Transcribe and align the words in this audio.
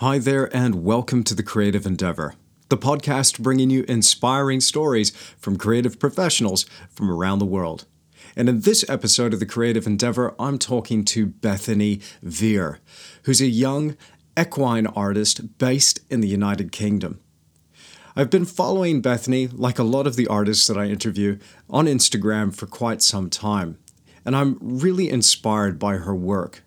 Hi 0.00 0.18
there, 0.18 0.54
and 0.54 0.84
welcome 0.84 1.24
to 1.24 1.34
The 1.34 1.42
Creative 1.42 1.86
Endeavor, 1.86 2.34
the 2.68 2.76
podcast 2.76 3.38
bringing 3.38 3.70
you 3.70 3.86
inspiring 3.88 4.60
stories 4.60 5.10
from 5.38 5.56
creative 5.56 5.98
professionals 5.98 6.66
from 6.90 7.10
around 7.10 7.38
the 7.38 7.46
world. 7.46 7.86
And 8.36 8.46
in 8.46 8.60
this 8.60 8.84
episode 8.90 9.32
of 9.32 9.40
The 9.40 9.46
Creative 9.46 9.86
Endeavor, 9.86 10.34
I'm 10.38 10.58
talking 10.58 11.02
to 11.06 11.24
Bethany 11.24 12.00
Vere, 12.22 12.78
who's 13.22 13.40
a 13.40 13.46
young 13.46 13.96
equine 14.38 14.86
artist 14.86 15.56
based 15.56 16.00
in 16.10 16.20
the 16.20 16.28
United 16.28 16.72
Kingdom. 16.72 17.18
I've 18.14 18.28
been 18.28 18.44
following 18.44 19.00
Bethany, 19.00 19.46
like 19.46 19.78
a 19.78 19.82
lot 19.82 20.06
of 20.06 20.16
the 20.16 20.26
artists 20.26 20.66
that 20.66 20.76
I 20.76 20.88
interview, 20.88 21.38
on 21.70 21.86
Instagram 21.86 22.54
for 22.54 22.66
quite 22.66 23.00
some 23.00 23.30
time, 23.30 23.78
and 24.26 24.36
I'm 24.36 24.58
really 24.60 25.08
inspired 25.08 25.78
by 25.78 25.94
her 25.96 26.14
work. 26.14 26.64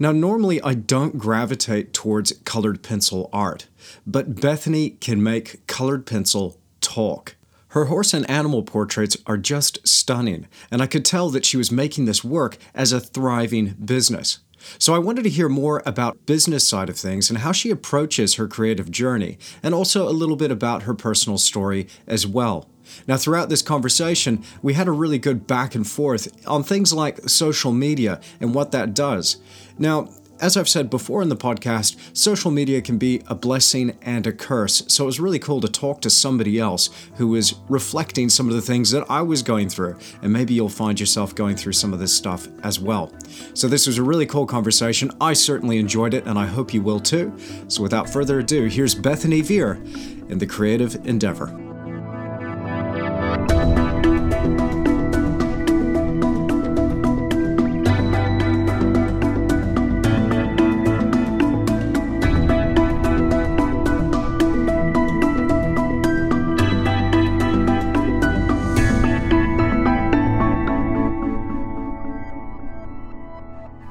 Now, 0.00 0.12
normally 0.12 0.62
I 0.62 0.74
don't 0.74 1.18
gravitate 1.18 1.92
towards 1.92 2.32
colored 2.44 2.82
pencil 2.84 3.28
art, 3.32 3.66
but 4.06 4.40
Bethany 4.40 4.90
can 4.90 5.22
make 5.22 5.66
colored 5.66 6.06
pencil 6.06 6.60
talk. 6.80 7.34
Her 7.72 7.86
horse 7.86 8.14
and 8.14 8.28
animal 8.30 8.62
portraits 8.62 9.16
are 9.26 9.36
just 9.36 9.86
stunning, 9.86 10.46
and 10.70 10.80
I 10.80 10.86
could 10.86 11.04
tell 11.04 11.30
that 11.30 11.44
she 11.44 11.56
was 11.56 11.72
making 11.72 12.04
this 12.04 12.22
work 12.22 12.58
as 12.74 12.92
a 12.92 13.00
thriving 13.00 13.74
business. 13.84 14.38
So 14.78 14.94
I 14.94 14.98
wanted 14.98 15.24
to 15.24 15.30
hear 15.30 15.48
more 15.48 15.82
about 15.84 16.26
business 16.26 16.66
side 16.66 16.88
of 16.88 16.96
things 16.96 17.28
and 17.28 17.40
how 17.40 17.52
she 17.52 17.70
approaches 17.70 18.34
her 18.34 18.48
creative 18.48 18.90
journey, 18.90 19.36
and 19.62 19.74
also 19.74 20.08
a 20.08 20.10
little 20.10 20.36
bit 20.36 20.50
about 20.50 20.84
her 20.84 20.94
personal 20.94 21.38
story 21.38 21.88
as 22.06 22.26
well. 22.26 22.68
Now, 23.06 23.16
throughout 23.16 23.48
this 23.48 23.62
conversation, 23.62 24.42
we 24.62 24.74
had 24.74 24.88
a 24.88 24.92
really 24.92 25.18
good 25.18 25.46
back 25.46 25.74
and 25.74 25.86
forth 25.86 26.28
on 26.46 26.62
things 26.62 26.92
like 26.92 27.28
social 27.28 27.72
media 27.72 28.20
and 28.40 28.54
what 28.54 28.72
that 28.72 28.94
does. 28.94 29.36
Now, 29.78 30.08
as 30.40 30.56
I've 30.56 30.68
said 30.68 30.88
before 30.90 31.22
in 31.22 31.28
the 31.28 31.36
podcast, 31.36 31.96
social 32.16 32.50
media 32.50 32.80
can 32.80 32.98
be 32.98 33.22
a 33.26 33.34
blessing 33.34 33.96
and 34.02 34.26
a 34.26 34.32
curse. 34.32 34.84
So 34.86 35.04
it 35.04 35.06
was 35.06 35.20
really 35.20 35.38
cool 35.38 35.60
to 35.60 35.68
talk 35.68 36.00
to 36.02 36.10
somebody 36.10 36.58
else 36.58 36.90
who 37.16 37.28
was 37.28 37.54
reflecting 37.68 38.28
some 38.28 38.48
of 38.48 38.54
the 38.54 38.62
things 38.62 38.90
that 38.92 39.04
I 39.10 39.22
was 39.22 39.42
going 39.42 39.68
through. 39.68 39.98
And 40.22 40.32
maybe 40.32 40.54
you'll 40.54 40.68
find 40.68 40.98
yourself 40.98 41.34
going 41.34 41.56
through 41.56 41.72
some 41.72 41.92
of 41.92 41.98
this 41.98 42.14
stuff 42.14 42.46
as 42.62 42.78
well. 42.78 43.12
So 43.54 43.68
this 43.68 43.86
was 43.86 43.98
a 43.98 44.02
really 44.02 44.26
cool 44.26 44.46
conversation. 44.46 45.10
I 45.20 45.32
certainly 45.32 45.78
enjoyed 45.78 46.14
it, 46.14 46.26
and 46.26 46.38
I 46.38 46.46
hope 46.46 46.72
you 46.72 46.82
will 46.82 47.00
too. 47.00 47.36
So 47.68 47.82
without 47.82 48.08
further 48.08 48.38
ado, 48.38 48.66
here's 48.66 48.94
Bethany 48.94 49.40
Vere 49.40 49.74
in 50.28 50.38
the 50.38 50.46
creative 50.46 50.94
endeavor. 51.06 51.67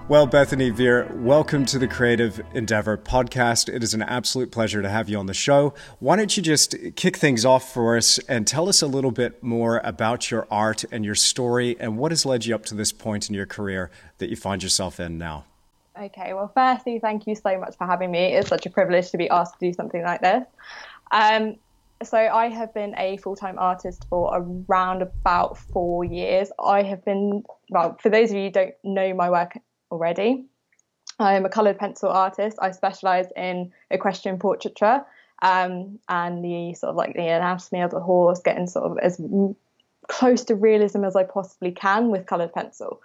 Well, 0.09 0.25
Bethany 0.25 0.69
Vere, 0.69 1.11
welcome 1.15 1.65
to 1.65 1.77
the 1.77 1.87
Creative 1.87 2.41
Endeavor 2.53 2.97
podcast. 2.97 3.67
It 3.67 3.83
is 3.83 3.93
an 3.93 4.01
absolute 4.01 4.53
pleasure 4.53 4.81
to 4.81 4.87
have 4.87 5.09
you 5.09 5.17
on 5.17 5.25
the 5.25 5.33
show. 5.33 5.73
Why 5.99 6.15
don't 6.15 6.37
you 6.37 6.41
just 6.41 6.75
kick 6.95 7.17
things 7.17 7.43
off 7.43 7.73
for 7.73 7.97
us 7.97 8.17
and 8.19 8.47
tell 8.47 8.69
us 8.69 8.81
a 8.81 8.87
little 8.87 9.11
bit 9.11 9.43
more 9.43 9.81
about 9.83 10.31
your 10.31 10.47
art 10.49 10.85
and 10.93 11.03
your 11.03 11.13
story 11.13 11.75
and 11.77 11.97
what 11.97 12.13
has 12.13 12.25
led 12.25 12.45
you 12.45 12.55
up 12.55 12.63
to 12.67 12.73
this 12.73 12.93
point 12.93 13.27
in 13.27 13.35
your 13.35 13.45
career 13.45 13.91
that 14.19 14.29
you 14.29 14.37
find 14.37 14.63
yourself 14.63 14.97
in 15.01 15.17
now? 15.17 15.43
Okay, 16.01 16.33
well, 16.33 16.49
firstly, 16.53 16.99
thank 16.99 17.27
you 17.27 17.35
so 17.35 17.59
much 17.59 17.75
for 17.75 17.85
having 17.85 18.09
me. 18.09 18.33
It's 18.33 18.47
such 18.47 18.65
a 18.65 18.69
privilege 18.69 19.11
to 19.11 19.17
be 19.17 19.29
asked 19.29 19.59
to 19.59 19.67
do 19.67 19.73
something 19.73 20.03
like 20.03 20.21
this. 20.21 20.45
Um, 21.11 21.57
so 22.01 22.17
I 22.17 22.47
have 22.47 22.73
been 22.73 22.95
a 22.97 23.17
full-time 23.17 23.59
artist 23.59 24.05
for 24.09 24.31
around 24.33 25.01
about 25.01 25.57
four 25.57 26.05
years. 26.05 26.49
I 26.63 26.83
have 26.83 27.03
been 27.03 27.43
well. 27.69 27.97
For 27.99 28.07
those 28.07 28.29
of 28.29 28.37
you 28.37 28.43
who 28.43 28.51
don't 28.51 28.73
know 28.85 29.13
my 29.13 29.29
work 29.29 29.57
already. 29.91 30.45
I'm 31.19 31.45
a 31.45 31.49
coloured 31.49 31.79
pencil 31.79 32.09
artist. 32.09 32.57
I 32.61 32.71
specialise 32.71 33.27
in 33.35 33.71
equestrian 33.89 34.37
portraiture 34.37 35.03
um, 35.41 35.99
and 36.07 36.43
the 36.43 36.73
sort 36.75 36.91
of 36.91 36.95
like 36.95 37.13
the 37.13 37.27
anatomy 37.27 37.81
of 37.81 37.91
the 37.91 37.99
horse, 37.99 38.39
getting 38.39 38.67
sort 38.67 38.91
of 38.91 38.97
as 38.99 39.19
close 40.07 40.45
to 40.45 40.55
realism 40.55 41.03
as 41.03 41.15
I 41.15 41.23
possibly 41.23 41.71
can 41.71 42.09
with 42.09 42.25
coloured 42.25 42.53
pencil. 42.53 43.01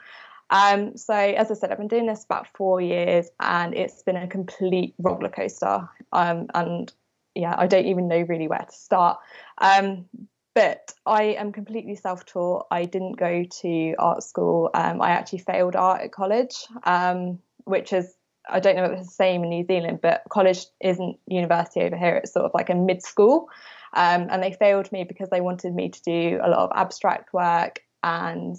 Um, 0.50 0.96
so, 0.96 1.14
as 1.14 1.50
I 1.50 1.54
said, 1.54 1.72
I've 1.72 1.78
been 1.78 1.88
doing 1.88 2.06
this 2.06 2.24
about 2.24 2.46
four 2.54 2.80
years, 2.80 3.28
and 3.40 3.74
it's 3.74 4.02
been 4.02 4.16
a 4.16 4.26
complete 4.26 4.94
roller 4.98 5.30
coaster. 5.30 5.88
Um, 6.12 6.48
and 6.54 6.92
yeah, 7.34 7.54
I 7.56 7.66
don't 7.66 7.86
even 7.86 8.08
know 8.08 8.20
really 8.20 8.48
where 8.48 8.66
to 8.68 8.72
start. 8.74 9.18
Um, 9.58 10.06
but 10.54 10.92
I 11.06 11.24
am 11.24 11.52
completely 11.52 11.96
self 11.96 12.26
taught. 12.26 12.66
I 12.70 12.84
didn't 12.84 13.16
go 13.16 13.44
to 13.44 13.94
art 13.98 14.22
school. 14.22 14.70
Um, 14.74 15.00
I 15.00 15.10
actually 15.10 15.40
failed 15.40 15.76
art 15.76 16.02
at 16.02 16.12
college, 16.12 16.54
um, 16.84 17.38
which 17.64 17.92
is, 17.92 18.14
I 18.48 18.60
don't 18.60 18.76
know 18.76 18.84
if 18.84 18.92
it's 18.92 19.08
the 19.08 19.14
same 19.14 19.44
in 19.44 19.50
New 19.50 19.64
Zealand, 19.64 20.00
but 20.02 20.22
college 20.28 20.66
isn't 20.80 21.18
university 21.26 21.80
over 21.80 21.96
here. 21.96 22.16
It's 22.16 22.32
sort 22.32 22.44
of 22.44 22.52
like 22.54 22.70
a 22.70 22.74
mid 22.74 23.02
school. 23.02 23.48
Um, 23.94 24.28
and 24.30 24.42
they 24.42 24.52
failed 24.52 24.90
me 24.90 25.04
because 25.04 25.28
they 25.30 25.40
wanted 25.40 25.74
me 25.74 25.90
to 25.90 26.02
do 26.02 26.40
a 26.42 26.48
lot 26.48 26.60
of 26.60 26.72
abstract 26.74 27.32
work. 27.32 27.80
And 28.02 28.56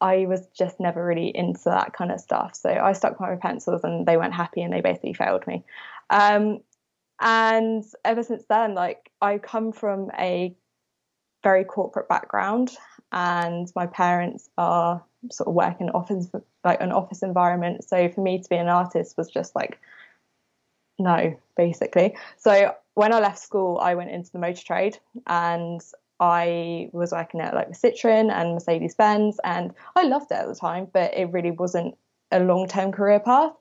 I 0.00 0.26
was 0.26 0.46
just 0.56 0.80
never 0.80 1.04
really 1.04 1.28
into 1.28 1.64
that 1.66 1.92
kind 1.92 2.10
of 2.10 2.20
stuff. 2.20 2.54
So 2.54 2.70
I 2.70 2.92
stuck 2.92 3.20
my 3.20 3.36
pencils 3.36 3.84
and 3.84 4.06
they 4.06 4.16
weren't 4.16 4.34
happy 4.34 4.62
and 4.62 4.72
they 4.72 4.80
basically 4.80 5.12
failed 5.12 5.46
me. 5.46 5.64
Um, 6.08 6.60
and 7.20 7.84
ever 8.04 8.22
since 8.22 8.44
then, 8.48 8.74
like 8.74 9.10
I 9.20 9.38
come 9.38 9.72
from 9.72 10.10
a 10.18 10.54
very 11.42 11.64
corporate 11.64 12.08
background, 12.08 12.70
and 13.12 13.70
my 13.74 13.86
parents 13.86 14.48
are 14.58 15.02
sort 15.30 15.48
of 15.48 15.54
work 15.54 15.80
in 15.80 15.90
office 15.90 16.28
like 16.64 16.80
an 16.80 16.92
office 16.92 17.22
environment. 17.22 17.84
So 17.84 18.08
for 18.08 18.20
me 18.20 18.42
to 18.42 18.48
be 18.48 18.56
an 18.56 18.68
artist 18.68 19.16
was 19.16 19.28
just 19.28 19.54
like 19.54 19.78
no, 20.98 21.34
basically. 21.56 22.14
So 22.36 22.74
when 22.94 23.12
I 23.12 23.20
left 23.20 23.38
school, 23.38 23.78
I 23.78 23.94
went 23.94 24.10
into 24.10 24.30
the 24.30 24.38
motor 24.38 24.62
trade 24.62 24.98
and 25.26 25.80
I 26.20 26.90
was 26.92 27.12
working 27.12 27.40
at 27.40 27.54
like 27.54 27.70
Citroen 27.70 28.30
and 28.30 28.52
Mercedes 28.52 28.94
Benz, 28.94 29.40
and 29.42 29.72
I 29.96 30.02
loved 30.04 30.30
it 30.30 30.34
at 30.34 30.46
the 30.46 30.54
time, 30.54 30.86
but 30.92 31.16
it 31.16 31.32
really 31.32 31.50
wasn't 31.50 31.96
a 32.30 32.40
long 32.40 32.68
term 32.68 32.92
career 32.92 33.20
path. 33.20 33.52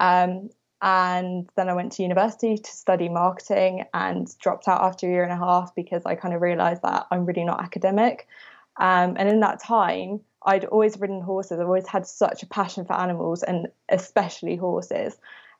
Um, 0.00 0.48
and 0.80 1.48
then 1.56 1.68
I 1.68 1.74
went 1.74 1.92
to 1.92 2.02
university 2.02 2.56
to 2.56 2.70
study 2.70 3.08
marketing 3.08 3.84
and 3.94 4.32
dropped 4.38 4.68
out 4.68 4.82
after 4.82 5.06
a 5.06 5.10
year 5.10 5.24
and 5.24 5.32
a 5.32 5.36
half 5.36 5.74
because 5.74 6.02
I 6.06 6.14
kind 6.14 6.34
of 6.34 6.40
realized 6.40 6.82
that 6.82 7.06
I'm 7.10 7.24
really 7.24 7.44
not 7.44 7.60
academic. 7.60 8.28
Um, 8.76 9.16
and 9.18 9.28
in 9.28 9.40
that 9.40 9.60
time, 9.60 10.20
I'd 10.44 10.64
always 10.66 10.98
ridden 10.98 11.20
horses. 11.20 11.58
I've 11.58 11.66
always 11.66 11.88
had 11.88 12.06
such 12.06 12.42
a 12.42 12.46
passion 12.46 12.84
for 12.84 12.92
animals 12.92 13.42
and 13.42 13.68
especially 13.88 14.56
horses. 14.56 15.18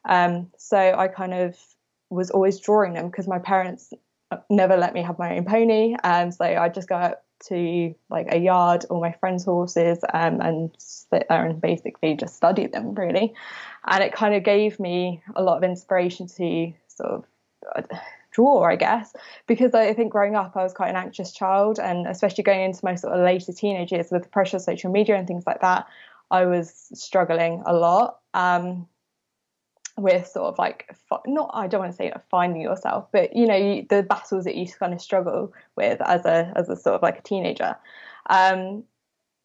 Um, 0.09 0.51
so 0.57 0.79
I 0.79 1.09
kind 1.09 1.35
of 1.35 1.59
was 2.11 2.31
always 2.31 2.61
drawing 2.61 2.95
them 2.95 3.11
because 3.11 3.27
my 3.27 3.41
parents 3.41 3.93
never 4.49 4.77
let 4.77 4.95
me 4.95 5.03
have 5.03 5.19
my 5.19 5.37
own 5.37 5.45
pony. 5.45 5.97
Um, 6.05 6.31
so 6.31 6.45
I 6.45 6.69
just 6.69 6.89
go 6.89 6.95
out 6.95 7.23
to 7.47 7.95
like 8.11 8.27
a 8.31 8.39
yard 8.39 8.85
or 8.91 9.01
my 9.01 9.13
friends' 9.13 9.45
horses 9.45 9.99
um, 10.13 10.41
and 10.41 10.71
sit 10.79 11.27
there 11.29 11.47
and 11.47 11.61
basically 11.61 12.15
just 12.15 12.37
study 12.37 12.67
them 12.67 12.95
really. 12.95 13.35
And 13.87 14.03
it 14.03 14.13
kind 14.13 14.35
of 14.35 14.45
gave 14.45 14.79
me 14.81 15.23
a 15.37 15.43
lot 15.43 15.59
of 15.59 15.65
inspiration 15.65 16.27
to 16.29 16.73
sort 16.89 17.11
of 17.11 17.25
uh, 17.77 17.97
draw, 18.33 18.63
I 18.63 18.77
guess, 18.77 19.15
because 19.47 19.75
I 19.75 19.95
think 19.95 20.13
growing 20.13 20.37
up 20.37 20.57
I 20.57 20.63
was 20.63 20.73
quite 20.73 20.91
an 20.91 20.97
anxious 20.97 21.33
child, 21.33 21.79
and 21.79 22.07
especially 22.07 22.45
going 22.45 22.63
into 22.63 22.85
my 22.85 22.95
sort 22.95 23.15
of 23.15 23.25
later 23.25 23.53
teenage 23.53 23.93
years 23.93 24.11
with 24.11 24.23
the 24.23 24.29
pressure 24.29 24.57
of 24.57 24.63
social 24.63 24.91
media 24.91 25.17
and 25.17 25.27
things 25.27 25.45
like 25.47 25.61
that, 25.61 25.87
I 26.31 26.45
was 26.45 26.89
struggling 26.95 27.63
a 27.67 27.73
lot. 27.73 28.19
Um, 28.35 28.87
with 29.99 30.27
sort 30.27 30.47
of 30.47 30.59
like 30.59 30.97
not 31.27 31.51
I 31.53 31.67
don't 31.67 31.81
want 31.81 31.93
to 31.93 31.97
say 31.97 32.13
finding 32.31 32.63
yourself, 32.63 33.09
but 33.13 33.35
you 33.35 33.47
know 33.47 33.83
the 33.89 34.03
battles 34.03 34.45
that 34.45 34.57
you 34.57 34.67
kind 34.67 34.95
of 34.95 35.01
struggle 35.01 35.53
with 35.77 36.01
as 36.01 36.25
a 36.25 36.53
as 36.57 36.69
a 36.69 36.77
sort 36.77 36.97
of 36.97 37.03
like 37.03 37.19
a 37.19 37.23
teenager. 37.23 37.77
Um, 38.31 38.85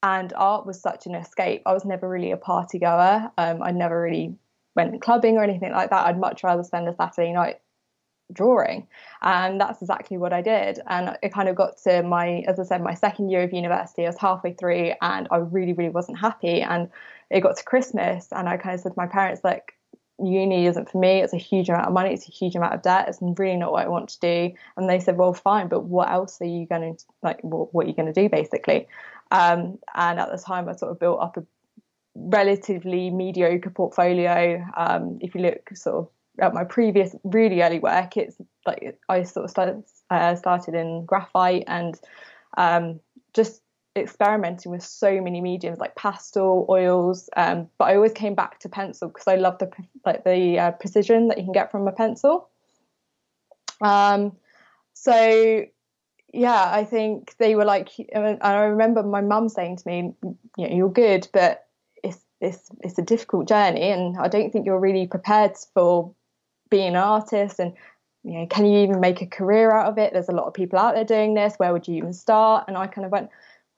and 0.03 0.33
art 0.35 0.65
was 0.65 0.81
such 0.81 1.05
an 1.05 1.15
escape. 1.15 1.61
I 1.65 1.73
was 1.73 1.85
never 1.85 2.09
really 2.09 2.31
a 2.31 2.37
party 2.37 2.77
goer. 2.77 3.31
Um, 3.37 3.63
I 3.63 3.71
never 3.71 4.01
really 4.01 4.35
went 4.75 5.01
clubbing 5.01 5.37
or 5.37 5.43
anything 5.43 5.71
like 5.71 5.89
that. 5.91 6.05
I'd 6.05 6.19
much 6.19 6.43
rather 6.43 6.63
spend 6.63 6.89
a 6.89 6.95
Saturday 6.95 7.31
night 7.31 7.61
drawing, 8.31 8.87
and 9.21 9.61
that's 9.61 9.81
exactly 9.81 10.17
what 10.17 10.33
I 10.33 10.41
did. 10.41 10.79
And 10.87 11.17
it 11.23 11.33
kind 11.33 11.47
of 11.47 11.55
got 11.55 11.77
to 11.83 12.03
my, 12.03 12.43
as 12.47 12.59
I 12.59 12.63
said, 12.63 12.81
my 12.81 12.93
second 12.93 13.29
year 13.29 13.43
of 13.43 13.53
university. 13.53 14.03
I 14.03 14.09
was 14.09 14.17
halfway 14.17 14.53
through, 14.53 14.91
and 15.01 15.27
I 15.31 15.37
really, 15.37 15.73
really 15.73 15.89
wasn't 15.89 16.19
happy. 16.19 16.61
And 16.61 16.89
it 17.29 17.41
got 17.41 17.57
to 17.57 17.63
Christmas, 17.63 18.27
and 18.31 18.49
I 18.49 18.57
kind 18.57 18.75
of 18.75 18.81
said 18.81 18.93
to 18.93 18.99
my 18.99 19.07
parents, 19.07 19.41
like, 19.43 19.73
uni 20.19 20.65
isn't 20.67 20.89
for 20.89 20.99
me. 20.99 21.19
It's 21.19 21.33
a 21.33 21.37
huge 21.37 21.69
amount 21.69 21.87
of 21.87 21.93
money. 21.93 22.13
It's 22.13 22.27
a 22.27 22.31
huge 22.31 22.55
amount 22.55 22.73
of 22.73 22.81
debt. 22.81 23.07
It's 23.07 23.19
really 23.21 23.57
not 23.57 23.71
what 23.71 23.85
I 23.85 23.87
want 23.87 24.09
to 24.09 24.19
do. 24.19 24.53
And 24.77 24.89
they 24.89 24.99
said, 24.99 25.17
well, 25.17 25.33
fine, 25.33 25.67
but 25.67 25.85
what 25.85 26.09
else 26.09 26.39
are 26.41 26.45
you 26.45 26.65
going 26.65 26.95
to 26.95 27.03
like? 27.21 27.41
What, 27.41 27.73
what 27.73 27.85
are 27.85 27.89
you 27.89 27.95
going 27.95 28.13
to 28.13 28.21
do, 28.21 28.29
basically? 28.29 28.87
Um, 29.31 29.79
and 29.95 30.19
at 30.19 30.31
the 30.31 30.37
time, 30.37 30.69
I 30.69 30.73
sort 30.73 30.91
of 30.91 30.99
built 30.99 31.19
up 31.19 31.37
a 31.37 31.45
relatively 32.15 33.09
mediocre 33.09 33.69
portfolio. 33.69 34.63
Um, 34.77 35.17
if 35.21 35.33
you 35.35 35.41
look 35.41 35.69
sort 35.73 35.95
of 35.95 36.09
at 36.39 36.53
my 36.53 36.63
previous 36.63 37.15
really 37.23 37.61
early 37.61 37.79
work, 37.79 38.17
it's 38.17 38.37
like 38.65 38.99
I 39.09 39.23
sort 39.23 39.45
of 39.45 39.49
started 39.49 39.83
uh, 40.09 40.35
started 40.35 40.75
in 40.75 41.05
graphite 41.05 41.63
and 41.67 41.99
um, 42.57 42.99
just 43.33 43.61
experimenting 43.95 44.71
with 44.71 44.83
so 44.83 45.21
many 45.21 45.39
mediums 45.39 45.77
like 45.77 45.95
pastel 45.95 46.65
oils 46.69 47.29
um, 47.37 47.67
but 47.77 47.85
i 47.85 47.95
always 47.95 48.11
came 48.11 48.33
back 48.33 48.59
to 48.59 48.67
pencil 48.67 49.07
because 49.07 49.27
i 49.27 49.35
love 49.35 49.57
the 49.59 49.69
like 50.05 50.23
the 50.23 50.57
uh, 50.57 50.71
precision 50.71 51.27
that 51.27 51.37
you 51.37 51.43
can 51.43 51.53
get 51.53 51.71
from 51.71 51.87
a 51.87 51.91
pencil. 51.91 52.49
Um, 53.81 54.35
so 54.93 55.65
yeah 56.33 56.71
i 56.71 56.83
think 56.83 57.35
they 57.37 57.53
were 57.53 57.65
like 57.65 57.89
and 58.13 58.39
i 58.41 58.63
remember 58.63 59.03
my 59.03 59.21
mum 59.21 59.49
saying 59.49 59.77
to 59.77 59.87
me 59.87 60.13
you 60.57 60.67
know 60.67 60.75
you're 60.75 60.91
good 60.91 61.27
but 61.31 61.67
it's 62.03 62.23
it's 62.41 62.71
it's 62.81 62.97
a 62.97 63.03
difficult 63.03 63.47
journey 63.47 63.91
and 63.91 64.17
i 64.17 64.27
don't 64.27 64.51
think 64.51 64.65
you're 64.65 64.79
really 64.79 65.05
prepared 65.05 65.55
for 65.75 66.15
being 66.73 66.89
an 66.89 66.95
artist 66.95 67.59
and 67.59 67.73
you 68.23 68.33
know 68.33 68.47
can 68.47 68.65
you 68.65 68.79
even 68.79 68.99
make 68.99 69.21
a 69.21 69.27
career 69.27 69.71
out 69.71 69.85
of 69.85 69.99
it? 69.99 70.11
There's 70.11 70.29
a 70.29 70.33
lot 70.33 70.47
of 70.47 70.53
people 70.55 70.79
out 70.79 70.95
there 70.95 71.03
doing 71.03 71.35
this. 71.35 71.53
Where 71.57 71.71
would 71.71 71.87
you 71.87 71.95
even 71.95 72.13
start? 72.13 72.65
And 72.67 72.75
i 72.77 72.87
kind 72.87 73.05
of 73.05 73.11
went 73.11 73.29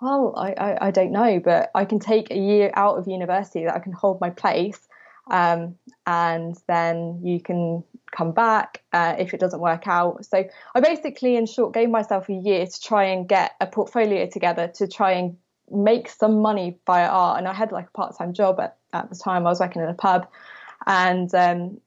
well, 0.02 0.34
I, 0.36 0.52
I, 0.52 0.88
I, 0.88 0.92
don't 0.92 1.12
know, 1.12 1.40
but 1.40 1.72
I 1.74 1.86
can 1.86 2.00
take 2.00 2.30
a 2.30 2.38
year 2.38 2.72
out 2.74 2.98
of 2.98 3.08
university 3.08 3.64
that 3.64 3.76
I 3.76 3.80
can 3.80 3.94
hold 3.94 4.20
my 4.20 4.30
place, 4.30 4.88
um, 5.32 5.76
and 6.06 6.56
then 6.68 7.22
you 7.24 7.40
can 7.40 7.84
come 8.12 8.32
back 8.32 8.84
uh, 8.94 9.16
if 9.18 9.34
it 9.34 9.40
doesn't 9.40 9.60
work 9.60 9.88
out. 9.88 10.26
So 10.26 10.44
I 10.76 10.80
basically, 10.80 11.36
in 11.38 11.46
short, 11.46 11.74
gave 11.74 11.90
myself 11.90 12.30
a 12.30 12.34
year 12.34 12.66
to 12.66 12.82
try 12.82 13.06
and 13.06 13.28
get 13.28 13.54
a 13.62 13.68
portfolio 13.68 14.28
together 14.28 14.68
to 14.76 14.88
try 14.88 15.14
and 15.14 15.38
make 15.72 16.10
some 16.10 16.42
money 16.42 16.78
via 16.86 17.08
art. 17.08 17.40
And 17.40 17.48
I 17.48 17.54
had 17.54 17.72
like 17.72 17.88
a 17.88 17.92
part 17.92 18.18
time 18.18 18.34
job 18.34 18.60
at, 18.60 18.78
at 18.94 19.10
the 19.10 19.16
time. 19.16 19.48
I 19.48 19.50
was 19.50 19.60
working 19.60 19.82
in 19.82 19.90
a 19.90 19.94
pub, 19.94 20.28
and 20.86 21.34
um, 21.34 21.80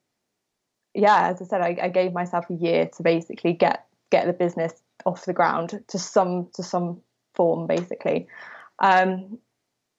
yeah, 0.95 1.29
as 1.29 1.43
I 1.43 1.45
said, 1.45 1.61
I, 1.61 1.77
I 1.83 1.89
gave 1.89 2.13
myself 2.13 2.49
a 2.49 2.55
year 2.55 2.89
to 2.97 3.03
basically 3.03 3.53
get 3.53 3.85
get 4.11 4.27
the 4.27 4.33
business 4.33 4.73
off 5.05 5.27
the 5.27 5.35
ground 5.35 5.85
to 5.89 5.99
some 5.99 6.49
to 6.55 6.63
some 6.63 7.03
form 7.39 7.67
basically. 7.67 8.27
Um, 8.81 9.39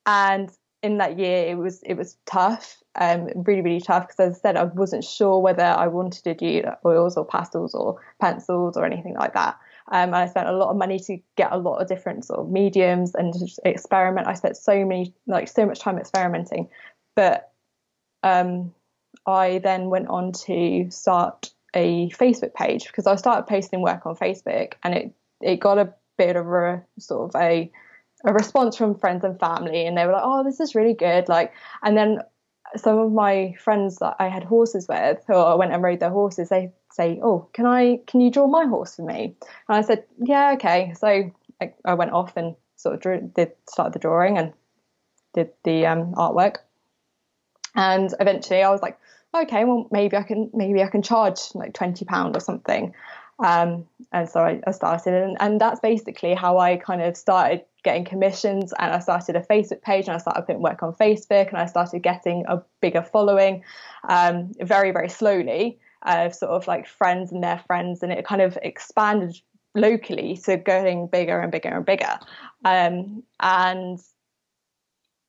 and 0.05 0.51
in 0.81 0.97
that 0.99 1.17
year, 1.17 1.47
it 1.47 1.57
was 1.57 1.81
it 1.83 1.95
was 1.95 2.17
tough, 2.25 2.77
um, 2.99 3.29
really 3.35 3.61
really 3.61 3.81
tough 3.81 4.07
because 4.07 4.19
as 4.19 4.37
I 4.37 4.41
said, 4.41 4.57
I 4.57 4.65
wasn't 4.65 5.03
sure 5.03 5.39
whether 5.39 5.63
I 5.63 5.87
wanted 5.87 6.23
to 6.25 6.33
do 6.35 6.63
oils 6.85 7.17
or 7.17 7.25
pastels 7.25 7.73
or 7.73 7.99
pencils 8.21 8.77
or 8.77 8.85
anything 8.85 9.15
like 9.15 9.33
that. 9.33 9.57
Um, 9.91 10.13
I 10.13 10.27
spent 10.27 10.47
a 10.47 10.53
lot 10.53 10.69
of 10.69 10.77
money 10.77 10.99
to 10.99 11.17
get 11.35 11.51
a 11.51 11.57
lot 11.57 11.81
of 11.81 11.87
different 11.87 12.25
sort 12.25 12.39
of 12.39 12.49
mediums 12.49 13.15
and 13.15 13.33
experiment. 13.65 14.27
I 14.27 14.35
spent 14.35 14.55
so 14.55 14.85
many 14.85 15.13
like 15.27 15.47
so 15.47 15.65
much 15.65 15.79
time 15.79 15.97
experimenting, 15.97 16.69
but 17.15 17.51
um, 18.23 18.73
I 19.25 19.59
then 19.59 19.89
went 19.89 20.07
on 20.07 20.31
to 20.45 20.89
start 20.91 21.51
a 21.73 22.09
Facebook 22.11 22.53
page 22.53 22.87
because 22.87 23.07
I 23.07 23.15
started 23.15 23.47
posting 23.47 23.81
work 23.81 24.05
on 24.05 24.15
Facebook 24.15 24.73
and 24.83 24.93
it 24.93 25.13
it 25.41 25.59
got 25.59 25.77
a 25.77 25.93
bit 26.19 26.35
of 26.35 26.45
a 26.47 26.83
sort 26.99 27.29
of 27.33 27.41
a 27.41 27.71
a 28.25 28.33
response 28.33 28.75
from 28.75 28.95
friends 28.95 29.23
and 29.23 29.39
family 29.39 29.85
and 29.85 29.97
they 29.97 30.05
were 30.05 30.11
like 30.11 30.23
oh 30.25 30.43
this 30.43 30.59
is 30.59 30.75
really 30.75 30.93
good 30.93 31.29
like 31.29 31.53
and 31.81 31.97
then 31.97 32.19
some 32.75 32.99
of 32.99 33.11
my 33.11 33.55
friends 33.59 33.97
that 33.97 34.15
I 34.19 34.27
had 34.27 34.43
horses 34.43 34.87
with 34.87 35.17
or 35.29 35.45
I 35.45 35.55
went 35.55 35.73
and 35.73 35.81
rode 35.81 35.99
their 35.99 36.09
horses 36.09 36.49
they 36.49 36.71
say 36.91 37.19
oh 37.23 37.49
can 37.53 37.65
I 37.65 37.99
can 38.07 38.21
you 38.21 38.31
draw 38.31 38.47
my 38.47 38.65
horse 38.65 38.95
for 38.95 39.03
me? 39.03 39.35
And 39.67 39.77
I 39.77 39.81
said 39.81 40.03
yeah 40.19 40.53
okay. 40.53 40.93
So 40.97 41.31
I, 41.61 41.73
I 41.85 41.93
went 41.95 42.11
off 42.11 42.37
and 42.37 42.55
sort 42.75 42.95
of 42.95 43.01
drew 43.01 43.31
did 43.35 43.53
started 43.69 43.93
the 43.93 43.99
drawing 43.99 44.37
and 44.37 44.53
did 45.33 45.49
the 45.63 45.85
um, 45.85 46.13
artwork. 46.13 46.57
And 47.75 48.13
eventually 48.19 48.61
I 48.61 48.69
was 48.69 48.81
like 48.81 48.97
okay 49.33 49.63
well 49.63 49.87
maybe 49.91 50.17
I 50.17 50.23
can 50.23 50.49
maybe 50.53 50.83
I 50.83 50.87
can 50.87 51.01
charge 51.01 51.39
like 51.53 51.73
20 51.73 52.05
pound 52.05 52.35
or 52.35 52.39
something 52.39 52.93
um, 53.39 53.87
and 54.11 54.29
so 54.29 54.41
I, 54.41 54.61
I 54.67 54.71
started, 54.71 55.13
and, 55.13 55.37
and, 55.39 55.61
that's 55.61 55.79
basically 55.79 56.33
how 56.33 56.57
I 56.57 56.75
kind 56.77 57.01
of 57.01 57.15
started 57.15 57.63
getting 57.83 58.03
commissions. 58.03 58.73
And 58.77 58.91
I 58.91 58.99
started 58.99 59.35
a 59.35 59.41
Facebook 59.41 59.81
page, 59.81 60.07
and 60.07 60.15
I 60.15 60.17
started 60.17 60.41
putting 60.41 60.61
work 60.61 60.83
on 60.83 60.93
Facebook, 60.93 61.47
and 61.49 61.57
I 61.57 61.65
started 61.65 62.03
getting 62.03 62.45
a 62.47 62.61
bigger 62.81 63.01
following, 63.01 63.63
um, 64.07 64.51
very 64.61 64.91
very 64.91 65.09
slowly, 65.09 65.79
uh, 66.03 66.29
sort 66.29 66.51
of 66.51 66.67
like 66.67 66.87
friends 66.87 67.31
and 67.31 67.43
their 67.43 67.59
friends, 67.65 68.03
and 68.03 68.11
it 68.11 68.25
kind 68.25 68.41
of 68.41 68.57
expanded 68.61 69.35
locally 69.73 70.35
to 70.45 70.57
getting 70.57 71.07
bigger 71.07 71.39
and 71.39 71.51
bigger 71.51 71.69
and 71.69 71.85
bigger. 71.85 72.19
Um, 72.65 73.23
and 73.39 73.99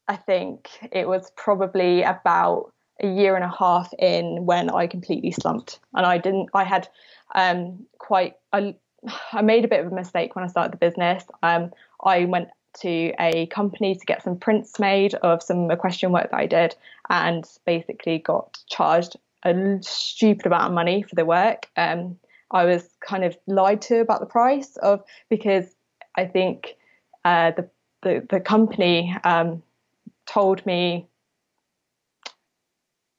I 0.09 0.17
think 0.17 0.69
it 0.91 1.07
was 1.07 1.31
probably 1.37 2.03
about 2.03 2.73
a 3.01 3.09
year 3.09 3.35
and 3.35 3.45
a 3.45 3.55
half 3.57 3.93
in 3.99 4.47
when 4.47 4.71
I 4.71 4.87
completely 4.87 5.33
slumped, 5.33 5.81
and 5.95 6.07
I 6.07 6.19
didn't. 6.19 6.51
I 6.55 6.65
had 6.65 6.89
um, 7.35 7.87
quite. 7.99 8.37
I, 8.53 8.75
I 9.33 9.43
made 9.43 9.65
a 9.65 9.69
bit 9.69 9.85
of 9.85 9.93
a 9.93 9.95
mistake 9.95 10.37
when 10.37 10.45
I 10.45 10.49
started 10.49 10.73
the 10.73 10.79
business. 10.79 11.25
Um, 11.43 11.73
I 12.05 12.25
went 12.27 12.49
to 12.81 13.13
a 13.19 13.47
company 13.47 13.95
to 13.95 14.07
get 14.07 14.23
some 14.23 14.37
prints 14.37 14.79
made 14.79 15.15
of 15.17 15.43
some 15.43 15.71
equestrian 15.71 16.13
work 16.13 16.31
that 16.31 16.37
I 16.37 16.47
did, 16.47 16.77
and 17.09 17.45
basically 17.67 18.19
got 18.19 18.59
charged 18.69 19.17
a 19.43 19.79
stupid 19.81 20.47
amount 20.47 20.67
of 20.67 20.73
money 20.73 21.03
for 21.03 21.15
the 21.15 21.25
work. 21.25 21.67
Um, 21.77 22.19
I 22.51 22.65
was 22.65 22.89
kind 23.01 23.25
of 23.25 23.37
lied 23.47 23.81
to 23.83 24.01
about 24.01 24.21
the 24.21 24.27
price 24.27 24.77
of 24.79 25.03
because 25.29 25.75
I 26.17 26.27
think 26.27 26.77
uh, 27.25 27.53
the, 27.53 27.69
the, 28.03 28.27
the 28.29 28.41
company 28.41 29.17
um, 29.25 29.63
told 30.27 30.65
me 30.67 31.07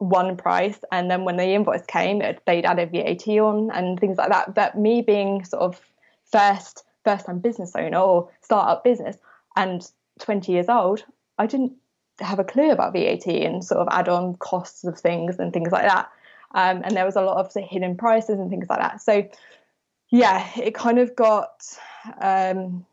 one 0.02 0.36
price 0.36 0.80
and 0.92 1.12
then 1.12 1.26
when 1.26 1.38
the 1.38 1.46
invoice 1.46 1.86
came 1.86 2.22
it, 2.22 2.42
they'd 2.48 2.66
added 2.66 2.92
VAT 2.92 3.28
on 3.38 3.70
and 3.72 4.00
things 4.00 4.18
like 4.18 4.30
that. 4.30 4.56
But 4.56 4.78
me 4.78 5.02
being 5.02 5.46
sort 5.46 5.62
of 5.62 5.80
first 6.26 6.84
first 7.04 7.26
time 7.26 7.40
business 7.40 7.76
owner 7.76 7.98
or 7.98 8.30
startup 8.42 8.84
business 8.84 9.18
and 9.56 9.90
20 10.20 10.52
years 10.52 10.70
old 10.70 11.04
I 11.38 11.46
didn't 11.46 11.74
have 12.20 12.40
a 12.40 12.44
clue 12.44 12.72
about 12.72 12.94
VAT 12.94 13.28
and 13.28 13.64
sort 13.64 13.82
of 13.82 13.88
add 13.92 14.10
on 14.10 14.36
costs 14.36 14.84
of 14.84 15.00
things 15.00 15.40
and 15.40 15.52
things 15.52 15.72
like 15.72 15.88
that. 15.88 16.10
Um, 16.54 16.82
and 16.84 16.96
there 16.96 17.06
was 17.06 17.16
a 17.16 17.22
lot 17.22 17.38
of 17.38 17.52
hidden 17.54 17.96
prices 17.96 18.40
and 18.40 18.50
things 18.50 18.68
like 18.70 18.80
that. 18.80 19.02
So 19.02 19.28
yeah 20.10 20.48
it 20.58 20.74
kind 20.74 21.00
of 21.00 21.16
got 21.16 21.64
um, 22.22 22.86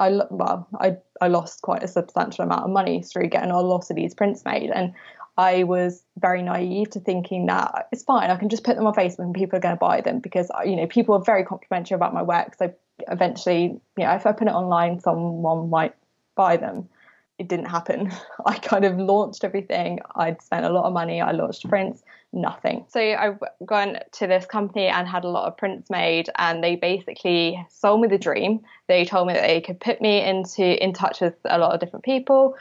I 0.00 0.10
well, 0.30 0.66
I 0.80 0.96
I 1.20 1.28
lost 1.28 1.62
quite 1.62 1.82
a 1.82 1.88
substantial 1.88 2.44
amount 2.44 2.64
of 2.64 2.70
money 2.70 3.02
through 3.02 3.28
getting 3.28 3.50
a 3.50 3.60
lot 3.60 3.90
of 3.90 3.96
these 3.96 4.14
prints 4.14 4.44
made, 4.44 4.70
and 4.70 4.92
I 5.36 5.64
was 5.64 6.04
very 6.18 6.42
naive 6.42 6.90
to 6.90 7.00
thinking 7.00 7.46
that 7.46 7.88
it's 7.90 8.04
fine. 8.04 8.30
I 8.30 8.36
can 8.36 8.48
just 8.48 8.62
put 8.62 8.76
them 8.76 8.86
on 8.86 8.94
Facebook 8.94 9.20
and 9.20 9.34
people 9.34 9.56
are 9.56 9.60
going 9.60 9.74
to 9.74 9.78
buy 9.78 10.00
them 10.00 10.20
because 10.20 10.50
uh, 10.50 10.62
you 10.64 10.76
know 10.76 10.86
people 10.86 11.14
are 11.14 11.22
very 11.22 11.44
complimentary 11.44 11.96
about 11.96 12.14
my 12.14 12.22
work. 12.22 12.54
So 12.56 12.72
eventually, 13.08 13.80
you 13.96 14.04
know, 14.04 14.14
if 14.14 14.26
I 14.26 14.32
put 14.32 14.46
it 14.46 14.52
online, 14.52 15.00
someone 15.00 15.70
might 15.70 15.94
buy 16.36 16.56
them. 16.56 16.88
It 17.36 17.48
didn't 17.48 17.66
happen. 17.66 18.12
I 18.46 18.58
kind 18.58 18.84
of 18.84 18.96
launched 18.96 19.42
everything. 19.42 19.98
I'd 20.14 20.40
spent 20.40 20.66
a 20.66 20.70
lot 20.70 20.84
of 20.84 20.92
money. 20.92 21.20
I 21.20 21.32
launched 21.32 21.68
prints, 21.68 22.04
nothing. 22.32 22.84
So 22.88 23.00
I 23.00 23.36
went 23.58 23.98
to 24.12 24.28
this 24.28 24.46
company 24.46 24.86
and 24.86 25.08
had 25.08 25.24
a 25.24 25.28
lot 25.28 25.48
of 25.48 25.56
prints 25.56 25.90
made, 25.90 26.30
and 26.38 26.62
they 26.62 26.76
basically 26.76 27.66
sold 27.70 28.02
me 28.02 28.06
the 28.06 28.18
dream. 28.18 28.60
They 28.86 29.04
told 29.04 29.26
me 29.26 29.34
that 29.34 29.48
they 29.48 29.60
could 29.60 29.80
put 29.80 30.00
me 30.00 30.22
into 30.24 30.80
in 30.80 30.92
touch 30.92 31.20
with 31.20 31.34
a 31.44 31.58
lot 31.58 31.74
of 31.74 31.80
different 31.80 32.04
people 32.04 32.56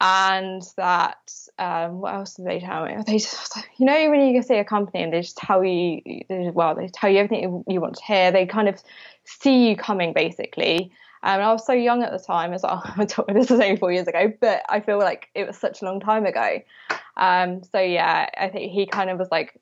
and 0.00 0.62
that 0.76 1.32
um, 1.58 2.00
what 2.00 2.14
else 2.14 2.34
did 2.34 2.46
they 2.46 2.60
tell 2.60 2.84
me? 2.84 2.96
They 3.06 3.18
just, 3.18 3.56
you 3.78 3.86
know, 3.86 4.10
when 4.10 4.20
you 4.20 4.40
go 4.40 4.46
see 4.46 4.56
a 4.56 4.64
company 4.64 5.02
and 5.02 5.12
they 5.12 5.22
just 5.22 5.36
tell 5.36 5.64
you, 5.64 6.00
they 6.28 6.50
well, 6.52 6.74
they 6.74 6.88
tell 6.88 7.10
you 7.10 7.18
everything 7.18 7.64
you 7.66 7.80
want 7.80 7.96
to 7.96 8.04
hear. 8.04 8.30
They 8.30 8.46
kind 8.46 8.68
of 8.68 8.82
see 9.24 9.68
you 9.68 9.76
coming, 9.76 10.12
basically. 10.12 10.92
Um, 11.22 11.40
and 11.40 11.42
I 11.42 11.52
was 11.52 11.66
so 11.66 11.72
young 11.72 12.02
at 12.02 12.12
the 12.12 12.18
time 12.18 12.52
as 12.52 12.62
well. 12.62 12.84
this 12.98 13.50
was 13.50 13.50
only 13.50 13.76
four 13.76 13.90
years 13.90 14.06
ago, 14.06 14.32
but 14.40 14.62
I 14.68 14.80
feel 14.80 14.98
like 14.98 15.28
it 15.34 15.46
was 15.46 15.56
such 15.56 15.82
a 15.82 15.84
long 15.84 15.98
time 16.00 16.26
ago. 16.26 16.60
Um, 17.16 17.62
so 17.64 17.80
yeah, 17.80 18.28
I 18.38 18.48
think 18.48 18.72
he 18.72 18.86
kind 18.86 19.10
of 19.10 19.18
was 19.18 19.28
like, 19.30 19.58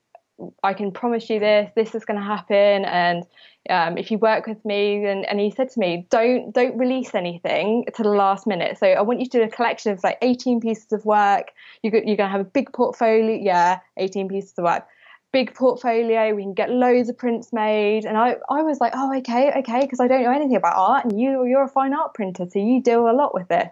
I 0.63 0.73
can 0.73 0.91
promise 0.91 1.29
you 1.29 1.39
this, 1.39 1.71
this 1.75 1.95
is 1.95 2.05
going 2.05 2.19
to 2.19 2.25
happen, 2.25 2.85
and 2.85 3.25
um, 3.69 3.97
if 3.97 4.11
you 4.11 4.17
work 4.17 4.47
with 4.47 4.63
me, 4.65 5.05
and, 5.05 5.25
and 5.25 5.39
he 5.39 5.49
said 5.49 5.69
to 5.71 5.79
me, 5.79 6.07
don't 6.09 6.53
don't 6.53 6.77
release 6.77 7.15
anything 7.15 7.85
to 7.95 8.03
the 8.03 8.09
last 8.09 8.45
minute. 8.45 8.77
So 8.77 8.87
I 8.87 9.01
want 9.01 9.19
you 9.19 9.25
to 9.27 9.37
do 9.39 9.43
a 9.43 9.49
collection 9.49 9.91
of 9.91 10.03
like 10.03 10.17
18 10.21 10.59
pieces 10.59 10.91
of 10.91 11.05
work. 11.05 11.51
You 11.81 11.91
you're 11.91 12.17
going 12.17 12.17
to 12.17 12.27
have 12.27 12.41
a 12.41 12.45
big 12.45 12.71
portfolio, 12.73 13.39
yeah, 13.41 13.79
18 13.97 14.27
pieces 14.27 14.53
of 14.57 14.65
work, 14.65 14.85
big 15.31 15.53
portfolio. 15.53 16.35
We 16.35 16.43
can 16.43 16.53
get 16.53 16.69
loads 16.69 17.09
of 17.09 17.17
prints 17.17 17.51
made. 17.53 18.05
And 18.05 18.17
I 18.17 18.35
I 18.49 18.61
was 18.61 18.79
like, 18.79 18.93
oh 18.95 19.15
okay, 19.17 19.51
okay, 19.59 19.81
because 19.81 19.99
I 19.99 20.07
don't 20.07 20.23
know 20.23 20.31
anything 20.31 20.57
about 20.57 20.75
art, 20.75 21.05
and 21.05 21.19
you 21.19 21.45
you're 21.45 21.63
a 21.63 21.69
fine 21.69 21.93
art 21.93 22.13
printer, 22.13 22.45
so 22.49 22.59
you 22.59 22.81
deal 22.81 23.09
a 23.09 23.13
lot 23.13 23.33
with 23.33 23.47
this. 23.47 23.71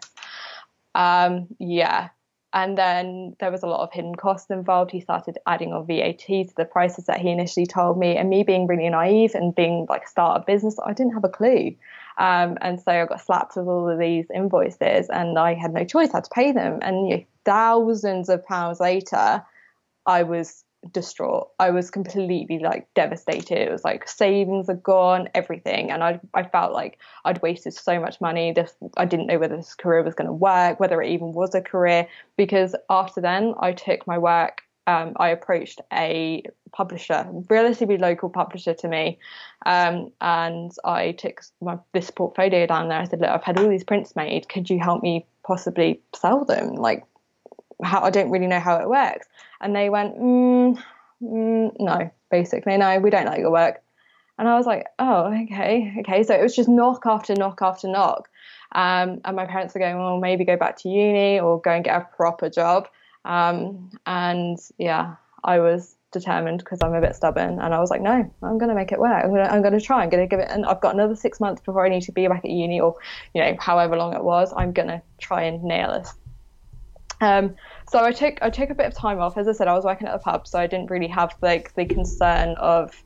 Um, 0.96 1.48
yeah, 1.60 2.10
and 2.53 2.77
then 2.77 3.36
there 3.39 3.51
was 3.51 3.63
a 3.63 3.67
lot 3.67 3.81
of 3.81 3.91
hidden 3.91 4.13
costs 4.13 4.51
involved. 4.51 4.91
He 4.91 5.01
started 5.01 5.39
adding 5.48 5.74
on 5.74 5.88
VAT 5.88 6.19
to 6.19 6.53
the 6.55 6.65
prices 6.65 7.05
that 7.05 7.19
he 7.19 7.31
initially 7.31 7.65
told 7.65 7.98
me. 7.98 8.15
And 8.15 8.29
me 8.29 8.43
being 8.43 8.67
really 8.67 8.88
naive 8.89 9.33
and 9.33 9.55
being 9.55 9.88
like 9.89 10.07
start 10.07 10.41
a 10.41 10.45
business, 10.45 10.77
I 10.86 10.93
didn't 10.93 11.13
have 11.13 11.24
a 11.24 11.29
clue. 11.29 11.75
Um, 12.19 12.60
and 12.62 12.79
so 12.79 12.91
I 12.91 13.05
got 13.07 13.22
slapped 13.22 13.55
with 13.55 13.67
all 13.67 13.89
of 13.89 13.98
these 13.98 14.27
invoices 14.33 15.10
and 15.10 15.39
I 15.39 15.55
had 15.55 15.74
no 15.74 15.83
choice, 15.83 16.12
I 16.13 16.17
had 16.17 16.25
to 16.25 16.29
pay 16.29 16.51
them. 16.51 16.77
And 16.83 17.10
you 17.10 17.17
know, 17.17 17.24
thousands 17.43 18.29
of 18.29 18.45
pounds 18.45 18.79
later, 18.79 19.43
I 20.05 20.22
was 20.22 20.63
distraught. 20.92 21.50
I 21.60 21.72
was 21.72 21.90
completely 21.90 22.60
like 22.60 22.88
devastated. 22.94 23.58
It 23.58 23.72
was 23.72 23.84
like 23.84 24.08
savings 24.08 24.70
are 24.70 24.75
gone, 24.75 25.30
everything, 25.34 25.92
and 25.92 26.04
I 26.04 26.20
I 26.34 26.44
felt 26.44 26.74
like 26.74 27.00
I'd 27.25 27.42
wasted 27.42 27.74
so 27.74 28.00
much 28.00 28.20
money. 28.22 28.52
This 28.52 28.74
I 28.98 29.06
didn't 29.06 29.28
know 29.28 29.40
whether 29.40 29.56
this 29.56 29.75
career 29.75 30.04
was 30.04 30.16
going 30.16 30.28
to 30.28 30.34
work, 30.34 30.80
whether 30.80 31.02
it 31.02 31.12
even 31.12 31.34
was 31.34 31.56
a 31.56 31.62
career. 31.62 32.08
Because 32.38 32.75
after 32.90 33.22
then, 33.22 33.54
I 33.60 33.74
took 33.74 34.06
my 34.08 34.18
work. 34.18 34.62
Um, 34.86 35.13
I 35.16 35.30
approached 35.30 35.80
a 35.94 36.44
publisher, 36.74 37.25
relatively 37.50 37.98
local 37.98 38.30
publisher 38.30 38.74
to 38.74 38.88
me, 38.90 39.18
um, 39.66 40.12
and 40.20 40.72
I 40.84 41.13
took 41.13 41.42
my, 41.62 41.78
this 41.94 42.12
portfolio 42.12 42.66
down 42.66 42.90
there. 42.90 43.00
I 43.00 43.06
said, 43.06 43.22
"Look, 43.22 43.30
I've 43.30 43.44
had 43.44 43.60
all 43.60 43.70
these 43.70 43.86
prints 43.86 44.16
made. 44.16 44.50
Could 44.50 44.70
you 44.70 44.80
help 44.80 45.02
me 45.02 45.25
possibly 45.44 46.02
sell 46.13 46.44
them? 46.44 46.74
Like, 46.75 47.06
how 47.82 48.01
I 48.01 48.10
don't 48.10 48.30
really 48.30 48.48
know 48.48 48.60
how 48.60 48.77
it 48.77 48.89
works." 48.89 49.27
And 49.62 49.75
they 49.75 49.89
went, 49.89 50.18
mm, 50.18 50.82
mm, 51.22 51.72
"No, 51.80 52.12
basically, 52.30 52.77
no, 52.77 53.00
we 53.00 53.10
don't 53.10 53.25
like 53.25 53.39
your 53.39 53.51
work." 53.51 53.82
And 54.38 54.48
I 54.48 54.58
was 54.58 54.65
like, 54.65 54.88
"Oh, 55.00 55.34
okay, 55.44 55.96
okay." 56.00 56.24
So 56.24 56.34
it 56.34 56.42
was 56.42 56.56
just 56.56 56.70
knock 56.70 57.03
after 57.06 57.36
knock 57.36 57.62
after 57.62 57.88
knock. 57.88 58.30
Um, 58.74 59.22
and 59.25 59.36
my 59.36 59.46
parents 59.46 59.74
were 59.74 59.80
going, 59.80 59.98
"Well, 59.98 60.20
maybe 60.20 60.46
go 60.46 60.58
back 60.58 60.77
to 60.80 60.89
uni 60.89 61.39
or 61.39 61.62
go 61.62 61.72
and 61.72 61.84
get 61.84 62.01
a 62.01 62.08
proper 62.15 62.50
job." 62.50 62.88
Um, 63.25 63.92
and 64.06 64.60
yeah, 64.77 65.15
I 65.44 65.60
was 65.60 65.96
determined 66.13 66.60
because 66.60 66.80
I'm 66.82 66.94
a 66.94 67.01
bit 67.01 67.15
stubborn. 67.15 67.60
And 67.60 67.74
I 67.74 67.80
was 67.80 67.89
like, 67.89 68.01
no, 68.01 68.32
I'm 68.42 68.58
going 68.58 68.70
to 68.70 68.75
make 68.75 68.94
it 68.94 69.00
work. 69.00 69.24
I'm 69.24 69.32
going 69.32 69.44
to, 69.44 69.51
I'm 69.51 69.63
to 69.63 69.82
try. 69.82 70.03
I'm 70.03 70.10
going 70.10 70.24
to 70.24 70.27
give 70.27 70.39
it. 70.39 70.50
And 70.50 70.65
I've 70.65 70.80
got 70.80 70.94
another 70.94 71.15
six 71.15 71.42
months 71.42 71.62
before 71.62 71.86
I 71.86 71.89
need 71.89 72.03
to 72.03 72.13
be 72.13 72.27
back 72.27 72.46
at 72.46 72.51
uni 72.51 72.80
or, 72.80 72.96
you 73.34 73.42
know, 73.42 73.56
however 73.60 73.98
long 73.98 74.13
it 74.13 74.24
was. 74.24 74.53
I'm 74.56 74.72
going 74.72 74.88
to 74.88 75.01
try 75.20 75.44
and 75.44 75.63
nail 75.63 75.92
this. 75.92 76.13
Um, 77.22 77.55
so 77.89 78.03
I 78.03 78.12
took 78.12 78.39
I 78.41 78.50
took 78.50 78.70
a 78.70 78.75
bit 78.75 78.86
of 78.86 78.93
time 78.93 79.20
off. 79.20 79.38
As 79.38 79.48
I 79.48 79.51
said, 79.51 79.67
I 79.67 79.74
was 79.74 79.86
working 79.86 80.08
at 80.08 80.15
a 80.15 80.20
pub, 80.20 80.48
so 80.48 80.60
I 80.60 80.67
didn't 80.67 80.89
really 80.89 81.08
have 81.08 81.36
like 81.41 81.74
the 81.75 81.86
concern 81.86 82.55
of 82.58 83.03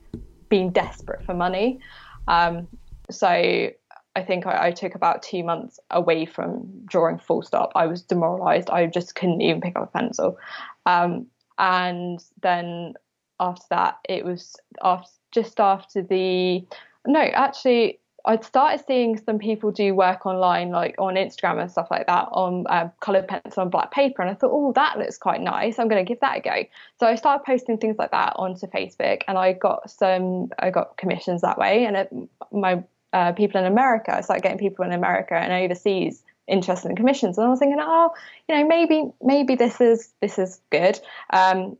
being 0.48 0.70
desperate 0.70 1.24
for 1.24 1.34
money. 1.34 1.80
Um, 2.26 2.68
so 3.10 3.28
I 3.28 4.22
think 4.26 4.46
I, 4.46 4.68
I, 4.68 4.70
took 4.72 4.94
about 4.94 5.22
two 5.22 5.42
months 5.44 5.78
away 5.90 6.26
from 6.26 6.66
drawing 6.86 7.18
full 7.18 7.42
stop. 7.42 7.72
I 7.74 7.86
was 7.86 8.02
demoralized. 8.02 8.68
I 8.70 8.86
just 8.86 9.14
couldn't 9.14 9.40
even 9.40 9.60
pick 9.60 9.76
up 9.76 9.84
a 9.84 9.98
pencil. 9.98 10.38
Um, 10.84 11.26
and 11.58 12.22
then 12.42 12.94
after 13.40 13.64
that 13.70 13.98
it 14.08 14.24
was 14.24 14.56
after 14.82 15.10
just 15.30 15.60
after 15.60 16.02
the 16.02 16.64
no 17.06 17.20
actually 17.20 17.98
I'd 18.24 18.44
started 18.44 18.84
seeing 18.86 19.16
some 19.16 19.38
people 19.38 19.70
do 19.70 19.94
work 19.94 20.26
online, 20.26 20.70
like 20.70 20.96
on 20.98 21.14
Instagram 21.14 21.60
and 21.60 21.70
stuff 21.70 21.88
like 21.90 22.06
that, 22.08 22.28
on 22.32 22.66
uh, 22.68 22.88
coloured 23.00 23.28
pencil 23.28 23.62
on 23.62 23.70
black 23.70 23.90
paper, 23.90 24.22
and 24.22 24.30
I 24.30 24.34
thought, 24.34 24.50
oh, 24.52 24.72
that 24.72 24.98
looks 24.98 25.18
quite 25.18 25.40
nice. 25.40 25.78
I'm 25.78 25.88
going 25.88 26.04
to 26.04 26.08
give 26.08 26.20
that 26.20 26.38
a 26.38 26.40
go. 26.40 26.64
So 26.98 27.06
I 27.06 27.14
started 27.14 27.44
posting 27.44 27.78
things 27.78 27.96
like 27.98 28.10
that 28.10 28.34
onto 28.36 28.66
Facebook, 28.66 29.22
and 29.28 29.38
I 29.38 29.52
got 29.52 29.90
some, 29.90 30.50
I 30.58 30.70
got 30.70 30.96
commissions 30.96 31.42
that 31.42 31.58
way. 31.58 31.86
And 31.86 31.96
it, 31.96 32.12
my 32.52 32.82
uh, 33.12 33.32
people 33.32 33.60
in 33.60 33.66
America, 33.66 34.14
I 34.14 34.20
started 34.20 34.42
getting 34.42 34.58
people 34.58 34.84
in 34.84 34.92
America 34.92 35.34
and 35.34 35.52
overseas 35.52 36.22
interested 36.48 36.88
in 36.88 36.96
commissions 36.96 37.36
and 37.36 37.46
I 37.46 37.50
was 37.50 37.58
thinking 37.58 37.78
oh 37.78 38.10
you 38.48 38.56
know 38.56 38.66
maybe 38.66 39.12
maybe 39.22 39.54
this 39.54 39.82
is 39.82 40.14
this 40.22 40.38
is 40.38 40.62
good 40.70 40.98
um, 41.30 41.76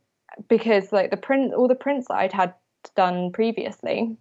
because 0.47 0.93
like 0.93 1.11
the 1.11 1.17
print 1.17 1.55
all 1.55 1.69
the 1.69 1.75
prints 1.75 2.09
that 2.09 2.19
I'd 2.19 2.33
had 2.33 2.53
done 2.95 3.33
previously 3.33 4.17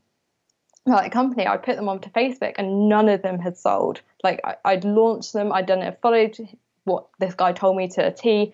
like 0.96 1.12
company 1.12 1.48
I 1.48 1.58
put 1.58 1.76
them 1.76 1.90
onto 1.90 2.10
Facebook 2.10 2.56
and 2.58 2.90
none 2.90 3.10
of 3.10 3.22
them 3.22 3.40
had 3.40 3.58
sold 3.58 4.02
like 4.24 4.42
I, 4.44 4.76
would 4.76 4.86
launched 4.86 5.34
them 5.34 5.52
I'd 5.52 5.66
done 5.66 5.82
it 5.82 6.00
followed 6.02 6.38
what 6.86 7.08
this 7.20 7.34
guy 7.34 7.52
told 7.54 7.76
me 7.78 7.88
to 7.90 8.08
a 8.08 8.12
T 8.12 8.54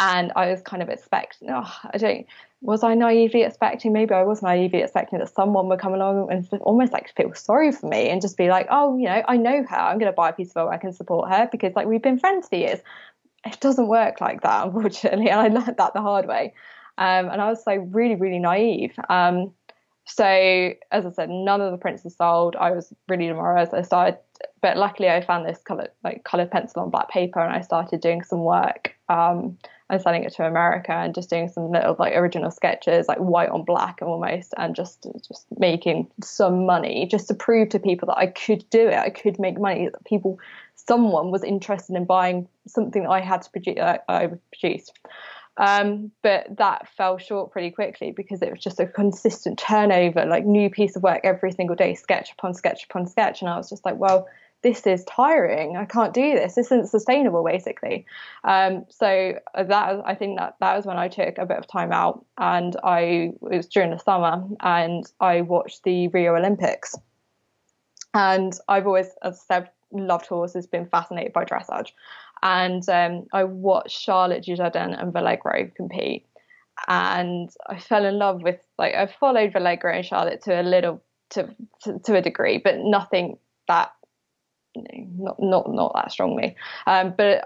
and 0.00 0.32
I 0.36 0.50
was 0.50 0.62
kind 0.62 0.82
of 0.82 0.88
expecting 0.88 1.50
oh 1.50 1.72
I 1.92 1.98
don't 1.98 2.26
was 2.62 2.82
I 2.82 2.94
naively 2.94 3.42
expecting? 3.42 3.92
Maybe 3.92 4.14
I 4.14 4.22
was 4.22 4.42
naively 4.42 4.82
expecting 4.82 5.18
that 5.18 5.32
someone 5.32 5.68
would 5.68 5.78
come 5.78 5.94
along 5.94 6.30
and 6.30 6.48
almost 6.62 6.92
like 6.92 7.14
feel 7.14 7.34
sorry 7.34 7.70
for 7.70 7.86
me 7.86 8.08
and 8.08 8.20
just 8.20 8.36
be 8.36 8.48
like, 8.48 8.66
oh, 8.70 8.96
you 8.96 9.04
know, 9.04 9.22
I 9.28 9.36
know 9.36 9.62
her. 9.62 9.76
I'm 9.76 9.98
going 9.98 10.10
to 10.10 10.16
buy 10.16 10.30
a 10.30 10.32
piece 10.32 10.50
of 10.50 10.66
her. 10.66 10.72
I 10.72 10.78
can 10.78 10.92
support 10.92 11.30
her 11.30 11.48
because 11.50 11.74
like 11.76 11.86
we've 11.86 12.02
been 12.02 12.18
friends 12.18 12.48
for 12.48 12.56
years. 12.56 12.80
It 13.44 13.60
doesn't 13.60 13.88
work 13.88 14.20
like 14.20 14.40
that, 14.42 14.66
unfortunately, 14.66 15.28
and 15.28 15.40
I 15.40 15.48
learned 15.48 15.76
that 15.76 15.92
the 15.92 16.00
hard 16.00 16.26
way. 16.26 16.54
Um, 16.98 17.28
and 17.28 17.40
I 17.40 17.50
was 17.50 17.62
so 17.62 17.74
really, 17.74 18.14
really 18.14 18.38
naive. 18.38 18.98
Um, 19.08 19.52
so 20.06 20.24
as 20.24 21.06
I 21.06 21.10
said, 21.10 21.30
none 21.30 21.60
of 21.60 21.72
the 21.72 21.78
prints 21.78 22.04
were 22.04 22.10
sold. 22.10 22.56
I 22.56 22.70
was 22.70 22.92
really 23.08 23.26
demoralized. 23.26 23.74
I 23.74 23.82
started, 23.82 24.18
but 24.62 24.76
luckily 24.76 25.08
I 25.08 25.20
found 25.20 25.46
this 25.46 25.60
color 25.62 25.88
like 26.04 26.24
colored 26.24 26.50
pencil 26.50 26.82
on 26.82 26.90
black 26.90 27.10
paper, 27.10 27.40
and 27.40 27.54
I 27.54 27.60
started 27.60 28.00
doing 28.00 28.22
some 28.22 28.44
work. 28.44 28.94
Um, 29.08 29.58
and 29.88 30.02
selling 30.02 30.24
it 30.24 30.32
to 30.34 30.44
America 30.44 30.92
and 30.92 31.14
just 31.14 31.30
doing 31.30 31.48
some 31.48 31.70
little 31.70 31.94
like 31.98 32.14
original 32.14 32.50
sketches, 32.50 33.06
like 33.06 33.18
white 33.18 33.50
on 33.50 33.62
black 33.62 34.00
almost, 34.02 34.52
and 34.56 34.74
just 34.74 35.06
just 35.26 35.46
making 35.58 36.08
some 36.22 36.66
money 36.66 37.06
just 37.08 37.28
to 37.28 37.34
prove 37.34 37.68
to 37.68 37.78
people 37.78 38.06
that 38.06 38.18
I 38.18 38.26
could 38.26 38.68
do 38.70 38.88
it. 38.88 38.94
I 38.94 39.10
could 39.10 39.38
make 39.38 39.60
money. 39.60 39.88
That 39.88 40.04
people, 40.04 40.40
someone 40.74 41.30
was 41.30 41.44
interested 41.44 41.94
in 41.94 42.04
buying 42.04 42.48
something 42.66 43.04
that 43.04 43.10
I 43.10 43.20
had 43.20 43.42
to 43.42 43.50
produce. 43.50 43.78
I 43.78 44.30
produced. 44.52 44.98
Um, 45.58 46.10
but 46.22 46.56
that 46.58 46.88
fell 46.96 47.18
short 47.18 47.50
pretty 47.50 47.70
quickly 47.70 48.12
because 48.12 48.42
it 48.42 48.50
was 48.50 48.60
just 48.60 48.78
a 48.78 48.86
consistent 48.86 49.58
turnover, 49.58 50.26
like 50.26 50.44
new 50.44 50.68
piece 50.68 50.96
of 50.96 51.02
work 51.02 51.20
every 51.24 51.52
single 51.52 51.76
day, 51.76 51.94
sketch 51.94 52.32
upon 52.32 52.54
sketch 52.54 52.84
upon 52.84 53.06
sketch, 53.06 53.40
and 53.40 53.48
I 53.48 53.56
was 53.56 53.70
just 53.70 53.84
like, 53.84 53.96
well 53.96 54.26
this 54.66 54.86
is 54.86 55.04
tiring. 55.04 55.76
I 55.76 55.84
can't 55.84 56.12
do 56.12 56.32
this. 56.32 56.54
This 56.54 56.66
isn't 56.66 56.88
sustainable, 56.88 57.44
basically. 57.44 58.04
Um, 58.42 58.84
so 58.88 59.38
that 59.54 60.02
I 60.04 60.14
think 60.14 60.38
that 60.38 60.56
that 60.58 60.76
was 60.76 60.86
when 60.86 60.96
I 60.96 61.06
took 61.06 61.38
a 61.38 61.46
bit 61.46 61.58
of 61.58 61.68
time 61.68 61.92
out, 61.92 62.24
and 62.36 62.76
I 62.82 63.32
it 63.42 63.56
was 63.56 63.68
during 63.68 63.90
the 63.90 63.98
summer, 63.98 64.44
and 64.60 65.04
I 65.20 65.42
watched 65.42 65.84
the 65.84 66.08
Rio 66.08 66.34
Olympics. 66.34 66.96
And 68.12 68.54
I've 68.66 68.86
always, 68.86 69.10
as 69.22 69.44
I 69.50 69.54
said, 69.54 69.70
loved 69.92 70.26
horses, 70.26 70.66
been 70.66 70.86
fascinated 70.86 71.32
by 71.32 71.44
dressage, 71.44 71.92
and 72.42 72.88
um, 72.88 73.26
I 73.32 73.44
watched 73.44 73.98
Charlotte 74.00 74.44
Dujardin 74.44 75.00
and 75.00 75.12
Valegro 75.12 75.74
compete, 75.74 76.26
and 76.88 77.50
I 77.68 77.78
fell 77.78 78.04
in 78.04 78.18
love 78.18 78.42
with 78.42 78.60
like 78.78 78.94
I 78.94 79.06
followed 79.06 79.52
Valegro 79.52 79.94
and 79.94 80.04
Charlotte 80.04 80.42
to 80.44 80.60
a 80.60 80.62
little 80.62 81.02
to, 81.30 81.54
to, 81.82 81.98
to 82.00 82.16
a 82.16 82.22
degree, 82.22 82.58
but 82.58 82.76
nothing 82.78 83.38
that 83.68 83.92
not 84.76 85.36
not 85.40 85.72
not 85.72 85.92
that 85.94 86.12
strongly. 86.12 86.56
Um, 86.86 87.14
but 87.16 87.44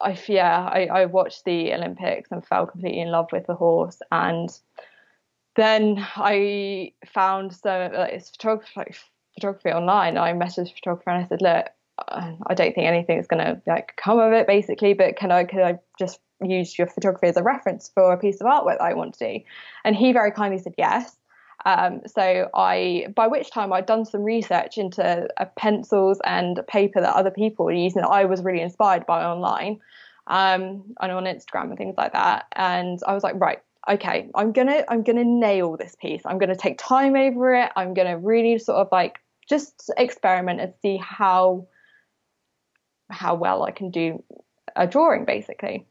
I 0.00 0.18
yeah, 0.28 0.68
I, 0.72 0.86
I 0.86 1.06
watched 1.06 1.44
the 1.44 1.72
Olympics 1.72 2.30
and 2.30 2.46
fell 2.46 2.66
completely 2.66 3.00
in 3.00 3.10
love 3.10 3.28
with 3.32 3.46
the 3.46 3.54
horse, 3.54 4.00
and 4.12 4.50
then 5.56 6.06
I 6.16 6.92
found 7.06 7.54
some 7.54 7.92
like, 7.92 8.22
photography, 8.24 8.72
like, 8.76 8.96
photography 9.34 9.70
online. 9.70 10.18
I 10.18 10.32
messaged 10.32 10.68
the 10.68 10.74
photographer 10.74 11.10
and 11.10 11.24
I 11.24 11.28
said, 11.28 11.42
look. 11.42 11.66
I 11.98 12.54
don't 12.54 12.74
think 12.74 12.86
anything 12.86 13.18
is 13.18 13.26
going 13.26 13.44
to 13.44 13.60
like 13.66 13.94
come 13.96 14.18
of 14.18 14.32
it, 14.32 14.46
basically. 14.46 14.94
But 14.94 15.16
can 15.16 15.32
I 15.32 15.44
can 15.44 15.62
I 15.62 15.78
just 15.98 16.20
use 16.42 16.78
your 16.78 16.86
photography 16.86 17.28
as 17.28 17.36
a 17.36 17.42
reference 17.42 17.90
for 17.94 18.12
a 18.12 18.18
piece 18.18 18.40
of 18.40 18.46
artwork 18.46 18.78
that 18.78 18.84
I 18.84 18.94
want 18.94 19.14
to 19.14 19.38
do? 19.38 19.44
And 19.84 19.96
he 19.96 20.12
very 20.12 20.30
kindly 20.30 20.58
said 20.58 20.74
yes. 20.76 21.16
Um, 21.64 22.02
so 22.06 22.48
I, 22.54 23.06
by 23.16 23.26
which 23.26 23.50
time 23.50 23.72
I'd 23.72 23.86
done 23.86 24.04
some 24.04 24.22
research 24.22 24.78
into 24.78 25.26
uh, 25.36 25.46
pencils 25.56 26.20
and 26.24 26.60
paper 26.68 27.00
that 27.00 27.16
other 27.16 27.30
people 27.30 27.64
were 27.64 27.72
using 27.72 28.02
that 28.02 28.08
I 28.08 28.24
was 28.26 28.42
really 28.42 28.60
inspired 28.60 29.04
by 29.06 29.24
online, 29.24 29.80
um, 30.28 30.94
and 31.00 31.12
on 31.12 31.24
Instagram 31.24 31.70
and 31.70 31.78
things 31.78 31.96
like 31.96 32.12
that. 32.12 32.46
And 32.54 33.00
I 33.06 33.14
was 33.14 33.24
like, 33.24 33.34
right, 33.40 33.58
okay, 33.88 34.28
I'm 34.34 34.52
gonna, 34.52 34.84
I'm 34.88 35.02
gonna 35.02 35.24
nail 35.24 35.76
this 35.76 35.96
piece. 36.00 36.22
I'm 36.24 36.38
gonna 36.38 36.54
take 36.54 36.78
time 36.78 37.16
over 37.16 37.54
it. 37.54 37.72
I'm 37.74 37.94
gonna 37.94 38.18
really 38.18 38.58
sort 38.58 38.78
of 38.78 38.88
like 38.92 39.18
just 39.48 39.90
experiment 39.96 40.60
and 40.60 40.74
see 40.82 40.98
how, 40.98 41.66
how 43.10 43.34
well 43.34 43.62
I 43.62 43.70
can 43.70 43.90
do 43.90 44.22
a 44.74 44.86
drawing, 44.86 45.24
basically. 45.24 45.86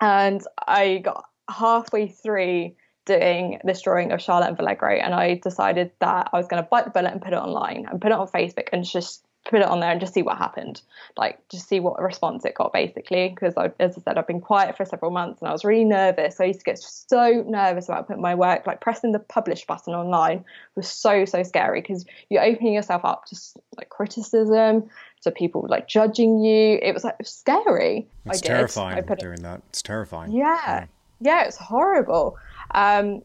And 0.00 0.42
I 0.66 0.98
got 0.98 1.24
halfway 1.50 2.08
through 2.08 2.72
doing 3.04 3.58
this 3.64 3.82
drawing 3.82 4.12
of 4.12 4.20
Charlotte 4.20 4.48
and 4.48 4.58
Valegro, 4.58 5.02
and 5.02 5.14
I 5.14 5.34
decided 5.34 5.90
that 6.00 6.30
I 6.32 6.36
was 6.36 6.46
going 6.46 6.62
to 6.62 6.68
bite 6.68 6.84
the 6.84 6.90
bullet 6.90 7.12
and 7.12 7.22
put 7.22 7.32
it 7.32 7.36
online 7.36 7.86
and 7.90 8.00
put 8.00 8.12
it 8.12 8.18
on 8.18 8.28
Facebook 8.28 8.68
and 8.72 8.84
just 8.84 9.24
put 9.44 9.60
it 9.60 9.66
on 9.66 9.80
there 9.80 9.90
and 9.90 10.00
just 10.00 10.14
see 10.14 10.22
what 10.22 10.36
happened, 10.36 10.82
like 11.16 11.38
just 11.48 11.68
see 11.68 11.80
what 11.80 12.00
response 12.00 12.44
it 12.44 12.54
got, 12.54 12.72
basically. 12.72 13.30
Because 13.30 13.54
as 13.80 13.96
I 13.96 14.00
said, 14.00 14.18
I've 14.18 14.26
been 14.26 14.40
quiet 14.40 14.76
for 14.76 14.84
several 14.84 15.10
months 15.10 15.40
and 15.40 15.48
I 15.48 15.52
was 15.52 15.64
really 15.64 15.84
nervous. 15.84 16.40
I 16.40 16.44
used 16.44 16.60
to 16.60 16.64
get 16.64 16.78
so 16.78 17.44
nervous 17.46 17.88
about 17.88 18.06
putting 18.06 18.22
my 18.22 18.34
work, 18.34 18.66
like 18.66 18.80
pressing 18.80 19.12
the 19.12 19.18
publish 19.18 19.66
button 19.66 19.94
online 19.94 20.44
was 20.74 20.88
so 20.88 21.24
so 21.24 21.42
scary 21.42 21.80
because 21.80 22.04
you're 22.28 22.44
opening 22.44 22.74
yourself 22.74 23.04
up 23.04 23.24
to 23.26 23.36
like 23.76 23.88
criticism, 23.88 24.88
to 25.22 25.30
people 25.30 25.66
like 25.68 25.88
judging 25.88 26.38
you. 26.40 26.78
It 26.82 26.92
was 26.92 27.04
like 27.04 27.16
scary. 27.22 28.06
It's 28.26 28.40
terrifying 28.40 29.02
doing 29.18 29.34
it, 29.34 29.42
that. 29.42 29.62
It's 29.70 29.82
terrifying. 29.82 30.32
Yeah, 30.32 30.60
yeah, 30.66 30.86
yeah 31.20 31.44
it's 31.44 31.56
horrible. 31.56 32.36
Um, 32.72 33.22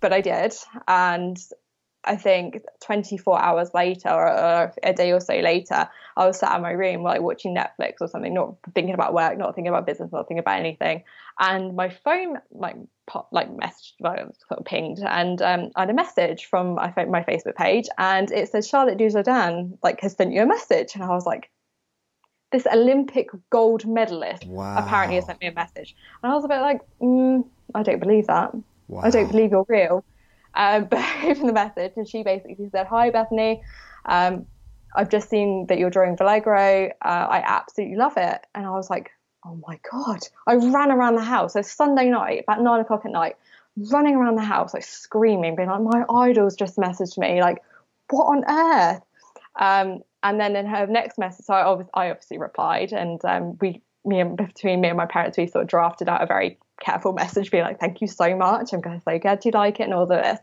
but 0.00 0.12
I 0.12 0.20
did, 0.20 0.54
and 0.88 1.38
I 2.06 2.16
think 2.16 2.60
24 2.84 3.40
hours 3.40 3.70
later 3.74 4.10
or, 4.10 4.72
a 4.82 4.92
day 4.92 5.12
or 5.12 5.20
so 5.20 5.34
later, 5.34 5.88
I 6.16 6.26
was 6.26 6.38
sat 6.38 6.54
in 6.56 6.62
my 6.62 6.70
room 6.70 7.02
like 7.02 7.20
watching 7.20 7.54
Netflix 7.54 7.94
or 8.00 8.08
something, 8.08 8.34
not 8.34 8.56
thinking 8.74 8.94
about 8.94 9.14
work, 9.14 9.38
not 9.38 9.54
thinking 9.54 9.68
about 9.68 9.86
business, 9.86 10.12
not 10.12 10.28
thinking 10.28 10.38
about 10.38 10.58
anything. 10.60 11.02
And 11.38 11.74
my 11.74 11.88
phone 11.88 12.38
like 12.52 12.76
pop, 13.06 13.28
like 13.32 13.50
messaged, 13.50 13.92
well, 14.00 14.14
sort 14.48 14.60
of 14.60 14.64
pinged, 14.64 15.00
and 15.00 15.40
um, 15.42 15.70
I 15.74 15.80
had 15.80 15.90
a 15.90 15.94
message 15.94 16.46
from 16.46 16.74
my, 16.74 16.92
my 17.06 17.22
Facebook 17.22 17.56
page, 17.56 17.88
and 17.98 18.30
it 18.30 18.48
said 18.50 18.64
Charlotte 18.64 18.98
Dujardin 18.98 19.78
like 19.82 20.00
has 20.00 20.12
sent 20.12 20.32
you 20.32 20.42
a 20.42 20.46
message, 20.46 20.94
and 20.94 21.02
I 21.02 21.08
was 21.08 21.26
like, 21.26 21.50
this 22.52 22.66
Olympic 22.72 23.30
gold 23.50 23.84
medalist 23.84 24.46
wow. 24.46 24.76
apparently 24.78 25.16
has 25.16 25.26
sent 25.26 25.40
me 25.40 25.48
a 25.48 25.52
message, 25.52 25.96
and 26.22 26.30
I 26.30 26.34
was 26.36 26.44
a 26.44 26.48
bit 26.48 26.60
like, 26.60 26.80
mm, 27.00 27.44
I 27.74 27.82
don't 27.82 28.00
believe 28.00 28.28
that. 28.28 28.54
Wow. 28.86 29.00
I 29.02 29.10
don't 29.10 29.30
believe 29.30 29.50
you're 29.50 29.66
real. 29.68 30.04
Um, 30.54 30.84
opened 31.24 31.48
the 31.48 31.52
message, 31.52 31.92
and 31.96 32.08
she 32.08 32.22
basically 32.22 32.68
said, 32.70 32.86
"Hi, 32.86 33.10
Bethany. 33.10 33.62
Um, 34.04 34.46
I've 34.94 35.08
just 35.08 35.28
seen 35.28 35.66
that 35.68 35.78
you're 35.78 35.90
drawing 35.90 36.16
Valegro. 36.16 36.90
Uh, 36.90 36.92
I 37.04 37.42
absolutely 37.44 37.96
love 37.96 38.14
it." 38.16 38.46
And 38.54 38.66
I 38.66 38.70
was 38.70 38.90
like, 38.90 39.10
"Oh 39.44 39.58
my 39.66 39.78
god!" 39.90 40.20
I 40.46 40.54
ran 40.54 40.90
around 40.90 41.16
the 41.16 41.24
house. 41.24 41.54
So 41.54 41.62
Sunday 41.62 42.10
night, 42.10 42.44
about 42.44 42.62
nine 42.62 42.80
o'clock 42.80 43.04
at 43.04 43.12
night, 43.12 43.36
running 43.76 44.14
around 44.14 44.36
the 44.36 44.42
house, 44.42 44.74
like 44.74 44.84
screaming, 44.84 45.56
being 45.56 45.68
like, 45.68 45.80
"My 45.80 46.04
idol's 46.08 46.56
just 46.56 46.76
messaged 46.76 47.18
me. 47.18 47.40
Like, 47.40 47.62
what 48.10 48.24
on 48.24 48.44
earth?" 48.48 49.02
Um, 49.56 50.02
and 50.22 50.40
then 50.40 50.56
in 50.56 50.66
her 50.66 50.86
next 50.86 51.18
message, 51.18 51.44
so 51.44 51.54
I 51.54 51.64
obviously, 51.64 51.90
I 51.94 52.10
obviously 52.10 52.38
replied, 52.38 52.92
and 52.92 53.22
um, 53.24 53.58
we, 53.60 53.82
me 54.04 54.20
and 54.20 54.36
between 54.36 54.80
me 54.80 54.88
and 54.88 54.96
my 54.96 55.06
parents, 55.06 55.36
we 55.36 55.46
sort 55.46 55.62
of 55.62 55.68
drafted 55.68 56.08
out 56.08 56.22
a 56.22 56.26
very 56.26 56.58
careful 56.80 57.12
message 57.12 57.50
being 57.50 57.64
like, 57.64 57.80
thank 57.80 58.00
you 58.00 58.06
so 58.06 58.36
much. 58.36 58.72
I'm 58.72 58.80
going 58.80 59.00
say, 59.00 59.18
glad 59.18 59.44
you 59.44 59.50
like 59.52 59.80
it 59.80 59.84
and 59.84 59.94
all 59.94 60.02
of 60.02 60.08
this. 60.08 60.40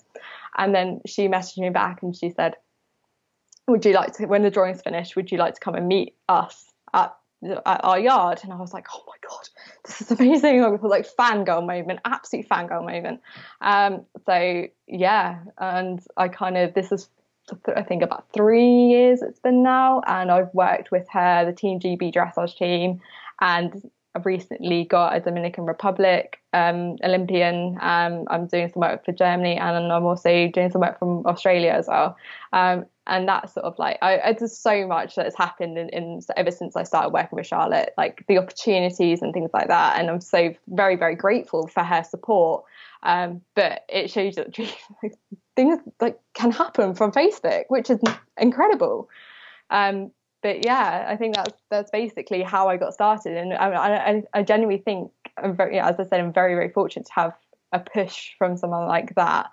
And 0.58 0.74
then 0.74 1.02
she 1.06 1.28
messaged 1.28 1.60
me 1.60 1.70
back 1.70 2.04
and 2.04 2.16
she 2.16 2.32
said, 2.32 2.56
would 3.68 3.86
you 3.86 3.94
like 3.94 4.14
to, 4.14 4.26
when 4.26 4.44
the 4.44 4.52
drawing's 4.52 4.82
finished, 4.82 5.16
would 5.16 5.32
you 5.32 5.38
like 5.38 5.56
to 5.56 5.60
come 5.60 5.76
and 5.76 5.88
meet 5.88 6.16
us 6.28 6.66
at, 6.94 7.16
at 7.44 7.84
our 7.84 8.00
yard? 8.00 8.40
And 8.44 8.52
I 8.52 8.58
was 8.58 8.74
like, 8.74 8.88
oh 8.94 9.04
my 9.08 9.16
God, 9.28 9.50
this 9.86 10.02
is 10.02 10.12
amazing. 10.12 10.64
I 10.64 10.68
was 10.68 10.82
like 10.82 11.08
fangirl 11.16 11.66
moment, 11.66 12.00
absolute 12.06 12.48
fangirl 12.50 12.86
moment. 12.86 13.22
Um, 13.62 14.06
so 14.26 14.68
yeah, 14.88 15.40
and 15.58 16.02
I 16.18 16.28
kind 16.28 16.58
of, 16.58 16.74
this 16.74 16.92
is 16.92 17.10
I 17.76 17.82
think 17.82 18.04
about 18.04 18.32
three 18.34 18.86
years 18.88 19.22
it's 19.22 19.40
been 19.40 19.64
now, 19.64 20.02
and 20.08 20.32
I've 20.32 20.54
worked 20.54 20.92
with 20.92 21.08
her, 21.12 21.44
the 21.44 21.54
Team 21.54 21.80
GB 21.80 22.14
dressage 22.14 22.56
team, 22.56 23.02
and 23.42 23.90
I've 24.14 24.26
recently 24.26 24.84
got 24.84 25.16
a 25.16 25.20
Dominican 25.22 25.66
Republic 25.66 26.42
um, 26.54 26.98
Olympian. 27.04 27.78
Um, 27.80 28.26
I'm 28.28 28.48
doing 28.48 28.70
some 28.70 28.82
work 28.82 29.06
for 29.06 29.14
Germany, 29.14 29.58
and 29.58 29.92
I'm 29.92 30.06
also 30.06 30.50
doing 30.50 30.70
some 30.70 30.82
work 30.82 31.00
from 31.00 31.26
Australia 31.26 31.72
as 31.72 31.88
well. 31.88 32.18
Um, 32.52 32.86
and 33.08 33.28
that's 33.28 33.54
sort 33.54 33.66
of 33.66 33.80
like 33.80 33.98
I, 34.02 34.36
there's 34.38 34.58
so 34.58 34.86
much 34.86 35.16
that 35.16 35.26
has 35.26 35.36
happened 35.36 35.78
in, 35.78 35.90
in, 35.90 36.22
ever 36.36 36.52
since 36.52 36.76
I 36.76 36.84
started 36.84 37.10
working 37.14 37.38
with 37.38 37.48
Charlotte, 37.48 37.94
like 37.98 38.24
the 38.28 38.38
opportunities 38.38 39.22
and 39.22 39.34
things 39.34 39.52
like 39.54 39.68
that. 39.70 40.00
And 40.00 40.10
I'm 40.10 40.22
so 40.22 40.54
very 40.68 40.96
very 40.96 41.16
grateful 41.16 41.68
for 41.68 41.84
her 41.84 42.04
support. 42.04 42.66
Um, 43.04 43.42
but 43.56 43.86
it 43.90 44.12
shows 44.12 44.36
that 44.36 44.56
things 45.56 45.80
like 46.00 46.20
can 46.34 46.52
happen 46.52 46.94
from 46.96 47.12
Facebook, 47.12 47.64
which 47.70 47.90
is 47.90 48.00
incredible. 48.38 49.10
Um, 49.70 50.12
but 50.42 50.66
yeah, 50.66 51.06
I 51.08 51.16
think 51.16 51.36
that's 51.36 51.62
that's 51.70 51.92
basically 51.92 52.42
how 52.42 52.68
I 52.68 52.78
got 52.78 52.94
started, 52.94 53.38
and 53.38 53.54
I, 53.54 53.68
I, 53.74 54.24
I 54.34 54.44
genuinely 54.44 54.82
think, 54.82 55.12
I'm 55.38 55.56
very, 55.56 55.80
as 55.80 56.00
I 56.00 56.04
said, 56.04 56.20
I'm 56.20 56.34
very 56.34 56.56
very 56.56 56.70
fortunate 56.70 57.06
to 57.08 57.14
have 57.14 57.34
a 57.72 57.80
push 57.80 58.32
from 58.38 58.58
someone 58.58 58.88
like 58.88 59.16
that. 59.16 59.52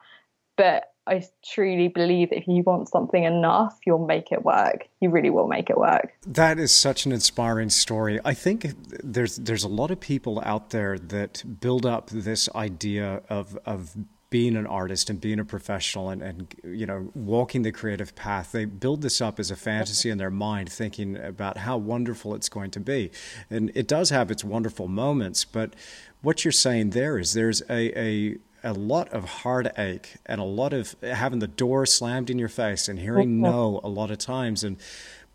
But 0.57 0.93
I 1.07 1.25
truly 1.45 1.89
believe 1.89 2.33
if 2.33 2.47
you 2.47 2.63
want 2.63 2.89
something 2.89 3.25
enough, 3.25 3.79
you'll 3.87 4.07
make 4.07 4.31
it 4.31 4.45
work. 4.45 4.87
You 5.01 5.11
really 5.11 5.31
will 5.31 5.49
make 5.49 5.71
it 5.71 5.79
work. 5.79 6.13
That 6.27 6.59
is 6.59 6.73
such 6.73 7.07
an 7.07 7.13
inspiring 7.13 7.71
story. 7.71 8.21
I 8.25 8.35
think 8.35 8.75
there's 9.03 9.37
there's 9.37 9.65
a 9.65 9.69
lot 9.69 9.91
of 9.91 10.01
people 10.01 10.43
out 10.45 10.71
there 10.71 10.99
that 10.99 11.61
build 11.61 11.87
up 11.87 12.11
this 12.11 12.49
idea 12.55 13.23
of 13.29 13.59
of 13.65 13.97
being 14.31 14.57
an 14.57 14.67
artist 14.67 15.09
and 15.09 15.21
being 15.21 15.39
a 15.39 15.45
professional 15.45 16.11
and, 16.11 16.23
and 16.23 16.55
you 16.63 16.85
know 16.85 17.11
walking 17.15 17.63
the 17.63 17.73
creative 17.73 18.15
path 18.15 18.53
they 18.53 18.65
build 18.65 19.01
this 19.01 19.21
up 19.21 19.39
as 19.41 19.51
a 19.51 19.57
fantasy 19.57 20.11
in 20.11 20.19
their 20.19 20.31
mind 20.31 20.71
thinking 20.71 21.17
about 21.17 21.59
how 21.59 21.77
wonderful 21.77 22.35
it's 22.35 22.49
going 22.49 22.71
to 22.71 22.81
be 22.81 23.11
and 23.49 23.73
it 23.75 23.89
does 23.89 24.11
have 24.11 24.31
its 24.31 24.45
wonderful 24.45 24.87
moments 24.87 25.45
but 25.45 25.75
what 26.21 26.45
you're 26.45 26.53
saying 26.53 26.91
there 26.91 27.19
is 27.19 27.33
there's 27.33 27.63
a, 27.71 27.99
a 27.99 28.37
a 28.65 28.73
lot 28.73 29.09
of 29.11 29.25
heartache 29.25 30.17
and 30.27 30.41
a 30.41 30.45
lot 30.45 30.73
of 30.73 30.97
having 31.03 31.39
the 31.39 31.47
door 31.47 31.87
slammed 31.87 32.29
in 32.29 32.39
your 32.39 32.49
face 32.49 32.89
and 32.89 32.99
hearing 32.99 33.31
mm-hmm. 33.31 33.43
no 33.43 33.81
a 33.85 33.89
lot 33.89 34.11
of 34.11 34.19
times 34.19 34.65
and 34.65 34.77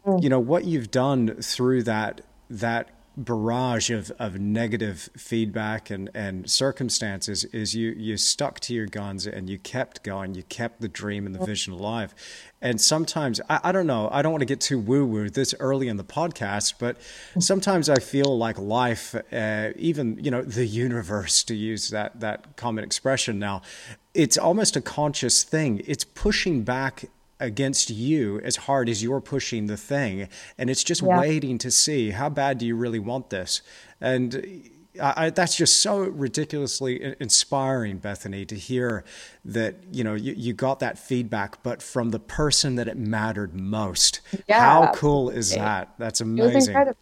mm. 0.06 0.22
you 0.22 0.30
know 0.30 0.39
what 0.39 0.65
you've 0.65 0.91
done 0.91 1.36
through 1.41 1.82
that 1.82 2.22
that 2.50 2.89
barrage 3.15 3.89
of, 3.89 4.12
of 4.19 4.39
negative 4.39 5.10
feedback 5.15 5.89
and, 5.89 6.10
and 6.13 6.49
circumstances 6.49 7.43
is 7.45 7.76
you 7.76 7.91
you 7.91 8.17
stuck 8.17 8.60
to 8.62 8.73
your 8.73 8.88
guns 8.88 9.28
and 9.28 9.49
you 9.49 9.58
kept 9.58 10.04
going. 10.04 10.36
You 10.36 10.43
kept 10.43 10.82
the 10.82 10.88
dream 10.88 11.26
and 11.26 11.36
the 11.36 11.45
vision 11.45 11.73
alive. 11.73 12.15
And 12.62 12.80
sometimes 12.80 13.41
I, 13.49 13.60
I 13.65 13.71
don't 13.71 13.88
know 13.88 14.10
I 14.12 14.21
don't 14.21 14.32
want 14.32 14.41
to 14.41 14.47
get 14.47 14.62
too 14.62 14.80
woo 14.80 15.06
woo 15.06 15.30
this 15.30 15.54
early 15.60 15.88
in 15.88 15.97
the 15.97 16.04
podcast 16.04 16.76
but 16.80 16.97
sometimes 17.39 17.89
I 17.89 17.99
feel 17.99 18.38
like 18.38 18.58
life 18.58 19.15
uh, 19.32 19.71
even 19.76 20.17
you 20.23 20.32
know 20.32 20.41
the 20.41 20.65
universe 20.65 21.43
to 21.43 21.56
use 21.56 21.89
that 21.89 22.19
that 22.19 22.56
common 22.56 22.84
expression 22.84 23.39
now 23.39 23.62
it's 24.13 24.38
almost 24.38 24.76
a 24.76 24.82
conscious 24.82 25.43
thing. 25.43 25.82
It's 25.86 26.04
pushing 26.04 26.63
back 26.63 27.10
against 27.43 27.89
you 27.89 28.39
as 28.41 28.56
hard 28.56 28.89
as 28.89 29.03
you're 29.03 29.21
pushing 29.21 29.67
the 29.67 29.77
thing 29.77 30.27
and 30.58 30.69
it's 30.69 30.84
just 30.84 31.01
yeah. 31.01 31.19
waiting 31.19 31.58
to 31.58 31.69
see 31.69 32.12
how 32.12 32.29
bad 32.29 32.58
do 32.58 32.65
you 32.65 32.75
really 32.75 32.99
want 32.99 33.29
this 33.29 33.62
and 33.99 34.69
I, 35.01 35.32
that's 35.32 35.56
just 35.56 35.82
so 35.82 35.99
ridiculously 35.99 37.15
inspiring, 37.19 37.97
Bethany, 37.97 38.45
to 38.45 38.56
hear 38.56 39.03
that 39.43 39.75
you 39.91 40.03
know 40.03 40.13
you, 40.13 40.34
you 40.34 40.53
got 40.53 40.79
that 40.82 40.99
feedback, 40.99 41.63
but 41.63 41.82
from 41.82 42.12
the 42.12 42.19
person 42.19 42.75
that 42.75 42.88
it 42.88 42.97
mattered 42.97 43.56
most. 43.56 44.21
Yeah, 44.47 44.60
How 44.60 44.91
cool 44.93 45.29
is 45.29 45.53
that? 45.56 45.93
That's 45.97 46.21
amazing. 46.21 46.51
It 46.51 46.56
was 46.56 46.67
incredible. 46.67 46.97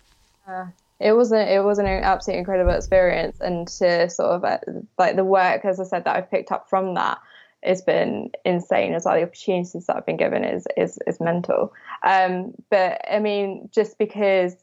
Uh, 0.48 0.66
it 1.00 1.14
was 1.14 1.32
a, 1.32 1.56
it 1.56 1.64
was 1.64 1.80
an 1.80 1.88
absolutely 1.88 2.40
incredible 2.40 2.72
experience, 2.72 3.42
and 3.42 3.68
to 3.68 4.10
sort 4.10 4.30
of 4.30 4.46
uh, 4.46 4.60
like 4.98 5.16
the 5.16 5.26
work, 5.26 5.66
as 5.66 5.80
I 5.80 5.84
said, 5.84 6.06
that 6.06 6.16
I've 6.16 6.32
picked 6.32 6.52
up 6.52 6.70
from 6.70 6.94
that 6.94 7.20
has 7.64 7.82
been 7.82 8.32
insane 8.46 8.94
as 8.94 9.06
well. 9.06 9.16
The 9.16 9.24
opportunities 9.24 9.86
that 9.86 9.96
I've 9.96 10.06
been 10.06 10.18
given 10.18 10.44
is 10.44 10.68
is 10.78 10.98
is 11.08 11.20
mental. 11.20 11.74
Um, 12.04 12.54
but 12.70 13.02
I 13.10 13.20
mean, 13.20 13.70
just 13.72 13.98
because 13.98 14.56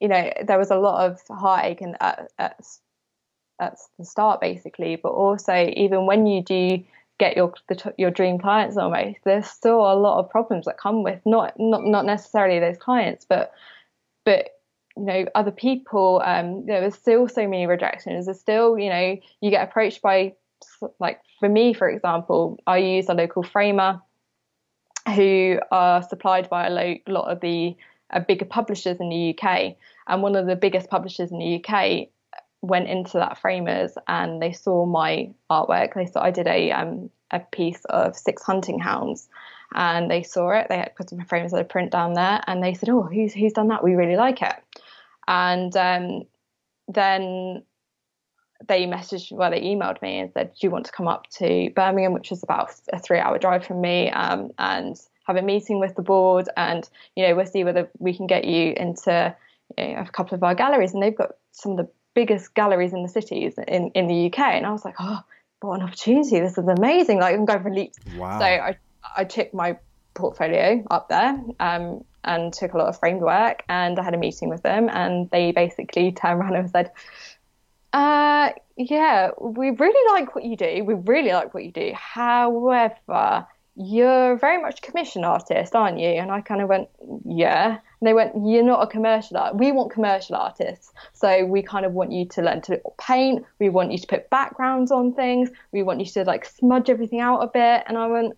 you 0.00 0.08
know 0.08 0.30
there 0.46 0.58
was 0.58 0.70
a 0.70 0.76
lot 0.76 1.10
of 1.10 1.20
heartache 1.28 1.80
and 1.80 1.96
at, 2.00 2.30
at, 2.38 2.64
at 3.60 3.78
the 3.98 4.04
start, 4.04 4.40
basically, 4.40 4.96
but 4.96 5.10
also 5.10 5.72
even 5.76 6.06
when 6.06 6.26
you 6.26 6.42
do 6.42 6.84
get 7.18 7.36
your 7.36 7.54
the, 7.68 7.94
your 7.96 8.10
dream 8.10 8.38
clients 8.38 8.76
almost, 8.76 9.18
there's 9.24 9.46
still 9.46 9.80
a 9.80 9.94
lot 9.94 10.18
of 10.18 10.30
problems 10.30 10.66
that 10.66 10.78
come 10.78 11.02
with 11.02 11.20
not 11.24 11.54
not 11.58 11.84
not 11.84 12.04
necessarily 12.04 12.58
those 12.58 12.78
clients, 12.78 13.24
but 13.24 13.52
but 14.24 14.50
you 14.96 15.04
know 15.04 15.26
other 15.34 15.52
people. 15.52 16.22
Um, 16.24 16.66
there 16.66 16.82
was 16.82 16.94
still 16.94 17.28
so 17.28 17.48
many 17.48 17.66
rejections. 17.66 18.26
There's 18.26 18.40
still 18.40 18.78
you 18.78 18.90
know 18.90 19.16
you 19.40 19.50
get 19.50 19.68
approached 19.68 20.02
by 20.02 20.34
like 20.98 21.20
for 21.38 21.48
me, 21.48 21.74
for 21.74 21.88
example, 21.88 22.58
I 22.66 22.78
use 22.78 23.08
a 23.08 23.14
local 23.14 23.42
framer 23.42 24.00
who 25.14 25.58
are 25.70 26.02
supplied 26.02 26.48
by 26.48 26.66
a 26.66 26.70
lo- 26.70 26.98
lot 27.06 27.30
of 27.30 27.40
the 27.40 27.76
uh, 28.10 28.20
bigger 28.20 28.44
publishers 28.44 28.98
in 29.00 29.08
the 29.08 29.36
UK. 29.36 29.76
And 30.06 30.22
one 30.22 30.36
of 30.36 30.46
the 30.46 30.56
biggest 30.56 30.88
publishers 30.88 31.30
in 31.30 31.38
the 31.38 31.64
UK 31.64 32.08
went 32.62 32.88
into 32.88 33.18
that 33.18 33.38
framers 33.38 33.92
and 34.08 34.40
they 34.40 34.52
saw 34.52 34.86
my 34.86 35.30
artwork. 35.50 35.94
They 35.94 36.06
saw 36.06 36.22
I 36.22 36.30
did 36.30 36.46
a 36.46 36.70
um, 36.72 37.10
a 37.30 37.40
piece 37.40 37.84
of 37.86 38.16
six 38.16 38.42
hunting 38.42 38.78
hounds, 38.78 39.28
and 39.74 40.10
they 40.10 40.22
saw 40.22 40.50
it. 40.50 40.68
They 40.68 40.78
had 40.78 40.94
put 40.96 41.10
some 41.10 41.24
framers 41.24 41.52
at 41.52 41.60
a 41.60 41.64
print 41.64 41.90
down 41.90 42.14
there, 42.14 42.40
and 42.46 42.62
they 42.62 42.74
said, 42.74 42.88
"Oh, 42.88 43.02
who's 43.02 43.34
who's 43.34 43.52
done 43.52 43.68
that? 43.68 43.84
We 43.84 43.94
really 43.94 44.16
like 44.16 44.40
it." 44.40 44.54
And 45.26 45.76
um, 45.76 46.22
then 46.88 47.62
they 48.66 48.86
messaged, 48.86 49.32
well, 49.32 49.50
they 49.50 49.60
emailed 49.60 50.00
me 50.02 50.18
and 50.18 50.32
said, 50.32 50.52
"Do 50.52 50.66
you 50.66 50.70
want 50.70 50.86
to 50.86 50.92
come 50.92 51.08
up 51.08 51.28
to 51.38 51.70
Birmingham, 51.74 52.12
which 52.12 52.32
is 52.32 52.42
about 52.42 52.72
a 52.92 52.98
three-hour 52.98 53.38
drive 53.38 53.66
from 53.66 53.80
me, 53.80 54.10
um, 54.10 54.50
and 54.58 55.00
have 55.26 55.36
a 55.36 55.42
meeting 55.42 55.80
with 55.80 55.94
the 55.96 56.02
board, 56.02 56.48
and 56.56 56.88
you 57.16 57.26
know, 57.26 57.34
we'll 57.34 57.46
see 57.46 57.64
whether 57.64 57.88
we 57.98 58.14
can 58.14 58.26
get 58.26 58.44
you 58.44 58.74
into 58.76 59.34
you 59.76 59.88
know, 59.88 60.00
a 60.00 60.10
couple 60.10 60.34
of 60.34 60.42
our 60.42 60.54
galleries." 60.54 60.94
And 60.94 61.02
they've 61.02 61.16
got 61.16 61.32
some 61.52 61.72
of 61.72 61.78
the 61.78 61.88
biggest 62.14 62.54
galleries 62.54 62.92
in 62.92 63.02
the 63.02 63.08
cities 63.08 63.54
in 63.68 63.90
in 63.90 64.06
the 64.06 64.26
UK, 64.26 64.38
and 64.38 64.66
I 64.66 64.70
was 64.70 64.84
like, 64.84 64.96
"Oh, 64.98 65.20
what 65.60 65.80
an 65.80 65.86
opportunity! 65.86 66.40
This 66.40 66.56
is 66.56 66.68
amazing! 66.68 67.18
Like, 67.20 67.34
I'm 67.34 67.44
going 67.44 67.62
for 67.62 67.72
leaps." 67.72 67.98
Wow. 68.16 68.38
So 68.38 68.44
I 68.44 68.76
I 69.16 69.24
took 69.24 69.52
my 69.52 69.78
portfolio 70.14 70.84
up 70.90 71.08
there. 71.08 71.42
Um, 71.60 72.04
and 72.26 72.52
took 72.52 72.72
a 72.72 72.78
lot 72.78 72.88
of 72.88 72.98
framed 72.98 73.20
work 73.20 73.62
and 73.68 73.98
I 73.98 74.02
had 74.02 74.14
a 74.14 74.18
meeting 74.18 74.48
with 74.48 74.62
them 74.62 74.88
and 74.88 75.30
they 75.30 75.52
basically 75.52 76.10
turned 76.12 76.40
around 76.40 76.56
and 76.56 76.70
said, 76.70 76.90
uh, 77.94 78.50
yeah, 78.76 79.30
we 79.40 79.70
really 79.70 80.12
like 80.12 80.34
what 80.34 80.44
you 80.44 80.56
do. 80.56 80.84
We 80.84 80.94
really 80.94 81.32
like 81.32 81.54
what 81.54 81.64
you 81.64 81.70
do. 81.70 81.92
However, 81.94 83.46
you're 83.76 84.36
very 84.36 84.60
much 84.60 84.80
a 84.80 84.82
commission 84.82 85.22
artist, 85.22 85.76
aren't 85.76 86.00
you? 86.00 86.08
And 86.08 86.32
I 86.32 86.40
kind 86.40 86.60
of 86.60 86.68
went, 86.68 86.88
yeah. 87.24 87.78
And 88.00 88.08
they 88.08 88.12
went, 88.12 88.32
you're 88.34 88.64
not 88.64 88.82
a 88.82 88.88
commercial 88.88 89.36
art. 89.36 89.56
We 89.56 89.70
want 89.70 89.92
commercial 89.92 90.34
artists. 90.34 90.92
So 91.12 91.44
we 91.44 91.62
kind 91.62 91.86
of 91.86 91.92
want 91.92 92.10
you 92.10 92.26
to 92.30 92.42
learn 92.42 92.62
to 92.62 92.80
paint. 93.00 93.44
We 93.60 93.68
want 93.68 93.92
you 93.92 93.98
to 93.98 94.06
put 94.08 94.28
backgrounds 94.28 94.90
on 94.90 95.14
things. 95.14 95.50
We 95.70 95.84
want 95.84 96.00
you 96.00 96.06
to 96.06 96.24
like 96.24 96.44
smudge 96.46 96.90
everything 96.90 97.20
out 97.20 97.42
a 97.42 97.46
bit. 97.46 97.84
And 97.86 97.96
I 97.96 98.08
went, 98.08 98.36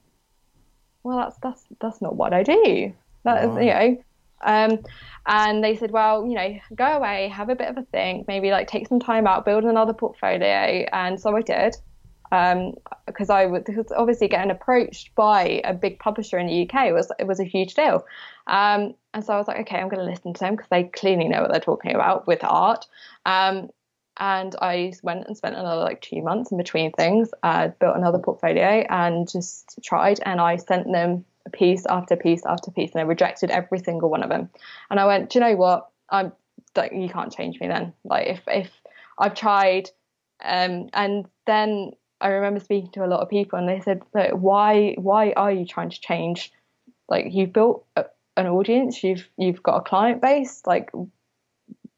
well, 1.02 1.16
that's 1.16 1.38
that's 1.38 1.64
that's 1.80 2.02
not 2.02 2.14
what 2.14 2.34
I 2.34 2.42
do. 2.42 2.92
That 3.24 3.48
wow. 3.48 3.58
you 3.58 3.66
know. 3.66 4.02
Um, 4.42 4.80
and 5.26 5.64
they 5.64 5.76
said, 5.76 5.90
well, 5.90 6.26
you 6.26 6.34
know, 6.34 6.58
go 6.74 6.84
away, 6.84 7.28
have 7.28 7.48
a 7.48 7.56
bit 7.56 7.68
of 7.68 7.76
a 7.78 7.82
think, 7.82 8.28
maybe 8.28 8.50
like 8.50 8.68
take 8.68 8.86
some 8.86 9.00
time 9.00 9.26
out, 9.26 9.44
build 9.44 9.64
another 9.64 9.92
portfolio. 9.92 10.86
And 10.92 11.20
so 11.20 11.36
I 11.36 11.42
did 11.42 11.76
because 12.30 13.30
um, 13.30 13.36
I 13.36 13.46
was 13.46 13.92
obviously 13.96 14.28
getting 14.28 14.50
approached 14.50 15.14
by 15.14 15.60
a 15.64 15.72
big 15.72 15.98
publisher 15.98 16.38
in 16.38 16.46
the 16.46 16.68
UK 16.68 16.92
was 16.92 17.10
it 17.18 17.26
was 17.26 17.40
a 17.40 17.44
huge 17.44 17.74
deal, 17.74 18.04
um, 18.46 18.94
and 19.14 19.24
so 19.24 19.32
I 19.32 19.36
was 19.36 19.46
like, 19.46 19.60
okay, 19.60 19.78
I'm 19.78 19.88
going 19.88 20.04
to 20.04 20.10
listen 20.10 20.34
to 20.34 20.40
them 20.40 20.56
because 20.56 20.68
they 20.68 20.84
clearly 20.84 21.28
know 21.28 21.42
what 21.42 21.52
they're 21.52 21.60
talking 21.60 21.94
about 21.94 22.26
with 22.26 22.42
art. 22.42 22.86
Um, 23.24 23.70
and 24.18 24.56
I 24.60 24.94
went 25.02 25.26
and 25.26 25.36
spent 25.36 25.56
another 25.56 25.82
like 25.82 26.00
two 26.00 26.22
months 26.22 26.50
in 26.50 26.58
between 26.58 26.90
things, 26.92 27.28
uh, 27.42 27.68
built 27.78 27.96
another 27.96 28.18
portfolio, 28.18 28.84
and 28.88 29.30
just 29.30 29.78
tried. 29.82 30.20
And 30.24 30.40
I 30.40 30.56
sent 30.56 30.90
them 30.90 31.24
piece 31.52 31.86
after 31.86 32.16
piece 32.16 32.44
after 32.46 32.70
piece, 32.70 32.92
and 32.92 33.00
I 33.00 33.04
rejected 33.04 33.50
every 33.50 33.78
single 33.78 34.10
one 34.10 34.22
of 34.22 34.28
them. 34.28 34.50
And 34.90 35.00
I 35.00 35.06
went, 35.06 35.30
do 35.30 35.38
you 35.38 35.44
know 35.44 35.56
what? 35.56 35.88
I'm 36.10 36.32
like, 36.76 36.92
you 36.92 37.08
can't 37.08 37.32
change 37.32 37.60
me 37.60 37.68
then. 37.68 37.92
Like 38.04 38.28
if 38.28 38.40
if 38.46 38.70
I've 39.18 39.34
tried, 39.34 39.90
um, 40.44 40.88
and 40.92 41.26
then 41.46 41.92
I 42.20 42.28
remember 42.28 42.60
speaking 42.60 42.90
to 42.92 43.04
a 43.04 43.08
lot 43.08 43.20
of 43.20 43.28
people, 43.28 43.58
and 43.58 43.68
they 43.68 43.80
said, 43.80 44.02
like, 44.14 44.32
"Why? 44.32 44.94
Why 44.94 45.32
are 45.32 45.52
you 45.52 45.66
trying 45.66 45.90
to 45.90 46.00
change? 46.00 46.52
Like, 47.08 47.26
you've 47.30 47.52
built 47.52 47.86
a, 47.96 48.06
an 48.36 48.46
audience, 48.46 49.02
you've 49.02 49.28
you've 49.36 49.62
got 49.62 49.76
a 49.76 49.82
client 49.82 50.22
base. 50.22 50.62
Like, 50.66 50.90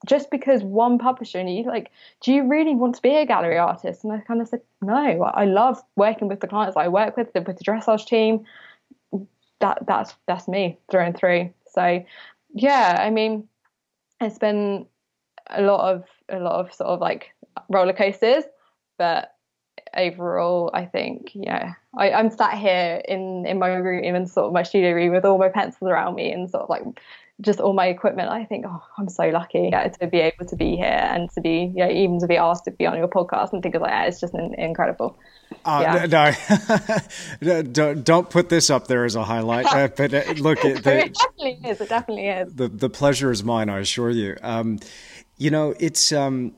just 0.06 0.30
because 0.30 0.62
one 0.62 0.98
publisher 0.98 1.38
and 1.38 1.52
you 1.54 1.64
like, 1.64 1.90
do 2.22 2.32
you 2.32 2.48
really 2.48 2.74
want 2.74 2.96
to 2.96 3.02
be 3.02 3.16
a 3.16 3.26
gallery 3.26 3.58
artist?" 3.58 4.04
And 4.04 4.12
I 4.12 4.18
kind 4.20 4.40
of 4.40 4.48
said, 4.48 4.62
"No, 4.82 5.22
I 5.22 5.44
love 5.44 5.80
working 5.96 6.28
with 6.28 6.40
the 6.40 6.48
clients 6.48 6.76
I 6.76 6.88
work 6.88 7.16
with, 7.16 7.28
with 7.34 7.58
the 7.58 7.64
dressage 7.64 8.06
team. 8.06 8.44
That 9.60 9.84
that's 9.86 10.14
that's 10.26 10.48
me 10.48 10.78
through 10.90 11.00
and 11.00 11.16
through. 11.16 11.52
So, 11.72 12.04
yeah, 12.54 12.96
I 13.00 13.10
mean, 13.10 13.48
it's 14.20 14.38
been 14.38 14.86
a 15.50 15.62
lot 15.62 15.94
of 15.94 16.04
a 16.28 16.38
lot 16.38 16.60
of 16.60 16.72
sort 16.72 16.90
of 16.90 17.00
like 17.00 17.34
roller 17.68 17.92
coasters, 17.92 18.44
but 18.98 19.34
overall, 19.96 20.70
I 20.74 20.84
think, 20.84 21.30
yeah, 21.34 21.74
I, 21.96 22.10
am 22.10 22.30
sat 22.30 22.58
here 22.58 23.02
in, 23.08 23.46
in 23.46 23.58
my 23.58 23.68
room, 23.68 24.04
in 24.04 24.26
sort 24.26 24.46
of 24.46 24.52
my 24.52 24.62
studio 24.62 24.92
room 24.92 25.12
with 25.12 25.24
all 25.24 25.38
my 25.38 25.48
pencils 25.48 25.90
around 25.90 26.14
me 26.14 26.32
and 26.32 26.50
sort 26.50 26.64
of 26.64 26.70
like 26.70 26.82
just 27.40 27.60
all 27.60 27.72
my 27.72 27.86
equipment. 27.86 28.28
I 28.30 28.44
think, 28.44 28.64
oh, 28.66 28.82
I'm 28.96 29.08
so 29.08 29.28
lucky 29.28 29.68
yeah, 29.70 29.88
to 29.88 30.06
be 30.06 30.18
able 30.18 30.44
to 30.46 30.56
be 30.56 30.76
here 30.76 30.86
and 30.86 31.30
to 31.30 31.40
be, 31.40 31.72
yeah, 31.74 31.88
even 31.88 32.18
to 32.20 32.26
be 32.26 32.36
asked 32.36 32.64
to 32.64 32.72
be 32.72 32.86
on 32.86 32.98
your 32.98 33.08
podcast 33.08 33.52
and 33.52 33.62
things 33.62 33.76
like 33.76 33.90
that. 33.90 34.08
It's 34.08 34.20
just 34.20 34.34
incredible. 34.34 35.16
Uh, 35.64 36.04
yeah. 36.10 36.34
No, 37.40 37.62
don't, 37.62 38.04
don't 38.04 38.30
put 38.30 38.48
this 38.48 38.70
up 38.70 38.88
there 38.88 39.04
as 39.04 39.14
a 39.14 39.24
highlight. 39.24 39.66
Uh, 39.66 39.88
but 39.96 40.12
uh, 40.12 40.32
look, 40.38 40.60
the, 40.62 40.70
it 40.70 41.14
definitely 41.14 41.60
is. 41.64 41.80
It 41.80 41.88
definitely 41.88 42.28
is. 42.28 42.54
The 42.54 42.68
the 42.68 42.90
pleasure 42.90 43.30
is 43.30 43.44
mine. 43.44 43.68
I 43.68 43.78
assure 43.78 44.10
you. 44.10 44.36
Um, 44.42 44.78
you 45.36 45.50
know, 45.50 45.74
it's 45.78 46.12
um, 46.12 46.52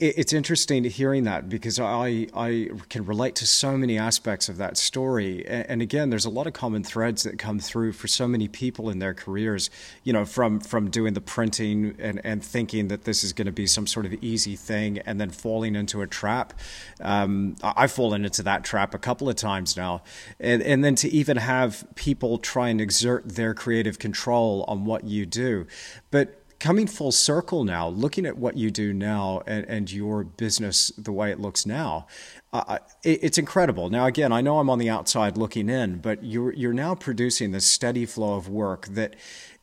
it's 0.00 0.32
interesting 0.32 0.84
hearing 0.84 1.24
that 1.24 1.48
because 1.48 1.78
I 1.78 2.26
I 2.34 2.70
can 2.88 3.04
relate 3.04 3.34
to 3.36 3.46
so 3.46 3.76
many 3.76 3.98
aspects 3.98 4.48
of 4.48 4.56
that 4.56 4.78
story, 4.78 5.46
and 5.46 5.82
again, 5.82 6.08
there's 6.08 6.24
a 6.24 6.30
lot 6.30 6.46
of 6.46 6.54
common 6.54 6.82
threads 6.82 7.22
that 7.24 7.38
come 7.38 7.58
through 7.58 7.92
for 7.92 8.08
so 8.08 8.26
many 8.26 8.48
people 8.48 8.88
in 8.88 8.98
their 8.98 9.12
careers. 9.12 9.68
You 10.02 10.14
know, 10.14 10.24
from 10.24 10.60
from 10.60 10.90
doing 10.90 11.12
the 11.12 11.20
printing 11.20 11.94
and 11.98 12.20
and 12.24 12.42
thinking 12.42 12.88
that 12.88 13.04
this 13.04 13.22
is 13.22 13.34
going 13.34 13.46
to 13.46 13.52
be 13.52 13.66
some 13.66 13.86
sort 13.86 14.06
of 14.06 14.14
easy 14.22 14.56
thing, 14.56 14.98
and 15.00 15.20
then 15.20 15.28
falling 15.28 15.76
into 15.76 16.00
a 16.00 16.06
trap. 16.06 16.54
Um, 17.02 17.56
I've 17.62 17.92
fallen 17.92 18.24
into 18.24 18.42
that 18.44 18.64
trap 18.64 18.94
a 18.94 18.98
couple 18.98 19.28
of 19.28 19.36
times 19.36 19.76
now, 19.76 20.02
and 20.40 20.62
and 20.62 20.82
then 20.82 20.94
to 20.96 21.10
even 21.10 21.36
have 21.36 21.84
people 21.94 22.38
try 22.38 22.70
and 22.70 22.80
exert 22.80 23.28
their 23.28 23.52
creative 23.52 23.98
control 23.98 24.64
on 24.66 24.86
what 24.86 25.04
you 25.04 25.26
do, 25.26 25.66
but 26.10 26.39
coming 26.60 26.86
full 26.86 27.10
circle 27.10 27.64
now, 27.64 27.88
looking 27.88 28.26
at 28.26 28.36
what 28.36 28.56
you 28.56 28.70
do 28.70 28.92
now 28.92 29.42
and, 29.46 29.64
and 29.66 29.90
your 29.90 30.22
business 30.22 30.92
the 30.96 31.10
way 31.10 31.32
it 31.32 31.40
looks 31.40 31.66
now, 31.66 32.06
uh, 32.52 32.78
it, 33.02 33.18
it's 33.22 33.38
incredible. 33.38 33.90
Now, 33.90 34.06
again, 34.06 34.32
I 34.32 34.40
know 34.42 34.58
I'm 34.58 34.70
on 34.70 34.78
the 34.78 34.90
outside 34.90 35.36
looking 35.36 35.68
in, 35.68 35.96
but 35.98 36.22
you're 36.22 36.52
you're 36.52 36.72
now 36.72 36.94
producing 36.94 37.50
this 37.52 37.66
steady 37.66 38.06
flow 38.06 38.36
of 38.36 38.48
work 38.48 38.86
that 38.88 39.16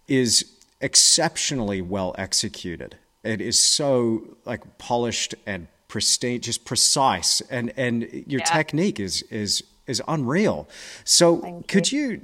is 0.08 0.54
exceptionally 0.82 1.82
well 1.82 2.16
executed. 2.18 2.98
It 3.24 3.42
is 3.42 3.60
so 3.60 4.38
like 4.46 4.78
polished 4.78 5.36
and 5.46 5.68
pristine, 5.88 6.42
just 6.42 6.66
precise, 6.66 7.42
and 7.50 7.72
and 7.78 8.04
your 8.28 8.40
yeah. 8.40 8.46
technique 8.46 9.00
is 9.00 9.22
is 9.24 9.64
is 9.86 10.02
unreal. 10.08 10.68
So, 11.04 11.64
could 11.68 11.92
you 11.92 12.22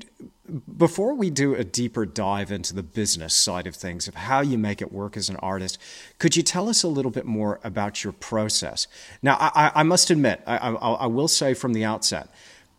before 0.78 1.14
we 1.14 1.30
do 1.30 1.56
a 1.56 1.64
deeper 1.64 2.06
dive 2.06 2.52
into 2.52 2.76
the 2.76 2.84
business 2.84 3.34
side 3.34 3.66
of 3.66 3.76
things, 3.76 4.08
of 4.08 4.16
how 4.16 4.42
you 4.42 4.58
make 4.58 4.82
it 4.82 4.92
work 4.92 5.16
as 5.16 5.30
an 5.30 5.38
artist, 5.38 5.78
could 6.20 6.36
you 6.36 6.44
tell 6.44 6.68
us 6.68 6.84
a 6.84 6.88
little 6.88 7.12
bit 7.12 7.26
more 7.26 7.62
about 7.64 8.04
your 8.04 8.12
process? 8.12 8.88
Now, 9.22 9.38
I, 9.40 9.72
I 9.74 9.84
must 9.84 10.10
admit, 10.10 10.44
I, 10.46 10.58
I, 10.58 10.72
I, 10.74 11.08
will 11.08 11.30
say 11.30 11.54
from 11.54 11.72
the 11.72 11.86
outset, 11.86 12.28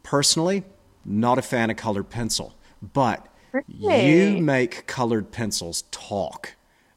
personally, 0.03 0.64
not 1.07 1.38
a 1.38 1.42
fan 1.42 1.70
of 1.70 1.79
colored 1.79 2.11
pencil, 2.11 2.55
but 2.83 3.27
really? 3.53 4.35
you 4.35 4.42
make 4.42 4.87
colored 4.87 5.33
pencils 5.33 5.85
talk. 5.90 6.55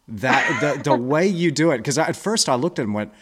That 0.09 0.61
the, 0.61 0.91
the 0.91 0.97
way 0.97 1.27
you 1.27 1.51
do 1.51 1.71
it, 1.71 1.77
because 1.77 1.97
at 1.97 2.15
first 2.15 2.47
I 2.47 2.55
looked 2.55 2.79
at 2.79 2.83
them 2.83 2.91
and 2.91 2.95
went, 2.95 3.13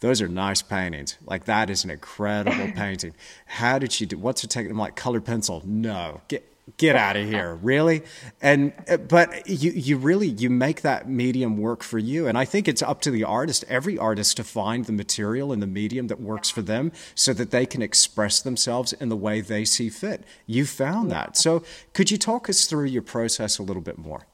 those 0.00 0.20
are 0.22 0.28
nice 0.28 0.62
paintings. 0.62 1.16
Like 1.24 1.46
that 1.46 1.70
is 1.70 1.84
an 1.84 1.90
incredible 1.90 2.70
painting. 2.76 3.14
How 3.46 3.78
did 3.78 3.92
she 3.92 4.06
do? 4.06 4.18
What's 4.18 4.42
her 4.42 4.48
technique? 4.48 4.72
I'm 4.72 4.78
like 4.78 4.94
colored 4.94 5.24
pencil. 5.24 5.62
No, 5.64 6.20
get 6.28 6.57
get 6.76 6.96
out 6.96 7.16
of 7.16 7.26
here. 7.26 7.58
Really? 7.62 8.02
And 8.40 8.72
but 9.08 9.48
you 9.48 9.70
you 9.72 9.96
really 9.96 10.28
you 10.28 10.50
make 10.50 10.82
that 10.82 11.08
medium 11.08 11.56
work 11.56 11.82
for 11.82 11.98
you. 11.98 12.26
And 12.26 12.36
i 12.36 12.44
think 12.44 12.68
it's 12.68 12.82
up 12.82 13.00
to 13.02 13.10
the 13.10 13.24
artist 13.24 13.64
every 13.68 13.98
artist 13.98 14.36
to 14.36 14.44
find 14.44 14.84
the 14.84 14.92
material 14.92 15.52
and 15.52 15.62
the 15.62 15.66
medium 15.66 16.08
that 16.08 16.20
works 16.20 16.50
for 16.50 16.62
them 16.62 16.92
so 17.14 17.32
that 17.32 17.50
they 17.50 17.66
can 17.66 17.82
express 17.82 18.40
themselves 18.40 18.92
in 18.92 19.08
the 19.08 19.16
way 19.16 19.40
they 19.40 19.64
see 19.64 19.88
fit. 19.88 20.24
You 20.46 20.66
found 20.66 21.10
that. 21.10 21.36
So 21.36 21.62
could 21.94 22.10
you 22.10 22.18
talk 22.18 22.48
us 22.48 22.66
through 22.66 22.86
your 22.86 23.02
process 23.02 23.58
a 23.58 23.62
little 23.62 23.82
bit 23.82 23.98
more? 23.98 24.26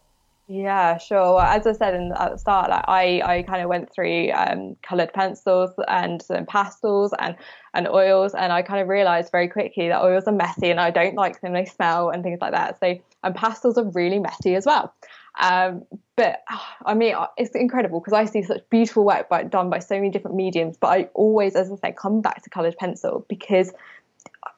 Yeah, 0.47 0.99
sure. 0.99 1.41
As 1.41 1.67
I 1.67 1.73
said 1.73 1.95
in, 1.95 2.13
at 2.19 2.33
the 2.33 2.39
start, 2.39 2.69
like 2.69 2.85
I, 2.87 3.23
I 3.25 3.43
kind 3.43 3.63
of 3.63 3.69
went 3.71 3.91
through 3.91 4.31
um, 4.33 4.77
colored 4.83 5.13
pencils 5.15 5.71
and 5.89 6.21
some 6.21 6.45
pastels 6.45 7.15
and, 7.19 7.35
and 7.75 7.89
oils, 7.89 8.35
and 8.35 8.53
I 8.53 8.63
kind 8.63 8.81
of 8.81 8.89
realized 8.89 9.33
very 9.33 9.49
quickly 9.49 9.89
that 9.89 10.01
oils 10.01 10.25
are 10.25 10.33
messy 10.33 10.71
and 10.71 10.81
I 10.81 10.91
don't 10.91 11.17
like 11.17 11.41
them. 11.41 11.53
They 11.53 11.65
smell 11.65 12.11
and 12.11 12.23
things 12.23 12.41
like 12.41 12.53
that. 12.53 12.79
So, 12.81 12.99
and 13.23 13.35
pastels 13.35 13.77
are 13.77 13.85
really 13.85 14.21
messy 14.21 14.55
as 14.55 14.65
well. 14.65 14.95
Um, 15.41 15.85
but 16.17 16.43
ah, 16.49 16.77
I 16.87 16.95
mean, 16.95 17.15
uh, 17.15 17.27
it's 17.37 17.55
incredible 17.55 18.01
because 18.01 18.13
I 18.13 18.25
see 18.25 18.43
such 18.43 18.63
beautiful 18.71 19.05
work 19.05 19.29
by, 19.29 19.43
done 19.43 19.69
by 19.69 19.81
so 19.81 19.97
many 19.97 20.11
different 20.11 20.37
mediums. 20.37 20.77
But 20.77 20.87
I 20.87 21.03
always, 21.15 21.57
as 21.57 21.71
I 21.73 21.77
say, 21.77 21.93
come 21.93 22.21
back 22.21 22.43
to 22.45 22.51
colored 22.51 22.77
pencil 22.79 23.27
because 23.29 23.71
uh, 24.47 24.51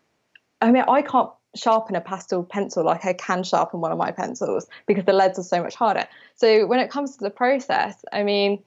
I 0.60 0.70
mean, 0.70 0.84
I 0.86 1.02
can't 1.02 1.30
sharpen 1.54 1.96
a 1.96 2.02
pastel 2.02 2.44
pencil 2.44 2.84
like 2.84 3.06
I 3.06 3.14
can 3.14 3.42
sharpen 3.42 3.80
one 3.80 3.90
of 3.90 3.96
my 3.96 4.10
pencils 4.10 4.66
because 4.86 5.06
the 5.06 5.14
leads 5.14 5.38
are 5.38 5.42
so 5.42 5.62
much 5.62 5.74
harder. 5.74 6.04
So 6.34 6.66
when 6.66 6.80
it 6.80 6.90
comes 6.90 7.16
to 7.16 7.24
the 7.24 7.30
process, 7.30 8.04
I 8.12 8.22
mean, 8.22 8.62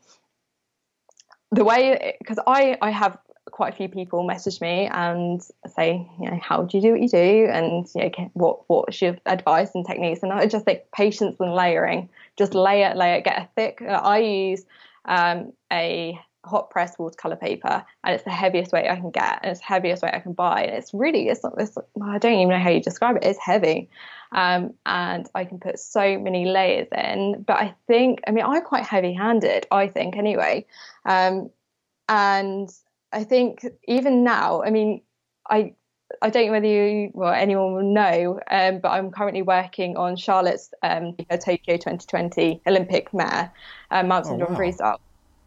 the 1.52 1.64
way 1.64 2.16
because 2.20 2.40
I 2.48 2.78
I 2.82 2.92
have 2.92 3.18
quite 3.52 3.74
a 3.74 3.76
few 3.76 3.90
people 3.90 4.24
message 4.24 4.62
me 4.62 4.88
and 4.88 5.42
say, 5.76 6.08
you 6.20 6.30
know, 6.30 6.40
how 6.42 6.64
do 6.64 6.78
you 6.78 6.82
do 6.82 6.92
what 6.92 7.02
you 7.02 7.10
do, 7.10 7.48
and 7.52 7.88
you 7.96 8.04
know, 8.04 8.30
what 8.34 8.62
what's 8.68 9.02
your 9.02 9.18
advice 9.26 9.72
and 9.76 9.86
techniques, 9.86 10.24
and 10.24 10.32
I 10.32 10.46
just 10.46 10.66
think 10.66 10.84
patience 10.96 11.38
and 11.40 11.54
layering, 11.54 12.10
just 12.38 12.54
layer 12.54 12.94
layer, 12.96 13.22
get 13.22 13.42
a 13.42 13.50
thick. 13.56 13.82
I 13.82 14.20
use 14.20 14.66
um, 15.06 15.54
a 15.72 16.20
hot 16.46 16.70
press 16.70 16.98
watercolor 16.98 17.36
paper 17.36 17.86
and 18.04 18.16
it's 18.16 18.24
the 18.24 18.30
heaviest 18.30 18.72
weight 18.72 18.90
I 18.90 18.96
can 18.96 19.12
get 19.12 19.40
and 19.42 19.52
it's 19.52 19.60
the 19.60 19.66
heaviest 19.66 20.02
weight 20.02 20.14
I 20.14 20.20
can 20.20 20.34
buy. 20.34 20.64
And 20.64 20.78
it's 20.78 20.94
really 20.94 21.28
it's 21.28 21.44
not 21.44 21.58
this 21.58 21.78
I 22.02 22.18
don't 22.18 22.34
even 22.34 22.50
know 22.50 22.60
how 22.60 22.70
you 22.70 22.82
describe 22.82 23.18
it. 23.18 23.24
It's 23.24 23.40
heavy. 23.40 23.90
Um, 24.32 24.74
and 24.86 25.28
I 25.36 25.46
can 25.46 25.60
put 25.60 25.80
so 25.80 26.18
many 26.18 26.46
layers 26.46 26.88
in. 26.96 27.44
But 27.46 27.58
I 27.58 27.76
think 27.88 28.22
I 28.28 28.32
mean 28.32 28.46
I'm 28.46 28.64
quite 28.64 28.86
heavy 28.86 29.14
handed 29.14 29.68
I 29.72 29.88
think 29.88 30.16
anyway. 30.16 30.66
Um, 31.06 31.50
and 32.08 32.70
I 33.12 33.24
think 33.24 33.66
even 33.88 34.24
now 34.24 34.64
I 34.64 34.70
mean 34.70 35.02
I 35.50 35.74
I 36.22 36.30
don't 36.32 36.48
know 36.48 36.52
whether 36.54 36.68
you 36.68 37.12
well 37.14 37.34
anyone 37.34 37.74
will 37.74 37.94
know, 37.94 38.40
um, 38.50 38.80
but 38.80 38.90
I'm 38.90 39.12
currently 39.12 39.44
working 39.44 39.96
on 39.96 40.16
Charlotte's 40.16 40.74
um, 40.82 41.16
Tokyo 41.30 41.78
2020 41.78 42.62
Olympic 42.66 43.14
mare, 43.14 43.52
um, 43.92 44.08
mountain 44.08 44.42
oh, 44.42 44.48
wow. 44.50 44.58
freestyle 44.58 45.00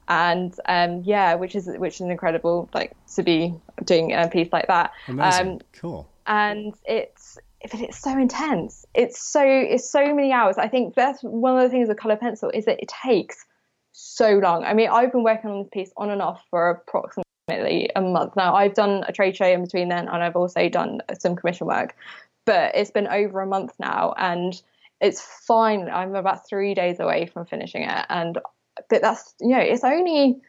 and 0.09 0.55
um, 0.67 1.03
yeah, 1.05 1.35
which 1.35 1.55
is 1.55 1.69
which 1.79 1.95
is 1.95 2.03
incredible, 2.03 2.69
like 2.75 2.93
to 3.15 3.23
be 3.23 3.55
doing 3.85 4.13
a 4.13 4.29
piece 4.29 4.53
like 4.53 4.67
that. 4.67 4.93
Amazing, 5.09 5.53
um, 5.53 5.61
cool. 5.73 6.09
And 6.27 6.75
it's 6.85 7.39
but 7.71 7.81
it's 7.81 7.99
so 7.99 8.19
intense. 8.19 8.85
It's 8.95 9.21
so 9.21 9.43
it's 9.43 9.89
so 9.89 10.15
many 10.15 10.33
hours. 10.33 10.59
I 10.59 10.69
think 10.69 10.95
that's 10.95 11.23
one 11.23 11.57
of 11.57 11.63
the 11.63 11.71
things 11.71 11.89
with 11.89 11.99
color 11.99 12.17
pencil 12.17 12.51
is 12.51 12.65
that 12.65 12.81
it 12.81 12.93
takes 13.03 13.45
so 13.93 14.39
long. 14.39 14.65
I 14.65 14.75
mean, 14.75 14.91
I've 14.91 15.13
been 15.13 15.23
working 15.23 15.51
on 15.51 15.63
this 15.63 15.71
piece 15.73 15.93
on 15.97 16.11
and 16.11 16.21
off 16.21 16.43
for 16.51 16.71
approximately 16.71 17.22
a 17.49 18.01
month 18.01 18.37
now. 18.37 18.55
I've 18.55 18.75
done 18.75 19.05
a 19.07 19.13
trade 19.13 19.37
show 19.37 19.47
in 19.47 19.65
between 19.65 19.89
then, 19.89 20.09
and 20.09 20.23
I've 20.23 20.37
also 20.37 20.69
done 20.69 21.01
some 21.19 21.37
commission 21.37 21.67
work. 21.67 21.97
But 22.45 22.75
it's 22.75 22.91
been 22.91 23.07
over 23.07 23.41
a 23.41 23.47
month 23.47 23.73
now, 23.79 24.15
and 24.17 24.61
it's 25.01 25.21
fine. 25.21 25.89
I'm 25.89 26.15
about 26.15 26.49
three 26.49 26.75
days 26.75 27.01
away 27.01 27.27
from 27.27 27.47
finishing 27.47 27.83
it, 27.83 28.07
and 28.09 28.39
but 28.89 29.03
that's 29.03 29.35
you 29.41 29.51
know, 29.51 29.61
it's 29.61 29.85
only 29.85 30.41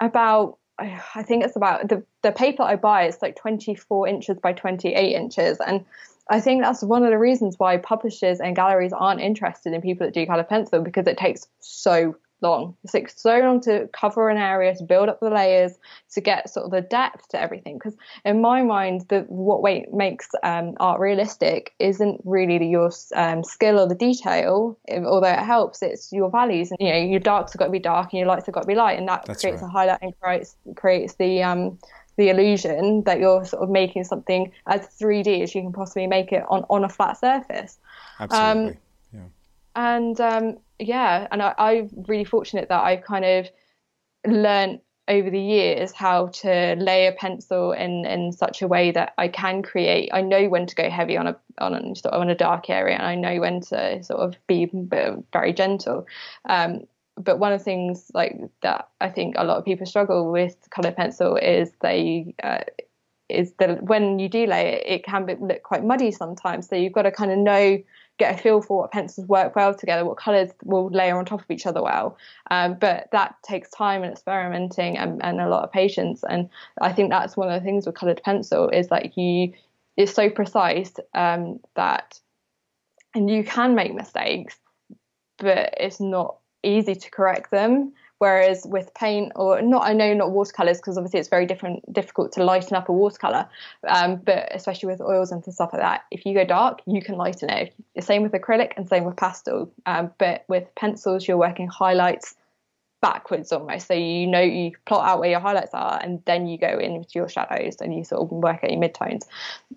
about 0.00 0.58
I 0.78 1.22
think 1.22 1.44
it's 1.44 1.56
about 1.56 1.88
the 1.88 2.04
the 2.22 2.32
paper 2.32 2.62
I 2.62 2.76
buy 2.76 3.06
is 3.06 3.18
like 3.22 3.36
24 3.36 4.08
inches 4.08 4.38
by 4.38 4.52
28 4.52 5.14
inches, 5.14 5.58
and 5.58 5.84
I 6.28 6.40
think 6.40 6.62
that's 6.62 6.82
one 6.82 7.04
of 7.04 7.10
the 7.10 7.18
reasons 7.18 7.58
why 7.58 7.76
publishers 7.76 8.40
and 8.40 8.56
galleries 8.56 8.92
aren't 8.92 9.20
interested 9.20 9.72
in 9.72 9.82
people 9.82 10.06
that 10.06 10.14
do 10.14 10.26
color 10.26 10.44
pencil 10.44 10.80
because 10.82 11.06
it 11.06 11.18
takes 11.18 11.46
so 11.60 12.16
long. 12.42 12.76
It 12.84 12.90
takes 12.90 13.20
so 13.20 13.38
long 13.38 13.60
to 13.62 13.88
cover 13.92 14.28
an 14.28 14.36
area, 14.36 14.74
to 14.74 14.84
build 14.84 15.08
up 15.08 15.20
the 15.20 15.30
layers, 15.30 15.72
to 16.12 16.20
get 16.20 16.50
sort 16.50 16.66
of 16.66 16.72
the 16.72 16.80
depth 16.80 17.28
to 17.28 17.40
everything. 17.40 17.74
Because 17.78 17.94
in 18.24 18.40
my 18.40 18.62
mind, 18.62 19.06
the 19.08 19.20
what 19.28 19.62
makes 19.92 20.28
um, 20.42 20.74
art 20.80 21.00
realistic 21.00 21.72
isn't 21.78 22.20
really 22.24 22.68
your 22.68 22.90
um, 23.14 23.44
skill 23.44 23.78
or 23.78 23.88
the 23.88 23.94
detail, 23.94 24.78
although 24.90 25.28
it 25.28 25.38
helps. 25.38 25.82
It's 25.82 26.12
your 26.12 26.30
values, 26.30 26.70
and 26.70 26.78
you 26.80 26.92
know 26.92 26.98
your 26.98 27.20
darks 27.20 27.52
have 27.52 27.58
got 27.58 27.66
to 27.66 27.72
be 27.72 27.78
dark 27.78 28.12
and 28.12 28.18
your 28.18 28.28
lights 28.28 28.46
have 28.46 28.54
got 28.54 28.62
to 28.62 28.66
be 28.66 28.74
light, 28.74 28.98
and 28.98 29.08
that 29.08 29.24
That's 29.26 29.40
creates 29.40 29.62
right. 29.62 29.68
a 29.68 29.70
highlight 29.70 30.02
and 30.02 30.20
creates 30.20 30.56
creates 30.74 31.14
the 31.14 31.42
um, 31.42 31.78
the 32.16 32.28
illusion 32.28 33.02
that 33.04 33.18
you're 33.18 33.44
sort 33.44 33.62
of 33.62 33.70
making 33.70 34.04
something 34.04 34.52
as 34.66 34.86
3D 35.00 35.42
as 35.42 35.54
you 35.54 35.62
can 35.62 35.72
possibly 35.72 36.06
make 36.06 36.30
it 36.30 36.44
on, 36.48 36.64
on 36.68 36.84
a 36.84 36.88
flat 36.88 37.18
surface. 37.18 37.78
Absolutely. 38.20 38.72
Um. 38.72 38.78
And 39.74 40.20
um, 40.20 40.58
yeah, 40.78 41.26
and 41.30 41.42
I, 41.42 41.54
I'm 41.58 41.90
really 42.08 42.24
fortunate 42.24 42.68
that 42.68 42.82
I've 42.82 43.02
kind 43.02 43.24
of 43.24 43.48
learned 44.26 44.80
over 45.08 45.30
the 45.30 45.40
years 45.40 45.92
how 45.92 46.28
to 46.28 46.76
lay 46.78 47.06
a 47.06 47.12
pencil 47.12 47.72
in 47.72 48.04
in 48.06 48.32
such 48.32 48.62
a 48.62 48.68
way 48.68 48.90
that 48.92 49.14
I 49.18 49.28
can 49.28 49.62
create. 49.62 50.10
I 50.12 50.22
know 50.22 50.48
when 50.48 50.66
to 50.66 50.74
go 50.74 50.88
heavy 50.88 51.16
on 51.16 51.26
a 51.26 51.36
on 51.58 51.74
a 51.74 51.96
sort 51.96 52.14
of 52.14 52.20
on 52.20 52.30
a 52.30 52.34
dark 52.34 52.70
area, 52.70 52.96
and 52.96 53.06
I 53.06 53.14
know 53.14 53.40
when 53.40 53.60
to 53.62 54.02
sort 54.02 54.20
of 54.20 54.36
be 54.46 54.70
very 55.32 55.52
gentle. 55.52 56.06
Um, 56.48 56.82
but 57.16 57.38
one 57.38 57.52
of 57.52 57.60
the 57.60 57.64
things 57.64 58.10
like 58.14 58.38
that 58.62 58.88
I 59.00 59.10
think 59.10 59.34
a 59.36 59.44
lot 59.44 59.58
of 59.58 59.64
people 59.64 59.86
struggle 59.86 60.30
with 60.30 60.56
colored 60.70 60.96
pencil 60.96 61.36
is 61.36 61.72
they 61.82 62.34
uh, 62.42 62.60
is 63.28 63.52
that 63.58 63.82
when 63.82 64.18
you 64.18 64.28
do 64.28 64.46
lay 64.46 64.74
it, 64.74 64.82
it 64.86 65.04
can 65.04 65.26
be, 65.26 65.34
look 65.34 65.62
quite 65.62 65.84
muddy 65.84 66.10
sometimes. 66.10 66.68
So 66.68 66.76
you've 66.76 66.92
got 66.92 67.02
to 67.02 67.10
kind 67.10 67.30
of 67.30 67.38
know 67.38 67.82
get 68.18 68.38
a 68.38 68.42
feel 68.42 68.60
for 68.60 68.78
what 68.78 68.92
pencils 68.92 69.26
work 69.26 69.56
well 69.56 69.74
together, 69.74 70.04
what 70.04 70.16
colours 70.16 70.50
will 70.64 70.88
layer 70.90 71.18
on 71.18 71.24
top 71.24 71.40
of 71.40 71.50
each 71.50 71.66
other 71.66 71.82
well. 71.82 72.16
Um, 72.50 72.76
but 72.78 73.08
that 73.12 73.34
takes 73.42 73.70
time 73.70 74.02
and 74.02 74.12
experimenting 74.12 74.98
and, 74.98 75.22
and, 75.24 75.40
a 75.40 75.48
lot 75.48 75.64
of 75.64 75.72
patience. 75.72 76.22
And 76.28 76.48
I 76.80 76.92
think 76.92 77.10
that's 77.10 77.36
one 77.36 77.50
of 77.50 77.60
the 77.60 77.64
things 77.64 77.86
with 77.86 77.94
coloured 77.94 78.22
pencil 78.22 78.68
is 78.68 78.88
that 78.88 79.16
you, 79.16 79.52
it's 79.96 80.14
so 80.14 80.30
precise 80.30 80.92
um, 81.14 81.60
that, 81.74 82.20
and 83.14 83.30
you 83.30 83.44
can 83.44 83.74
make 83.74 83.94
mistakes, 83.94 84.58
but 85.38 85.74
it's 85.78 86.00
not 86.00 86.36
easy 86.62 86.94
to 86.94 87.10
correct 87.10 87.50
them. 87.50 87.92
Whereas 88.22 88.64
with 88.64 88.94
paint 88.94 89.32
or 89.34 89.60
not, 89.62 89.82
I 89.82 89.94
know 89.94 90.14
not 90.14 90.30
watercolors 90.30 90.76
because 90.76 90.96
obviously 90.96 91.18
it's 91.18 91.28
very 91.28 91.44
different, 91.44 91.92
difficult 91.92 92.30
to 92.34 92.44
lighten 92.44 92.76
up 92.76 92.88
a 92.88 92.92
watercolor. 92.92 93.48
Um, 93.88 94.14
but 94.24 94.46
especially 94.54 94.90
with 94.92 95.00
oils 95.00 95.32
and 95.32 95.42
stuff 95.42 95.70
like 95.72 95.82
that, 95.82 96.04
if 96.12 96.24
you 96.24 96.32
go 96.32 96.44
dark, 96.44 96.82
you 96.86 97.02
can 97.02 97.16
lighten 97.16 97.50
it. 97.50 97.74
The 97.96 98.02
same 98.02 98.22
with 98.22 98.30
acrylic 98.30 98.74
and 98.76 98.88
same 98.88 99.02
with 99.02 99.16
pastel. 99.16 99.72
Um, 99.86 100.12
but 100.18 100.44
with 100.46 100.72
pencils, 100.76 101.26
you're 101.26 101.36
working 101.36 101.66
highlights 101.66 102.36
backwards 103.00 103.50
almost. 103.50 103.88
So 103.88 103.94
you 103.94 104.28
know 104.28 104.40
you 104.40 104.70
plot 104.86 105.04
out 105.04 105.18
where 105.18 105.30
your 105.30 105.40
highlights 105.40 105.74
are, 105.74 105.98
and 106.00 106.22
then 106.24 106.46
you 106.46 106.58
go 106.58 106.78
into 106.78 107.08
your 107.16 107.28
shadows 107.28 107.78
and 107.80 107.92
you 107.92 108.04
sort 108.04 108.22
of 108.22 108.30
work 108.30 108.62
at 108.62 108.70
your 108.70 108.80
midtones. 108.80 109.22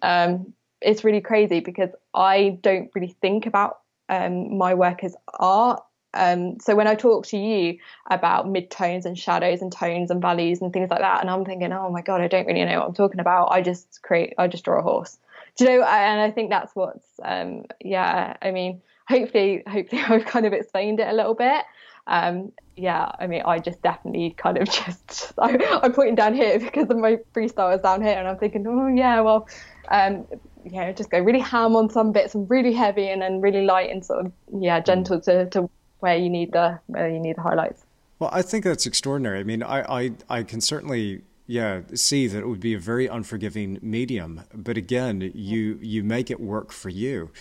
Um, 0.03 0.53
it's 0.81 1.03
really 1.03 1.21
crazy 1.21 1.62
because 1.62 1.89
I 2.13 2.60
don't 2.62 2.91
really 2.93 3.15
think 3.23 3.47
about 3.47 3.79
um, 4.08 4.55
my 4.55 4.75
work 4.75 5.03
as 5.03 5.15
art 5.39 5.81
um, 6.15 6.60
so 6.60 6.75
when 6.75 6.88
I 6.88 6.95
talk 6.95 7.25
to 7.28 7.38
you 7.38 7.78
about 8.10 8.47
midtones 8.47 9.06
and 9.06 9.17
shadows 9.17 9.62
and 9.62 9.71
tones 9.71 10.10
and 10.10 10.21
values 10.21 10.62
and 10.62 10.71
things 10.71 10.89
like 10.89 11.01
that, 11.01 11.21
and 11.21 11.30
I'm 11.30 11.45
thinking, 11.45 11.71
oh 11.73 11.89
my 11.91 12.01
god, 12.01 12.21
I 12.21 12.28
don't 12.28 12.47
really 12.47 12.63
know 12.63 12.80
what 12.80 12.88
I'm 12.88 12.93
talking 12.93 13.19
about. 13.19 13.47
I 13.51 13.62
just 13.62 14.01
create, 14.01 14.34
I 14.38 14.47
just 14.47 14.63
draw 14.65 14.80
a 14.80 14.82
horse. 14.82 15.17
Do 15.58 15.65
you 15.65 15.69
know? 15.71 15.86
And 15.86 16.21
I 16.21 16.32
think 16.32 16.49
that's 16.49 16.75
what's, 16.75 17.06
um, 17.23 17.65
yeah. 17.84 18.38
I 18.41 18.51
mean, 18.51 18.82
hopefully, 19.08 19.63
hopefully, 19.67 20.01
I've 20.08 20.25
kind 20.25 20.45
of 20.45 20.54
explained 20.54 20.99
it 20.99 21.08
a 21.08 21.13
little 21.13 21.36
bit. 21.36 21.63
Um, 22.08 22.51
yeah, 22.75 23.12
I 23.19 23.28
mean, 23.28 23.41
I 23.45 23.60
just 23.60 23.82
definitely 23.82 24.32
kind 24.38 24.58
of 24.58 24.69
just, 24.69 25.34
I, 25.38 25.80
am 25.84 25.93
pointing 25.93 26.15
down 26.15 26.34
here 26.34 26.60
because 26.60 26.88
my 26.89 27.17
freestyle 27.34 27.75
is 27.75 27.82
down 27.82 28.01
here, 28.01 28.17
and 28.17 28.28
I'm 28.28 28.38
thinking, 28.38 28.65
oh 28.67 28.88
yeah, 28.88 29.21
well, 29.21 29.47
um, 29.89 30.25
you 30.63 30.80
know, 30.80 30.91
just 30.93 31.10
go 31.10 31.19
really 31.19 31.39
ham 31.39 31.75
on 31.75 31.89
some 31.89 32.12
bits 32.12 32.36
and 32.36 32.49
really 32.49 32.73
heavy, 32.73 33.10
and 33.10 33.21
then 33.21 33.41
really 33.41 33.65
light 33.65 33.89
and 33.89 34.06
sort 34.06 34.25
of 34.25 34.32
yeah, 34.60 34.80
gentle 34.80 35.19
to 35.21 35.49
to 35.49 35.69
where 35.99 36.17
you 36.17 36.29
need 36.29 36.51
the 36.51 36.79
where 36.88 37.10
you 37.10 37.19
need 37.19 37.38
the 37.38 37.41
highlights. 37.41 37.84
Well, 38.19 38.29
I 38.31 38.41
think 38.41 38.63
that's 38.63 38.86
extraordinary. 38.86 39.39
I 39.39 39.43
mean, 39.43 39.63
I 39.63 39.81
I, 39.81 40.12
I 40.29 40.43
can 40.43 40.62
certainly 40.62 41.21
yeah 41.47 41.81
see 41.93 42.27
that 42.27 42.39
it 42.39 42.47
would 42.47 42.60
be 42.60 42.73
a 42.73 42.79
very 42.79 43.08
unforgiving 43.08 43.79
medium, 43.81 44.41
but 44.53 44.77
again, 44.77 45.31
you 45.34 45.79
you 45.81 46.03
make 46.03 46.31
it 46.31 46.39
work 46.39 46.71
for 46.71 46.89
you. 46.89 47.31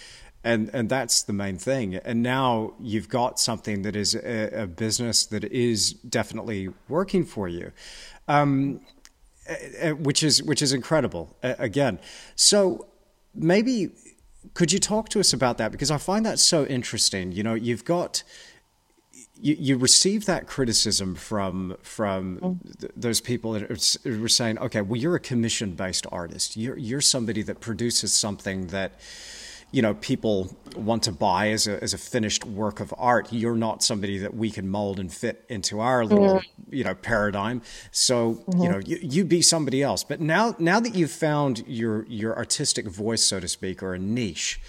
And, 0.46 0.68
and 0.74 0.90
that's 0.90 1.22
the 1.22 1.32
main 1.32 1.56
thing. 1.56 1.94
And 1.94 2.22
now 2.22 2.74
you've 2.78 3.08
got 3.08 3.40
something 3.40 3.80
that 3.80 3.96
is 3.96 4.14
a, 4.14 4.64
a 4.64 4.66
business 4.66 5.24
that 5.24 5.42
is 5.44 5.94
definitely 5.94 6.68
working 6.86 7.24
for 7.24 7.48
you. 7.48 7.72
Um, 8.28 8.82
which 9.98 10.22
is 10.22 10.42
which 10.42 10.62
is 10.62 10.72
incredible 10.72 11.36
again. 11.42 11.98
So 12.34 12.86
maybe 13.34 13.90
could 14.52 14.72
you 14.72 14.78
talk 14.78 15.08
to 15.10 15.20
us 15.20 15.32
about 15.32 15.58
that 15.58 15.72
because 15.72 15.90
I 15.90 15.98
find 15.98 16.26
that 16.26 16.38
so 16.38 16.66
interesting. 16.66 17.32
You 17.32 17.42
know, 17.42 17.54
you've 17.54 17.84
got 17.84 18.22
you, 19.40 19.56
you 19.58 19.76
receive 19.76 20.26
that 20.26 20.46
criticism 20.46 21.14
from 21.14 21.76
from 21.82 22.38
mm. 22.38 22.80
th- 22.80 22.92
those 22.96 23.20
people 23.20 23.52
that 23.52 23.68
were 24.04 24.28
saying, 24.28 24.58
okay, 24.58 24.80
well, 24.80 25.00
you're 25.00 25.16
a 25.16 25.20
commission 25.20 25.74
based 25.74 26.06
artist. 26.12 26.56
You're 26.56 26.78
you're 26.78 27.00
somebody 27.00 27.42
that 27.42 27.60
produces 27.60 28.12
something 28.12 28.68
that 28.68 28.92
you 29.74 29.82
know 29.82 29.94
people 29.94 30.56
want 30.76 31.02
to 31.04 31.12
buy 31.12 31.50
as 31.50 31.66
a 31.66 31.82
as 31.82 31.94
a 31.94 31.98
finished 31.98 32.44
work 32.44 32.80
of 32.80 32.94
art. 32.96 33.32
You're 33.32 33.56
not 33.56 33.82
somebody 33.82 34.18
that 34.18 34.34
we 34.34 34.50
can 34.50 34.68
mold 34.68 34.98
and 35.00 35.12
fit 35.12 35.44
into 35.48 35.80
our 35.80 36.04
little 36.04 36.36
mm-hmm. 36.36 36.74
you 36.74 36.84
know 36.84 36.94
paradigm. 36.94 37.62
So 37.90 38.34
mm-hmm. 38.34 38.62
you 38.62 38.68
know 38.68 38.78
you, 38.78 38.98
you 39.02 39.24
be 39.24 39.42
somebody 39.42 39.82
else. 39.82 40.04
But 40.04 40.20
now 40.20 40.54
now 40.58 40.80
that 40.80 40.94
you've 40.94 41.10
found 41.10 41.64
your 41.66 42.04
your 42.06 42.36
artistic 42.36 42.86
voice, 42.86 43.24
so 43.24 43.40
to 43.40 43.48
speak, 43.48 43.82
or 43.82 43.94
a 43.94 43.98
niche 43.98 44.60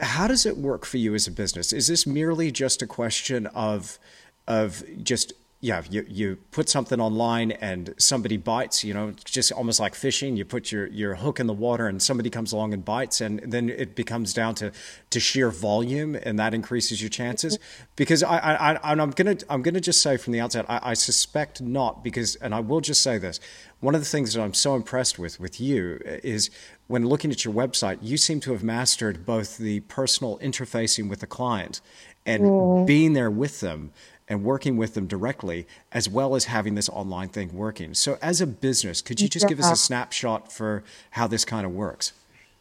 how 0.00 0.28
does 0.28 0.44
it 0.44 0.58
work 0.58 0.84
for 0.84 0.98
you 0.98 1.14
as 1.14 1.26
a 1.26 1.30
business? 1.30 1.72
Is 1.72 1.88
this 1.88 2.06
merely 2.06 2.52
just 2.52 2.82
a 2.82 2.86
question 2.86 3.46
of 3.48 3.98
of 4.46 4.82
just 5.02 5.32
yeah, 5.60 5.82
you, 5.90 6.06
you 6.08 6.36
put 6.52 6.68
something 6.68 7.00
online 7.00 7.50
and 7.50 7.92
somebody 7.98 8.36
bites, 8.36 8.84
you 8.84 8.94
know, 8.94 9.12
just 9.24 9.50
almost 9.50 9.80
like 9.80 9.96
fishing. 9.96 10.36
You 10.36 10.44
put 10.44 10.70
your, 10.70 10.86
your 10.86 11.16
hook 11.16 11.40
in 11.40 11.48
the 11.48 11.52
water 11.52 11.88
and 11.88 12.00
somebody 12.00 12.30
comes 12.30 12.52
along 12.52 12.74
and 12.74 12.84
bites, 12.84 13.20
and 13.20 13.40
then 13.40 13.68
it 13.68 13.96
becomes 13.96 14.32
down 14.32 14.54
to, 14.56 14.70
to 15.10 15.18
sheer 15.18 15.50
volume, 15.50 16.14
and 16.14 16.38
that 16.38 16.54
increases 16.54 17.02
your 17.02 17.08
chances. 17.08 17.58
Because 17.96 18.22
I, 18.22 18.38
I, 18.38 18.92
I'm 18.92 19.10
gonna 19.10 19.38
I'm 19.50 19.62
gonna 19.62 19.80
just 19.80 20.00
say 20.00 20.16
from 20.16 20.32
the 20.32 20.38
outset, 20.38 20.64
I, 20.68 20.80
I 20.90 20.94
suspect 20.94 21.60
not. 21.60 22.04
Because, 22.04 22.36
and 22.36 22.54
I 22.54 22.60
will 22.60 22.80
just 22.80 23.02
say 23.02 23.18
this: 23.18 23.40
one 23.80 23.96
of 23.96 24.00
the 24.00 24.06
things 24.06 24.34
that 24.34 24.42
I'm 24.42 24.54
so 24.54 24.76
impressed 24.76 25.18
with 25.18 25.40
with 25.40 25.60
you 25.60 25.98
is 26.04 26.50
when 26.86 27.06
looking 27.06 27.32
at 27.32 27.44
your 27.44 27.52
website, 27.52 27.98
you 28.00 28.16
seem 28.16 28.38
to 28.40 28.52
have 28.52 28.62
mastered 28.62 29.26
both 29.26 29.58
the 29.58 29.80
personal 29.80 30.38
interfacing 30.38 31.08
with 31.08 31.18
the 31.18 31.26
client 31.26 31.80
and 32.24 32.42
mm. 32.44 32.86
being 32.86 33.14
there 33.14 33.30
with 33.30 33.58
them 33.60 33.90
and 34.28 34.44
working 34.44 34.76
with 34.76 34.94
them 34.94 35.06
directly, 35.06 35.66
as 35.92 36.08
well 36.08 36.34
as 36.34 36.44
having 36.44 36.74
this 36.74 36.88
online 36.90 37.28
thing 37.28 37.54
working. 37.54 37.94
So, 37.94 38.18
as 38.20 38.40
a 38.40 38.46
business, 38.46 39.00
could 39.00 39.20
you 39.20 39.28
just 39.28 39.44
yeah. 39.44 39.48
give 39.48 39.60
us 39.60 39.70
a 39.70 39.76
snapshot 39.76 40.52
for 40.52 40.84
how 41.12 41.26
this 41.26 41.44
kind 41.44 41.64
of 41.64 41.72
works? 41.72 42.12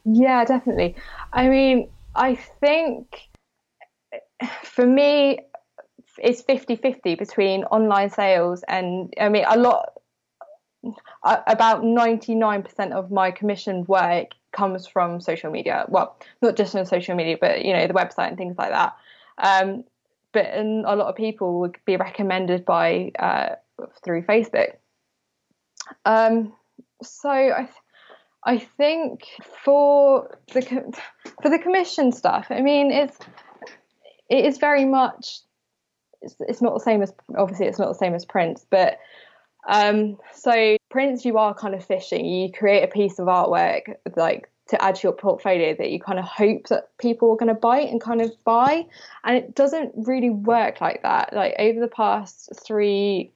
Yeah, 0.05 0.45
definitely. 0.45 0.95
I 1.33 1.49
mean, 1.49 1.89
I 2.15 2.35
think 2.35 3.27
for 4.63 4.85
me, 4.85 5.39
it's 6.17 6.41
50 6.41 6.77
50 6.77 7.15
between 7.15 7.63
online 7.65 8.09
sales 8.09 8.63
and, 8.67 9.13
I 9.19 9.29
mean, 9.29 9.45
a 9.47 9.57
lot, 9.57 9.93
about 11.23 11.81
99% 11.83 12.91
of 12.91 13.11
my 13.11 13.31
commissioned 13.31 13.87
work 13.87 14.27
comes 14.51 14.87
from 14.87 15.19
social 15.19 15.51
media. 15.51 15.85
Well, 15.89 16.17
not 16.41 16.55
just 16.55 16.75
on 16.75 16.85
social 16.85 17.15
media, 17.15 17.37
but, 17.39 17.65
you 17.65 17.73
know, 17.73 17.85
the 17.85 17.93
website 17.93 18.29
and 18.29 18.37
things 18.37 18.57
like 18.57 18.71
that. 18.71 18.95
Um, 19.37 19.83
but 20.33 20.45
and 20.45 20.85
a 20.85 20.95
lot 20.95 21.07
of 21.07 21.15
people 21.15 21.59
would 21.59 21.77
be 21.85 21.97
recommended 21.97 22.65
by 22.65 23.11
uh, 23.19 23.55
through 24.03 24.23
Facebook. 24.23 24.73
Um, 26.05 26.53
so 27.01 27.29
I, 27.29 27.69
I 28.43 28.57
think 28.59 29.25
for 29.63 30.37
the 30.53 30.61
for 31.41 31.49
the 31.49 31.59
commission 31.59 32.11
stuff, 32.11 32.47
I 32.49 32.61
mean, 32.61 32.91
it's 32.91 33.17
it 34.29 34.45
is 34.45 34.57
very 34.57 34.85
much 34.85 35.39
it's, 36.21 36.35
it's 36.39 36.61
not 36.61 36.73
the 36.73 36.79
same 36.79 37.01
as 37.01 37.13
obviously 37.37 37.67
it's 37.67 37.79
not 37.79 37.89
the 37.89 37.95
same 37.95 38.13
as 38.13 38.25
prints, 38.25 38.65
but 38.69 38.99
um, 39.67 40.17
so 40.33 40.77
prints 40.89 41.25
you 41.25 41.37
are 41.37 41.53
kind 41.53 41.75
of 41.75 41.83
fishing. 41.83 42.25
You 42.25 42.51
create 42.51 42.83
a 42.83 42.87
piece 42.87 43.19
of 43.19 43.27
artwork 43.27 43.95
like 44.15 44.49
to 44.69 44.81
add 44.81 44.95
to 44.95 45.03
your 45.03 45.13
portfolio 45.13 45.75
that 45.77 45.91
you 45.91 45.99
kind 45.99 46.19
of 46.19 46.25
hope 46.25 46.67
that 46.67 46.89
people 46.97 47.31
are 47.31 47.37
going 47.37 47.53
to 47.53 47.59
bite 47.59 47.89
and 47.89 48.01
kind 48.01 48.21
of 48.21 48.31
buy, 48.43 48.85
and 49.23 49.37
it 49.37 49.55
doesn't 49.55 49.93
really 49.95 50.29
work 50.29 50.81
like 50.81 51.01
that. 51.03 51.33
Like 51.33 51.55
over 51.59 51.79
the 51.79 51.87
past 51.87 52.49
three 52.65 53.31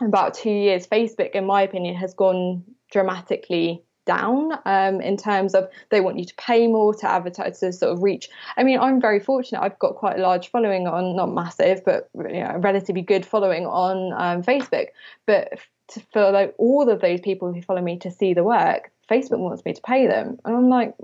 about 0.00 0.34
two 0.34 0.50
years, 0.50 0.86
Facebook, 0.86 1.30
in 1.32 1.46
my 1.46 1.62
opinion, 1.62 1.94
has 1.96 2.14
gone 2.14 2.64
dramatically 2.90 3.82
down 4.04 4.52
um, 4.66 5.00
in 5.00 5.16
terms 5.16 5.54
of 5.54 5.68
they 5.90 6.00
want 6.00 6.18
you 6.18 6.24
to 6.24 6.34
pay 6.34 6.66
more 6.66 6.92
to 6.92 7.08
advertise 7.08 7.60
to 7.60 7.72
sort 7.72 7.92
of 7.92 8.02
reach. 8.02 8.28
I 8.56 8.64
mean, 8.64 8.78
I'm 8.78 9.00
very 9.00 9.20
fortunate. 9.20 9.60
I've 9.60 9.78
got 9.78 9.94
quite 9.94 10.18
a 10.18 10.22
large 10.22 10.50
following 10.50 10.86
on, 10.86 11.16
not 11.16 11.32
massive, 11.32 11.84
but 11.84 12.10
you 12.14 12.42
know, 12.42 12.56
relatively 12.58 13.02
good 13.02 13.24
following 13.24 13.66
on 13.66 14.12
um, 14.12 14.42
Facebook. 14.42 14.86
But 15.26 15.52
for 16.12 16.30
like, 16.32 16.54
all 16.58 16.88
of 16.88 17.00
those 17.00 17.20
people 17.20 17.52
who 17.52 17.62
follow 17.62 17.82
me 17.82 17.98
to 17.98 18.10
see 18.10 18.34
the 18.34 18.42
work, 18.42 18.90
Facebook 19.12 19.38
wants 19.38 19.64
me 19.64 19.72
to 19.74 19.82
pay 19.82 20.06
them, 20.06 20.38
and 20.44 20.56
I'm 20.56 20.68
like. 20.68 20.94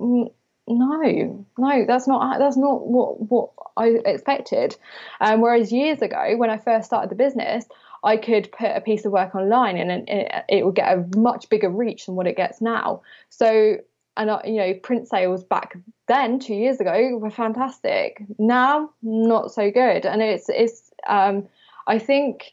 No, 0.70 1.46
no, 1.56 1.86
that's 1.86 2.06
not 2.06 2.38
that's 2.38 2.58
not 2.58 2.86
what 2.86 3.30
what 3.30 3.48
I 3.78 4.00
expected. 4.04 4.76
Um, 5.18 5.40
whereas 5.40 5.72
years 5.72 6.02
ago, 6.02 6.36
when 6.36 6.50
I 6.50 6.58
first 6.58 6.84
started 6.84 7.10
the 7.10 7.14
business, 7.14 7.64
I 8.04 8.16
could 8.16 8.52
put 8.52 8.76
a 8.76 8.80
piece 8.80 9.04
of 9.04 9.12
work 9.12 9.34
online 9.34 9.76
and 9.76 10.08
it, 10.08 10.44
it 10.48 10.64
would 10.64 10.74
get 10.74 10.96
a 10.96 11.18
much 11.18 11.48
bigger 11.48 11.70
reach 11.70 12.06
than 12.06 12.14
what 12.14 12.26
it 12.26 12.36
gets 12.36 12.60
now. 12.60 13.02
So, 13.30 13.78
and 14.16 14.30
you 14.44 14.56
know, 14.56 14.74
print 14.74 15.08
sales 15.08 15.44
back 15.44 15.76
then, 16.06 16.38
two 16.38 16.54
years 16.54 16.80
ago, 16.80 17.16
were 17.18 17.30
fantastic. 17.30 18.22
Now, 18.38 18.90
not 19.02 19.52
so 19.52 19.70
good. 19.70 20.06
And 20.06 20.22
it's 20.22 20.48
it's 20.48 20.90
um, 21.06 21.48
I 21.86 21.98
think 21.98 22.52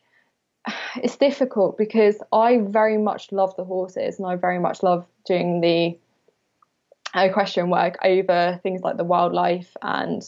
it's 0.98 1.18
difficult 1.18 1.78
because 1.78 2.22
I 2.32 2.60
very 2.60 2.98
much 2.98 3.32
love 3.32 3.56
the 3.56 3.64
horses 3.64 4.20
and 4.20 4.28
I 4.28 4.36
very 4.36 4.60
much 4.60 4.84
love 4.84 5.06
doing 5.26 5.62
the 5.62 5.98
equestrian 7.16 7.70
work 7.70 7.98
over 8.04 8.60
things 8.62 8.82
like 8.82 8.98
the 8.98 9.04
wildlife 9.04 9.76
and 9.82 10.22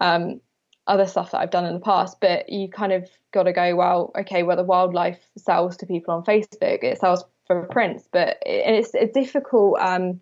um, 0.00 0.40
other 0.86 1.06
stuff 1.06 1.30
that 1.30 1.38
I've 1.38 1.50
done 1.50 1.64
in 1.64 1.74
the 1.74 1.80
past, 1.80 2.18
but 2.20 2.48
you 2.48 2.68
kind 2.68 2.92
of 2.92 3.08
got 3.32 3.44
to 3.44 3.52
go, 3.52 3.74
well, 3.76 4.12
okay, 4.18 4.42
well, 4.42 4.56
the 4.56 4.64
wildlife 4.64 5.18
sells 5.36 5.76
to 5.78 5.86
people 5.86 6.14
on 6.14 6.24
Facebook, 6.24 6.82
it 6.82 6.98
sells 6.98 7.24
for 7.46 7.66
prints, 7.66 8.08
but 8.12 8.38
it's 8.44 8.94
a 8.94 9.06
difficult 9.06 9.78
um, 9.80 10.20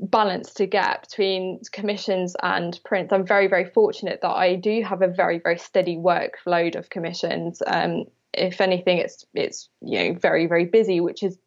balance 0.00 0.52
to 0.54 0.66
get 0.66 1.02
between 1.02 1.60
commissions 1.72 2.36
and 2.42 2.78
prints. 2.84 3.12
I'm 3.12 3.26
very, 3.26 3.46
very 3.46 3.64
fortunate 3.64 4.20
that 4.22 4.30
I 4.30 4.56
do 4.56 4.82
have 4.82 5.02
a 5.02 5.08
very, 5.08 5.38
very 5.38 5.58
steady 5.58 5.96
workload 5.96 6.76
of 6.76 6.90
commissions. 6.90 7.62
Um, 7.66 8.04
if 8.36 8.60
anything, 8.60 8.98
it's 8.98 9.24
it's 9.34 9.68
you 9.80 9.98
know 9.98 10.18
very, 10.18 10.46
very 10.46 10.64
busy, 10.64 11.00
which 11.00 11.22
is 11.22 11.38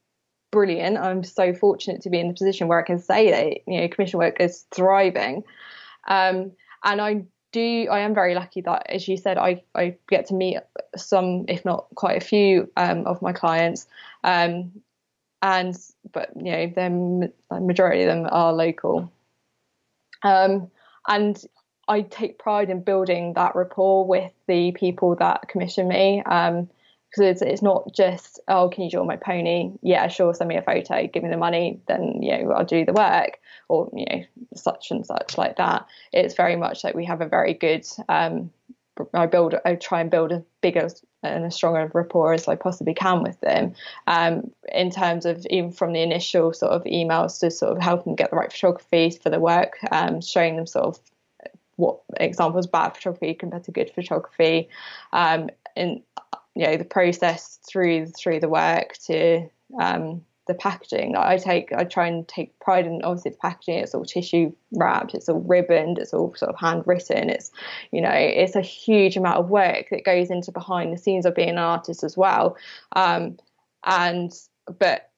brilliant. 0.52 0.98
I'm 0.98 1.24
so 1.24 1.54
fortunate 1.54 2.02
to 2.02 2.10
be 2.10 2.20
in 2.20 2.28
the 2.28 2.34
position 2.34 2.68
where 2.68 2.80
I 2.80 2.86
can 2.86 3.00
say 3.00 3.32
that 3.32 3.72
you 3.72 3.82
know 3.82 3.88
commission 3.88 4.20
work 4.20 4.38
is 4.40 4.66
thriving. 4.72 5.44
Um, 6.08 6.52
and 6.84 7.02
I 7.02 7.26
do 7.52 7.88
I 7.90 8.00
am 8.00 8.14
very 8.14 8.36
lucky 8.36 8.62
that, 8.62 8.88
as 8.90 9.08
you 9.08 9.18
said, 9.18 9.38
I, 9.38 9.64
I 9.76 9.98
get 10.10 10.28
to 10.28 10.34
meet 10.34 10.58
some, 10.96 11.46
if 11.48 11.66
not 11.66 11.88
quite 11.96 12.22
a 12.22 12.26
few, 12.26 12.72
um, 12.78 13.06
of 13.06 13.22
my 13.22 13.34
clients, 13.34 13.88
um, 14.24 14.72
and 15.42 15.76
but 16.12 16.32
you 16.36 16.52
know, 16.52 16.68
the 16.68 17.60
majority 17.60 18.04
of 18.04 18.08
them 18.08 18.28
are 18.32 18.54
local, 18.54 19.12
um, 20.24 20.70
and 21.08 21.44
I 21.88 22.02
take 22.02 22.38
pride 22.38 22.70
in 22.70 22.84
building 22.84 23.34
that 23.34 23.56
rapport 23.56 24.06
with 24.06 24.32
the 24.48 24.72
people 24.74 25.16
that 25.16 25.48
commission 25.48 25.88
me. 25.88 26.22
Um, 26.24 26.70
because 27.10 27.26
it's, 27.26 27.42
it's 27.42 27.62
not 27.62 27.94
just 27.94 28.40
oh 28.48 28.70
can 28.70 28.84
you 28.84 28.90
draw 28.90 29.04
my 29.04 29.16
pony 29.16 29.72
yeah 29.82 30.08
sure 30.08 30.34
send 30.34 30.48
me 30.48 30.58
a 30.58 30.62
photo 30.62 31.08
give 31.08 31.24
me 31.24 31.30
the 31.30 31.38
money 31.38 31.80
then 31.88 32.22
you 32.22 32.38
know 32.38 32.52
i'll 32.52 32.66
do 32.66 32.86
the 32.86 32.94
work 32.94 33.40
or 33.68 33.90
you 33.94 34.06
know 34.06 34.24
such 34.56 34.92
and 34.92 35.06
such 35.06 35.38
like 35.38 35.58
that 35.58 35.86
it's 36.14 36.36
very 36.36 36.56
much 36.56 36.84
like 36.84 36.96
we 36.96 37.06
have 37.06 37.22
a 37.22 37.28
very 37.28 37.54
good 37.54 37.86
um, 38.08 38.52
I 39.14 39.26
build, 39.28 39.56
I 39.66 39.76
try 39.76 40.02
and 40.02 40.12
build 40.12 40.32
a 40.32 40.44
bigger 40.62 40.90
and 41.24 41.46
a 41.46 41.52
stronger 41.52 41.90
rapport 41.94 42.34
as 42.34 42.48
I 42.48 42.56
possibly 42.56 42.94
can 42.94 43.24
with 43.24 43.40
them. 43.42 43.74
Um, 44.08 44.52
in 44.74 44.90
terms 44.90 45.26
of 45.26 45.46
even 45.50 45.72
from 45.72 45.94
the 45.94 46.02
initial 46.02 46.54
sort 46.54 46.72
of 46.72 46.84
emails 46.84 47.40
to 47.40 47.52
sort 47.52 47.76
of 47.76 47.82
help 47.82 48.04
them 48.04 48.16
get 48.16 48.30
the 48.30 48.36
right 48.36 48.52
photography 48.52 49.12
for 49.12 49.30
the 49.30 49.40
work, 49.40 49.78
um, 49.92 50.22
showing 50.22 50.56
them 50.56 50.68
sort 50.68 50.86
of 50.86 51.00
what 51.80 52.00
examples 52.20 52.68
bad 52.68 52.90
photography 52.90 53.34
compared 53.34 53.64
to 53.64 53.72
good 53.72 53.90
photography, 53.90 54.70
um, 55.14 55.50
and 55.76 56.02
you 56.56 56.68
know 56.68 56.78
the 56.78 56.86
process 56.86 57.60
through 57.68 58.08
through 58.08 58.40
the 58.40 58.50
work 58.50 58.98
to 59.06 59.50
um, 59.80 60.22
the 60.48 60.54
packaging. 60.54 61.16
I 61.16 61.38
take 61.38 61.72
I 61.72 61.86
try 61.86 62.08
and 62.08 62.28
take 62.28 62.60
pride 62.60 62.86
in 62.86 63.02
obviously 63.04 63.32
the 63.32 63.38
packaging. 63.38 63.80
It's 63.80 63.96
all 63.96 64.04
tissue 64.04 64.52
wrapped. 64.74 65.16
It's 65.16 65.30
all 65.30 65.40
ribboned. 65.42 66.00
It's 66.00 66.14
all 66.14 66.36
sort 66.36 66.50
of 66.50 66.60
handwritten. 66.60 67.30
It's 67.30 67.50
you 67.92 68.02
know 68.02 68.12
it's 68.12 68.56
a 68.56 68.62
huge 68.62 69.16
amount 69.16 69.38
of 69.38 69.50
work 69.50 69.88
that 69.92 70.04
goes 70.04 70.30
into 70.30 70.52
behind 70.52 70.92
the 70.92 70.98
scenes 70.98 71.26
of 71.26 71.36
being 71.36 71.50
an 71.50 71.58
artist 71.58 72.04
as 72.04 72.18
well. 72.18 72.58
Um, 72.94 73.38
and 73.86 74.34
but 74.78 75.09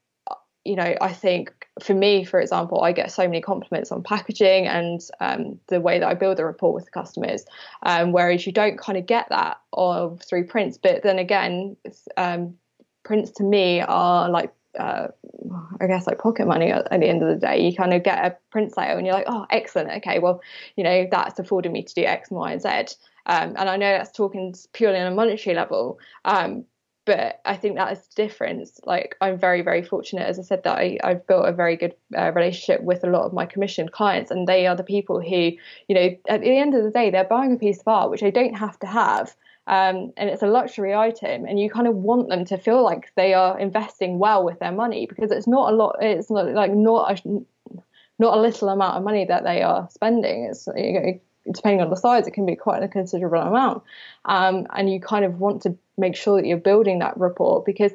you 0.66 0.76
know 0.76 0.96
I 1.02 1.12
think 1.12 1.68
for 1.82 1.94
me, 1.94 2.24
for 2.24 2.40
example, 2.40 2.82
I 2.82 2.92
get 2.92 3.12
so 3.12 3.24
many 3.24 3.42
compliments 3.42 3.92
on 3.92 4.04
packaging 4.04 4.68
and 4.68 5.02
um, 5.20 5.60
the 5.68 5.82
way 5.82 6.00
that 6.00 6.08
I 6.08 6.14
build 6.14 6.38
the 6.38 6.46
rapport 6.46 6.74
with 6.74 6.86
the 6.86 6.92
customers, 6.92 7.46
um, 7.84 8.12
whereas 8.12 8.46
you 8.46 8.52
don't 8.52 8.78
kind 8.78 8.98
of 8.98 9.06
get 9.06 9.28
that 9.30 9.60
of 9.74 10.22
through 10.22 10.48
prints. 10.48 10.78
But 10.78 11.04
then 11.04 11.20
again, 11.20 11.78
um, 12.18 12.56
prints 13.04 13.32
to 13.32 13.44
me 13.44 13.82
are 13.82 14.30
like 14.30 14.54
uh, 14.78 15.08
I 15.82 15.88
guess 15.88 16.08
like 16.08 16.20
pocket 16.20 16.48
money 16.48 16.72
at, 16.72 16.88
at, 16.92 17.00
the 17.00 17.08
end 17.08 17.22
of 17.22 17.28
the 17.28 17.36
day. 17.36 17.66
You 17.66 17.76
kind 17.76 17.94
of 17.94 18.04
get 18.04 18.26
a 18.26 18.38
print 18.52 18.74
sale 18.74 18.98
and 18.98 19.06
you're 19.06 19.16
like, 19.16 19.26
oh, 19.28 19.46
excellent. 19.50 19.92
Okay, 19.98 20.20
well, 20.20 20.42
you 20.76 20.84
know, 20.84 21.08
that's 21.12 21.40
afforded 21.40 21.72
me 21.72 21.84
to 21.84 21.94
do 21.94 22.04
X, 22.04 22.30
Y, 22.32 22.52
and 22.54 22.62
Z. 22.62 22.96
Um, 23.26 23.56
and 23.58 23.70
I 23.70 23.78
know 23.78 23.92
that's 23.92 24.12
talking 24.12 24.56
purely 24.74 25.00
on 25.00 25.12
a 25.12 25.16
monetary 25.16 25.56
level, 25.56 26.00
um, 26.26 26.66
but 27.06 27.42
I 27.46 27.56
think 27.56 27.76
that 27.76 27.92
is 27.92 28.08
the 28.08 28.24
difference. 28.24 28.80
Like 28.86 29.16
I'm 29.22 29.38
very, 29.38 29.62
very 29.62 29.82
fortunate, 29.82 30.28
as 30.28 30.38
I 30.38 30.44
said, 30.44 30.64
that 30.64 30.78
I, 30.78 31.00
have 31.04 31.26
built 31.26 31.48
a 31.48 31.52
very 31.52 31.76
good 31.76 31.96
uh, 32.16 32.32
relationship 32.32 32.84
with 32.84 33.04
a 33.04 33.10
lot 33.10 33.26
of 33.26 33.34
my 33.34 33.46
commissioned 33.46 33.92
clients, 33.92 34.32
and 34.32 34.48
they 34.48 34.68
are 34.68 34.76
the 34.76 34.84
people 34.84 35.20
who, 35.20 35.52
you 35.88 35.96
know, 35.96 36.16
at 36.30 36.42
the 36.42 36.58
end 36.58 36.76
of 36.76 36.84
the 36.84 36.92
day, 36.92 37.10
they're 37.10 37.24
buying 37.24 37.54
a 37.54 37.58
piece 37.58 37.80
of 37.80 37.88
art 37.88 38.12
which 38.12 38.22
they 38.22 38.32
don't 38.32 38.54
have 38.54 38.78
to 38.80 38.88
have, 38.88 39.36
um, 39.68 40.14
and 40.18 40.30
it's 40.30 40.44
a 40.44 40.48
luxury 40.48 40.94
item, 40.94 41.46
and 41.46 41.60
you 41.60 41.70
kind 41.70 41.88
of 41.88 41.96
want 41.96 42.30
them 42.30 42.46
to 42.46 42.58
feel 42.58 42.84
like 42.84 43.12
they 43.16 43.34
are 43.34 43.60
investing 43.60 44.20
well 44.20 44.44
with 44.44 44.60
their 44.60 44.72
money 44.72 45.08
because 45.08 45.32
it's 45.32 45.48
not 45.48 45.74
a 45.74 45.76
lot. 45.76 45.98
It's 46.02 46.30
not 46.30 46.52
like 46.54 46.72
not 46.72 47.26
a 47.26 47.46
not 48.20 48.38
a 48.38 48.42
little 48.42 48.70
amount 48.70 48.98
of 48.98 49.04
money 49.04 49.26
that 49.26 49.44
they 49.44 49.64
are 49.64 49.90
spending. 49.90 50.46
It's 50.46 50.68
you 50.76 50.94
know, 50.94 51.20
depending 51.52 51.82
on 51.82 51.90
the 51.90 51.96
size, 51.96 52.28
it 52.28 52.32
can 52.32 52.46
be 52.46 52.56
quite 52.56 52.84
a 52.84 52.88
considerable 52.88 53.42
amount. 53.42 53.84
Um, 54.26 54.68
and 54.76 54.92
you 54.92 55.00
kind 55.00 55.26
of 55.26 55.40
want 55.40 55.64
to 55.64 55.78
make 56.02 56.16
sure 56.16 56.42
that 56.42 56.48
you're 56.48 56.58
building 56.58 57.00
that 57.00 57.18
rapport 57.18 57.64
because, 57.66 57.94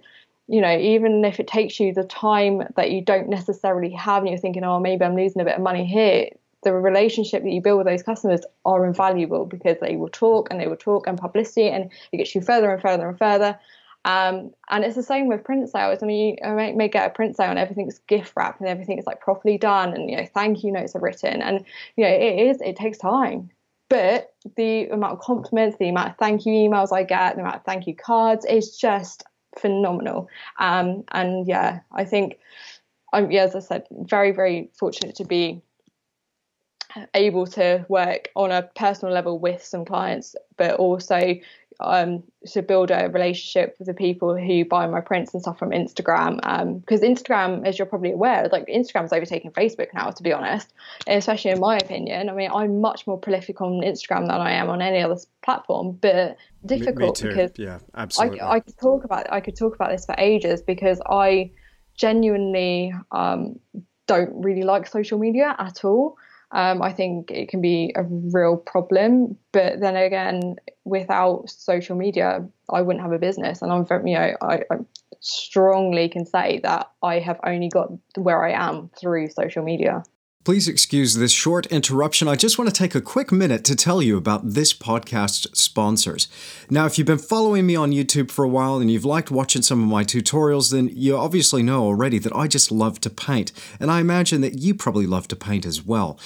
you 0.48 0.60
know, 0.60 0.76
even 0.78 1.24
if 1.24 1.38
it 1.38 1.46
takes 1.46 1.78
you 1.78 1.92
the 1.92 2.04
time 2.04 2.62
that 2.76 2.90
you 2.90 3.02
don't 3.02 3.28
necessarily 3.28 3.90
have 3.90 4.22
and 4.22 4.30
you're 4.30 4.38
thinking, 4.38 4.64
oh, 4.64 4.80
maybe 4.80 5.04
I'm 5.04 5.16
losing 5.16 5.42
a 5.42 5.44
bit 5.44 5.56
of 5.56 5.62
money 5.62 5.84
here, 5.84 6.30
the 6.62 6.72
relationship 6.72 7.42
that 7.42 7.50
you 7.50 7.60
build 7.60 7.78
with 7.78 7.86
those 7.86 8.02
customers 8.02 8.40
are 8.64 8.86
invaluable 8.86 9.44
because 9.44 9.76
they 9.80 9.96
will 9.96 10.08
talk 10.08 10.48
and 10.50 10.60
they 10.60 10.66
will 10.66 10.76
talk 10.76 11.06
and 11.06 11.18
publicity 11.18 11.68
and 11.68 11.92
it 12.12 12.16
gets 12.16 12.34
you 12.34 12.40
further 12.40 12.72
and 12.72 12.80
further 12.80 13.08
and 13.08 13.18
further. 13.18 13.58
Um, 14.04 14.52
and 14.70 14.84
it's 14.84 14.94
the 14.94 15.02
same 15.02 15.26
with 15.26 15.42
print 15.42 15.68
sales. 15.68 15.98
I 16.00 16.06
mean, 16.06 16.36
you 16.40 16.54
may, 16.54 16.72
may, 16.72 16.88
get 16.88 17.08
a 17.08 17.10
print 17.10 17.36
sale 17.36 17.50
and 17.50 17.58
everything's 17.58 17.98
gift 18.06 18.32
wrapped 18.36 18.60
and 18.60 18.68
everything 18.68 18.98
is 18.98 19.06
like 19.06 19.20
properly 19.20 19.58
done 19.58 19.92
and 19.94 20.08
you 20.08 20.16
know 20.16 20.26
thank 20.32 20.62
you 20.62 20.70
notes 20.70 20.94
are 20.94 21.00
written 21.00 21.42
and 21.42 21.64
you 21.96 22.04
know 22.04 22.10
it 22.10 22.48
is 22.48 22.60
it 22.60 22.76
takes 22.76 22.98
time. 22.98 23.50
But 23.88 24.35
the 24.57 24.88
amount 24.88 25.12
of 25.12 25.20
compliments, 25.20 25.77
the 25.79 25.88
amount 25.88 26.11
of 26.11 26.16
thank 26.18 26.44
you 26.44 26.53
emails 26.53 26.92
I 26.92 27.05
get, 27.05 27.37
the 27.37 27.42
amount 27.42 27.57
of 27.57 27.64
thank 27.64 27.87
you 27.87 27.94
cards 27.94 28.44
is 28.44 28.77
just 28.77 29.22
phenomenal. 29.59 30.28
Um, 30.59 31.05
and 31.12 31.47
yeah, 31.47 31.80
I 31.93 32.05
think 32.05 32.39
I'm 33.12 33.30
yeah, 33.30 33.45
as 33.45 33.55
I 33.55 33.61
said, 33.61 33.87
very 33.91 34.32
very 34.32 34.70
fortunate 34.74 35.14
to 35.16 35.24
be 35.24 35.62
able 37.14 37.47
to 37.47 37.84
work 37.89 38.28
on 38.37 38.51
a 38.51 38.62
personal 38.62 39.12
level 39.12 39.39
with 39.39 39.62
some 39.62 39.84
clients, 39.84 40.34
but 40.57 40.76
also 40.76 41.34
um, 41.81 42.22
to 42.47 42.62
build 42.62 42.91
a 42.91 43.09
relationship 43.09 43.77
with 43.79 43.87
the 43.87 43.95
people 43.95 44.37
who 44.37 44.64
buy 44.64 44.87
my 44.87 45.01
prints 45.01 45.35
and 45.35 45.43
stuff 45.43 45.59
from 45.59 45.70
Instagram. 45.70 46.37
Because 46.81 47.03
um, 47.03 47.09
Instagram, 47.09 47.66
as 47.66 47.79
you're 47.79 47.87
probably 47.87 48.12
aware, 48.12 48.49
like 48.51 48.66
Instagram's 48.66 49.12
overtaking 49.12 49.51
Facebook 49.51 49.89
now, 49.95 50.11
to 50.11 50.22
be 50.22 50.33
honest. 50.33 50.72
And 51.07 51.18
especially 51.18 51.51
in 51.51 51.61
my 51.61 51.77
opinion, 51.77 52.29
I 52.29 52.33
mean, 52.33 52.51
I'm 52.53 52.81
much 52.81 53.07
more 53.07 53.18
prolific 53.18 53.61
on 53.61 53.81
Instagram 53.81 54.29
than 54.29 54.41
I 54.41 54.53
am 54.53 54.68
on 54.68 54.83
any 54.83 55.01
other 55.01 55.16
platform, 55.43 55.99
but 56.01 56.37
difficult 56.64 57.22
me, 57.22 57.29
me 57.29 57.35
because 57.35 57.53
yeah, 57.59 57.79
absolutely. 57.95 58.41
I, 58.41 58.55
I, 58.55 58.61
could 58.61 58.79
talk 58.79 59.05
about 59.05 59.33
I 59.33 59.41
could 59.41 59.57
talk 59.57 59.74
about 59.74 59.91
this 59.91 60.05
for 60.07 60.14
ages 60.18 60.62
because 60.62 61.01
I 61.09 61.51
genuinely 61.95 62.93
um, 63.12 63.59
don't 64.07 64.33
really 64.43 64.62
like 64.62 64.87
social 64.87 65.18
media 65.18 65.55
at 65.59 65.85
all. 65.85 66.16
Um, 66.53 66.80
I 66.80 66.92
think 66.92 67.30
it 67.30 67.49
can 67.49 67.61
be 67.61 67.92
a 67.97 68.05
real 68.05 68.57
problem. 68.57 69.36
But 69.53 69.80
then 69.80 69.97
again, 69.97 70.57
without 70.84 71.51
social 71.51 71.97
media, 71.97 72.47
I 72.70 72.82
wouldn't 72.82 73.03
have 73.03 73.12
a 73.12 73.18
business. 73.18 73.62
And 73.62 73.72
I'm, 73.72 73.86
you 74.07 74.14
know, 74.14 74.36
I, 74.40 74.62
I 74.70 74.76
strongly 75.20 76.09
can 76.09 76.24
say 76.24 76.61
that 76.62 76.90
I 77.03 77.18
have 77.18 77.40
only 77.44 77.68
got 77.68 77.88
where 78.16 78.44
I 78.44 78.53
am 78.53 78.90
through 78.99 79.30
social 79.30 79.64
media. 79.64 80.05
Please 80.47 80.68
excuse 80.68 81.14
this 81.14 81.32
short 81.32 81.66
interruption. 81.72 82.28
I 82.28 82.36
just 82.36 82.57
want 82.57 82.72
to 82.72 82.72
take 82.72 82.94
a 82.94 83.01
quick 83.01 83.32
minute 83.32 83.64
to 83.64 83.74
tell 83.74 84.01
you 84.01 84.16
about 84.16 84.49
this 84.49 84.72
podcast's 84.72 85.61
sponsors. 85.61 86.28
Now, 86.70 86.86
if 86.86 86.97
you've 86.97 87.07
been 87.09 87.18
following 87.18 87.66
me 87.66 87.74
on 87.74 87.90
YouTube 87.90 88.30
for 88.30 88.44
a 88.44 88.49
while 88.49 88.76
and 88.76 88.88
you've 88.88 89.05
liked 89.05 89.32
watching 89.32 89.62
some 89.62 89.82
of 89.82 89.88
my 89.88 90.05
tutorials, 90.05 90.70
then 90.70 90.88
you 90.92 91.16
obviously 91.16 91.64
know 91.64 91.82
already 91.82 92.20
that 92.20 92.32
I 92.32 92.47
just 92.47 92.70
love 92.70 93.01
to 93.01 93.11
paint, 93.11 93.51
and 93.80 93.90
I 93.90 93.99
imagine 93.99 94.40
that 94.42 94.61
you 94.61 94.72
probably 94.76 95.09
love 95.09 95.26
to 95.28 95.34
paint 95.34 95.66
as 95.66 95.84
well. 95.84 96.16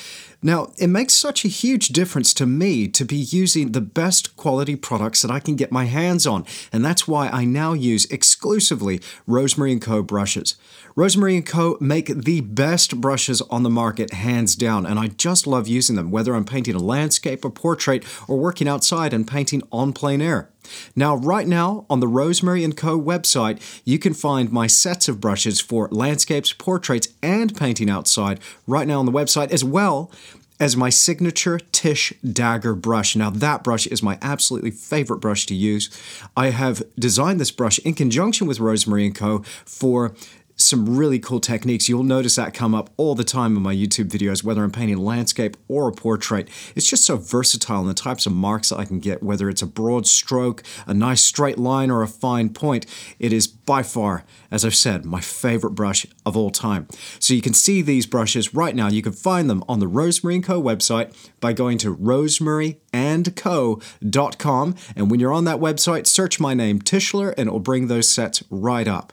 Now, 0.42 0.72
it 0.78 0.86
makes 0.86 1.12
such 1.12 1.44
a 1.44 1.48
huge 1.48 1.88
difference 1.88 2.32
to 2.34 2.46
me 2.46 2.88
to 2.88 3.04
be 3.04 3.16
using 3.16 3.72
the 3.72 3.82
best 3.82 4.36
quality 4.36 4.74
products 4.74 5.20
that 5.20 5.30
I 5.30 5.38
can 5.38 5.54
get 5.54 5.70
my 5.70 5.84
hands 5.84 6.26
on, 6.26 6.46
and 6.72 6.82
that's 6.82 7.06
why 7.06 7.28
I 7.28 7.44
now 7.44 7.74
use 7.74 8.06
exclusively 8.06 9.02
Rosemary 9.26 9.78
& 9.78 9.80
Co. 9.80 10.02
brushes. 10.02 10.54
Rosemary 10.96 11.42
& 11.42 11.42
Co. 11.42 11.76
make 11.78 12.06
the 12.06 12.40
best 12.40 13.02
brushes 13.02 13.42
on 13.42 13.64
the 13.64 13.70
market, 13.70 14.14
hands 14.14 14.56
down, 14.56 14.86
and 14.86 14.98
I 14.98 15.08
just 15.08 15.46
love 15.46 15.68
using 15.68 15.96
them, 15.96 16.10
whether 16.10 16.34
I'm 16.34 16.46
painting 16.46 16.74
a 16.74 16.78
landscape, 16.78 17.44
a 17.44 17.50
portrait, 17.50 18.02
or 18.26 18.38
working 18.38 18.66
outside 18.66 19.12
and 19.12 19.28
painting 19.28 19.62
on 19.70 19.92
plein 19.92 20.22
air. 20.22 20.48
Now, 20.94 21.16
right 21.16 21.46
now 21.46 21.86
on 21.88 22.00
the 22.00 22.08
Rosemary 22.08 22.66
& 22.72 22.72
Co. 22.72 23.00
website, 23.00 23.60
you 23.84 23.98
can 23.98 24.14
find 24.14 24.50
my 24.52 24.66
sets 24.66 25.08
of 25.08 25.20
brushes 25.20 25.60
for 25.60 25.88
landscapes, 25.90 26.52
portraits, 26.52 27.08
and 27.22 27.56
painting 27.56 27.90
outside 27.90 28.40
right 28.66 28.86
now 28.86 28.98
on 28.98 29.06
the 29.06 29.12
website, 29.12 29.50
as 29.50 29.64
well 29.64 30.10
as 30.58 30.76
my 30.76 30.90
signature 30.90 31.58
Tish 31.72 32.12
Dagger 32.22 32.74
brush. 32.74 33.16
Now, 33.16 33.30
that 33.30 33.64
brush 33.64 33.86
is 33.86 34.02
my 34.02 34.18
absolutely 34.20 34.70
favorite 34.70 35.18
brush 35.18 35.46
to 35.46 35.54
use. 35.54 35.88
I 36.36 36.50
have 36.50 36.82
designed 36.98 37.40
this 37.40 37.50
brush 37.50 37.78
in 37.78 37.94
conjunction 37.94 38.46
with 38.46 38.60
Rosemary 38.60 39.10
& 39.10 39.12
Co. 39.12 39.38
for 39.64 40.14
some 40.62 40.96
really 40.96 41.18
cool 41.18 41.40
techniques. 41.40 41.88
You'll 41.88 42.04
notice 42.04 42.36
that 42.36 42.54
come 42.54 42.74
up 42.74 42.90
all 42.96 43.14
the 43.14 43.24
time 43.24 43.56
in 43.56 43.62
my 43.62 43.74
YouTube 43.74 44.08
videos, 44.08 44.44
whether 44.44 44.62
I'm 44.62 44.70
painting 44.70 44.98
a 44.98 45.02
landscape 45.02 45.56
or 45.68 45.88
a 45.88 45.92
portrait. 45.92 46.48
It's 46.76 46.86
just 46.86 47.04
so 47.04 47.16
versatile 47.16 47.80
in 47.80 47.88
the 47.88 47.94
types 47.94 48.26
of 48.26 48.32
marks 48.32 48.68
that 48.68 48.78
I 48.78 48.84
can 48.84 49.00
get, 49.00 49.22
whether 49.22 49.48
it's 49.48 49.62
a 49.62 49.66
broad 49.66 50.06
stroke, 50.06 50.62
a 50.86 50.94
nice 50.94 51.24
straight 51.24 51.58
line, 51.58 51.90
or 51.90 52.02
a 52.02 52.08
fine 52.08 52.50
point. 52.50 52.86
It 53.18 53.32
is 53.32 53.46
by 53.46 53.82
far, 53.82 54.24
as 54.50 54.64
I've 54.64 54.74
said, 54.74 55.04
my 55.04 55.20
favorite 55.20 55.72
brush 55.72 56.06
of 56.26 56.36
all 56.36 56.50
time. 56.50 56.88
So 57.18 57.34
you 57.34 57.42
can 57.42 57.54
see 57.54 57.82
these 57.82 58.06
brushes 58.06 58.54
right 58.54 58.74
now. 58.74 58.88
You 58.88 59.02
can 59.02 59.12
find 59.12 59.48
them 59.48 59.62
on 59.68 59.78
the 59.80 59.88
Rosemary 59.88 60.40
& 60.40 60.42
Co. 60.42 60.60
website 60.60 61.14
by 61.40 61.52
going 61.52 61.78
to 61.78 61.96
rosemaryandco.com. 61.96 64.74
And 64.96 65.10
when 65.10 65.20
you're 65.20 65.32
on 65.32 65.44
that 65.44 65.58
website, 65.58 66.06
search 66.06 66.40
my 66.40 66.54
name, 66.54 66.80
Tischler, 66.80 67.34
and 67.38 67.48
it 67.48 67.52
will 67.52 67.60
bring 67.60 67.86
those 67.86 68.08
sets 68.08 68.42
right 68.50 68.88
up. 68.88 69.12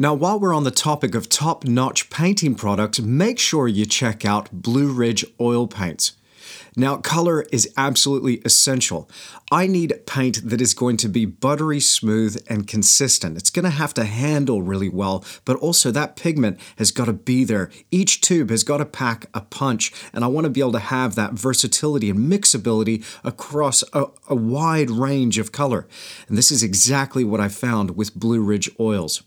Now, 0.00 0.14
while 0.14 0.40
we're 0.40 0.54
on 0.54 0.64
the 0.64 0.70
topic 0.70 1.14
of 1.14 1.28
top 1.28 1.66
notch 1.66 2.08
painting 2.08 2.54
products, 2.54 3.02
make 3.02 3.38
sure 3.38 3.68
you 3.68 3.84
check 3.84 4.24
out 4.24 4.48
Blue 4.50 4.90
Ridge 4.90 5.26
Oil 5.38 5.66
Paints. 5.66 6.12
Now, 6.74 6.96
color 6.96 7.42
is 7.52 7.70
absolutely 7.76 8.36
essential. 8.46 9.10
I 9.52 9.66
need 9.66 9.92
paint 10.06 10.48
that 10.48 10.62
is 10.62 10.72
going 10.72 10.96
to 10.98 11.08
be 11.10 11.26
buttery 11.26 11.80
smooth 11.80 12.42
and 12.48 12.66
consistent. 12.66 13.36
It's 13.36 13.50
going 13.50 13.64
to 13.66 13.70
have 13.70 13.92
to 13.92 14.04
handle 14.04 14.62
really 14.62 14.88
well, 14.88 15.22
but 15.44 15.58
also 15.58 15.90
that 15.90 16.16
pigment 16.16 16.58
has 16.78 16.92
got 16.92 17.04
to 17.04 17.12
be 17.12 17.44
there. 17.44 17.70
Each 17.90 18.22
tube 18.22 18.48
has 18.48 18.64
got 18.64 18.78
to 18.78 18.86
pack 18.86 19.26
a 19.34 19.42
punch, 19.42 19.92
and 20.14 20.24
I 20.24 20.28
want 20.28 20.46
to 20.46 20.50
be 20.50 20.60
able 20.60 20.72
to 20.72 20.78
have 20.78 21.14
that 21.16 21.34
versatility 21.34 22.08
and 22.08 22.20
mixability 22.20 23.04
across 23.22 23.84
a, 23.92 24.06
a 24.30 24.34
wide 24.34 24.88
range 24.88 25.36
of 25.36 25.52
color. 25.52 25.86
And 26.26 26.38
this 26.38 26.50
is 26.50 26.62
exactly 26.62 27.22
what 27.22 27.40
I 27.40 27.48
found 27.48 27.98
with 27.98 28.14
Blue 28.14 28.40
Ridge 28.40 28.70
oils. 28.80 29.24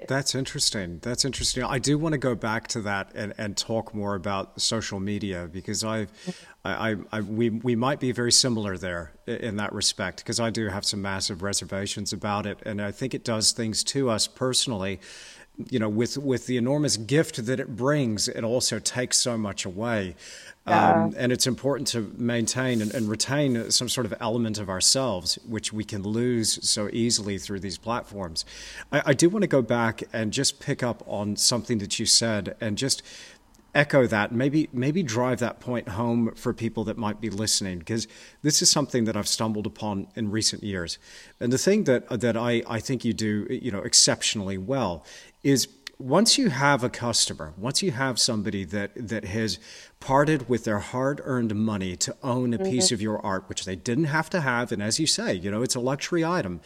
That's 0.07 0.33
interesting. 0.35 0.99
That's 1.01 1.25
interesting. 1.25 1.63
I 1.63 1.79
do 1.79 1.97
want 1.97 2.13
to 2.13 2.17
go 2.17 2.35
back 2.35 2.67
to 2.69 2.81
that 2.81 3.11
and, 3.15 3.33
and 3.37 3.57
talk 3.57 3.93
more 3.93 4.15
about 4.15 4.61
social 4.61 4.99
media 4.99 5.49
because 5.51 5.83
I've, 5.83 6.09
I, 6.63 6.91
I, 6.91 6.95
I, 7.11 7.21
we, 7.21 7.49
we 7.49 7.75
might 7.75 7.99
be 7.99 8.11
very 8.11 8.31
similar 8.31 8.77
there 8.77 9.11
in 9.27 9.57
that 9.57 9.73
respect 9.73 10.17
because 10.17 10.39
I 10.39 10.49
do 10.49 10.67
have 10.67 10.85
some 10.85 11.01
massive 11.01 11.43
reservations 11.43 12.13
about 12.13 12.45
it. 12.45 12.59
And 12.65 12.81
I 12.81 12.91
think 12.91 13.13
it 13.13 13.25
does 13.25 13.51
things 13.51 13.83
to 13.85 14.09
us 14.09 14.27
personally 14.27 14.99
you 15.69 15.79
know, 15.79 15.89
with 15.89 16.17
with 16.17 16.47
the 16.47 16.57
enormous 16.57 16.97
gift 16.97 17.45
that 17.45 17.59
it 17.59 17.75
brings, 17.75 18.27
it 18.27 18.43
also 18.43 18.79
takes 18.79 19.17
so 19.17 19.37
much 19.37 19.65
away. 19.65 20.15
Yeah. 20.65 21.03
Um, 21.03 21.13
and 21.17 21.33
it's 21.33 21.45
important 21.45 21.89
to 21.89 22.13
maintain 22.17 22.81
and, 22.81 22.93
and, 22.93 23.09
retain 23.09 23.69
some 23.69 23.89
sort 23.89 24.05
of 24.05 24.13
element 24.21 24.57
of 24.57 24.69
ourselves, 24.69 25.37
which 25.45 25.73
we 25.73 25.83
can 25.83 26.03
lose 26.03 26.57
so 26.67 26.89
easily 26.93 27.37
through 27.37 27.59
these 27.59 27.77
platforms. 27.77 28.45
I, 28.89 29.01
I 29.07 29.13
do 29.13 29.27
want 29.27 29.43
to 29.43 29.47
go 29.47 29.61
back 29.61 30.03
and 30.13 30.31
just 30.31 30.61
pick 30.61 30.81
up 30.81 31.03
on 31.05 31.35
something 31.35 31.79
that 31.79 31.99
you 31.99 32.05
said 32.05 32.55
and 32.61 32.77
just 32.77 33.03
echo 33.75 34.05
that 34.07 34.31
maybe 34.31 34.69
maybe 34.71 35.01
drive 35.03 35.39
that 35.39 35.59
point 35.59 35.89
home 35.89 36.31
for 36.35 36.53
people 36.53 36.83
that 36.83 36.97
might 36.97 37.19
be 37.19 37.29
listening 37.29 37.79
because 37.79 38.07
this 38.43 38.61
is 38.61 38.69
something 38.69 39.05
that 39.05 39.17
I've 39.17 39.27
stumbled 39.27 39.65
upon 39.65 40.07
in 40.15 40.29
recent 40.29 40.63
years 40.63 40.99
and 41.39 41.51
the 41.51 41.57
thing 41.57 41.85
that 41.85 42.07
that 42.21 42.37
I, 42.37 42.61
I 42.67 42.79
think 42.79 43.03
you 43.03 43.13
do 43.13 43.47
you 43.49 43.71
know 43.71 43.79
exceptionally 43.79 44.59
well 44.59 45.03
is 45.43 45.67
once 45.99 46.37
you 46.37 46.49
have 46.49 46.83
a 46.83 46.89
customer, 46.89 47.53
once 47.57 47.81
you 47.81 47.91
have 47.91 48.19
somebody 48.19 48.63
that 48.65 48.91
that 48.95 49.25
has 49.25 49.59
parted 49.99 50.49
with 50.49 50.63
their 50.65 50.79
hard-earned 50.79 51.55
money 51.55 51.95
to 51.95 52.15
own 52.23 52.53
a 52.53 52.57
mm-hmm. 52.57 52.69
piece 52.69 52.91
of 52.91 53.01
your 53.01 53.23
art, 53.25 53.47
which 53.47 53.65
they 53.65 53.75
didn't 53.75 54.05
have 54.05 54.29
to 54.29 54.41
have, 54.41 54.71
and 54.71 54.81
as 54.81 54.99
you 54.99 55.07
say, 55.07 55.33
you 55.33 55.49
know, 55.51 55.61
it's 55.61 55.75
a 55.75 55.79
luxury 55.79 56.25
item. 56.25 56.59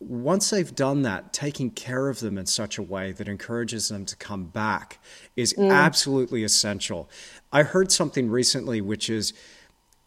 Once 0.00 0.50
they've 0.50 0.76
done 0.76 1.02
that, 1.02 1.32
taking 1.32 1.70
care 1.70 2.08
of 2.08 2.20
them 2.20 2.38
in 2.38 2.46
such 2.46 2.78
a 2.78 2.82
way 2.82 3.10
that 3.10 3.28
encourages 3.28 3.88
them 3.88 4.04
to 4.04 4.14
come 4.16 4.44
back 4.44 5.00
is 5.34 5.52
mm. 5.54 5.72
absolutely 5.72 6.44
essential. 6.44 7.10
I 7.52 7.64
heard 7.64 7.90
something 7.90 8.30
recently, 8.30 8.80
which 8.80 9.10
is 9.10 9.32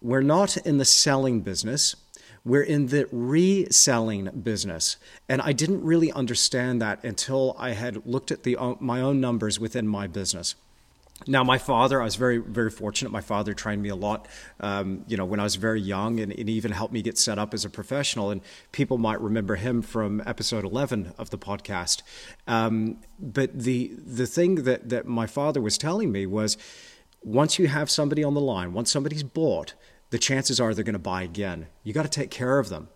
we're 0.02 0.22
not 0.22 0.58
in 0.58 0.78
the 0.78 0.86
selling 0.86 1.42
business 1.42 1.96
we're 2.44 2.64
in 2.64 2.88
the 2.88 3.08
reselling 3.12 4.26
business. 4.42 4.98
And 5.30 5.42
I 5.42 5.54
didn't 5.54 5.84
really 5.84 6.12
understand 6.12 6.82
that 6.82 7.04
until 7.04 7.56
I 7.60 7.72
had 7.72 8.06
looked 8.06 8.32
at 8.32 8.44
the, 8.44 8.58
my 8.80 9.02
own 9.02 9.22
numbers 9.22 9.60
within 9.60 9.88
my 9.88 10.08
business. 10.08 10.56
Now, 11.28 11.44
my 11.44 11.60
father, 11.60 12.02
I 12.02 12.06
was 12.06 12.16
very, 12.16 12.40
very 12.40 12.72
fortunate. 12.72 13.12
My 13.12 13.22
father 13.22 13.54
trained 13.54 13.82
me 13.84 13.90
a 13.90 13.96
lot, 13.96 14.28
um, 14.60 15.04
you 15.08 15.18
know, 15.18 15.26
when 15.26 15.40
I 15.40 15.44
was 15.44 15.56
very 15.56 15.80
young, 15.80 16.20
and 16.20 16.32
it 16.32 16.50
even 16.50 16.72
helped 16.72 16.94
me 16.94 17.04
get 17.04 17.18
set 17.18 17.38
up 17.38 17.54
as 17.54 17.64
a 17.64 17.70
professional. 17.70 18.32
And 18.32 18.42
people 18.72 18.98
might 18.98 19.22
remember 19.22 19.56
him 19.56 19.84
from 19.84 20.24
episode 20.26 20.66
11 20.66 21.14
of 21.20 21.30
the 21.30 21.38
podcast. 21.38 22.02
Um, 22.48 22.98
but 23.20 23.58
the 23.58 23.92
the 24.04 24.26
thing 24.26 24.64
that 24.64 24.90
that 24.90 25.06
my 25.06 25.28
father 25.28 25.62
was 25.62 25.78
telling 25.78 26.12
me 26.12 26.26
was, 26.26 26.58
once 27.22 27.60
you 27.60 27.68
have 27.68 27.92
somebody 27.92 28.24
on 28.24 28.34
the 28.34 28.42
line, 28.42 28.74
once 28.74 28.90
somebody's 28.90 29.24
bought, 29.24 29.76
the 30.12 30.20
chances 30.20 30.60
are 30.60 30.74
they're 30.74 30.84
going 30.84 30.94
to 30.94 31.00
buy 31.00 31.24
again. 31.24 31.68
You 31.84 31.94
got 31.94 32.04
to 32.04 32.10
take 32.10 32.30
care 32.30 32.60
of 32.60 32.70
them. 32.70 32.90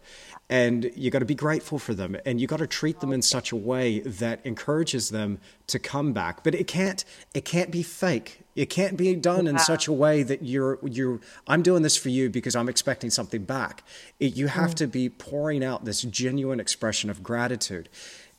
And 0.47 0.91
you 0.95 1.09
got 1.09 1.19
to 1.19 1.25
be 1.25 1.33
grateful 1.33 1.79
for 1.79 1.95
them. 1.95 2.15
And 2.23 2.39
you 2.39 2.45
got 2.45 2.59
to 2.59 2.67
treat 2.67 2.99
them 2.99 3.11
in 3.11 3.23
such 3.23 3.51
a 3.51 3.55
way 3.55 4.01
that 4.01 4.41
encourages 4.43 5.09
them 5.09 5.39
to 5.67 5.79
come 5.79 6.13
back. 6.13 6.43
But 6.43 6.53
it 6.53 6.67
can't 6.67 7.03
it 7.33 7.45
can't 7.45 7.71
be 7.71 7.81
fake. 7.81 8.41
It 8.55 8.67
can't 8.69 8.95
be 8.95 9.15
done 9.15 9.47
in 9.47 9.57
such 9.57 9.87
a 9.87 9.91
way 9.91 10.21
that 10.21 10.43
you're 10.43 10.77
you're 10.83 11.19
i'm 11.47 11.63
doing 11.63 11.81
this 11.81 11.97
for 11.97 12.09
you 12.09 12.29
because 12.29 12.55
i'm 12.55 12.69
expecting 12.69 13.09
something 13.09 13.43
back. 13.43 13.83
It, 14.19 14.35
you 14.35 14.45
have 14.47 14.71
mm. 14.71 14.75
to 14.75 14.87
be 14.87 15.09
pouring 15.09 15.63
out 15.63 15.83
this 15.83 16.03
genuine 16.03 16.59
expression 16.59 17.09
of 17.09 17.23
gratitude. 17.23 17.89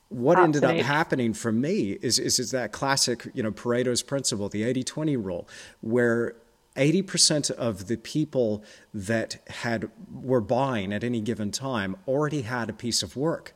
What 0.09 0.39
Absolutely. 0.39 0.69
ended 0.69 0.81
up 0.81 0.87
happening 0.87 1.35
for 1.35 1.51
me 1.51 1.99
is, 2.01 2.21
is, 2.21 2.39
is 2.39 2.53
that 2.53 2.71
classic, 2.71 3.27
you 3.35 3.43
know, 3.43 3.51
Pareto's 3.51 4.05
principle, 4.05 4.49
the 4.49 4.63
80-20 4.63 5.25
rule, 5.25 5.49
where 5.81 6.37
80% 6.77 7.51
of 7.51 7.89
the 7.89 7.97
people 7.97 8.63
that 8.95 9.43
had 9.49 9.91
were 10.13 10.41
buying 10.41 10.93
at 10.93 11.03
any 11.03 11.21
given 11.21 11.51
time 11.51 11.97
already 12.07 12.43
had 12.43 12.71
a 12.71 12.73
piece 12.73 13.03
of 13.03 13.17
work. 13.17 13.53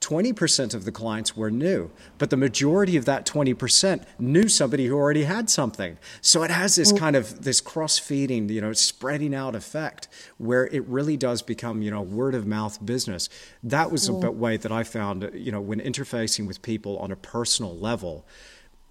20% 0.00 0.74
of 0.74 0.84
the 0.84 0.92
clients 0.92 1.36
were 1.36 1.50
new, 1.50 1.90
but 2.18 2.30
the 2.30 2.36
majority 2.36 2.96
of 2.96 3.04
that 3.04 3.26
20% 3.26 4.04
knew 4.18 4.48
somebody 4.48 4.86
who 4.86 4.94
already 4.94 5.24
had 5.24 5.50
something. 5.50 5.98
So 6.20 6.44
it 6.44 6.50
has 6.50 6.76
this 6.76 6.92
mm. 6.92 6.98
kind 6.98 7.16
of 7.16 7.42
this 7.42 7.60
cross-feeding, 7.60 8.48
you 8.48 8.60
know, 8.60 8.72
spreading 8.72 9.34
out 9.34 9.56
effect 9.56 10.06
where 10.36 10.68
it 10.68 10.86
really 10.86 11.16
does 11.16 11.42
become, 11.42 11.82
you 11.82 11.90
know, 11.90 12.00
word 12.02 12.34
of 12.36 12.46
mouth 12.46 12.84
business. 12.84 13.28
That 13.62 13.90
was 13.90 14.08
a 14.08 14.12
mm. 14.12 14.34
way 14.34 14.56
that 14.56 14.70
I 14.70 14.84
found, 14.84 15.30
you 15.34 15.50
know, 15.50 15.60
when 15.60 15.80
interfacing 15.80 16.46
with 16.46 16.62
people 16.62 16.96
on 16.98 17.10
a 17.10 17.16
personal 17.16 17.76
level, 17.76 18.24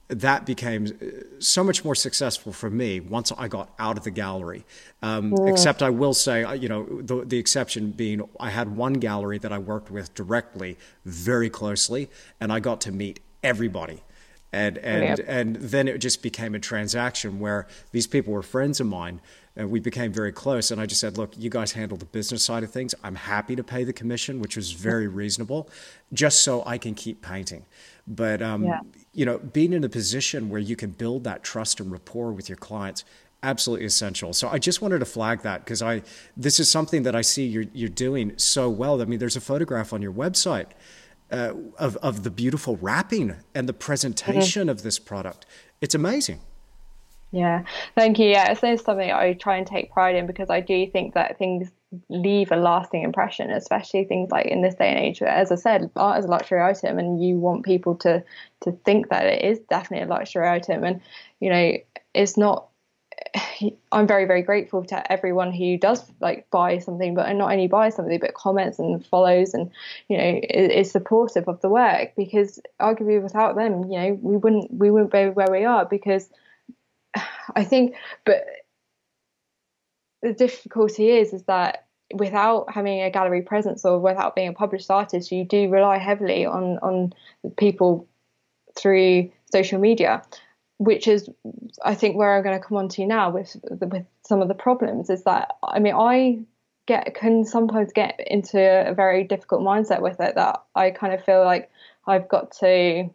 that 0.10 0.46
became 0.46 0.88
uh, 0.88 1.06
so 1.40 1.64
much 1.64 1.84
more 1.84 1.96
successful 1.96 2.54
for 2.54 2.70
me 2.70 3.00
once 3.00 3.32
I 3.38 3.48
got 3.48 3.74
out 3.78 3.98
of 3.98 4.04
the 4.04 4.12
gallery. 4.12 4.66
Um, 5.02 5.34
yeah. 5.34 5.52
Except 5.52 5.84
I 5.84 5.90
will 5.90 6.14
say, 6.14 6.56
you 6.56 6.70
know, 6.70 6.86
the, 7.02 7.26
the 7.26 7.38
exception 7.38 7.92
being 7.92 8.28
I 8.40 8.50
had 8.50 8.76
one 8.76 8.94
gallery 8.94 9.38
that 9.40 9.52
I 9.52 9.58
worked 9.58 9.92
with 9.92 10.14
directly, 10.14 10.78
very 11.06 11.50
closely, 11.50 12.10
and 12.40 12.52
I 12.54 12.60
got 12.60 12.82
to 12.82 12.92
meet 12.92 13.20
everybody. 13.44 14.02
And 14.54 14.78
and 14.78 15.20
and 15.20 15.56
then 15.58 15.90
it 15.90 15.98
just 15.98 16.24
became 16.24 16.56
a 16.56 16.60
transaction 16.60 17.40
where 17.40 17.68
these 17.92 18.08
people 18.08 18.32
were 18.32 18.42
friends 18.42 18.80
of 18.80 18.88
mine, 18.88 19.20
and 19.58 19.70
we 19.70 19.82
became 19.82 20.14
very 20.14 20.32
close. 20.32 20.72
And 20.72 20.80
I 20.80 20.86
just 20.86 21.02
said, 21.02 21.18
"Look, 21.18 21.34
you 21.38 21.50
guys 21.50 21.74
handle 21.74 21.98
the 21.98 22.06
business 22.06 22.46
side 22.46 22.64
of 22.64 22.72
things. 22.72 22.96
I'm 23.04 23.16
happy 23.16 23.58
to 23.58 23.64
pay 23.64 23.84
the 23.84 23.92
commission, 23.92 24.40
which 24.40 24.56
was 24.56 24.72
very 24.72 25.08
reasonable, 25.22 25.70
just 26.14 26.44
so 26.44 26.64
I 26.66 26.78
can 26.78 26.96
keep 26.96 27.22
painting." 27.22 27.66
But 28.08 28.42
um, 28.42 28.64
yeah. 28.64 28.80
you 29.14 29.26
know, 29.26 29.38
being 29.38 29.74
in 29.74 29.84
a 29.84 29.90
position 29.90 30.50
where 30.50 30.62
you 30.62 30.76
can 30.76 30.92
build 30.92 31.24
that 31.26 31.44
trust 31.44 31.80
and 31.80 31.92
rapport 31.92 32.32
with 32.32 32.48
your 32.48 32.58
clients 32.58 33.04
absolutely 33.44 33.86
essential. 33.86 34.34
So 34.34 34.50
I 34.50 34.58
just 34.58 34.82
wanted 34.82 35.00
to 35.00 35.06
flag 35.06 35.42
that 35.42 35.64
because 35.64 35.82
I 35.82 36.02
this 36.36 36.60
is 36.60 36.70
something 36.70 37.04
that 37.04 37.16
I 37.16 37.22
see 37.22 37.46
you're 37.46 37.66
you're 37.74 37.90
doing 37.90 38.34
so 38.38 38.70
well. 38.70 39.02
I 39.02 39.06
mean, 39.06 39.20
there's 39.20 39.36
a 39.36 39.42
photograph 39.42 39.94
on 39.94 40.02
your 40.02 40.14
website 40.14 40.68
uh, 41.32 41.54
of 41.78 41.98
of 41.98 42.24
the 42.24 42.32
beautiful 42.32 42.78
wrapping 42.78 43.36
and 43.54 43.68
the 43.68 43.74
presentation 43.74 44.64
mm-hmm. 44.64 44.70
of 44.70 44.84
this 44.84 45.00
product. 45.00 45.46
It's 45.82 45.96
amazing. 45.96 46.40
Yeah, 47.32 47.64
thank 47.94 48.20
you. 48.20 48.30
Yeah, 48.30 48.52
it's 48.52 48.84
something 48.84 49.12
I 49.12 49.34
try 49.34 49.58
and 49.58 49.68
take 49.68 49.92
pride 49.92 50.16
in 50.16 50.28
because 50.28 50.50
I 50.50 50.62
do 50.62 50.90
think 50.90 51.14
that 51.14 51.38
things 51.38 51.72
leave 52.10 52.52
a 52.52 52.58
lasting 52.58 53.04
impression, 53.04 53.50
especially 53.52 54.04
things 54.04 54.30
like 54.32 54.46
in 54.46 54.62
this 54.62 54.76
day 54.76 54.90
and 54.90 55.00
age. 55.00 55.22
As 55.22 55.52
I 55.52 55.56
said, 55.56 55.90
art 55.96 56.20
is 56.20 56.26
a 56.26 56.30
luxury 56.30 56.62
item, 56.62 57.00
and 57.00 57.24
you 57.24 57.38
want 57.38 57.66
people 57.66 57.96
to 57.98 58.24
to 58.62 58.72
think 58.86 59.10
that 59.10 59.26
it 59.26 59.44
is 59.44 59.60
definitely 59.70 60.06
a 60.06 60.10
luxury 60.10 60.48
item. 60.48 60.84
And 60.84 61.02
you 61.40 61.50
know, 61.50 61.74
it's 62.14 62.38
not. 62.38 62.68
I'm 63.92 64.06
very 64.06 64.26
very 64.26 64.42
grateful 64.42 64.84
to 64.86 65.12
everyone 65.12 65.54
who 65.54 65.78
does 65.78 66.04
like 66.20 66.50
buy 66.52 66.80
something, 66.80 67.16
but 67.16 67.32
not 67.34 67.52
only 67.52 67.68
buy 67.68 67.90
something, 67.90 68.20
but 68.20 68.34
comments 68.34 68.80
and 68.80 69.06
follows, 69.06 69.54
and 69.54 69.72
you 70.10 70.18
know, 70.18 70.42
is, 70.50 70.88
is 70.88 70.92
supportive 70.92 71.48
of 71.48 71.62
the 71.62 71.70
work. 71.70 72.14
Because 72.18 72.60
arguably, 72.82 73.22
without 73.22 73.56
them, 73.56 73.86
you 73.86 74.00
know, 74.00 74.20
we 74.22 74.38
wouldn't 74.38 74.74
we 74.74 74.92
wouldn't 74.92 75.12
be 75.12 75.30
where 75.30 75.50
we 75.50 75.64
are. 75.64 75.86
Because 75.86 76.30
I 77.56 77.64
think, 77.64 77.96
but 78.26 78.46
the 80.28 80.34
difficulty 80.34 81.10
is 81.10 81.34
is 81.34 81.44
that 81.44 81.86
without 82.14 82.72
having 82.72 83.02
a 83.02 83.12
gallery 83.12 83.42
presence 83.42 83.86
or 83.86 84.00
without 84.00 84.36
being 84.36 84.50
a 84.50 84.54
published 84.54 84.90
artist, 84.90 85.32
you 85.32 85.46
do 85.46 85.70
rely 85.70 85.98
heavily 85.98 86.46
on 86.46 86.78
on 86.80 87.14
people 87.58 88.08
through 88.78 89.32
social 89.52 89.80
media, 89.80 90.22
which 90.78 91.08
is 91.08 91.30
I 91.84 91.96
think 91.96 92.16
where 92.16 92.36
I'm 92.36 92.44
going 92.44 92.60
to 92.60 92.66
come 92.66 92.78
on 92.78 92.90
to 92.90 93.06
now 93.06 93.30
with 93.32 93.56
with 93.64 94.06
some 94.26 94.42
of 94.42 94.48
the 94.48 94.54
problems 94.54 95.10
is 95.10 95.24
that 95.24 95.56
I 95.64 95.80
mean 95.80 95.96
I 95.96 96.40
get 96.86 97.16
can 97.16 97.46
sometimes 97.46 97.92
get 97.94 98.20
into 98.28 98.60
a 98.60 98.94
very 98.94 99.24
difficult 99.24 99.62
mindset 99.62 100.02
with 100.02 100.20
it 100.20 100.36
that 100.36 100.64
I 100.76 100.92
kind 100.92 101.14
of 101.14 101.24
feel 101.24 101.44
like 101.44 101.70
I've 102.06 102.30
got 102.30 102.52
to 102.60 103.10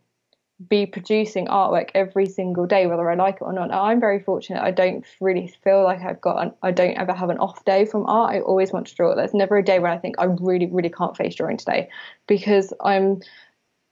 be 0.68 0.86
producing 0.86 1.46
artwork 1.46 1.90
every 1.94 2.26
single 2.26 2.66
day, 2.66 2.86
whether 2.86 3.10
I 3.10 3.14
like 3.14 3.36
it 3.36 3.42
or 3.42 3.52
not. 3.52 3.72
I'm 3.72 4.00
very 4.00 4.20
fortunate. 4.20 4.62
I 4.62 4.70
don't 4.70 5.04
really 5.20 5.48
feel 5.64 5.84
like 5.84 6.02
I've 6.02 6.20
got, 6.20 6.42
an, 6.42 6.52
I 6.62 6.70
don't 6.70 6.96
ever 6.96 7.12
have 7.12 7.30
an 7.30 7.38
off 7.38 7.64
day 7.64 7.84
from 7.84 8.06
art. 8.06 8.34
I 8.34 8.40
always 8.40 8.72
want 8.72 8.86
to 8.88 8.94
draw. 8.94 9.14
There's 9.14 9.34
never 9.34 9.56
a 9.56 9.64
day 9.64 9.78
where 9.78 9.90
I 9.90 9.98
think 9.98 10.16
I 10.18 10.24
really, 10.24 10.66
really 10.66 10.90
can't 10.90 11.16
face 11.16 11.34
drawing 11.34 11.56
today 11.56 11.88
because 12.26 12.72
I'm, 12.82 13.20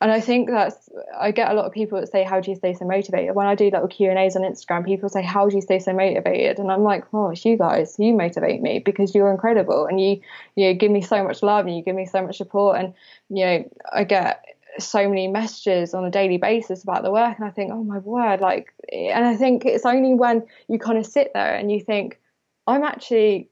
and 0.03 0.11
I 0.11 0.21
think 0.21 0.49
that's, 0.49 0.89
I 1.19 1.31
get 1.31 1.51
a 1.51 1.55
lot 1.55 1.67
of 1.67 1.73
people 1.73 2.01
that 2.01 2.11
say, 2.11 2.25
how 2.25 2.41
do 2.41 2.51
you 2.51 2.57
stay 2.57 2.73
so 2.73 2.87
motivated? 2.87 3.35
When 3.35 3.47
I 3.47 3.55
do 3.55 3.65
little 3.65 3.87
Q 3.87 4.09
and 4.09 4.19
A's 4.19 4.35
on 4.35 4.43
Instagram, 4.43 4.87
people 4.87 5.11
say, 5.11 5.23
how 5.23 5.49
do 5.49 5.57
you 5.57 5.61
stay 5.61 5.79
so 5.79 5.93
motivated? 5.93 6.59
And 6.59 6.73
I'm 6.73 6.83
like, 6.83 7.05
oh, 7.13 7.29
it's 7.31 7.45
you 7.45 7.59
guys, 7.59 7.97
you 7.99 8.15
motivate 8.15 8.63
me 8.63 8.79
because 8.79 9.15
you're 9.15 9.31
incredible 9.31 9.87
and 9.87 10.01
you, 10.01 10.21
you 10.57 10.69
know, 10.69 10.75
give 10.75 10.91
me 10.91 11.03
so 11.03 11.23
much 11.23 11.43
love 11.43 11.67
and 11.67 11.77
you 11.77 11.83
give 11.83 11.97
me 11.97 12.07
so 12.07 12.23
much 12.23 12.39
support. 12.39 12.79
And, 12.79 12.95
you 13.29 13.45
know, 13.45 13.71
I 13.93 14.05
get, 14.05 14.43
so 14.79 15.09
many 15.09 15.29
messages 15.29 15.95
on 15.95 16.05
a 16.05 16.11
daily 16.11 16.37
basis 16.37 16.83
about 16.83 17.03
the 17.03 17.11
work 17.11 17.37
and 17.37 17.47
I 17.47 17.51
think 17.51 17.73
oh 17.73 17.83
my 17.83 17.99
word 17.99 18.41
like 18.41 18.73
and 18.93 19.25
I 19.25 19.37
think 19.37 19.65
it's 19.65 19.85
only 19.85 20.15
when 20.15 20.47
you 20.69 20.79
kind 20.79 20.99
of 20.99 21.07
sit 21.07 21.33
there 21.35 21.55
and 21.55 21.71
you 21.71 21.81
think 21.81 22.21
I'm 22.67 22.83
actually 22.83 23.49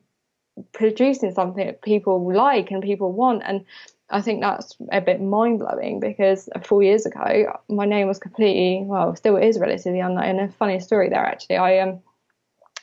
producing 0.73 1.33
something 1.33 1.67
that 1.67 1.83
people 1.83 2.33
like 2.33 2.71
and 2.71 2.83
people 2.83 3.13
want 3.13 3.43
and 3.45 3.65
I 4.11 4.23
think 4.23 4.41
that's 4.41 4.77
a 4.91 5.01
bit 5.01 5.21
mind 5.21 5.59
blowing 5.59 6.01
because 6.01 6.49
four 6.63 6.83
years 6.83 7.05
ago 7.05 7.59
my 7.69 7.85
name 7.85 8.09
was 8.09 8.19
completely 8.19 8.85
well 8.85 9.15
still 9.17 9.37
is 9.37 9.59
relatively 9.59 10.01
unknown 10.01 10.25
and 10.25 10.41
a 10.41 10.53
funny 10.53 10.81
story 10.81 11.09
there 11.09 11.25
actually. 11.25 11.57
I 11.57 11.81
um 11.81 12.01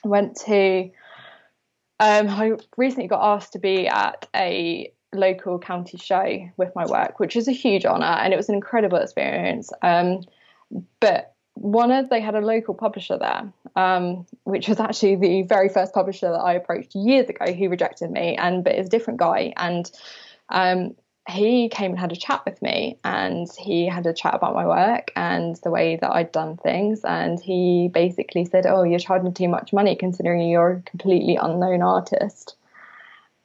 went 0.04 0.36
to 0.46 0.90
um 1.98 2.28
I 2.28 2.52
recently 2.76 3.08
got 3.08 3.36
asked 3.36 3.54
to 3.54 3.58
be 3.58 3.88
at 3.88 4.28
a 4.34 4.92
local 5.16 5.58
county 5.58 5.98
show 5.98 6.48
with 6.56 6.74
my 6.74 6.86
work, 6.86 7.18
which 7.18 7.36
is 7.36 7.48
a 7.48 7.52
huge 7.52 7.84
honour 7.84 8.04
and 8.04 8.32
it 8.32 8.36
was 8.36 8.48
an 8.48 8.54
incredible 8.54 8.98
experience. 8.98 9.72
Um, 9.82 10.22
but 11.00 11.34
one 11.56 11.90
of 11.90 12.10
they 12.10 12.20
had 12.20 12.34
a 12.34 12.40
local 12.40 12.74
publisher 12.74 13.18
there, 13.18 13.50
um, 13.76 14.26
which 14.44 14.68
was 14.68 14.78
actually 14.78 15.16
the 15.16 15.42
very 15.42 15.68
first 15.68 15.94
publisher 15.94 16.30
that 16.30 16.38
I 16.38 16.52
approached 16.52 16.94
years 16.94 17.28
ago 17.28 17.52
who 17.52 17.68
rejected 17.68 18.10
me, 18.10 18.36
and 18.36 18.62
but 18.62 18.74
it's 18.74 18.88
a 18.88 18.90
different 18.90 19.18
guy. 19.18 19.54
And 19.56 19.90
um, 20.50 20.94
he 21.28 21.70
came 21.70 21.92
and 21.92 21.98
had 21.98 22.12
a 22.12 22.16
chat 22.16 22.44
with 22.44 22.60
me, 22.60 22.98
and 23.04 23.48
he 23.58 23.86
had 23.86 24.06
a 24.06 24.12
chat 24.12 24.34
about 24.34 24.54
my 24.54 24.66
work 24.66 25.12
and 25.16 25.56
the 25.64 25.70
way 25.70 25.96
that 25.96 26.12
I'd 26.12 26.30
done 26.30 26.58
things. 26.58 27.00
And 27.04 27.40
he 27.40 27.88
basically 27.92 28.44
said, 28.44 28.66
"Oh, 28.66 28.82
you're 28.82 28.98
charging 28.98 29.32
too 29.32 29.48
much 29.48 29.72
money 29.72 29.96
considering 29.96 30.46
you're 30.48 30.72
a 30.72 30.90
completely 30.90 31.36
unknown 31.36 31.80
artist." 31.80 32.56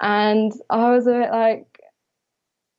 And 0.02 0.52
I 0.70 0.92
was 0.92 1.08
a 1.08 1.12
bit 1.12 1.32
like, 1.32 1.80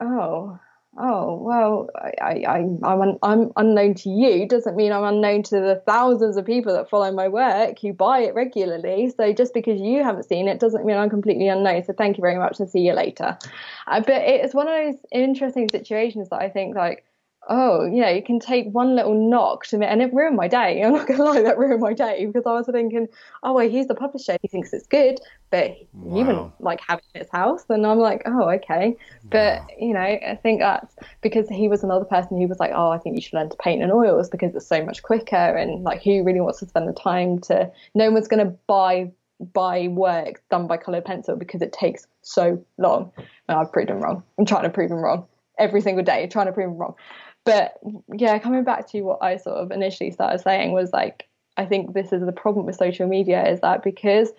oh, 0.00 0.58
oh, 0.98 1.36
well, 1.40 1.88
I, 1.94 2.42
I, 2.46 2.56
I'm, 2.84 3.18
I'm 3.22 3.52
unknown 3.56 3.94
to 3.94 4.10
you 4.10 4.46
doesn't 4.46 4.76
mean 4.76 4.92
I'm 4.92 5.04
unknown 5.04 5.44
to 5.44 5.60
the 5.60 5.82
thousands 5.86 6.36
of 6.36 6.44
people 6.44 6.72
that 6.74 6.90
follow 6.90 7.10
my 7.12 7.28
work 7.28 7.78
who 7.78 7.92
buy 7.92 8.20
it 8.20 8.34
regularly. 8.34 9.12
So 9.16 9.32
just 9.32 9.54
because 9.54 9.80
you 9.80 10.02
haven't 10.02 10.24
seen 10.24 10.48
it 10.48 10.60
doesn't 10.60 10.84
mean 10.84 10.96
I'm 10.96 11.08
completely 11.10 11.48
unknown. 11.48 11.84
So 11.84 11.92
thank 11.92 12.18
you 12.18 12.22
very 12.22 12.38
much 12.38 12.60
and 12.60 12.68
see 12.68 12.80
you 12.80 12.92
later. 12.92 13.38
Uh, 13.86 14.00
but 14.00 14.22
it's 14.22 14.52
one 14.52 14.68
of 14.68 14.74
those 14.74 15.00
interesting 15.12 15.68
situations 15.70 16.28
that 16.30 16.42
I 16.42 16.50
think 16.50 16.74
like, 16.74 17.04
oh, 17.48 17.84
you 17.84 18.00
know, 18.00 18.08
you 18.08 18.22
can 18.22 18.38
take 18.38 18.66
one 18.70 18.94
little 18.94 19.14
knock 19.14 19.66
to 19.66 19.78
me, 19.78 19.86
and 19.86 20.00
it 20.00 20.12
ruined 20.14 20.36
my 20.36 20.48
day. 20.48 20.82
I'm 20.84 20.92
not 20.92 21.06
gonna 21.06 21.24
lie, 21.24 21.42
that 21.42 21.58
ruined 21.58 21.80
my 21.80 21.92
day 21.92 22.26
because 22.26 22.44
I 22.46 22.52
was 22.52 22.66
thinking, 22.66 23.08
oh, 23.42 23.52
well, 23.52 23.68
he's 23.68 23.88
the 23.88 23.94
publisher, 23.94 24.36
he 24.42 24.48
thinks 24.48 24.72
it's 24.72 24.86
good, 24.86 25.18
but 25.50 25.76
wow. 25.92 26.18
you 26.18 26.24
wouldn't 26.24 26.60
like 26.60 26.80
have 26.86 26.98
it 26.98 27.04
in 27.14 27.20
his 27.22 27.30
house. 27.30 27.64
And 27.68 27.86
I'm 27.86 27.98
like, 27.98 28.22
oh, 28.26 28.48
okay. 28.50 28.96
But 29.24 29.60
wow. 29.60 29.66
you 29.78 29.94
know, 29.94 30.00
I 30.00 30.38
think 30.42 30.60
that's 30.60 30.94
because 31.20 31.48
he 31.48 31.68
was 31.68 31.82
another 31.82 32.04
person 32.04 32.40
who 32.40 32.46
was 32.46 32.60
like, 32.60 32.72
oh, 32.74 32.90
I 32.90 32.98
think 32.98 33.16
you 33.16 33.22
should 33.22 33.34
learn 33.34 33.50
to 33.50 33.56
paint 33.56 33.82
in 33.82 33.90
oils 33.90 34.28
because 34.28 34.54
it's 34.54 34.66
so 34.66 34.84
much 34.84 35.02
quicker, 35.02 35.36
and 35.36 35.82
like, 35.82 36.02
who 36.02 36.22
really 36.22 36.40
wants 36.40 36.60
to 36.60 36.66
spend 36.66 36.88
the 36.88 36.92
time 36.92 37.38
to? 37.40 37.70
No 37.94 38.10
one's 38.10 38.28
gonna 38.28 38.54
buy 38.66 39.10
buy 39.52 39.88
work 39.88 40.40
done 40.52 40.68
by 40.68 40.76
colored 40.76 41.04
pencil 41.04 41.34
because 41.34 41.62
it 41.62 41.72
takes 41.72 42.06
so 42.22 42.64
long. 42.78 43.10
And 43.48 43.58
I've 43.58 43.72
proved 43.72 43.90
him 43.90 43.98
wrong. 43.98 44.22
I'm 44.38 44.46
trying 44.46 44.62
to 44.62 44.70
prove 44.70 44.88
him 44.88 44.98
wrong 44.98 45.26
every 45.58 45.80
single 45.80 46.04
day, 46.04 46.28
trying 46.28 46.46
to 46.46 46.52
prove 46.52 46.70
him 46.70 46.76
wrong 46.76 46.94
but 47.44 47.74
yeah, 48.14 48.38
coming 48.38 48.64
back 48.64 48.88
to 48.90 49.02
what 49.02 49.22
I 49.22 49.36
sort 49.36 49.56
of 49.56 49.70
initially 49.70 50.10
started 50.10 50.40
saying 50.40 50.72
was 50.72 50.92
like 50.92 51.28
I 51.56 51.66
think 51.66 51.92
this 51.92 52.12
is 52.12 52.24
the 52.24 52.32
problem 52.32 52.66
with 52.66 52.76
social 52.76 53.06
media 53.06 53.46
is 53.46 53.60
that 53.60 53.82
because 53.82 54.32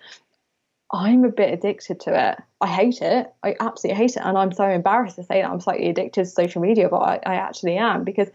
I'm 0.92 1.24
a 1.24 1.28
bit 1.28 1.52
addicted 1.52 2.00
to 2.00 2.30
it. 2.30 2.42
I 2.60 2.66
hate 2.66 3.02
it. 3.02 3.32
I 3.42 3.56
absolutely 3.58 3.98
hate 4.02 4.16
it. 4.16 4.22
And 4.22 4.36
I'm 4.36 4.52
so 4.52 4.68
embarrassed 4.68 5.16
to 5.16 5.24
say 5.24 5.42
that 5.42 5.50
I'm 5.50 5.60
slightly 5.60 5.88
addicted 5.88 6.24
to 6.24 6.26
social 6.26 6.62
media, 6.62 6.88
but 6.88 6.98
I, 6.98 7.20
I 7.26 7.34
actually 7.36 7.76
am 7.76 8.04
because 8.04 8.28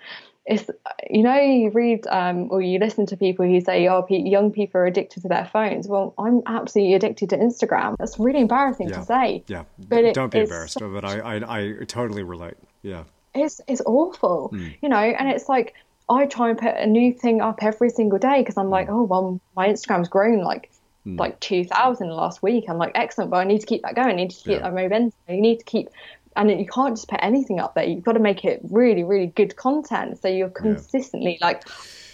it's, 0.46 0.70
you 1.10 1.22
know, 1.22 1.40
you 1.40 1.70
read 1.70 2.08
um, 2.08 2.48
or 2.52 2.62
you 2.62 2.80
listen 2.80 3.06
to 3.08 3.18
people 3.18 3.46
who 3.46 3.62
say, 3.62 3.88
oh, 3.88 4.06
young 4.10 4.52
people 4.52 4.82
are 4.82 4.86
addicted 4.86 5.22
to 5.22 5.28
their 5.28 5.46
phones. 5.46 5.88
Well, 5.88 6.14
I'm 6.18 6.42
absolutely 6.48 6.96
addicted 6.96 7.30
to 7.30 7.38
Instagram. 7.38 7.96
That's 8.00 8.18
really 8.20 8.42
embarrassing 8.42 8.90
yeah. 8.90 8.96
to 8.98 9.06
say. 9.06 9.44
Yeah. 9.48 9.64
But 9.78 10.06
it, 10.06 10.16
Don't 10.16 10.32
be 10.32 10.40
embarrassed, 10.40 10.80
but 10.80 11.06
I, 11.06 11.20
I, 11.20 11.58
I 11.58 11.86
totally 11.86 12.24
relate. 12.24 12.56
Yeah. 12.82 13.04
It's, 13.42 13.62
it's 13.68 13.82
awful, 13.86 14.52
mm. 14.54 14.76
you 14.82 14.90
know, 14.90 14.98
and 14.98 15.30
it's 15.30 15.50
like, 15.50 15.76
I 16.10 16.26
try 16.26 16.50
and 16.50 16.58
put 16.58 16.76
a 16.76 16.88
new 16.88 17.14
thing 17.14 17.40
up 17.40 17.62
every 17.62 17.92
single 17.92 18.18
day 18.18 18.40
because 18.40 18.58
I'm 18.58 18.70
like, 18.70 18.88
mm. 18.88 18.94
oh, 18.94 19.04
well, 19.04 19.40
my 19.56 19.68
Instagram's 19.68 20.10
grown 20.10 20.42
like 20.42 20.72
mm. 21.06 21.20
like 21.20 21.40
2000 21.40 22.10
last 22.10 22.42
week. 22.42 22.66
I'm 22.68 22.78
like, 22.78 22.94
excellent, 22.96 23.30
but 23.32 23.38
I 23.38 23.44
need 23.44 23.60
to 23.60 23.68
keep 23.68 23.84
that 23.84 23.96
going. 23.96 24.10
I 24.10 24.14
need 24.14 24.32
to 24.32 24.36
keep 24.36 24.48
yeah. 24.48 24.60
that 24.60 24.74
momentum. 24.74 25.14
You 25.28 25.42
need 25.42 25.60
to 25.60 25.66
keep, 25.66 25.90
and 26.36 26.50
you 26.50 26.66
can't 26.66 26.96
just 26.96 27.08
put 27.08 27.20
anything 27.22 27.60
up 27.60 27.76
there. 27.76 27.84
You've 27.84 28.04
got 28.04 28.14
to 28.14 28.20
make 28.20 28.44
it 28.44 28.62
really, 28.64 29.04
really 29.04 29.28
good 29.28 29.56
content. 29.56 30.20
So 30.22 30.28
you're 30.28 30.50
consistently 30.50 31.38
yeah. 31.40 31.46
like, 31.46 31.64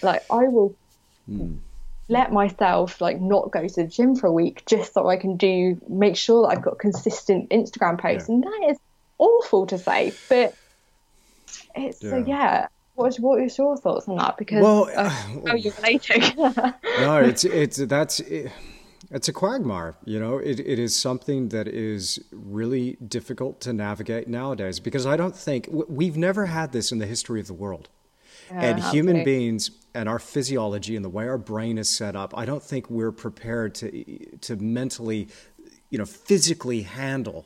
like 0.01 0.25
I 0.29 0.47
will 0.49 0.75
mm. 1.29 1.57
let 2.09 2.33
myself 2.33 2.99
like 2.99 3.21
not 3.21 3.51
go 3.51 3.65
to 3.65 3.75
the 3.75 3.87
gym 3.87 4.17
for 4.17 4.27
a 4.27 4.31
week 4.33 4.63
just 4.65 4.93
so 4.93 5.07
I 5.07 5.15
can 5.15 5.37
do, 5.37 5.79
make 5.87 6.17
sure 6.17 6.43
that 6.43 6.57
I've 6.57 6.63
got 6.63 6.79
consistent 6.79 7.49
Instagram 7.49 7.97
posts. 7.97 8.27
Yeah. 8.27 8.35
And 8.35 8.43
that 8.43 8.67
is 8.71 8.77
awful 9.19 9.67
to 9.67 9.77
say, 9.77 10.13
but 10.27 10.53
it's 11.75 11.99
so 11.99 12.23
yeah 12.25 12.67
what 12.95 13.15
what 13.17 13.41
is 13.41 13.57
your 13.57 13.77
thoughts 13.77 14.07
on 14.07 14.15
that? 14.17 14.37
Because 14.37 14.63
well, 14.63 14.89
uh, 14.95 15.09
how 15.47 15.55
you 15.55 15.71
relating? 15.77 16.21
no, 16.37 17.17
it's 17.17 17.43
it's 17.43 17.77
that's 17.77 18.21
it, 18.21 18.51
it's 19.11 19.27
a 19.27 19.33
quagmire. 19.33 19.95
You 20.05 20.19
know, 20.19 20.37
it, 20.37 20.59
it 20.59 20.79
is 20.79 20.95
something 20.95 21.49
that 21.49 21.67
is 21.67 22.19
really 22.31 22.97
difficult 23.05 23.61
to 23.61 23.73
navigate 23.73 24.27
nowadays 24.27 24.79
because 24.79 25.05
I 25.05 25.17
don't 25.17 25.35
think 25.35 25.67
we've 25.71 26.17
never 26.17 26.47
had 26.47 26.71
this 26.71 26.91
in 26.91 26.99
the 26.99 27.05
history 27.05 27.39
of 27.39 27.47
the 27.47 27.53
world. 27.53 27.89
Yeah, 28.49 28.61
and 28.61 28.79
human 28.79 29.23
beings 29.23 29.71
and 29.93 30.07
our 30.07 30.19
physiology 30.19 30.95
and 30.95 31.03
the 31.03 31.09
way 31.09 31.27
our 31.27 31.37
brain 31.37 31.77
is 31.77 31.89
set 31.89 32.15
up, 32.15 32.37
I 32.37 32.45
don't 32.45 32.61
think 32.61 32.89
we're 32.89 33.11
prepared 33.11 33.75
to 33.75 34.37
to 34.41 34.55
mentally, 34.55 35.27
you 35.89 35.97
know, 35.97 36.05
physically 36.05 36.83
handle 36.83 37.45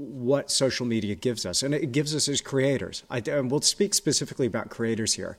what 0.00 0.50
social 0.50 0.86
media 0.86 1.14
gives 1.14 1.44
us, 1.44 1.62
and 1.62 1.74
it 1.74 1.92
gives 1.92 2.14
us 2.14 2.28
as 2.28 2.40
creators. 2.40 3.04
I, 3.10 3.18
and 3.18 3.50
we'll 3.50 3.60
speak 3.60 3.94
specifically 3.94 4.46
about 4.46 4.70
creators 4.70 5.14
here. 5.14 5.38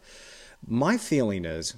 My 0.67 0.97
feeling 0.97 1.45
is 1.45 1.73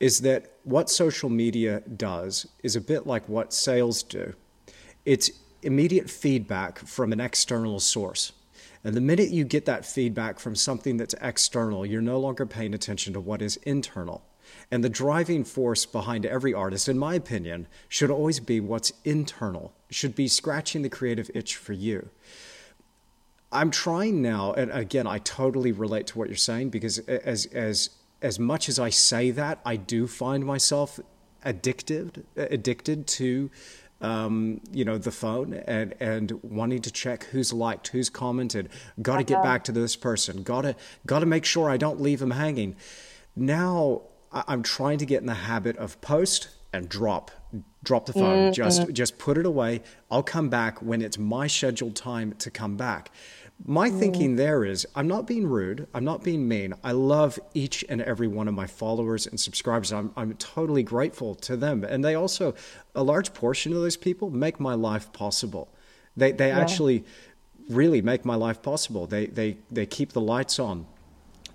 is 0.00 0.20
that 0.20 0.50
what 0.64 0.90
social 0.90 1.30
media 1.30 1.80
does 1.96 2.46
is 2.62 2.74
a 2.74 2.80
bit 2.80 3.06
like 3.06 3.28
what 3.28 3.54
sales 3.54 4.02
do. 4.02 4.34
It's 5.04 5.30
immediate 5.62 6.10
feedback 6.10 6.78
from 6.80 7.12
an 7.12 7.20
external 7.20 7.78
source. 7.78 8.32
And 8.82 8.94
the 8.94 9.00
minute 9.00 9.30
you 9.30 9.44
get 9.44 9.64
that 9.66 9.86
feedback 9.86 10.38
from 10.38 10.56
something 10.56 10.96
that's 10.96 11.14
external, 11.22 11.86
you're 11.86 12.02
no 12.02 12.18
longer 12.18 12.44
paying 12.44 12.74
attention 12.74 13.14
to 13.14 13.20
what 13.20 13.40
is 13.40 13.56
internal. 13.58 14.22
And 14.70 14.82
the 14.82 14.88
driving 14.88 15.44
force 15.44 15.86
behind 15.86 16.26
every 16.26 16.54
artist, 16.54 16.88
in 16.88 16.98
my 16.98 17.14
opinion, 17.14 17.66
should 17.88 18.10
always 18.10 18.40
be 18.40 18.60
what's 18.60 18.92
internal, 19.04 19.72
should 19.90 20.14
be 20.14 20.28
scratching 20.28 20.82
the 20.82 20.88
creative 20.88 21.30
itch 21.34 21.56
for 21.56 21.72
you. 21.72 22.08
I'm 23.52 23.70
trying 23.70 24.20
now, 24.20 24.52
and 24.52 24.72
again, 24.72 25.06
I 25.06 25.18
totally 25.18 25.70
relate 25.70 26.08
to 26.08 26.18
what 26.18 26.28
you're 26.28 26.36
saying 26.36 26.70
because 26.70 26.98
as 26.98 27.46
as 27.46 27.90
as 28.20 28.38
much 28.38 28.68
as 28.68 28.80
I 28.80 28.90
say 28.90 29.30
that, 29.30 29.60
I 29.64 29.76
do 29.76 30.06
find 30.06 30.44
myself 30.44 30.98
addicted 31.44 32.24
addicted 32.36 33.06
to 33.06 33.50
um, 34.00 34.60
you 34.72 34.84
know 34.84 34.98
the 34.98 35.12
phone 35.12 35.54
and 35.54 35.94
and 36.00 36.32
wanting 36.42 36.82
to 36.82 36.90
check 36.90 37.24
who's 37.24 37.52
liked, 37.52 37.88
who's 37.88 38.10
commented. 38.10 38.70
Got 39.00 39.18
to 39.18 39.24
get 39.24 39.42
back 39.42 39.62
to 39.64 39.72
this 39.72 39.94
person. 39.94 40.42
Got 40.42 40.62
to 40.62 40.76
got 41.06 41.20
to 41.20 41.26
make 41.26 41.44
sure 41.44 41.70
I 41.70 41.76
don't 41.76 42.00
leave 42.00 42.18
them 42.18 42.32
hanging. 42.32 42.74
Now 43.36 44.02
I'm 44.34 44.62
trying 44.62 44.98
to 44.98 45.06
get 45.06 45.20
in 45.20 45.26
the 45.26 45.34
habit 45.34 45.76
of 45.76 46.00
post 46.00 46.48
and 46.72 46.88
drop 46.88 47.30
drop 47.84 48.06
the 48.06 48.12
phone. 48.12 48.50
Mm-hmm. 48.50 48.52
just 48.52 48.92
just 48.92 49.18
put 49.18 49.38
it 49.38 49.46
away. 49.46 49.82
I'll 50.10 50.22
come 50.22 50.48
back 50.48 50.82
when 50.82 51.02
it's 51.02 51.18
my 51.18 51.46
scheduled 51.46 51.94
time 51.94 52.34
to 52.38 52.50
come 52.50 52.76
back. 52.76 53.10
My 53.64 53.88
mm. 53.88 53.98
thinking 54.00 54.34
there 54.34 54.64
is 54.64 54.84
i'm 54.96 55.06
not 55.06 55.28
being 55.28 55.46
rude. 55.46 55.86
I'm 55.94 56.04
not 56.04 56.24
being 56.24 56.48
mean. 56.48 56.74
I 56.82 56.92
love 56.92 57.38
each 57.54 57.84
and 57.88 58.02
every 58.02 58.26
one 58.26 58.48
of 58.48 58.54
my 58.54 58.66
followers 58.66 59.26
and 59.26 59.38
subscribers. 59.38 59.92
I'm, 59.92 60.12
I'm 60.16 60.34
totally 60.34 60.82
grateful 60.82 61.36
to 61.36 61.56
them. 61.56 61.84
And 61.84 62.04
they 62.04 62.16
also 62.16 62.54
a 62.94 63.04
large 63.04 63.32
portion 63.32 63.72
of 63.72 63.80
those 63.80 63.96
people 63.96 64.30
make 64.30 64.58
my 64.58 64.74
life 64.74 65.12
possible. 65.12 65.68
They, 66.16 66.32
they 66.32 66.48
yeah. 66.48 66.58
actually 66.58 67.04
really 67.68 68.02
make 68.02 68.24
my 68.24 68.34
life 68.34 68.60
possible. 68.60 69.06
They, 69.06 69.26
they, 69.26 69.58
they 69.70 69.86
keep 69.86 70.12
the 70.12 70.20
lights 70.20 70.58
on 70.58 70.86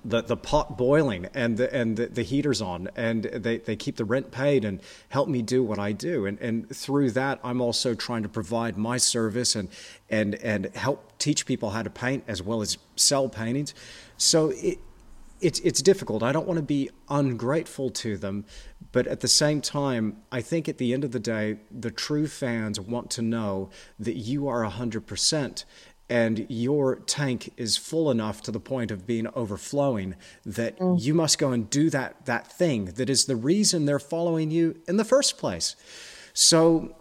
the, 0.05 0.21
the 0.21 0.37
pot 0.37 0.77
boiling 0.77 1.27
and 1.33 1.57
the 1.57 1.73
and 1.73 1.97
the, 1.97 2.07
the 2.07 2.23
heaters 2.23 2.61
on 2.61 2.89
and 2.95 3.23
they, 3.23 3.57
they 3.57 3.75
keep 3.75 3.97
the 3.97 4.05
rent 4.05 4.31
paid 4.31 4.63
and 4.63 4.81
help 5.09 5.27
me 5.27 5.41
do 5.41 5.63
what 5.63 5.79
I 5.79 5.91
do 5.91 6.25
and 6.25 6.39
and 6.39 6.69
through 6.69 7.11
that 7.11 7.39
I'm 7.43 7.61
also 7.61 7.95
trying 7.95 8.23
to 8.23 8.29
provide 8.29 8.77
my 8.77 8.97
service 8.97 9.55
and 9.55 9.69
and 10.09 10.35
and 10.35 10.73
help 10.75 11.17
teach 11.19 11.45
people 11.45 11.71
how 11.71 11.83
to 11.83 11.89
paint 11.89 12.23
as 12.27 12.41
well 12.41 12.61
as 12.61 12.77
sell 12.95 13.27
paintings 13.29 13.73
so 14.17 14.51
it 14.55 14.79
it's 15.41 15.59
it's 15.59 15.81
difficult. 15.81 16.21
I 16.23 16.31
don't 16.31 16.47
want 16.47 16.57
to 16.57 16.63
be 16.63 16.89
ungrateful 17.09 17.89
to 17.91 18.17
them, 18.17 18.45
but 18.91 19.07
at 19.07 19.21
the 19.21 19.27
same 19.27 19.61
time, 19.61 20.17
I 20.31 20.41
think 20.41 20.67
at 20.67 20.77
the 20.77 20.93
end 20.93 21.03
of 21.03 21.11
the 21.11 21.19
day, 21.19 21.59
the 21.71 21.91
true 21.91 22.27
fans 22.27 22.79
want 22.79 23.09
to 23.11 23.21
know 23.21 23.69
that 23.97 24.15
you 24.15 24.47
are 24.47 24.63
100% 24.63 25.63
and 26.09 26.45
your 26.49 26.95
tank 26.95 27.53
is 27.55 27.77
full 27.77 28.09
enough 28.09 28.41
to 28.41 28.51
the 28.51 28.59
point 28.59 28.89
of 28.89 29.05
being 29.05 29.27
overflowing 29.35 30.15
that 30.45 30.77
mm. 30.79 30.99
you 30.99 31.13
must 31.13 31.37
go 31.37 31.51
and 31.51 31.69
do 31.69 31.89
that 31.89 32.25
that 32.25 32.51
thing 32.51 32.85
that 32.85 33.09
is 33.09 33.25
the 33.25 33.35
reason 33.35 33.85
they're 33.85 33.99
following 33.99 34.49
you 34.49 34.79
in 34.87 34.97
the 34.97 35.05
first 35.05 35.37
place. 35.37 35.75
So 36.33 36.95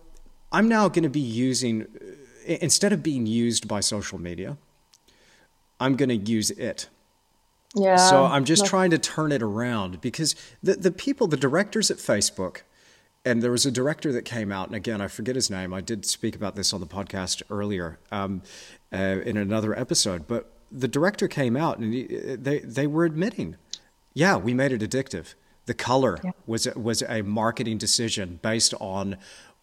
I'm 0.52 0.68
now 0.68 0.88
going 0.88 1.04
to 1.04 1.08
be 1.08 1.20
using 1.20 1.86
instead 2.44 2.92
of 2.92 3.02
being 3.02 3.26
used 3.26 3.68
by 3.68 3.80
social 3.80 4.18
media, 4.18 4.56
I'm 5.80 5.96
going 5.96 6.08
to 6.08 6.16
use 6.16 6.50
it. 6.50 6.88
Yeah. 7.74 7.96
So 7.96 8.24
I'm 8.24 8.44
just 8.44 8.66
trying 8.66 8.90
to 8.90 8.98
turn 8.98 9.30
it 9.30 9.42
around 9.42 10.00
because 10.00 10.34
the 10.62 10.74
the 10.74 10.90
people, 10.90 11.26
the 11.26 11.36
directors 11.36 11.90
at 11.90 11.98
Facebook, 11.98 12.62
and 13.24 13.42
there 13.42 13.50
was 13.50 13.66
a 13.66 13.70
director 13.70 14.12
that 14.12 14.24
came 14.24 14.52
out, 14.52 14.68
and 14.68 14.76
again, 14.76 15.00
I 15.00 15.08
forget 15.08 15.34
his 15.34 15.50
name. 15.50 15.74
I 15.74 15.80
did 15.80 16.06
speak 16.06 16.36
about 16.36 16.54
this 16.54 16.72
on 16.72 16.80
the 16.80 16.86
podcast 16.86 17.42
earlier 17.50 17.98
um, 18.10 18.42
uh, 18.92 18.96
in 18.96 19.36
another 19.36 19.78
episode, 19.78 20.26
but 20.26 20.52
the 20.70 20.88
director 20.88 21.28
came 21.28 21.56
out 21.56 21.78
and 21.78 21.92
he, 21.92 22.04
they 22.06 22.60
they 22.60 22.86
were 22.86 23.04
admitting, 23.04 23.56
yeah, 24.14 24.36
we 24.36 24.54
made 24.54 24.72
it 24.72 24.82
addictive. 24.82 25.34
The 25.66 25.74
color 25.74 26.18
yeah. 26.24 26.30
was 26.46 26.66
was 26.74 27.02
a 27.02 27.22
marketing 27.22 27.78
decision 27.78 28.38
based 28.42 28.74
on 28.80 29.16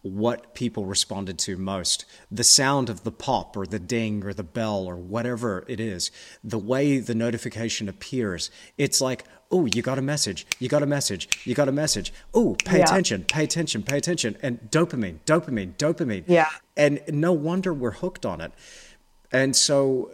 what 0.08 0.54
people 0.54 0.84
responded 0.84 1.38
to 1.40 1.56
most. 1.56 2.04
The 2.30 2.44
sound 2.44 2.88
of 2.88 3.04
the 3.04 3.12
pop 3.12 3.56
or 3.56 3.66
the 3.66 3.78
ding 3.78 4.24
or 4.24 4.32
the 4.32 4.42
bell 4.42 4.86
or 4.86 4.96
whatever 4.96 5.64
it 5.68 5.80
is, 5.80 6.10
the 6.42 6.58
way 6.58 6.98
the 6.98 7.14
notification 7.14 7.88
appears. 7.88 8.50
It's 8.78 9.00
like, 9.00 9.24
oh, 9.50 9.66
you 9.66 9.82
got 9.82 9.98
a 9.98 10.02
message, 10.02 10.46
you 10.58 10.68
got 10.68 10.82
a 10.82 10.86
message, 10.86 11.28
you 11.44 11.54
got 11.54 11.68
a 11.68 11.72
message. 11.72 12.12
Oh, 12.34 12.56
pay 12.64 12.78
yeah. 12.78 12.84
attention, 12.84 13.24
pay 13.24 13.44
attention, 13.44 13.82
pay 13.82 13.98
attention. 13.98 14.36
And 14.42 14.60
dopamine, 14.70 15.18
dopamine, 15.24 15.76
dopamine. 15.76 16.24
Yeah. 16.26 16.48
And 16.76 17.00
no 17.08 17.32
wonder 17.32 17.72
we're 17.72 17.92
hooked 17.92 18.26
on 18.26 18.40
it. 18.40 18.52
And 19.32 19.54
so 19.54 20.10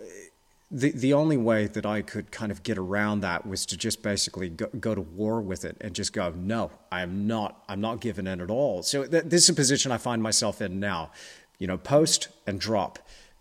the 0.75 0.91
the 0.93 1.13
only 1.13 1.37
way 1.37 1.67
that 1.67 1.85
I 1.85 2.01
could 2.01 2.33
kind 2.33 2.51
of 2.51 2.63
get 2.63 2.79
around 2.79 3.21
that 3.21 3.47
was 3.47 3.67
to 3.67 3.77
just 3.77 4.03
basically 4.03 4.49
go, 4.49 4.67
go 4.81 4.95
to 4.95 5.03
war 5.03 5.43
with 5.43 5.67
it 5.67 5.77
and 5.83 5.95
just 5.95 6.15
go, 6.15 6.33
no, 6.35 6.71
I 6.91 7.03
am 7.03 7.27
not, 7.27 7.63
I'm 7.69 7.81
not 7.81 8.01
giving 8.01 8.27
in 8.27 8.41
at 8.41 8.51
all. 8.51 8.83
So 8.83 9.05
th- 9.07 9.25
this 9.25 9.45
is 9.45 9.49
a 9.51 9.55
position 9.55 9.93
I 9.93 9.99
find 9.99 10.23
myself 10.23 10.63
in 10.63 10.81
now. 10.81 11.11
You 11.59 11.67
know, 11.67 11.77
post 11.77 12.29
and 12.47 12.59
drop 12.59 12.99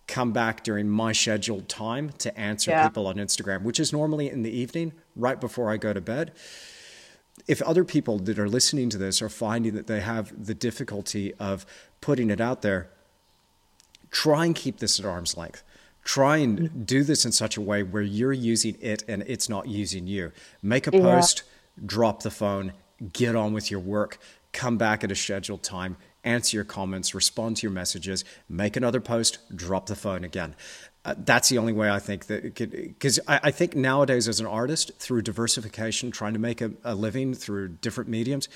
come 0.08 0.34
back 0.34 0.64
during 0.64 0.90
my 0.90 1.14
scheduled 1.14 1.70
time 1.70 2.12
to 2.18 2.38
answer 2.38 2.70
yeah. 2.70 2.86
people 2.88 3.08
on 3.08 3.16
Instagram, 3.16 3.64
which 3.64 3.80
is 3.80 3.94
normally 3.94 4.30
in 4.30 4.44
the 4.44 4.52
evening, 4.52 4.92
right 5.16 5.40
before 5.40 5.72
I 5.72 5.78
go 5.78 5.94
to 5.94 6.02
bed. 6.02 6.34
If 7.48 7.62
other 7.62 7.86
people 7.86 8.20
that 8.20 8.38
are 8.38 8.50
listening 8.50 8.90
to 8.90 8.98
this 8.98 9.22
are 9.22 9.30
finding 9.30 9.74
that 9.76 9.88
they 9.88 10.02
have 10.02 10.46
the 10.46 10.54
difficulty 10.54 11.34
of 11.36 11.66
putting 12.02 12.30
it 12.30 12.42
out 12.42 12.62
there, 12.62 12.90
try 14.12 14.46
and 14.46 14.54
keep 14.54 14.80
this 14.80 15.00
at 15.00 15.06
arm's 15.06 15.38
length. 15.38 15.64
Try 16.04 16.38
and 16.38 16.86
do 16.86 17.04
this 17.04 17.26
in 17.26 17.32
such 17.32 17.58
a 17.58 17.62
way 17.62 17.84
where 17.84 18.02
you're 18.02 18.34
using 18.34 18.78
it 18.82 19.04
and 19.08 19.24
it's 19.28 19.50
not 19.50 19.68
using 19.68 20.08
you. 20.08 20.32
Make 20.62 20.88
a 20.88 20.92
post, 20.92 21.44
yeah. 21.46 21.84
drop 21.86 22.24
the 22.24 22.32
phone, 22.32 22.74
get 23.14 23.36
on 23.36 23.54
with 23.54 23.70
your 23.70 23.80
work, 23.80 24.20
come 24.52 24.78
back 24.78 25.04
at 25.04 25.12
a 25.12 25.16
scheduled 25.16 25.64
time, 25.64 25.98
answer 26.24 26.58
your 26.58 26.64
comments, 26.64 27.14
respond 27.14 27.58
to 27.58 27.64
your 27.64 27.72
messages, 27.72 28.24
make 28.50 28.76
another 28.76 29.00
post, 29.00 29.40
drop 29.56 29.88
the 29.88 29.96
phone 29.96 30.24
again. 30.24 30.56
uh, 31.04 31.16
that's 31.18 31.50
the 31.50 31.58
only 31.58 31.74
way 31.74 31.90
I 31.90 32.00
think 32.00 32.28
that 32.28 32.56
could, 32.56 32.72
because 32.72 33.20
I, 33.28 33.40
I, 33.44 33.52
think 33.52 33.76
nowadays 33.76 34.28
as 34.28 34.40
an 34.40 34.46
artist, 34.46 34.92
through 35.00 35.24
diversification, 35.24 36.12
trying 36.12 36.34
to 36.34 36.40
make 36.40 36.62
a, 36.62 36.72
a, 36.84 36.94
living 36.94 37.34
through 37.34 37.70
different 37.70 38.08
mediums, 38.08 38.50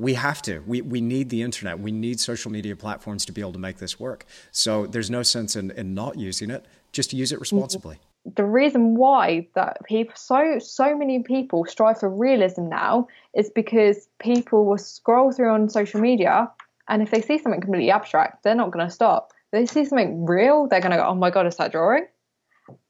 we 0.00 0.14
have 0.14 0.42
to. 0.42 0.60
We, 0.66 0.80
we 0.82 1.00
need 1.00 1.28
the 1.28 1.42
internet. 1.42 1.78
We 1.78 1.92
need 1.92 2.18
social 2.18 2.50
media 2.50 2.74
platforms 2.74 3.24
to 3.26 3.32
be 3.32 3.40
able 3.40 3.52
to 3.52 3.58
make 3.58 3.78
this 3.78 4.00
work. 4.00 4.24
So 4.50 4.86
there's 4.86 5.10
no 5.10 5.22
sense 5.22 5.56
in, 5.56 5.70
in 5.72 5.94
not 5.94 6.18
using 6.18 6.50
it. 6.50 6.64
Just 6.92 7.12
use 7.12 7.32
it 7.32 7.36
mm-hmm. 7.36 7.40
responsibly. 7.40 7.98
The 8.36 8.44
reason 8.44 8.96
why 8.96 9.48
that 9.54 9.78
people 9.84 10.14
so 10.14 10.58
so 10.58 10.94
many 10.94 11.22
people 11.22 11.64
strive 11.64 12.00
for 12.00 12.10
realism 12.10 12.68
now 12.68 13.08
is 13.34 13.48
because 13.48 14.08
people 14.18 14.66
will 14.66 14.76
scroll 14.76 15.32
through 15.32 15.50
on 15.50 15.70
social 15.70 16.00
media 16.00 16.50
and 16.88 17.02
if 17.02 17.10
they 17.10 17.22
see 17.22 17.38
something 17.38 17.62
completely 17.62 17.90
abstract, 17.90 18.42
they're 18.42 18.54
not 18.54 18.72
going 18.72 18.86
to 18.86 18.92
stop 18.92 19.32
they 19.52 19.66
see 19.66 19.84
something 19.84 20.24
real, 20.26 20.68
they're 20.68 20.80
going 20.80 20.92
to 20.92 20.96
go, 20.96 21.06
oh 21.06 21.14
my 21.14 21.30
God, 21.30 21.46
is 21.46 21.56
that 21.56 21.72
drawing? 21.72 22.06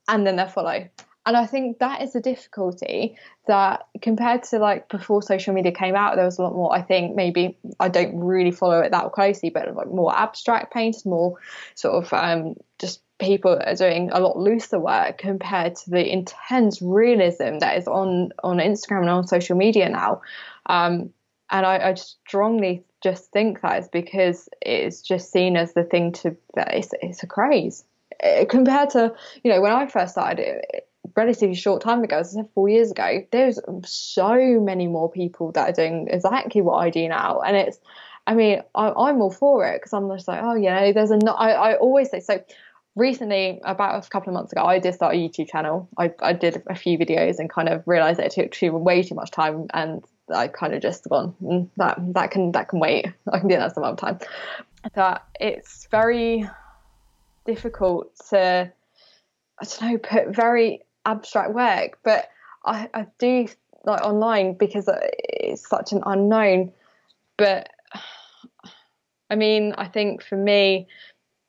And 0.08 0.26
then 0.26 0.36
they'll 0.36 0.48
follow. 0.48 0.88
And 1.30 1.36
I 1.36 1.46
think 1.46 1.78
that 1.78 2.02
is 2.02 2.12
the 2.12 2.20
difficulty 2.20 3.16
that 3.46 3.86
compared 4.02 4.42
to 4.42 4.58
like 4.58 4.88
before 4.88 5.22
social 5.22 5.54
media 5.54 5.70
came 5.70 5.94
out, 5.94 6.16
there 6.16 6.24
was 6.24 6.40
a 6.40 6.42
lot 6.42 6.56
more, 6.56 6.74
I 6.74 6.82
think 6.82 7.14
maybe 7.14 7.56
I 7.78 7.88
don't 7.88 8.18
really 8.18 8.50
follow 8.50 8.80
it 8.80 8.90
that 8.90 9.12
closely, 9.12 9.48
but 9.48 9.72
like 9.76 9.86
more 9.86 10.12
abstract 10.12 10.72
painters, 10.72 11.06
more 11.06 11.36
sort 11.76 12.04
of 12.04 12.12
um, 12.12 12.56
just 12.80 13.02
people 13.20 13.56
are 13.64 13.76
doing 13.76 14.10
a 14.10 14.18
lot 14.18 14.38
looser 14.38 14.80
work 14.80 15.18
compared 15.18 15.76
to 15.76 15.90
the 15.90 16.12
intense 16.12 16.82
realism 16.82 17.58
that 17.60 17.78
is 17.78 17.86
on, 17.86 18.32
on 18.42 18.58
Instagram 18.58 19.02
and 19.02 19.10
on 19.10 19.24
social 19.28 19.56
media 19.56 19.88
now. 19.88 20.22
Um, 20.66 21.10
and 21.48 21.64
I, 21.64 21.90
I 21.90 21.94
strongly 21.94 22.82
just 23.04 23.30
think 23.30 23.60
that 23.60 23.78
is 23.78 23.88
because 23.88 24.48
it's 24.60 25.00
just 25.00 25.30
seen 25.30 25.56
as 25.56 25.74
the 25.74 25.84
thing 25.84 26.10
to 26.10 26.36
it's, 26.56 26.92
it's 27.00 27.22
a 27.22 27.28
craze 27.28 27.84
uh, 28.24 28.46
compared 28.48 28.90
to 28.90 29.14
you 29.44 29.52
know 29.52 29.60
when 29.60 29.70
I 29.70 29.86
first 29.86 30.14
started 30.14 30.40
it 30.40 30.89
relatively 31.16 31.54
short 31.54 31.82
time 31.82 32.02
ago, 32.02 32.18
as 32.18 32.34
I 32.34 32.40
said 32.40 32.48
four 32.54 32.68
years 32.68 32.90
ago, 32.90 33.26
there's 33.32 33.58
so 33.84 34.60
many 34.60 34.86
more 34.86 35.10
people 35.10 35.52
that 35.52 35.68
are 35.68 35.72
doing 35.72 36.08
exactly 36.10 36.60
what 36.60 36.76
I 36.76 36.90
do 36.90 37.08
now, 37.08 37.40
and 37.40 37.56
it's 37.56 37.78
I 38.26 38.34
mean 38.34 38.62
I, 38.74 38.88
am 38.88 39.20
all 39.20 39.30
for 39.30 39.66
it 39.66 39.80
because 39.80 39.92
I'm 39.92 40.08
just 40.10 40.28
like 40.28 40.40
oh 40.42 40.54
you 40.54 40.70
know 40.70 40.92
there's 40.92 41.10
a 41.10 41.18
I, 41.32 41.52
I 41.52 41.76
always 41.76 42.10
say 42.10 42.20
so 42.20 42.42
recently 42.96 43.60
about 43.64 44.04
a 44.04 44.08
couple 44.08 44.28
of 44.30 44.34
months 44.34 44.50
ago 44.50 44.64
i 44.64 44.80
did 44.80 44.92
start 44.92 45.14
a 45.14 45.16
youtube 45.16 45.48
channel 45.48 45.88
i, 45.96 46.12
I 46.20 46.32
did 46.32 46.60
a 46.66 46.74
few 46.74 46.98
videos 46.98 47.38
and 47.38 47.48
kind 47.48 47.68
of 47.68 47.86
realized 47.86 48.18
that 48.18 48.26
it 48.26 48.32
took 48.32 48.50
too, 48.50 48.76
way 48.76 49.04
too 49.04 49.14
much 49.14 49.30
time 49.30 49.68
and 49.72 50.04
I 50.34 50.48
kind 50.48 50.74
of 50.74 50.82
just 50.82 51.08
gone 51.08 51.34
mm, 51.42 51.68
that 51.76 51.98
that 52.14 52.30
can 52.30 52.52
that 52.52 52.68
can 52.68 52.80
wait. 52.80 53.06
I 53.32 53.38
can 53.38 53.48
do 53.48 53.56
that 53.56 53.74
some 53.74 53.84
other 53.84 53.96
time. 53.96 54.18
That 54.94 55.24
it's 55.38 55.86
very 55.90 56.48
difficult 57.44 58.14
to 58.30 58.72
I 59.60 59.64
don't 59.64 59.82
know 59.82 59.98
put 59.98 60.34
very 60.34 60.82
abstract 61.04 61.54
work, 61.54 61.98
but 62.04 62.28
I, 62.64 62.88
I 62.92 63.06
do 63.18 63.48
like 63.84 64.02
online 64.02 64.54
because 64.54 64.88
it's 64.92 65.68
such 65.68 65.92
an 65.92 66.02
unknown. 66.04 66.72
But 67.36 67.70
I 69.30 69.36
mean, 69.36 69.74
I 69.78 69.86
think 69.86 70.22
for 70.22 70.36
me, 70.36 70.88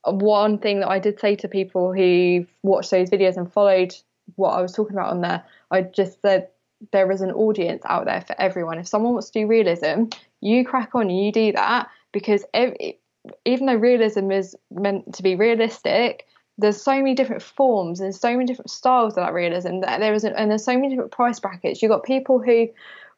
one 0.04 0.58
thing 0.58 0.80
that 0.80 0.88
I 0.88 0.98
did 0.98 1.20
say 1.20 1.36
to 1.36 1.48
people 1.48 1.92
who 1.92 2.46
watched 2.62 2.90
those 2.90 3.10
videos 3.10 3.36
and 3.36 3.52
followed 3.52 3.94
what 4.36 4.50
I 4.50 4.62
was 4.62 4.72
talking 4.72 4.96
about 4.96 5.10
on 5.10 5.20
there, 5.20 5.44
I 5.70 5.82
just 5.82 6.20
said 6.22 6.48
there 6.90 7.10
is 7.12 7.20
an 7.20 7.30
audience 7.30 7.82
out 7.86 8.06
there 8.06 8.22
for 8.22 8.40
everyone. 8.40 8.78
If 8.78 8.88
someone 8.88 9.12
wants 9.12 9.30
to 9.30 9.40
do 9.40 9.46
realism, 9.46 10.04
you 10.40 10.64
crack 10.64 10.94
on 10.94 11.10
you 11.10 11.30
do 11.30 11.52
that 11.52 11.88
because 12.12 12.44
every, 12.52 12.98
even 13.44 13.66
though 13.66 13.74
realism 13.74 14.30
is 14.32 14.56
meant 14.70 15.14
to 15.14 15.22
be 15.22 15.36
realistic, 15.36 16.26
there's 16.58 16.80
so 16.80 16.92
many 16.92 17.14
different 17.14 17.42
forms 17.42 18.00
and 18.00 18.14
so 18.14 18.30
many 18.32 18.44
different 18.44 18.70
styles 18.70 19.14
of 19.14 19.24
that 19.24 19.32
realism 19.32 19.80
that 19.80 20.00
there 20.00 20.14
is, 20.14 20.24
and 20.24 20.50
there's 20.50 20.64
so 20.64 20.74
many 20.74 20.90
different 20.90 21.10
price 21.10 21.40
brackets. 21.40 21.82
You've 21.82 21.90
got 21.90 22.04
people 22.04 22.40
who 22.40 22.68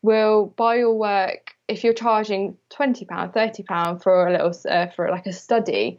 will 0.03 0.47
buy 0.57 0.76
your 0.76 0.95
work 0.95 1.55
if 1.66 1.82
you're 1.82 1.95
charging 1.95 2.57
twenty 2.70 3.05
pound, 3.05 3.32
thirty 3.32 3.62
pound 3.62 4.03
for 4.03 4.26
a 4.26 4.32
little 4.32 4.53
uh, 4.70 4.87
for 4.89 5.11
like 5.11 5.26
a 5.26 5.32
study 5.32 5.99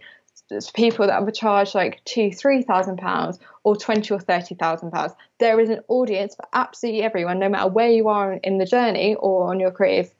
there's 0.49 0.69
people 0.71 1.07
that 1.07 1.25
would 1.25 1.33
charge 1.33 1.73
like 1.73 2.03
two, 2.05 2.31
three 2.31 2.61
thousand 2.61 2.97
pounds 2.97 3.39
or 3.63 3.75
twenty 3.75 4.13
or 4.13 4.19
thirty 4.19 4.55
thousand 4.55 4.91
pounds. 4.91 5.13
There 5.39 5.59
is 5.59 5.69
an 5.69 5.81
audience 5.87 6.35
for 6.35 6.45
absolutely 6.53 7.03
everyone, 7.03 7.39
no 7.39 7.49
matter 7.49 7.69
where 7.69 7.89
you 7.89 8.09
are 8.09 8.33
in 8.33 8.57
the 8.57 8.65
journey 8.65 9.15
or 9.15 9.49
on 9.49 9.59
your 9.59 9.71
creative 9.71 10.13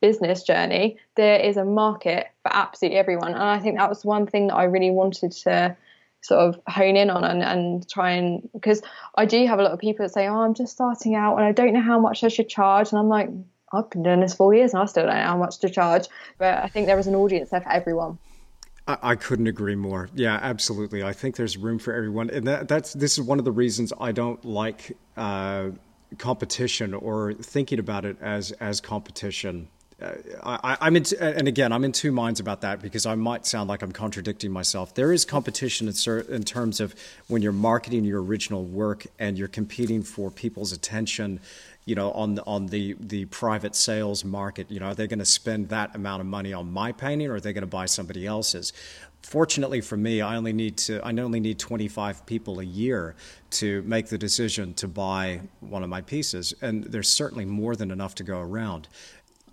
business 0.00 0.42
journey. 0.42 0.98
There 1.16 1.40
is 1.40 1.56
a 1.56 1.64
market 1.64 2.26
for 2.42 2.54
absolutely 2.54 2.98
everyone, 2.98 3.32
and 3.32 3.42
I 3.42 3.58
think 3.58 3.78
that 3.78 3.88
was 3.88 4.04
one 4.04 4.26
thing 4.26 4.48
that 4.48 4.56
I 4.56 4.64
really 4.64 4.90
wanted 4.90 5.32
to 5.32 5.76
sort 6.22 6.40
of 6.40 6.60
hone 6.68 6.96
in 6.96 7.10
on 7.10 7.24
and, 7.24 7.42
and 7.42 7.88
try 7.88 8.12
and 8.12 8.48
because 8.52 8.82
I 9.14 9.24
do 9.26 9.46
have 9.46 9.58
a 9.58 9.62
lot 9.62 9.72
of 9.72 9.78
people 9.78 10.04
that 10.04 10.12
say, 10.12 10.28
"Oh, 10.28 10.40
I'm 10.40 10.54
just 10.54 10.72
starting 10.72 11.14
out 11.14 11.36
and 11.36 11.44
I 11.44 11.52
don't 11.52 11.72
know 11.72 11.80
how 11.80 11.98
much 11.98 12.24
I 12.24 12.28
should 12.28 12.48
charge," 12.48 12.90
and 12.92 12.98
I'm 12.98 13.08
like. 13.08 13.30
I've 13.72 13.88
been 13.88 14.02
doing 14.02 14.18
this 14.18 14.34
four 14.34 14.52
years 14.52 14.74
and 14.74 14.82
I 14.82 14.86
still 14.86 15.06
don't 15.06 15.14
know 15.14 15.22
how 15.22 15.36
much 15.36 15.58
to 15.58 15.70
charge, 15.70 16.08
but 16.38 16.58
I 16.58 16.66
think 16.66 16.88
there 16.88 16.98
is 16.98 17.06
an 17.06 17.14
audience 17.14 17.50
there 17.50 17.60
for 17.60 17.70
everyone. 17.70 18.18
I, 18.86 19.14
couldn't 19.14 19.46
agree 19.46 19.74
more. 19.74 20.08
Yeah, 20.14 20.38
absolutely. 20.40 21.02
I 21.02 21.12
think 21.12 21.36
there's 21.36 21.56
room 21.56 21.78
for 21.78 21.94
everyone, 21.94 22.30
and 22.30 22.46
that, 22.46 22.68
that's 22.68 22.92
this 22.94 23.18
is 23.18 23.24
one 23.24 23.38
of 23.38 23.44
the 23.44 23.52
reasons 23.52 23.92
I 24.00 24.12
don't 24.12 24.44
like 24.44 24.96
uh, 25.16 25.70
competition 26.18 26.94
or 26.94 27.34
thinking 27.34 27.78
about 27.78 28.04
it 28.04 28.16
as 28.20 28.52
as 28.52 28.80
competition. 28.80 29.68
I, 30.42 30.86
am 30.86 30.96
in, 30.96 31.04
and 31.20 31.46
again, 31.46 31.72
I'm 31.72 31.84
in 31.84 31.92
two 31.92 32.10
minds 32.10 32.40
about 32.40 32.62
that 32.62 32.80
because 32.80 33.04
I 33.04 33.14
might 33.14 33.46
sound 33.46 33.68
like 33.68 33.82
I'm 33.82 33.92
contradicting 33.92 34.50
myself. 34.50 34.94
There 34.94 35.12
is 35.12 35.24
competition 35.24 35.88
in, 35.88 36.24
in 36.34 36.42
terms 36.42 36.80
of 36.80 36.94
when 37.28 37.42
you're 37.42 37.52
marketing 37.52 38.04
your 38.04 38.22
original 38.22 38.64
work 38.64 39.06
and 39.18 39.36
you're 39.36 39.48
competing 39.48 40.02
for 40.02 40.30
people's 40.30 40.72
attention 40.72 41.40
you 41.86 41.94
know, 41.94 42.12
on 42.12 42.34
the, 42.34 42.44
on 42.44 42.66
the 42.66 42.94
the 43.00 43.24
private 43.26 43.74
sales 43.74 44.24
market. 44.24 44.70
You 44.70 44.80
know, 44.80 44.86
are 44.86 44.94
they 44.94 45.06
going 45.06 45.18
to 45.18 45.24
spend 45.24 45.70
that 45.70 45.94
amount 45.96 46.20
of 46.20 46.26
money 46.26 46.52
on 46.52 46.70
my 46.70 46.92
painting, 46.92 47.28
or 47.28 47.34
are 47.34 47.40
they 47.40 47.52
going 47.52 47.62
to 47.62 47.66
buy 47.66 47.86
somebody 47.86 48.26
else's? 48.26 48.72
Fortunately 49.22 49.80
for 49.80 49.96
me, 49.96 50.20
I 50.20 50.36
only 50.36 50.52
need 50.52 50.76
to 50.78 51.00
I 51.04 51.10
only 51.10 51.40
need 51.40 51.58
25 51.58 52.24
people 52.26 52.60
a 52.60 52.64
year 52.64 53.16
to 53.50 53.82
make 53.82 54.06
the 54.06 54.18
decision 54.18 54.72
to 54.74 54.88
buy 54.88 55.40
one 55.60 55.82
of 55.82 55.88
my 55.88 56.00
pieces, 56.00 56.54
and 56.62 56.84
there's 56.84 57.08
certainly 57.08 57.44
more 57.44 57.74
than 57.74 57.90
enough 57.90 58.14
to 58.16 58.24
go 58.24 58.38
around 58.38 58.86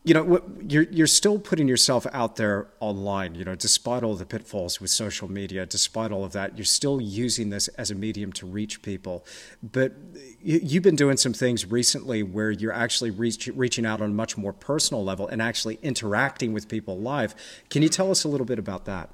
you 0.07 0.13
know 0.13 0.41
you're 0.67 0.87
you're 0.97 1.07
still 1.07 1.37
putting 1.37 1.67
yourself 1.67 2.07
out 2.13 2.37
there 2.37 2.67
online 2.79 3.35
you 3.35 3.43
know 3.43 3.55
despite 3.55 4.03
all 4.03 4.15
the 4.15 4.25
pitfalls 4.25 4.79
with 4.79 4.89
social 4.89 5.29
media 5.29 5.65
despite 5.65 6.11
all 6.11 6.23
of 6.23 6.31
that 6.31 6.57
you're 6.57 6.65
still 6.65 7.01
using 7.01 7.49
this 7.49 7.67
as 7.69 7.91
a 7.91 7.95
medium 7.95 8.31
to 8.33 8.45
reach 8.45 8.81
people. 8.81 9.25
But 9.61 9.93
you've 10.41 10.83
been 10.83 10.95
doing 10.95 11.17
some 11.17 11.33
things 11.33 11.65
recently 11.65 12.23
where 12.23 12.51
you're 12.51 12.73
actually 12.73 13.11
reach, 13.11 13.47
reaching 13.53 13.85
out 13.85 14.01
on 14.01 14.11
a 14.11 14.13
much 14.13 14.37
more 14.37 14.53
personal 14.53 15.03
level 15.03 15.27
and 15.27 15.41
actually 15.41 15.79
interacting 15.81 16.53
with 16.53 16.67
people 16.67 16.99
live. 16.99 17.35
Can 17.69 17.81
you 17.81 17.89
tell 17.89 18.11
us 18.11 18.23
a 18.23 18.27
little 18.27 18.45
bit 18.45 18.59
about 18.59 18.85
that? 18.85 19.09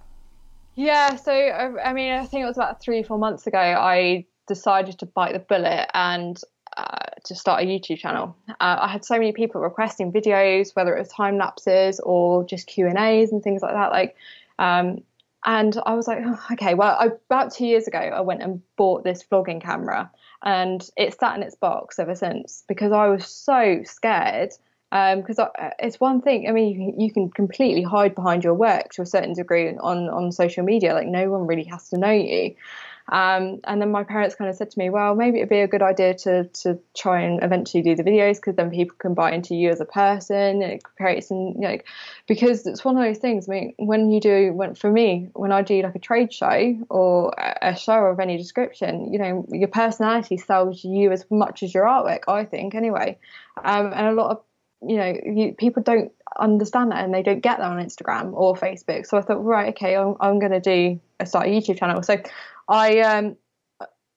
Yeah 0.75 1.15
so 1.17 1.31
i 1.31 1.93
mean 1.93 2.13
i 2.13 2.25
think 2.25 2.43
it 2.43 2.47
was 2.47 2.57
about 2.57 2.81
three 2.81 2.99
or 3.01 3.03
four 3.03 3.19
months 3.19 3.45
ago 3.45 3.59
i 3.59 4.25
decided 4.47 4.97
to 4.99 5.05
bite 5.05 5.33
the 5.33 5.39
bullet 5.39 5.87
and 5.93 6.41
uh, 6.77 7.05
to 7.25 7.35
start 7.35 7.63
a 7.63 7.65
YouTube 7.65 7.97
channel. 7.97 8.35
Uh, 8.49 8.77
I 8.81 8.87
had 8.87 9.05
so 9.05 9.15
many 9.15 9.31
people 9.31 9.61
requesting 9.61 10.11
videos, 10.11 10.75
whether 10.75 10.95
it 10.95 10.99
was 10.99 11.09
time 11.09 11.37
lapses 11.37 11.99
or 11.99 12.43
just 12.43 12.67
Q 12.67 12.87
and 12.87 12.97
A's 12.97 13.31
and 13.31 13.43
things 13.43 13.61
like 13.61 13.73
that. 13.73 13.91
Like, 13.91 14.15
um, 14.59 15.03
and 15.45 15.77
I 15.85 15.93
was 15.93 16.07
like, 16.07 16.19
oh, 16.25 16.39
okay, 16.53 16.73
well, 16.73 16.95
I, 16.99 17.07
about 17.29 17.53
two 17.53 17.65
years 17.65 17.87
ago, 17.87 17.99
I 17.99 18.21
went 18.21 18.41
and 18.41 18.61
bought 18.77 19.03
this 19.03 19.23
vlogging 19.29 19.61
camera, 19.61 20.09
and 20.41 20.87
it's 20.95 21.17
sat 21.19 21.35
in 21.35 21.43
its 21.43 21.55
box 21.55 21.99
ever 21.99 22.15
since 22.15 22.63
because 22.67 22.91
I 22.91 23.07
was 23.07 23.25
so 23.27 23.81
scared. 23.83 24.51
Because 24.91 25.39
um, 25.39 25.49
it's 25.79 25.99
one 25.99 26.21
thing. 26.21 26.47
I 26.47 26.51
mean, 26.51 26.79
you 26.79 27.05
you 27.05 27.11
can 27.11 27.31
completely 27.31 27.81
hide 27.81 28.13
behind 28.13 28.43
your 28.43 28.53
work 28.53 28.93
to 28.93 29.01
a 29.01 29.07
certain 29.07 29.33
degree 29.33 29.69
on 29.69 30.07
on 30.07 30.31
social 30.31 30.63
media. 30.63 30.93
Like, 30.93 31.07
no 31.07 31.31
one 31.31 31.47
really 31.47 31.63
has 31.63 31.89
to 31.89 31.97
know 31.97 32.11
you. 32.11 32.55
Um, 33.11 33.59
and 33.65 33.81
then 33.81 33.91
my 33.91 34.03
parents 34.03 34.35
kind 34.35 34.49
of 34.49 34.55
said 34.55 34.71
to 34.71 34.79
me, 34.79 34.89
well, 34.89 35.15
maybe 35.15 35.37
it'd 35.37 35.49
be 35.49 35.59
a 35.59 35.67
good 35.67 35.81
idea 35.81 36.13
to 36.13 36.45
to 36.45 36.79
try 36.95 37.21
and 37.21 37.43
eventually 37.43 37.83
do 37.83 37.95
the 37.95 38.03
videos 38.03 38.35
because 38.35 38.55
then 38.55 38.71
people 38.71 38.95
can 38.97 39.13
buy 39.13 39.31
into 39.31 39.55
you 39.55 39.69
as 39.69 39.81
a 39.81 39.85
person. 39.85 40.61
It 40.61 40.83
creates 40.83 41.29
and 41.29 41.55
you 41.55 41.61
know, 41.61 41.77
because 42.27 42.65
it's 42.65 42.85
one 42.85 42.97
of 42.97 43.03
those 43.03 43.17
things. 43.17 43.49
I 43.49 43.51
mean, 43.51 43.73
when 43.77 44.09
you 44.09 44.21
do, 44.21 44.53
when 44.53 44.75
for 44.75 44.91
me, 44.91 45.29
when 45.33 45.51
I 45.51 45.61
do 45.61 45.81
like 45.81 45.95
a 45.95 45.99
trade 45.99 46.31
show 46.31 46.77
or 46.89 47.33
a 47.61 47.75
show 47.75 48.05
of 48.05 48.19
any 48.19 48.37
description, 48.37 49.11
you 49.11 49.19
know, 49.19 49.45
your 49.49 49.67
personality 49.67 50.37
sells 50.37 50.83
you 50.83 51.11
as 51.11 51.25
much 51.29 51.63
as 51.63 51.73
your 51.73 51.85
artwork. 51.85 52.23
I 52.27 52.45
think 52.45 52.73
anyway. 52.73 53.17
Um, 53.63 53.91
and 53.93 54.07
a 54.07 54.13
lot 54.13 54.31
of 54.31 54.43
you 54.85 54.97
know, 54.97 55.13
you, 55.25 55.53
people 55.53 55.81
don't 55.81 56.11
understand 56.39 56.91
that 56.91 57.03
and 57.03 57.13
they 57.13 57.23
don't 57.23 57.41
get 57.41 57.59
that 57.59 57.69
on 57.69 57.77
Instagram 57.77 58.33
or 58.33 58.55
Facebook. 58.55 59.05
So 59.05 59.17
I 59.17 59.21
thought, 59.21 59.43
right, 59.43 59.69
okay, 59.69 59.95
I'm, 59.95 60.15
I'm 60.19 60.39
going 60.39 60.51
to 60.51 60.59
do 60.59 60.99
a 61.19 61.25
start 61.25 61.47
a 61.47 61.49
YouTube 61.49 61.79
channel. 61.79 62.03
So 62.03 62.17
I 62.67 62.99
um 62.99 63.37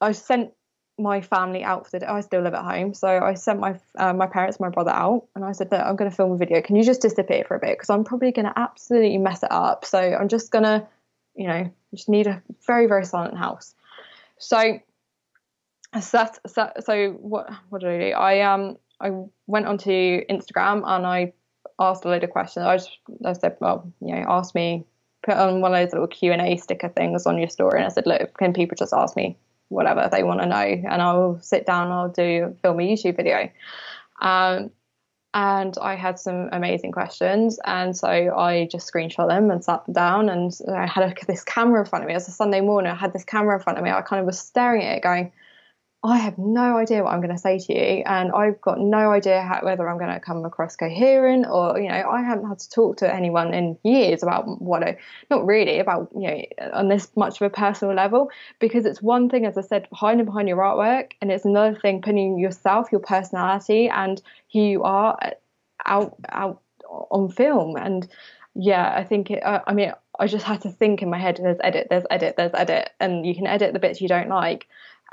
I 0.01 0.13
sent 0.13 0.53
my 0.99 1.21
family 1.21 1.63
out 1.63 1.85
for 1.85 1.91
the 1.93 2.01
day. 2.01 2.07
I 2.07 2.21
still 2.21 2.41
live 2.41 2.55
at 2.55 2.65
home, 2.65 2.95
so 2.95 3.09
I 3.09 3.35
sent 3.35 3.61
my 3.61 3.79
uh, 3.99 4.13
my 4.13 4.27
parents, 4.27 4.59
my 4.59 4.71
brother 4.71 4.93
out, 4.93 5.27
and 5.35 5.45
I 5.45 5.53
said, 5.53 5.71
"Look, 5.71 5.81
I'm 5.81 5.97
going 5.97 6.11
to 6.11 6.17
film 6.17 6.33
a 6.33 6.37
video. 6.37 6.63
Can 6.63 6.77
you 6.77 6.85
just 6.85 7.03
disappear 7.03 7.45
for 7.45 7.57
a 7.57 7.61
bit? 7.61 7.77
Because 7.77 7.91
I'm 7.91 8.05
probably 8.05 8.33
going 8.33 8.47
to 8.47 8.59
absolutely 8.59 9.19
mess 9.19 9.43
it 9.43 9.53
up. 9.53 9.85
So 9.85 9.99
I'm 9.99 10.29
just 10.29 10.51
going 10.51 10.65
to, 10.65 10.87
you 11.35 11.47
know, 11.49 11.71
just 11.95 12.09
need 12.09 12.27
a 12.27 12.43
very 12.67 12.87
very 12.87 13.05
silent 13.05 13.37
house." 13.37 13.75
So, 14.39 14.81
so, 16.01 16.29
so, 16.47 16.71
so 16.81 17.11
what 17.13 17.51
what 17.69 17.83
did 17.83 17.91
I 17.91 17.99
do? 17.99 18.15
I 18.15 18.41
um 18.41 18.79
I 19.01 19.11
went 19.47 19.67
onto 19.67 19.91
Instagram 19.91 20.83
and 20.87 21.07
I 21.07 21.33
asked 21.79 22.05
a 22.05 22.09
load 22.09 22.25
of 22.25 22.31
questions. 22.31 22.65
I 22.65 22.77
just 22.77 22.99
I 23.25 23.33
said, 23.35 23.57
well, 23.61 23.93
you 24.01 24.15
know, 24.15 24.25
ask 24.29 24.55
me, 24.55 24.87
put 25.27 25.37
on 25.37 25.61
one 25.61 25.75
of 25.75 25.81
those 25.81 25.93
little 25.93 26.07
Q 26.07 26.33
and 26.33 26.41
A 26.41 26.57
sticker 26.57 26.89
things 26.89 27.27
on 27.27 27.37
your 27.37 27.49
story, 27.51 27.79
and 27.79 27.87
I 27.87 27.91
said, 27.91 28.07
look, 28.07 28.39
can 28.39 28.55
people 28.55 28.77
just 28.77 28.95
ask 28.95 29.17
me 29.17 29.37
whatever 29.69 30.09
they 30.11 30.23
want 30.23 30.41
to 30.41 30.47
know, 30.47 30.57
and 30.57 31.03
I'll 31.03 31.39
sit 31.43 31.67
down 31.67 31.91
I'll 31.91 32.09
do 32.09 32.57
film 32.63 32.81
a 32.81 32.83
YouTube 32.83 33.17
video. 33.17 33.51
Um, 34.23 34.71
and 35.35 35.77
I 35.83 35.97
had 35.97 36.19
some 36.19 36.49
amazing 36.53 36.93
questions, 36.93 37.59
and 37.67 37.95
so 37.95 38.09
I 38.09 38.69
just 38.71 38.91
screenshot 38.91 39.29
them 39.29 39.51
and 39.51 39.63
sat 39.63 39.85
them 39.85 39.93
down, 39.93 40.29
and 40.31 40.57
I 40.73 40.87
had 40.87 41.11
a, 41.11 41.27
this 41.27 41.45
camera 41.45 41.81
in 41.81 41.87
front 41.87 42.05
of 42.05 42.07
me. 42.07 42.15
It 42.15 42.17
was 42.17 42.29
a 42.29 42.31
Sunday 42.31 42.63
morning. 42.63 42.91
I 42.91 42.95
had 42.95 43.13
this 43.13 43.25
camera 43.25 43.57
in 43.57 43.63
front 43.63 43.79
of 43.79 43.85
me. 43.85 43.91
I 43.91 44.01
kind 44.01 44.21
of 44.21 44.27
was 44.27 44.39
staring 44.39 44.83
at 44.83 44.97
it, 44.97 45.03
going 45.03 45.33
I 46.07 46.19
have 46.19 46.39
no 46.39 46.77
idea 46.77 47.03
what 47.03 47.13
I'm 47.13 47.21
going 47.21 47.35
to 47.35 47.39
say 47.39 47.59
to 47.59 47.73
you, 47.75 48.05
and 48.07 48.31
I've 48.33 48.61
got 48.61 48.79
no 48.79 49.11
idea 49.11 49.43
how, 49.43 49.61
whether 49.65 49.89
I'm 49.89 49.99
going 49.99 50.13
to 50.13 50.21
come 50.21 50.45
across 50.45 50.77
coherent 50.77 51.47
or, 51.51 51.81
you 51.81 51.89
know, 51.89 52.09
I 52.09 52.23
haven't 52.23 52.49
had 52.49 52.61
to 52.61 52.71
talk 52.71 52.99
to 52.99 53.13
anyone 53.13 53.53
in 53.53 53.77
years 53.83 54.23
about 54.23 54.61
what 54.61 54.83
I, 54.85 54.99
not 55.31 55.45
really 55.45 55.81
about, 55.81 56.11
you 56.15 56.29
know, 56.29 56.43
on 56.73 56.89
this 56.89 57.09
much 57.17 57.41
of 57.41 57.47
a 57.47 57.51
personal 57.51 57.95
level, 57.95 58.31
because 58.61 58.87
it's 58.87 59.03
one 59.03 59.29
thing, 59.29 59.47
as 59.47 59.59
I 59.59 59.63
said, 59.63 59.89
hiding 59.93 60.25
behind 60.25 60.49
your 60.49 60.59
artwork, 60.59 61.13
and 61.21 61.33
it's 61.33 61.45
another 61.45 61.79
thing 61.79 62.03
putting 62.03 62.39
yourself, 62.39 62.93
your 62.93 63.01
personality, 63.01 63.89
and 63.89 64.23
who 64.53 64.61
you 64.61 64.83
are 64.85 65.19
out 65.85 66.17
out 66.29 66.61
on 66.89 67.29
film. 67.29 67.77
And 67.77 68.07
yeah, 68.55 68.95
I 68.97 69.03
think 69.03 69.31
it, 69.31 69.45
uh, 69.45 69.63
I 69.67 69.75
mean, 69.75 69.93
I 70.19 70.27
just 70.29 70.47
had 70.47 70.63
to 70.63 70.71
think 70.71 71.03
in 71.03 71.11
my 71.11 71.19
head, 71.19 71.39
there's 71.43 71.59
edit, 71.63 71.89
there's 71.91 72.07
edit, 72.11 72.37
there's 72.37 72.55
edit, 72.55 72.91
and 73.01 73.27
you 73.27 73.35
can 73.35 73.47
edit 73.47 73.73
the 73.73 73.79
bits 73.79 74.01
you 74.01 74.09
don't 74.09 74.29
like 74.29 74.67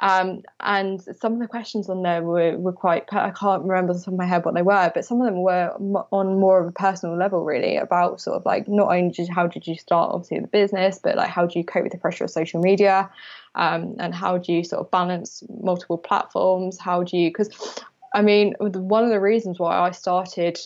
um, 0.04 0.44
and 0.60 1.02
some 1.02 1.32
of 1.32 1.40
the 1.40 1.48
questions 1.48 1.88
on 1.88 2.02
there 2.04 2.22
were, 2.22 2.58
were 2.58 2.74
quite, 2.74 3.06
I 3.14 3.32
can't 3.32 3.64
remember 3.64 3.94
the 3.94 4.00
top 4.00 4.10
of 4.10 4.16
my 4.16 4.26
head 4.26 4.44
what 4.44 4.54
they 4.54 4.62
were, 4.62 4.92
but 4.94 5.06
some 5.06 5.22
of 5.22 5.26
them 5.26 5.42
were 5.42 5.70
on 6.12 6.42
more 6.42 6.60
of 6.60 6.68
a 6.68 6.74
personal 6.74 7.18
level, 7.18 7.46
really, 7.46 7.78
about 7.78 8.20
sort 8.20 8.36
of 8.36 8.46
like 8.46 8.68
not 8.68 8.90
only 8.90 9.12
just 9.12 9.32
how 9.32 9.48
did 9.48 9.66
you 9.66 9.76
start, 9.76 10.12
obviously, 10.14 10.40
the 10.40 10.48
business, 10.48 11.00
but 11.02 11.16
like 11.16 11.30
how 11.30 11.46
do 11.46 11.58
you 11.58 11.64
cope 11.64 11.84
with 11.84 11.94
the 11.94 11.98
pressure 11.98 12.26
of 12.26 12.32
social 12.32 12.60
media? 12.60 13.10
Um, 13.56 13.96
and 13.98 14.14
how 14.14 14.38
do 14.38 14.52
you 14.52 14.66
sort 14.66 14.82
of 14.82 14.92
balance 14.92 15.42
multiple 15.62 15.98
platforms? 15.98 16.78
How 16.78 17.04
do 17.04 17.16
you, 17.16 17.30
because 17.30 17.80
I 18.14 18.24
mean, 18.24 18.56
one 18.60 19.06
of 19.06 19.10
the 19.10 19.22
reasons 19.22 19.58
why 19.58 19.80
I 19.80 19.92
started 19.92 20.60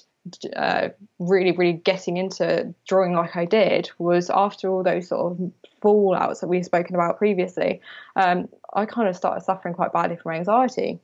uh, 0.56 0.90
really, 1.20 1.52
really 1.52 1.74
getting 1.74 2.18
into 2.18 2.74
drawing 2.88 3.14
like 3.14 3.36
I 3.36 3.46
did 3.46 3.92
was 4.00 4.32
after 4.32 4.70
all 4.70 4.82
those 4.82 5.10
sort 5.10 5.34
of 5.34 5.52
fallouts 5.82 6.42
that 6.42 6.48
we've 6.48 6.66
spoken 6.66 6.96
about 6.96 7.18
previously. 7.18 7.82
Um, 8.16 8.50
I 8.78 8.86
kind 8.86 9.10
of 9.10 9.16
started 9.18 9.44
suffering 9.44 9.74
quite 9.74 9.92
badly 9.92 10.16
from 10.16 10.34
anxiety, 10.34 11.00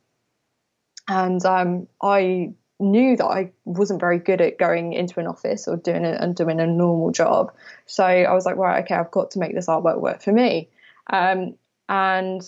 and 1.07 1.43
um, 1.45 1.87
I 2.01 2.53
knew 2.79 3.15
that 3.17 3.25
I 3.25 3.51
wasn't 3.65 3.99
very 3.99 4.19
good 4.19 4.41
at 4.41 4.57
going 4.57 4.93
into 4.93 5.19
an 5.19 5.27
office 5.27 5.67
or 5.67 5.77
doing 5.77 6.05
it 6.05 6.19
and 6.21 6.35
doing 6.35 6.59
a 6.59 6.67
normal 6.67 7.11
job. 7.11 7.51
So 7.85 8.03
I 8.03 8.33
was 8.33 8.45
like, 8.45 8.57
right, 8.57 8.83
okay, 8.83 8.95
I've 8.95 9.11
got 9.11 9.31
to 9.31 9.39
make 9.39 9.53
this 9.53 9.67
artwork 9.67 9.99
work 9.99 10.21
for 10.21 10.31
me. 10.31 10.69
Um, 11.11 11.55
and 11.89 12.41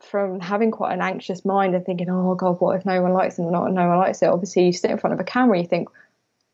from 0.00 0.40
having 0.40 0.70
quite 0.70 0.92
an 0.92 1.00
anxious 1.00 1.44
mind 1.44 1.74
and 1.74 1.84
thinking, 1.84 2.10
oh 2.10 2.34
God, 2.34 2.60
what 2.60 2.76
if 2.76 2.86
no 2.86 3.00
one 3.02 3.12
likes 3.12 3.38
it 3.38 3.42
or 3.42 3.50
not 3.50 3.72
no 3.72 3.88
one 3.88 3.98
likes 3.98 4.22
it? 4.22 4.26
Obviously, 4.26 4.66
you 4.66 4.72
sit 4.72 4.90
in 4.90 4.98
front 4.98 5.14
of 5.14 5.20
a 5.20 5.24
camera, 5.24 5.58
you 5.58 5.66
think, 5.66 5.88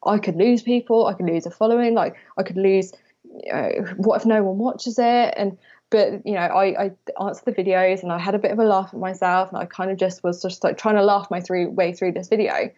I 0.04 0.18
could 0.18 0.36
lose 0.36 0.62
people, 0.62 1.06
I 1.06 1.14
could 1.14 1.26
lose 1.26 1.46
a 1.46 1.50
following, 1.50 1.94
like 1.94 2.16
I 2.36 2.42
could 2.42 2.56
lose. 2.56 2.92
You 3.24 3.52
know, 3.52 3.70
what 3.96 4.20
if 4.20 4.26
no 4.26 4.42
one 4.42 4.58
watches 4.58 4.98
it? 4.98 5.34
And 5.36 5.58
but 5.90 6.24
you 6.24 6.34
know, 6.34 6.40
I, 6.40 6.84
I 6.84 6.90
answered 7.20 7.44
the 7.44 7.62
videos 7.62 8.02
and 8.02 8.12
I 8.12 8.18
had 8.18 8.34
a 8.34 8.38
bit 8.38 8.52
of 8.52 8.58
a 8.58 8.64
laugh 8.64 8.90
at 8.92 8.98
myself, 8.98 9.48
and 9.48 9.58
I 9.58 9.66
kind 9.66 9.90
of 9.90 9.98
just 9.98 10.22
was 10.22 10.40
just 10.40 10.64
like 10.64 10.78
trying 10.78 10.96
to 10.96 11.04
laugh 11.04 11.30
my 11.30 11.40
through 11.40 11.70
way 11.70 11.92
through 11.92 12.12
this 12.12 12.28
video. 12.28 12.70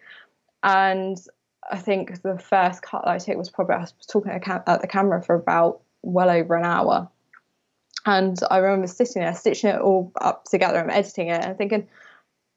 And 0.63 1.17
I 1.71 1.77
think 1.77 2.21
the 2.23 2.39
first 2.39 2.81
cut 2.81 3.03
that 3.05 3.11
I 3.11 3.17
took 3.19 3.37
was 3.37 3.49
probably 3.49 3.75
I 3.75 3.79
was 3.79 3.93
talking 4.07 4.31
at 4.31 4.81
the 4.81 4.87
camera 4.87 5.21
for 5.21 5.35
about 5.35 5.81
well 6.01 6.29
over 6.29 6.55
an 6.55 6.65
hour. 6.65 7.09
And 8.05 8.37
I 8.51 8.57
remember 8.57 8.87
sitting 8.87 9.21
there, 9.21 9.33
stitching 9.33 9.69
it 9.69 9.79
all 9.79 10.11
up 10.19 10.45
together 10.45 10.79
and 10.79 10.91
editing 10.91 11.29
it 11.29 11.45
and 11.45 11.57
thinking, 11.57 11.87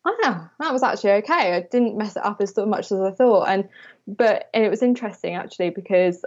oh, 0.04 0.48
that 0.58 0.72
was 0.72 0.82
actually 0.82 1.12
okay. 1.12 1.54
I 1.54 1.60
didn't 1.60 1.96
mess 1.96 2.16
it 2.16 2.24
up 2.24 2.40
as 2.40 2.56
much 2.56 2.90
as 2.90 3.00
I 3.00 3.10
thought. 3.10 3.48
And 3.48 3.68
but 4.06 4.48
and 4.54 4.64
it 4.64 4.70
was 4.70 4.82
interesting 4.82 5.34
actually 5.34 5.70
because 5.70 6.24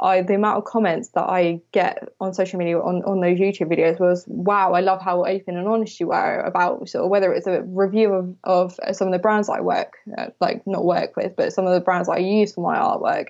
I 0.00 0.22
the 0.22 0.34
amount 0.34 0.58
of 0.58 0.64
comments 0.64 1.10
that 1.10 1.24
I 1.24 1.60
get 1.72 2.08
on 2.20 2.34
social 2.34 2.58
media 2.58 2.78
on, 2.78 3.02
on 3.04 3.20
those 3.20 3.38
YouTube 3.38 3.70
videos 3.70 4.00
was 4.00 4.24
wow 4.26 4.72
I 4.72 4.80
love 4.80 5.00
how 5.00 5.24
open 5.24 5.56
and 5.56 5.68
honest 5.68 6.00
you 6.00 6.08
were 6.08 6.40
about 6.40 6.88
sort 6.88 7.04
of 7.04 7.10
whether 7.10 7.32
it's 7.32 7.46
a 7.46 7.62
review 7.62 8.12
of, 8.12 8.34
of 8.44 8.78
some 8.92 9.08
of 9.08 9.12
the 9.12 9.18
brands 9.18 9.48
I 9.48 9.60
work 9.60 9.94
uh, 10.18 10.28
like 10.40 10.66
not 10.66 10.84
work 10.84 11.16
with 11.16 11.36
but 11.36 11.52
some 11.52 11.66
of 11.66 11.72
the 11.72 11.80
brands 11.80 12.08
I 12.08 12.18
use 12.18 12.54
for 12.54 12.62
my 12.62 12.78
artwork 12.78 13.28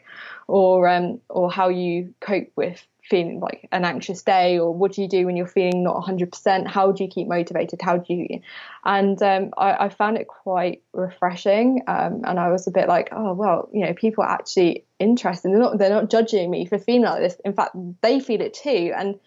or 0.48 0.88
um 0.88 1.20
or 1.28 1.50
how 1.50 1.68
you 1.68 2.14
cope 2.20 2.50
with 2.56 2.84
feeling 3.10 3.40
like 3.40 3.68
an 3.72 3.84
anxious 3.84 4.22
day 4.22 4.58
or 4.58 4.72
what 4.72 4.92
do 4.92 5.02
you 5.02 5.08
do 5.08 5.26
when 5.26 5.36
you're 5.36 5.46
feeling 5.46 5.82
not 5.82 5.96
100% 5.96 6.66
how 6.68 6.92
do 6.92 7.02
you 7.04 7.10
keep 7.10 7.26
motivated? 7.26 7.82
How 7.82 7.98
do 7.98 8.14
you 8.14 8.40
and 8.84 9.20
um, 9.22 9.50
I, 9.58 9.86
I, 9.86 9.88
found 9.88 10.16
it 10.16 10.28
quite 10.28 10.82
refreshing 10.92 11.82
um, 11.88 12.22
and 12.24 12.38
I 12.38 12.50
was 12.50 12.66
a 12.68 12.70
bit 12.70 12.88
like 12.88 13.08
oh 13.12 13.34
well 13.34 13.68
you 13.72 13.84
know 13.84 13.92
people 13.92 14.22
are 14.24 14.30
actually 14.30 14.84
interested 14.98 15.50
they're 15.50 15.58
not 15.58 15.76
they're 15.76 15.90
not 15.90 16.08
judging 16.08 16.50
me 16.50 16.64
for 16.66 16.78
feeling 16.78 17.02
like 17.02 17.20
this. 17.20 17.36
In 17.44 17.52
fact 17.52 17.76
they 18.00 18.20
feel 18.20 18.40
it 18.40 18.54
too 18.54 18.92
and 18.96 19.18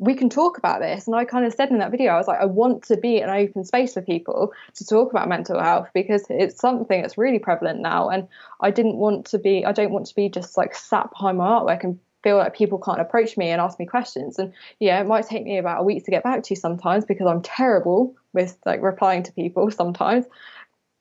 we 0.00 0.14
can 0.14 0.30
talk 0.30 0.58
about 0.58 0.80
this. 0.80 1.08
And 1.08 1.16
I 1.16 1.24
kind 1.24 1.44
of 1.44 1.52
said 1.52 1.70
in 1.70 1.78
that 1.78 1.90
video 1.92 2.12
I 2.12 2.16
was 2.16 2.26
like 2.26 2.40
I 2.40 2.46
want 2.46 2.82
to 2.84 2.96
be 2.96 3.20
an 3.20 3.30
open 3.30 3.64
space 3.64 3.94
for 3.94 4.02
people 4.02 4.52
to 4.74 4.84
talk 4.84 5.12
about 5.12 5.28
mental 5.28 5.60
health 5.60 5.88
because 5.94 6.26
it's 6.28 6.60
something 6.60 7.00
that's 7.00 7.16
really 7.16 7.38
prevalent 7.38 7.80
now 7.80 8.08
and 8.08 8.26
I 8.60 8.72
didn't 8.72 8.96
want 8.96 9.26
to 9.26 9.38
be 9.38 9.64
I 9.64 9.72
don't 9.72 9.92
want 9.92 10.06
to 10.06 10.14
be 10.16 10.28
just 10.28 10.56
like 10.56 10.74
sat 10.74 11.10
behind 11.10 11.38
my 11.38 11.46
artwork 11.46 11.84
and 11.84 12.00
feel 12.28 12.36
like 12.36 12.54
people 12.54 12.78
can't 12.78 13.00
approach 13.00 13.38
me 13.38 13.48
and 13.48 13.60
ask 13.60 13.78
me 13.78 13.86
questions. 13.86 14.38
And 14.38 14.52
yeah, 14.80 15.00
it 15.00 15.06
might 15.06 15.26
take 15.26 15.44
me 15.44 15.56
about 15.56 15.80
a 15.80 15.82
week 15.82 16.04
to 16.04 16.10
get 16.10 16.22
back 16.22 16.42
to 16.42 16.50
you 16.50 16.56
sometimes 16.56 17.06
because 17.06 17.26
I'm 17.26 17.40
terrible 17.40 18.14
with 18.34 18.58
like 18.66 18.82
replying 18.82 19.22
to 19.22 19.32
people 19.32 19.70
sometimes. 19.82 20.26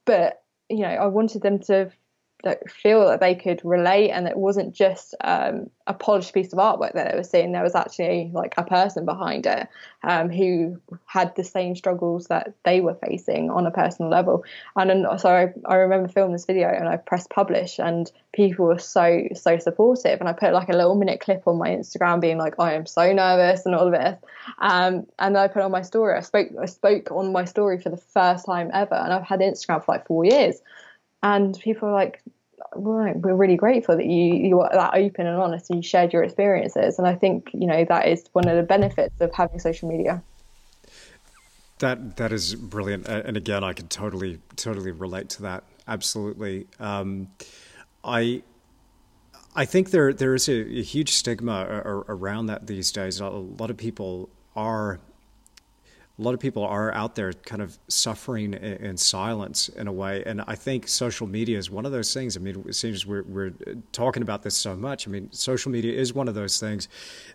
But 0.05 0.41
you 0.69 0.79
know, 0.79 0.87
I 0.87 1.07
wanted 1.07 1.41
them 1.41 1.59
to 1.59 1.91
like 2.43 2.69
feel 2.69 3.07
that 3.07 3.19
they 3.19 3.33
could 3.33 3.59
relate 3.63 4.11
and 4.11 4.27
it 4.27 4.37
wasn't 4.37 4.73
just 4.73 5.15
um, 5.21 5.69
a 5.87 5.93
polished 5.93 6.33
piece 6.33 6.53
of 6.53 6.59
artwork 6.59 6.93
that 6.93 7.11
they 7.11 7.17
were 7.17 7.23
seeing. 7.23 7.51
There 7.51 7.63
was 7.63 7.73
actually 7.73 8.29
like 8.31 8.53
a 8.57 8.63
person 8.63 9.05
behind 9.05 9.47
it 9.47 9.67
um, 10.03 10.29
who 10.29 10.79
had 11.05 11.35
the 11.35 11.43
same 11.43 11.75
struggles 11.75 12.27
that 12.27 12.53
they 12.63 12.79
were 12.79 12.93
facing 12.93 13.49
on 13.49 13.65
a 13.65 13.71
personal 13.71 14.11
level. 14.11 14.43
And, 14.75 14.91
and 14.91 15.19
so 15.19 15.29
I, 15.29 15.53
I, 15.65 15.75
remember 15.75 16.09
filming 16.09 16.33
this 16.33 16.45
video 16.45 16.69
and 16.69 16.87
I 16.87 16.97
pressed 16.97 17.31
publish 17.31 17.79
and 17.79 18.11
people 18.33 18.65
were 18.65 18.77
so 18.77 19.23
so 19.33 19.57
supportive. 19.57 20.19
And 20.19 20.29
I 20.29 20.33
put 20.33 20.53
like 20.53 20.69
a 20.69 20.77
little 20.77 20.95
minute 20.95 21.19
clip 21.19 21.47
on 21.47 21.57
my 21.57 21.69
Instagram 21.69 22.21
being 22.21 22.37
like 22.37 22.55
I 22.59 22.73
am 22.73 22.85
so 22.85 23.11
nervous 23.11 23.65
and 23.65 23.73
all 23.73 23.87
of 23.87 23.93
this. 23.93 24.19
Um, 24.59 25.07
and 25.17 25.35
then 25.35 25.43
I 25.43 25.47
put 25.47 25.63
on 25.63 25.71
my 25.71 25.81
story. 25.81 26.15
I 26.15 26.21
spoke 26.21 26.49
I 26.61 26.65
spoke 26.65 27.09
on 27.09 27.31
my 27.31 27.45
story 27.45 27.79
for 27.79 27.89
the 27.89 27.97
first 27.97 28.45
time 28.45 28.69
ever 28.73 28.95
and 28.95 29.11
I've 29.11 29.23
had 29.23 29.39
Instagram 29.39 29.83
for 29.83 29.93
like 29.93 30.05
four 30.05 30.23
years 30.23 30.61
and 31.35 31.59
people 31.59 31.89
are 31.89 31.93
like 31.93 32.21
right, 32.75 33.15
we're 33.17 33.35
really 33.35 33.57
grateful 33.57 33.97
that 33.97 34.05
you 34.05 34.33
you 34.35 34.59
are 34.61 34.69
that 34.71 34.93
open 34.93 35.27
and 35.27 35.37
honest 35.37 35.69
and 35.69 35.83
you 35.83 35.87
shared 35.87 36.13
your 36.13 36.23
experiences. 36.23 36.97
And 36.97 37.07
i 37.07 37.15
think 37.15 37.49
you 37.53 37.67
know 37.67 37.85
that 37.85 38.07
is 38.07 38.25
one 38.33 38.47
of 38.47 38.55
the 38.55 38.63
benefits 38.63 39.19
of 39.19 39.33
having 39.33 39.59
social 39.59 39.89
media. 39.89 40.23
That 41.79 42.17
that 42.17 42.31
is 42.31 42.55
brilliant. 42.55 43.07
And 43.07 43.37
again 43.37 43.63
i 43.63 43.73
can 43.73 43.87
totally 43.87 44.39
totally 44.55 44.91
relate 44.91 45.29
to 45.29 45.41
that. 45.43 45.63
Absolutely. 45.87 46.67
Um, 46.79 47.29
i 48.03 48.43
I 49.55 49.65
think 49.65 49.89
there 49.89 50.13
there 50.13 50.35
is 50.35 50.47
a, 50.47 50.79
a 50.79 50.83
huge 50.83 51.11
stigma 51.13 51.65
around 52.07 52.45
that 52.47 52.67
these 52.67 52.91
days. 52.91 53.19
A 53.19 53.27
lot 53.27 53.69
of 53.69 53.77
people 53.77 54.29
are 54.55 54.99
a 56.19 56.23
lot 56.23 56.33
of 56.33 56.39
people 56.39 56.63
are 56.63 56.91
out 56.93 57.13
there 57.13 57.31
kind 57.31 57.61
of 57.61 57.77
suffering 57.87 58.53
in 58.55 58.97
silence 58.97 59.69
in 59.69 59.87
a 59.87 59.91
way. 59.91 60.23
And 60.25 60.41
I 60.47 60.55
think 60.55 60.87
social 60.87 61.27
media 61.27 61.59
is 61.59 61.69
one 61.69 61.85
of 61.85 61.91
those 61.91 62.11
things. 62.11 62.35
I 62.35 62.39
mean, 62.39 62.63
it 62.67 62.73
seems 62.73 63.05
we're, 63.05 63.21
we're 63.23 63.53
talking 63.91 64.23
about 64.23 64.41
this 64.41 64.55
so 64.55 64.75
much. 64.75 65.07
I 65.07 65.11
mean, 65.11 65.31
social 65.31 65.71
media 65.71 65.93
is 65.93 66.13
one 66.13 66.27
of 66.27 66.33
those 66.33 66.59
things 66.59 66.87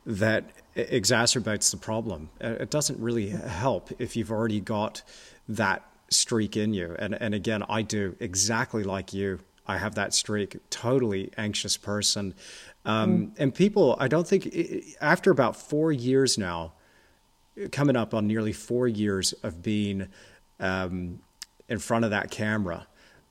that 0.04 0.50
exacerbates 0.76 1.70
the 1.70 1.76
problem. 1.76 2.30
It 2.40 2.70
doesn't 2.70 2.98
really 2.98 3.28
help 3.28 3.90
if 4.00 4.16
you've 4.16 4.32
already 4.32 4.60
got 4.60 5.02
that 5.48 5.86
streak 6.10 6.56
in 6.56 6.74
you. 6.74 6.96
And, 6.98 7.14
and 7.14 7.34
again, 7.34 7.62
I 7.68 7.82
do 7.82 8.16
exactly 8.18 8.82
like 8.82 9.14
you. 9.14 9.38
I 9.64 9.78
have 9.78 9.94
that 9.94 10.12
streak, 10.12 10.56
totally 10.70 11.30
anxious 11.38 11.76
person. 11.76 12.34
Um, 12.84 13.28
mm. 13.28 13.32
And 13.38 13.54
people, 13.54 13.94
I 14.00 14.08
don't 14.08 14.26
think, 14.26 14.52
after 15.00 15.30
about 15.30 15.54
four 15.54 15.92
years 15.92 16.36
now, 16.36 16.72
coming 17.70 17.96
up 17.96 18.14
on 18.14 18.26
nearly 18.26 18.52
four 18.52 18.88
years 18.88 19.32
of 19.42 19.62
being 19.62 20.08
um, 20.60 21.20
in 21.68 21.78
front 21.78 22.04
of 22.04 22.10
that 22.10 22.30
camera, 22.30 22.86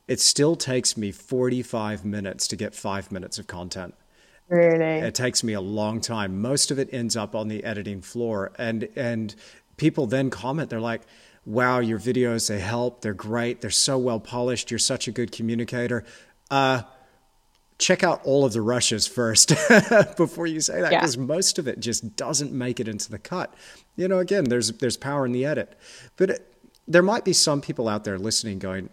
it 0.07 0.19
still 0.19 0.55
takes 0.55 0.97
me 0.97 1.11
45 1.11 2.05
minutes 2.05 2.47
to 2.47 2.55
get 2.55 2.75
five 2.75 3.11
minutes 3.11 3.39
of 3.39 3.47
content. 3.47 3.95
Really? 4.49 4.99
It 4.99 5.15
takes 5.15 5.43
me 5.43 5.53
a 5.53 5.61
long 5.61 6.01
time. 6.01 6.41
Most 6.41 6.71
of 6.71 6.79
it 6.79 6.89
ends 6.91 7.15
up 7.15 7.35
on 7.35 7.47
the 7.47 7.63
editing 7.63 8.01
floor. 8.01 8.51
And, 8.57 8.89
and 8.97 9.33
people 9.77 10.07
then 10.07 10.29
comment, 10.29 10.69
they're 10.69 10.81
like, 10.81 11.03
wow, 11.45 11.79
your 11.79 11.99
videos, 11.99 12.49
they 12.49 12.59
help, 12.59 13.01
they're 13.01 13.13
great, 13.13 13.61
they're 13.61 13.69
so 13.69 13.97
well 13.97 14.19
polished, 14.19 14.69
you're 14.69 14.77
such 14.77 15.07
a 15.07 15.11
good 15.11 15.31
communicator. 15.31 16.03
Uh, 16.49 16.81
check 17.81 18.03
out 18.03 18.21
all 18.23 18.45
of 18.45 18.53
the 18.53 18.61
rushes 18.61 19.07
first 19.07 19.53
before 20.17 20.47
you 20.47 20.61
say 20.61 20.81
that 20.81 20.91
because 20.91 21.17
yeah. 21.17 21.23
most 21.23 21.59
of 21.59 21.67
it 21.67 21.79
just 21.79 22.15
doesn't 22.15 22.53
make 22.53 22.79
it 22.79 22.87
into 22.87 23.09
the 23.09 23.19
cut. 23.19 23.53
You 23.95 24.07
know, 24.07 24.19
again, 24.19 24.45
there's 24.45 24.71
there's 24.73 24.97
power 24.97 25.25
in 25.25 25.31
the 25.31 25.45
edit, 25.45 25.77
but 26.15 26.29
it, 26.29 26.53
there 26.87 27.01
might 27.01 27.25
be 27.25 27.33
some 27.33 27.59
people 27.59 27.89
out 27.89 28.03
there 28.03 28.17
listening 28.17 28.59
going, 28.59 28.89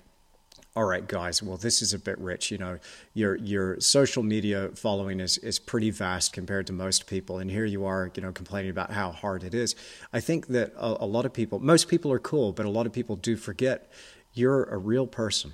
all 0.75 0.85
right, 0.85 1.07
guys, 1.07 1.43
well, 1.43 1.57
this 1.57 1.83
is 1.83 1.93
a 1.93 1.99
bit 1.99 2.19
rich. 2.19 2.51
You 2.51 2.59
know, 2.59 2.79
your 3.13 3.37
your 3.37 3.81
social 3.81 4.23
media 4.23 4.71
following 4.75 5.21
is 5.21 5.37
is 5.39 5.59
pretty 5.59 5.91
vast 5.91 6.33
compared 6.33 6.67
to 6.69 6.73
most 6.73 7.07
people, 7.07 7.39
and 7.39 7.51
here 7.51 7.67
you 7.67 7.85
are, 7.85 8.11
you 8.15 8.23
know, 8.23 8.33
complaining 8.33 8.71
about 8.71 8.93
how 8.93 9.13
hard 9.13 9.45
it 9.45 9.55
is. 9.55 9.77
I 10.13 10.21
think 10.21 10.49
that 10.49 10.73
a, 10.77 11.05
a 11.05 11.07
lot 11.07 11.27
of 11.27 11.33
people, 11.33 11.59
most 11.61 11.89
people 11.89 12.11
are 12.11 12.19
cool, 12.19 12.53
but 12.53 12.65
a 12.65 12.71
lot 12.71 12.87
of 12.87 12.93
people 12.93 13.17
do 13.17 13.37
forget 13.37 13.91
you're 14.33 14.65
a 14.65 14.79
real 14.79 15.07
person. 15.07 15.53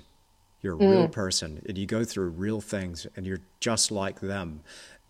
You're 0.65 0.75
a 0.75 0.79
mm. 0.79 0.91
real 0.91 1.07
person, 1.07 1.61
and 1.67 1.77
you 1.77 1.85
go 1.85 2.03
through 2.03 2.29
real 2.29 2.59
things, 2.59 3.05
and 3.15 3.25
you're 3.25 3.41
just 3.59 3.91
like 3.91 4.19
them. 4.19 4.61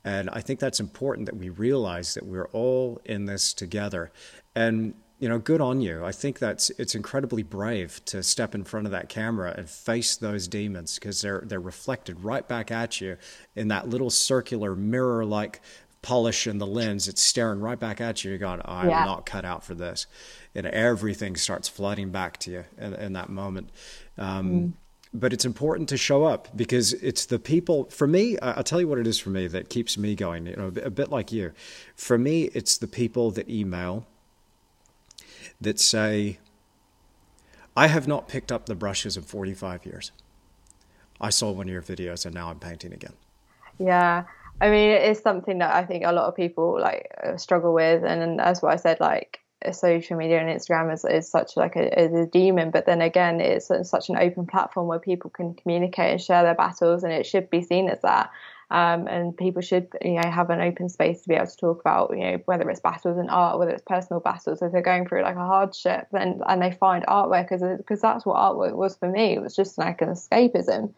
And 0.04 0.30
I 0.30 0.42
think 0.42 0.60
that's 0.60 0.82
important 0.82 1.26
that 1.28 1.38
we 1.38 1.50
realize 1.50 2.14
that 2.14 2.26
we're 2.26 2.50
all 2.50 3.02
in 3.06 3.26
this 3.26 3.54
together. 3.54 4.12
And 4.54 4.96
you 5.18 5.30
know, 5.30 5.40
good 5.40 5.62
on 5.62 5.80
you. 5.80 6.04
I 6.04 6.12
think 6.12 6.40
that's 6.40 6.72
it's 6.72 6.94
incredibly 6.94 7.42
brave 7.42 8.04
to 8.06 8.22
step 8.22 8.54
in 8.54 8.66
front 8.66 8.86
of 8.86 8.92
that 8.92 9.08
camera 9.08 9.54
and 9.58 9.70
face 9.70 10.18
those 10.18 10.48
demons 10.48 10.96
because 10.96 11.22
they're 11.22 11.44
they're 11.46 11.62
reflected 11.62 12.22
right 12.22 12.46
back 12.46 12.70
at 12.70 13.00
you 13.00 13.16
in 13.56 13.70
that 13.70 13.88
little 13.88 14.10
circular 14.10 14.76
mirror-like 14.76 15.62
polish 16.02 16.48
in 16.48 16.58
the 16.58 16.68
lens. 16.68 17.08
It's 17.08 17.22
staring 17.22 17.62
right 17.62 17.80
back 17.80 18.02
at 18.02 18.24
you. 18.24 18.32
You're 18.32 18.40
going, 18.40 18.62
oh, 18.66 18.74
I'm 18.74 18.90
yeah. 18.90 19.06
not 19.06 19.26
cut 19.26 19.46
out 19.46 19.64
for 19.64 19.74
this, 19.74 20.06
and 20.54 20.68
everything 20.68 21.38
starts 21.38 21.70
flooding 21.70 22.12
back 22.12 22.38
to 22.40 22.52
you 22.52 22.66
in, 22.78 22.94
in 22.94 23.14
that 23.14 23.30
moment. 23.30 23.70
Um, 24.18 24.52
mm. 24.52 24.74
But 25.18 25.32
it's 25.32 25.46
important 25.46 25.88
to 25.90 25.98
show 25.98 26.26
up 26.26 26.50
because 26.56 26.92
it's 26.94 27.26
the 27.26 27.40
people. 27.40 27.86
For 27.86 28.06
me, 28.06 28.38
I'll 28.40 28.64
tell 28.64 28.82
you 28.82 28.88
what 28.88 29.00
it 29.00 29.08
is 29.08 29.18
for 29.18 29.30
me 29.30 29.48
that 29.48 29.70
keeps 29.70 29.98
me 29.98 30.14
going. 30.14 30.46
You 30.46 30.56
know, 30.58 30.72
a 30.84 30.90
bit 30.90 31.10
like 31.10 31.32
you. 31.32 31.54
For 31.96 32.18
me, 32.18 32.44
it's 32.54 32.78
the 32.78 32.88
people 32.88 33.32
that 33.32 33.50
email 33.50 34.06
that 35.62 35.80
say, 35.80 36.40
I 37.78 37.88
have 37.88 38.08
not 38.08 38.28
picked 38.28 38.52
up 38.52 38.66
the 38.66 38.76
brushes 38.76 39.16
in 39.16 39.24
45 39.24 39.86
years. 39.86 40.12
I 41.22 41.30
saw 41.30 41.52
one 41.52 41.68
of 41.68 41.74
your 41.74 41.82
videos 41.82 42.26
and 42.26 42.36
now 42.36 42.50
I'm 42.50 42.60
painting 42.60 42.94
again. 42.94 43.14
Yeah. 43.80 44.26
I 44.62 44.70
mean, 44.70 44.90
it 44.90 45.10
is 45.10 45.20
something 45.20 45.60
that 45.60 45.74
I 45.74 45.86
think 45.86 46.06
a 46.06 46.12
lot 46.12 46.28
of 46.28 46.36
people 46.36 46.80
like 46.80 47.14
uh, 47.24 47.38
struggle 47.38 47.74
with. 47.74 48.04
And 48.04 48.40
as 48.40 48.62
what 48.62 48.74
I 48.74 48.78
said, 48.78 49.00
like 49.00 49.40
social 49.74 50.18
media 50.18 50.40
and 50.40 50.50
Instagram 50.50 50.94
is, 50.94 51.06
is 51.06 51.30
such 51.30 51.58
like 51.58 51.76
a, 51.76 52.22
a 52.22 52.26
demon. 52.26 52.72
But 52.72 52.86
then 52.86 53.02
again, 53.02 53.40
it's 53.40 53.68
such 53.68 54.10
an 54.10 54.18
open 54.18 54.46
platform 54.46 54.88
where 54.88 55.00
people 55.00 55.30
can 55.30 55.54
communicate 55.54 56.12
and 56.12 56.22
share 56.22 56.44
their 56.44 56.56
battles 56.56 57.04
and 57.04 57.12
it 57.12 57.26
should 57.26 57.50
be 57.50 57.62
seen 57.62 57.90
as 57.90 58.02
that. 58.02 58.32
Um, 58.72 59.08
and 59.08 59.38
people 59.38 59.62
should 59.62 59.90
you 60.02 60.14
know 60.14 60.28
have 60.30 60.50
an 60.50 60.60
open 60.60 60.90
space 60.90 61.22
to 61.22 61.30
be 61.30 61.36
able 61.36 61.46
to 61.46 61.56
talk 61.56 61.82
about 61.82 62.10
you 62.18 62.24
know 62.24 62.42
whether 62.46 62.68
it's 62.68 62.80
battles 62.80 63.20
in 63.20 63.30
art 63.30 63.60
whether 63.60 63.70
it's 63.70 63.84
personal 63.86 64.20
battles 64.20 64.60
if 64.60 64.72
they're 64.72 64.82
going 64.82 65.08
through 65.08 65.22
like 65.22 65.36
a 65.36 65.46
hardship 65.46 66.08
then 66.12 66.42
and 66.48 66.64
they 66.64 66.72
find 66.72 67.06
artwork 67.06 67.50
because 67.78 68.02
that's 68.02 68.26
what 68.26 68.36
artwork 68.36 68.74
was 68.74 68.98
for 68.98 69.08
me 69.08 69.34
it 69.34 69.42
was 69.42 69.56
just 69.56 69.78
like 69.78 70.02
an 70.02 70.10
escapism 70.10 70.92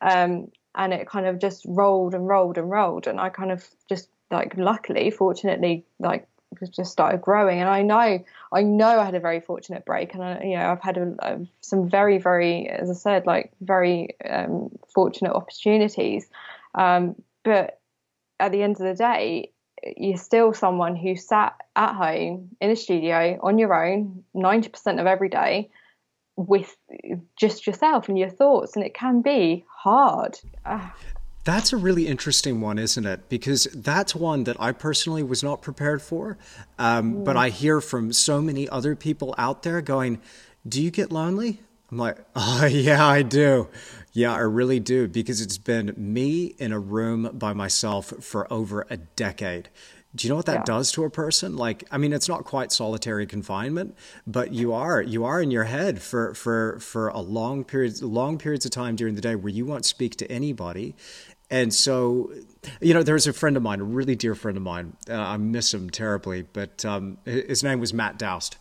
um, 0.00 0.50
and 0.74 0.94
it 0.94 1.06
kind 1.06 1.26
of 1.26 1.38
just 1.38 1.66
rolled 1.68 2.14
and 2.14 2.26
rolled 2.26 2.56
and 2.56 2.70
rolled 2.70 3.06
and 3.06 3.20
I 3.20 3.28
kind 3.28 3.52
of 3.52 3.68
just 3.86 4.08
like 4.30 4.56
luckily 4.56 5.10
fortunately 5.10 5.84
like 5.98 6.26
just 6.70 6.92
started 6.92 7.20
growing. 7.20 7.60
And 7.60 7.68
I 7.68 7.82
know 7.82 8.24
I 8.52 8.62
know 8.62 9.00
I 9.00 9.04
had 9.04 9.14
a 9.14 9.20
very 9.20 9.40
fortunate 9.40 9.84
break. 9.84 10.14
And 10.14 10.22
I, 10.22 10.42
you 10.42 10.56
know 10.56 10.70
I've 10.70 10.82
had 10.82 10.98
a, 10.98 11.14
a, 11.20 11.40
some 11.60 11.88
very 11.88 12.18
very 12.18 12.68
as 12.68 12.90
I 12.90 12.94
said 12.94 13.26
like 13.26 13.52
very 13.60 14.16
um, 14.28 14.70
fortunate 14.92 15.32
opportunities. 15.32 16.28
Um, 16.74 17.20
but 17.44 17.80
at 18.38 18.52
the 18.52 18.62
end 18.62 18.72
of 18.80 18.86
the 18.86 18.94
day, 18.94 19.52
you're 19.96 20.16
still 20.16 20.52
someone 20.52 20.96
who 20.96 21.16
sat 21.16 21.54
at 21.76 21.94
home 21.94 22.50
in 22.60 22.70
a 22.70 22.76
studio 22.76 23.38
on 23.42 23.58
your 23.58 23.72
own 23.74 24.24
90% 24.34 25.00
of 25.00 25.06
every 25.06 25.28
day 25.28 25.70
with 26.36 26.76
just 27.36 27.66
yourself 27.66 28.08
and 28.08 28.18
your 28.18 28.30
thoughts, 28.30 28.76
and 28.76 28.84
it 28.84 28.94
can 28.94 29.20
be 29.20 29.64
hard. 29.68 30.38
That's 31.44 31.72
a 31.72 31.76
really 31.76 32.06
interesting 32.06 32.60
one, 32.60 32.78
isn't 32.78 33.06
it? 33.06 33.28
Because 33.28 33.64
that's 33.74 34.14
one 34.14 34.44
that 34.44 34.60
I 34.60 34.72
personally 34.72 35.22
was 35.22 35.42
not 35.42 35.62
prepared 35.62 36.02
for. 36.02 36.36
Um, 36.78 37.14
mm. 37.14 37.24
But 37.24 37.36
I 37.36 37.48
hear 37.48 37.80
from 37.80 38.12
so 38.12 38.42
many 38.42 38.68
other 38.68 38.94
people 38.94 39.34
out 39.38 39.62
there 39.62 39.80
going, 39.80 40.20
Do 40.68 40.82
you 40.82 40.90
get 40.90 41.10
lonely? 41.10 41.60
I'm 41.90 41.98
like, 41.98 42.18
Oh, 42.36 42.66
yeah, 42.66 43.06
I 43.06 43.22
do. 43.22 43.68
Yeah, 44.12 44.34
I 44.34 44.40
really 44.40 44.80
do 44.80 45.08
because 45.08 45.40
it's 45.40 45.58
been 45.58 45.94
me 45.96 46.54
in 46.58 46.72
a 46.72 46.78
room 46.80 47.30
by 47.32 47.52
myself 47.52 48.12
for 48.20 48.52
over 48.52 48.86
a 48.90 48.96
decade. 48.96 49.68
Do 50.12 50.26
you 50.26 50.30
know 50.30 50.36
what 50.36 50.46
that 50.46 50.60
yeah. 50.60 50.64
does 50.64 50.90
to 50.92 51.04
a 51.04 51.10
person? 51.10 51.56
Like, 51.56 51.84
I 51.92 51.96
mean, 51.96 52.12
it's 52.12 52.28
not 52.28 52.44
quite 52.44 52.72
solitary 52.72 53.26
confinement, 53.26 53.96
but 54.26 54.52
you 54.52 54.72
are 54.72 55.00
you 55.00 55.24
are 55.24 55.40
in 55.40 55.52
your 55.52 55.64
head 55.64 56.02
for 56.02 56.34
for 56.34 56.80
for 56.80 57.08
a 57.08 57.20
long 57.20 57.62
period, 57.62 58.02
long 58.02 58.36
periods 58.36 58.64
of 58.64 58.72
time 58.72 58.96
during 58.96 59.14
the 59.14 59.20
day 59.20 59.36
where 59.36 59.52
you 59.52 59.64
won't 59.64 59.84
speak 59.84 60.16
to 60.16 60.30
anybody. 60.30 60.96
And 61.50 61.74
so, 61.74 62.32
you 62.80 62.94
know, 62.94 63.02
there 63.02 63.14
was 63.14 63.26
a 63.26 63.32
friend 63.32 63.56
of 63.56 63.62
mine, 63.62 63.80
a 63.80 63.84
really 63.84 64.14
dear 64.14 64.34
friend 64.34 64.56
of 64.56 64.62
mine. 64.62 64.96
Uh, 65.08 65.14
I 65.14 65.36
miss 65.36 65.74
him 65.74 65.90
terribly, 65.90 66.42
but 66.42 66.84
um, 66.84 67.18
his 67.24 67.64
name 67.64 67.80
was 67.80 67.92
Matt 67.92 68.18
Doust 68.18 68.56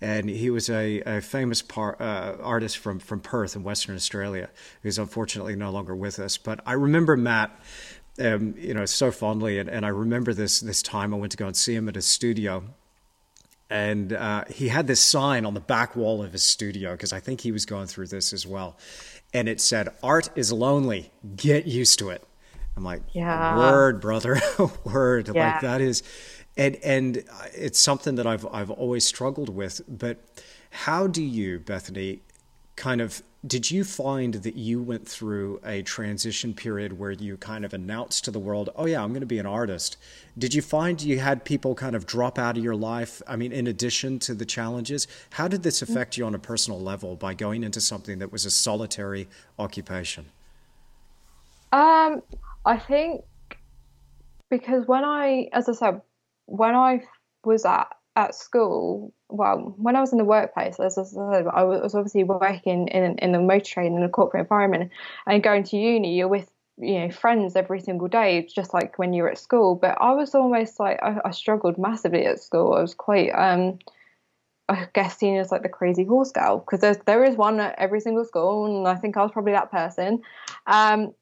and 0.00 0.28
he 0.28 0.50
was 0.50 0.68
a, 0.68 1.00
a 1.06 1.20
famous 1.20 1.62
par, 1.62 1.96
uh, 2.00 2.36
artist 2.42 2.78
from, 2.78 2.98
from 2.98 3.20
Perth 3.20 3.56
in 3.56 3.62
Western 3.62 3.96
Australia, 3.96 4.50
who's 4.82 4.98
unfortunately 4.98 5.56
no 5.56 5.70
longer 5.70 5.94
with 5.94 6.18
us. 6.18 6.36
But 6.36 6.60
I 6.66 6.74
remember 6.74 7.16
Matt, 7.16 7.58
um, 8.18 8.54
you 8.58 8.74
know, 8.74 8.84
so 8.84 9.10
fondly, 9.10 9.58
and, 9.58 9.68
and 9.68 9.86
I 9.86 9.88
remember 9.88 10.34
this 10.34 10.60
this 10.60 10.82
time 10.82 11.14
I 11.14 11.16
went 11.16 11.32
to 11.32 11.38
go 11.38 11.46
and 11.46 11.56
see 11.56 11.74
him 11.74 11.88
at 11.88 11.94
his 11.94 12.06
studio, 12.06 12.64
and 13.70 14.12
uh, 14.12 14.44
he 14.48 14.68
had 14.68 14.86
this 14.86 15.00
sign 15.00 15.46
on 15.46 15.54
the 15.54 15.60
back 15.60 15.96
wall 15.96 16.22
of 16.22 16.32
his 16.32 16.42
studio 16.42 16.92
because 16.92 17.12
I 17.12 17.20
think 17.20 17.40
he 17.40 17.52
was 17.52 17.64
going 17.64 17.86
through 17.86 18.08
this 18.08 18.32
as 18.32 18.46
well, 18.46 18.76
and 19.32 19.48
it 19.48 19.60
said, 19.60 19.88
"Art 20.02 20.30
is 20.34 20.52
lonely. 20.52 21.10
Get 21.36 21.66
used 21.66 21.98
to 22.00 22.10
it." 22.10 22.22
I'm 22.76 22.84
like, 22.84 23.00
yeah. 23.12 23.56
word, 23.56 24.02
brother, 24.02 24.38
word. 24.84 25.30
Yeah. 25.34 25.52
Like 25.52 25.62
that 25.62 25.80
is 25.80 26.02
and 26.56 26.76
and 26.76 27.24
it's 27.54 27.78
something 27.78 28.14
that 28.16 28.26
I've 28.26 28.46
I've 28.52 28.70
always 28.70 29.04
struggled 29.04 29.48
with. 29.48 29.80
But 29.88 30.18
how 30.70 31.06
do 31.06 31.22
you, 31.22 31.58
Bethany, 31.58 32.20
kind 32.76 33.00
of 33.00 33.22
did 33.46 33.70
you 33.70 33.84
find 33.84 34.34
that 34.34 34.56
you 34.56 34.82
went 34.82 35.06
through 35.06 35.60
a 35.64 35.82
transition 35.82 36.54
period 36.54 36.98
where 36.98 37.12
you 37.12 37.36
kind 37.36 37.64
of 37.64 37.72
announced 37.72 38.24
to 38.24 38.30
the 38.30 38.38
world, 38.38 38.70
"Oh 38.74 38.86
yeah, 38.86 39.02
I'm 39.02 39.10
going 39.10 39.20
to 39.20 39.26
be 39.26 39.38
an 39.38 39.46
artist"? 39.46 39.96
Did 40.36 40.54
you 40.54 40.62
find 40.62 41.00
you 41.00 41.18
had 41.18 41.44
people 41.44 41.74
kind 41.74 41.94
of 41.94 42.06
drop 42.06 42.38
out 42.38 42.56
of 42.56 42.64
your 42.64 42.74
life? 42.74 43.22
I 43.26 43.36
mean, 43.36 43.52
in 43.52 43.66
addition 43.66 44.18
to 44.20 44.34
the 44.34 44.44
challenges, 44.44 45.06
how 45.30 45.48
did 45.48 45.62
this 45.62 45.82
affect 45.82 46.16
you 46.16 46.24
on 46.26 46.34
a 46.34 46.38
personal 46.38 46.80
level 46.80 47.14
by 47.16 47.34
going 47.34 47.62
into 47.62 47.80
something 47.80 48.18
that 48.18 48.32
was 48.32 48.44
a 48.44 48.50
solitary 48.50 49.28
occupation? 49.58 50.26
Um, 51.72 52.22
I 52.64 52.78
think 52.78 53.24
because 54.50 54.86
when 54.86 55.04
I, 55.04 55.48
as 55.52 55.68
I 55.68 55.72
said, 55.72 56.00
when 56.46 56.74
I 56.74 57.02
was 57.44 57.64
at 57.64 57.88
at 58.16 58.34
school, 58.34 59.12
well, 59.28 59.74
when 59.76 59.94
I 59.94 60.00
was 60.00 60.12
in 60.12 60.18
the 60.18 60.24
workplace, 60.24 60.80
as 60.80 60.98
I 60.98 61.04
said, 61.04 61.46
I 61.52 61.62
was 61.62 61.94
obviously 61.94 62.24
working 62.24 62.88
in 62.88 63.18
in 63.18 63.32
the 63.32 63.40
motor 63.40 63.64
trade 63.64 63.92
in 63.92 64.02
a 64.02 64.08
corporate 64.08 64.42
environment, 64.42 64.90
and 65.26 65.42
going 65.42 65.64
to 65.64 65.76
uni, 65.76 66.16
you're 66.16 66.28
with 66.28 66.50
you 66.78 67.00
know 67.00 67.10
friends 67.10 67.54
every 67.56 67.80
single 67.80 68.08
day, 68.08 68.48
just 68.52 68.74
like 68.74 68.98
when 68.98 69.12
you're 69.12 69.30
at 69.30 69.38
school. 69.38 69.74
But 69.74 69.98
I 70.00 70.12
was 70.12 70.34
almost 70.34 70.80
like 70.80 70.98
I, 71.02 71.18
I 71.24 71.30
struggled 71.30 71.78
massively 71.78 72.24
at 72.26 72.40
school. 72.40 72.72
I 72.72 72.80
was 72.80 72.94
quite 72.94 73.30
um, 73.30 73.78
I 74.68 74.88
guess 74.94 75.18
seen 75.18 75.36
as 75.36 75.52
like 75.52 75.62
the 75.62 75.68
crazy 75.68 76.04
horse 76.04 76.32
girl 76.32 76.58
because 76.58 76.98
there 77.04 77.24
is 77.24 77.36
one 77.36 77.60
at 77.60 77.74
every 77.78 78.00
single 78.00 78.24
school, 78.24 78.64
and 78.64 78.88
I 78.88 78.96
think 78.96 79.16
I 79.16 79.22
was 79.22 79.32
probably 79.32 79.52
that 79.52 79.70
person. 79.70 80.22
Um, 80.66 81.12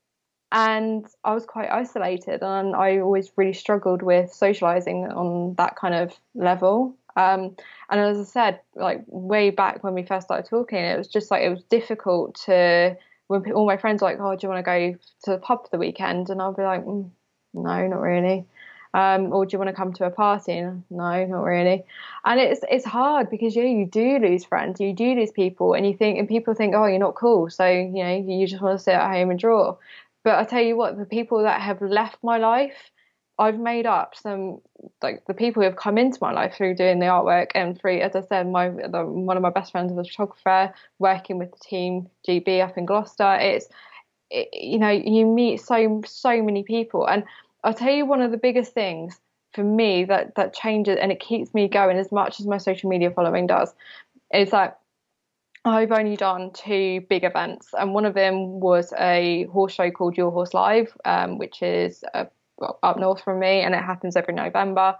and 0.54 1.04
I 1.24 1.34
was 1.34 1.44
quite 1.44 1.68
isolated, 1.68 2.40
and 2.42 2.76
I 2.76 2.98
always 3.00 3.32
really 3.36 3.52
struggled 3.52 4.02
with 4.02 4.32
socializing 4.32 5.04
on 5.06 5.54
that 5.56 5.74
kind 5.74 5.94
of 5.94 6.14
level. 6.36 6.94
Um, 7.16 7.56
and 7.90 8.00
as 8.00 8.18
I 8.20 8.22
said, 8.22 8.60
like 8.76 9.02
way 9.08 9.50
back 9.50 9.82
when 9.82 9.94
we 9.94 10.04
first 10.04 10.28
started 10.28 10.48
talking, 10.48 10.78
it 10.78 10.96
was 10.96 11.08
just 11.08 11.32
like 11.32 11.42
it 11.42 11.50
was 11.50 11.64
difficult 11.64 12.36
to 12.46 12.96
when 13.26 13.50
all 13.52 13.66
my 13.66 13.76
friends 13.76 14.00
were 14.00 14.08
like, 14.08 14.20
"Oh, 14.20 14.36
do 14.36 14.46
you 14.46 14.48
want 14.48 14.64
to 14.64 14.70
go 14.70 14.92
to 15.24 15.30
the 15.32 15.38
pub 15.38 15.64
for 15.64 15.70
the 15.72 15.78
weekend?" 15.78 16.30
And 16.30 16.40
I'll 16.40 16.52
be 16.54 16.62
like, 16.62 16.84
mm, 16.84 17.10
"No, 17.52 17.86
not 17.88 18.00
really." 18.00 18.46
Um, 18.94 19.32
or 19.32 19.44
do 19.44 19.54
you 19.54 19.58
want 19.58 19.70
to 19.70 19.74
come 19.74 19.92
to 19.94 20.04
a 20.04 20.10
party? 20.10 20.60
No, 20.88 21.26
not 21.26 21.42
really. 21.42 21.84
And 22.24 22.38
it's 22.38 22.60
it's 22.70 22.84
hard 22.84 23.28
because 23.28 23.56
yeah, 23.56 23.64
you 23.64 23.86
do 23.86 24.20
lose 24.20 24.44
friends, 24.44 24.80
you 24.80 24.92
do 24.92 25.16
lose 25.16 25.32
people, 25.32 25.74
and 25.74 25.84
you 25.84 25.96
think 25.96 26.16
and 26.16 26.28
people 26.28 26.54
think, 26.54 26.76
oh, 26.76 26.86
you're 26.86 27.00
not 27.00 27.16
cool, 27.16 27.50
so 27.50 27.66
you 27.66 28.04
know 28.04 28.24
you 28.24 28.46
just 28.46 28.62
want 28.62 28.78
to 28.78 28.82
sit 28.84 28.94
at 28.94 29.10
home 29.10 29.30
and 29.30 29.38
draw. 29.38 29.76
But 30.24 30.38
I 30.38 30.44
tell 30.44 30.62
you 30.62 30.76
what, 30.76 30.98
the 30.98 31.04
people 31.04 31.42
that 31.42 31.60
have 31.60 31.80
left 31.82 32.18
my 32.22 32.38
life, 32.38 32.90
I've 33.38 33.58
made 33.58 33.84
up 33.84 34.14
some 34.16 34.60
like 35.02 35.24
the 35.26 35.34
people 35.34 35.62
who 35.62 35.68
have 35.68 35.76
come 35.76 35.98
into 35.98 36.18
my 36.20 36.32
life 36.32 36.54
through 36.56 36.76
doing 36.76 36.98
the 36.98 37.06
artwork 37.06 37.50
and 37.54 37.78
through, 37.78 37.98
as 38.00 38.16
I 38.16 38.22
said, 38.22 38.48
my 38.48 38.70
the, 38.70 39.04
one 39.04 39.36
of 39.36 39.42
my 39.42 39.50
best 39.50 39.72
friends 39.72 39.92
was 39.92 40.06
a 40.06 40.10
photographer, 40.10 40.74
working 40.98 41.38
with 41.38 41.50
the 41.50 41.58
team 41.58 42.08
GB 42.26 42.62
up 42.62 42.78
in 42.78 42.86
Gloucester. 42.86 43.34
It's 43.34 43.66
it, 44.30 44.48
you 44.52 44.78
know 44.78 44.90
you 44.90 45.26
meet 45.26 45.60
so 45.60 46.02
so 46.06 46.42
many 46.42 46.62
people, 46.62 47.06
and 47.06 47.24
I'll 47.64 47.74
tell 47.74 47.92
you 47.92 48.06
one 48.06 48.22
of 48.22 48.30
the 48.30 48.36
biggest 48.36 48.72
things 48.72 49.20
for 49.52 49.64
me 49.64 50.04
that 50.04 50.36
that 50.36 50.54
changes 50.54 50.98
and 51.00 51.12
it 51.12 51.20
keeps 51.20 51.52
me 51.54 51.68
going 51.68 51.98
as 51.98 52.10
much 52.12 52.40
as 52.40 52.46
my 52.46 52.58
social 52.58 52.88
media 52.88 53.10
following 53.10 53.46
does 53.46 53.74
is 54.32 54.50
that 54.50 54.80
I've 55.64 55.92
only 55.92 56.16
done 56.16 56.50
two 56.52 57.00
big 57.08 57.24
events, 57.24 57.70
and 57.78 57.94
one 57.94 58.04
of 58.04 58.14
them 58.14 58.60
was 58.60 58.92
a 58.98 59.44
horse 59.44 59.72
show 59.72 59.90
called 59.90 60.16
Your 60.16 60.30
Horse 60.30 60.52
Live, 60.52 60.94
um, 61.06 61.38
which 61.38 61.62
is 61.62 62.04
uh, 62.12 62.26
up 62.82 62.98
north 62.98 63.22
from 63.22 63.38
me, 63.38 63.60
and 63.60 63.74
it 63.74 63.82
happens 63.82 64.14
every 64.14 64.34
November. 64.34 64.94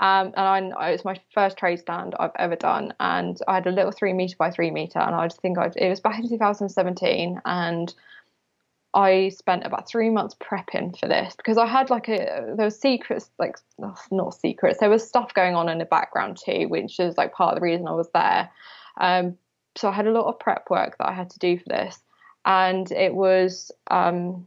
Um, 0.00 0.32
and 0.36 0.74
I, 0.74 0.88
it 0.88 0.92
was 0.92 1.04
my 1.04 1.20
first 1.32 1.56
trade 1.56 1.78
stand 1.78 2.16
I've 2.18 2.32
ever 2.36 2.56
done, 2.56 2.94
and 2.98 3.38
I 3.46 3.54
had 3.54 3.66
a 3.68 3.70
little 3.70 3.92
three 3.92 4.12
meter 4.12 4.34
by 4.36 4.50
three 4.50 4.72
meter, 4.72 4.98
and 4.98 5.14
I 5.14 5.26
just 5.26 5.40
think 5.40 5.56
I'd, 5.56 5.76
it 5.76 5.88
was 5.88 6.00
back 6.00 6.18
in 6.18 6.28
2017, 6.28 7.40
and 7.44 7.94
I 8.94 9.28
spent 9.28 9.66
about 9.66 9.88
three 9.88 10.10
months 10.10 10.34
prepping 10.40 10.98
for 10.98 11.06
this 11.06 11.36
because 11.36 11.58
I 11.58 11.66
had 11.66 11.90
like 11.90 12.08
a 12.08 12.54
there 12.56 12.66
were 12.66 12.70
secrets 12.70 13.30
like 13.38 13.56
not 14.10 14.34
secrets 14.34 14.80
there 14.80 14.88
was 14.88 15.06
stuff 15.06 15.34
going 15.34 15.54
on 15.54 15.68
in 15.68 15.78
the 15.78 15.84
background 15.84 16.38
too, 16.44 16.66
which 16.68 16.98
is 16.98 17.16
like 17.18 17.34
part 17.34 17.52
of 17.52 17.60
the 17.60 17.64
reason 17.64 17.86
I 17.86 17.92
was 17.92 18.08
there. 18.14 18.50
Um, 18.98 19.36
so 19.78 19.88
I 19.88 19.92
had 19.92 20.06
a 20.06 20.12
lot 20.12 20.26
of 20.26 20.38
prep 20.38 20.68
work 20.70 20.98
that 20.98 21.08
I 21.08 21.12
had 21.12 21.30
to 21.30 21.38
do 21.38 21.58
for 21.58 21.68
this, 21.68 21.98
and 22.44 22.90
it 22.90 23.14
was 23.14 23.70
um, 23.90 24.46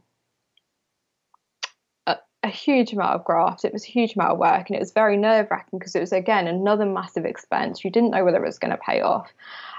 a, 2.06 2.16
a, 2.42 2.48
huge 2.48 2.92
amount 2.92 3.14
of 3.14 3.24
graft. 3.24 3.64
It 3.64 3.72
was 3.72 3.84
a 3.84 3.88
huge 3.90 4.14
amount 4.14 4.32
of 4.32 4.38
work, 4.38 4.68
and 4.68 4.76
it 4.76 4.80
was 4.80 4.92
very 4.92 5.16
nerve 5.16 5.48
wracking 5.50 5.78
because 5.78 5.94
it 5.94 6.00
was 6.00 6.12
again 6.12 6.46
another 6.46 6.84
massive 6.84 7.24
expense. 7.24 7.82
You 7.82 7.90
didn't 7.90 8.10
know 8.10 8.24
whether 8.24 8.42
it 8.42 8.46
was 8.46 8.58
going 8.58 8.72
to 8.72 8.76
pay 8.76 9.00
off. 9.00 9.32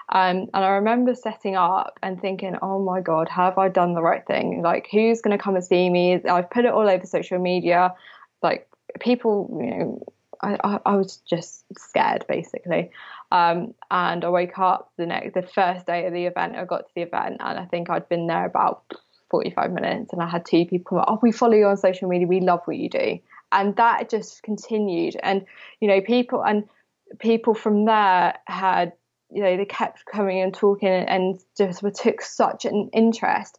Um, 0.10 0.50
and 0.54 0.66
I 0.66 0.70
remember 0.70 1.16
setting 1.16 1.56
up 1.56 1.98
and 2.04 2.20
thinking, 2.20 2.58
oh 2.62 2.80
my 2.80 3.00
God, 3.00 3.30
have 3.30 3.58
I 3.58 3.70
done 3.70 3.94
the 3.94 4.02
right 4.02 4.26
thing? 4.26 4.62
Like, 4.62 4.88
who's 4.92 5.22
going 5.22 5.38
to 5.38 5.42
come 5.42 5.56
and 5.56 5.64
see 5.64 5.90
me? 5.90 6.22
I've 6.26 6.50
put 6.50 6.66
it 6.66 6.74
all 6.74 6.90
over 6.90 7.06
social 7.06 7.40
media. 7.40 7.94
Like, 8.42 8.68
people, 9.00 9.58
you 9.62 9.70
know, 9.70 10.04
I, 10.44 10.80
I, 10.86 10.96
was 10.96 11.18
just 11.18 11.64
scared 11.78 12.26
basically. 12.28 12.92
Um, 13.34 13.74
and 13.90 14.24
I 14.24 14.30
woke 14.30 14.60
up 14.60 14.92
the 14.96 15.08
next, 15.08 15.34
the 15.34 15.42
first 15.42 15.88
day 15.88 16.06
of 16.06 16.14
the 16.14 16.26
event. 16.26 16.56
I 16.56 16.66
got 16.66 16.86
to 16.88 16.94
the 16.96 17.02
event, 17.02 17.38
and 17.40 17.58
I 17.58 17.66
think 17.66 17.90
I'd 17.90 18.08
been 18.08 18.28
there 18.28 18.46
about 18.46 18.84
45 19.32 19.72
minutes, 19.72 20.14
and 20.14 20.22
I 20.22 20.30
had 20.30 20.46
two 20.46 20.66
people 20.66 20.84
come 20.88 21.00
up. 21.00 21.06
Oh, 21.08 21.20
we 21.20 21.32
follow 21.32 21.56
you 21.56 21.66
on 21.66 21.76
social 21.78 22.08
media. 22.08 22.28
We 22.28 22.42
love 22.42 22.62
what 22.66 22.78
you 22.78 22.90
do, 22.90 23.18
and 23.52 23.76
that 23.78 24.12
just 24.12 24.44
continued. 24.44 25.18
And 25.24 25.48
you 25.82 25.88
know, 25.88 26.00
people 26.00 26.46
and 26.46 26.66
people 27.18 27.56
from 27.56 27.86
there 27.86 28.36
had, 28.46 28.94
you 29.32 29.42
know, 29.42 29.58
they 29.58 29.66
kept 29.66 30.06
coming 30.06 30.40
and 30.40 30.54
talking, 30.54 30.88
and 30.88 31.40
just 31.58 31.84
took 31.96 32.22
such 32.22 32.66
an 32.66 32.92
interest 32.94 33.58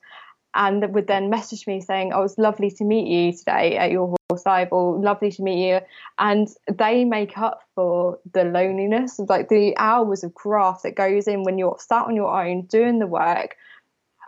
and 0.55 0.95
would 0.95 1.07
then 1.07 1.31
message 1.31 1.67
me 1.67 1.81
saying, 1.81 2.13
"Oh, 2.13 2.23
it's 2.23 2.39
lovely 2.39 2.71
to 2.73 2.85
meet 2.85 3.09
you 3.09 3.33
today 3.33 3.77
at 3.77 3.91
your 3.91 4.15
horse 4.31 4.47
live," 4.47 4.69
or 4.73 4.99
"Lovely 4.99 5.31
to 5.33 5.43
meet 5.43 5.69
you," 5.69 5.81
and 6.19 6.49
they 6.73 7.05
make 7.05 7.37
up 7.37 7.63
for 7.75 8.19
the 8.33 8.45
loneliness, 8.45 9.19
like 9.29 9.49
the 9.49 9.77
hours 9.77 10.23
of 10.23 10.33
graft 10.35 10.85
that 10.85 10.95
goes 10.95 11.27
in 11.27 11.43
when 11.43 11.59
you're 11.59 11.77
sat 11.79 12.07
on 12.07 12.15
your 12.17 12.41
own 12.41 12.63
doing 12.63 12.99
the 12.99 13.07
work, 13.07 13.57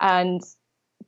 and 0.01 0.41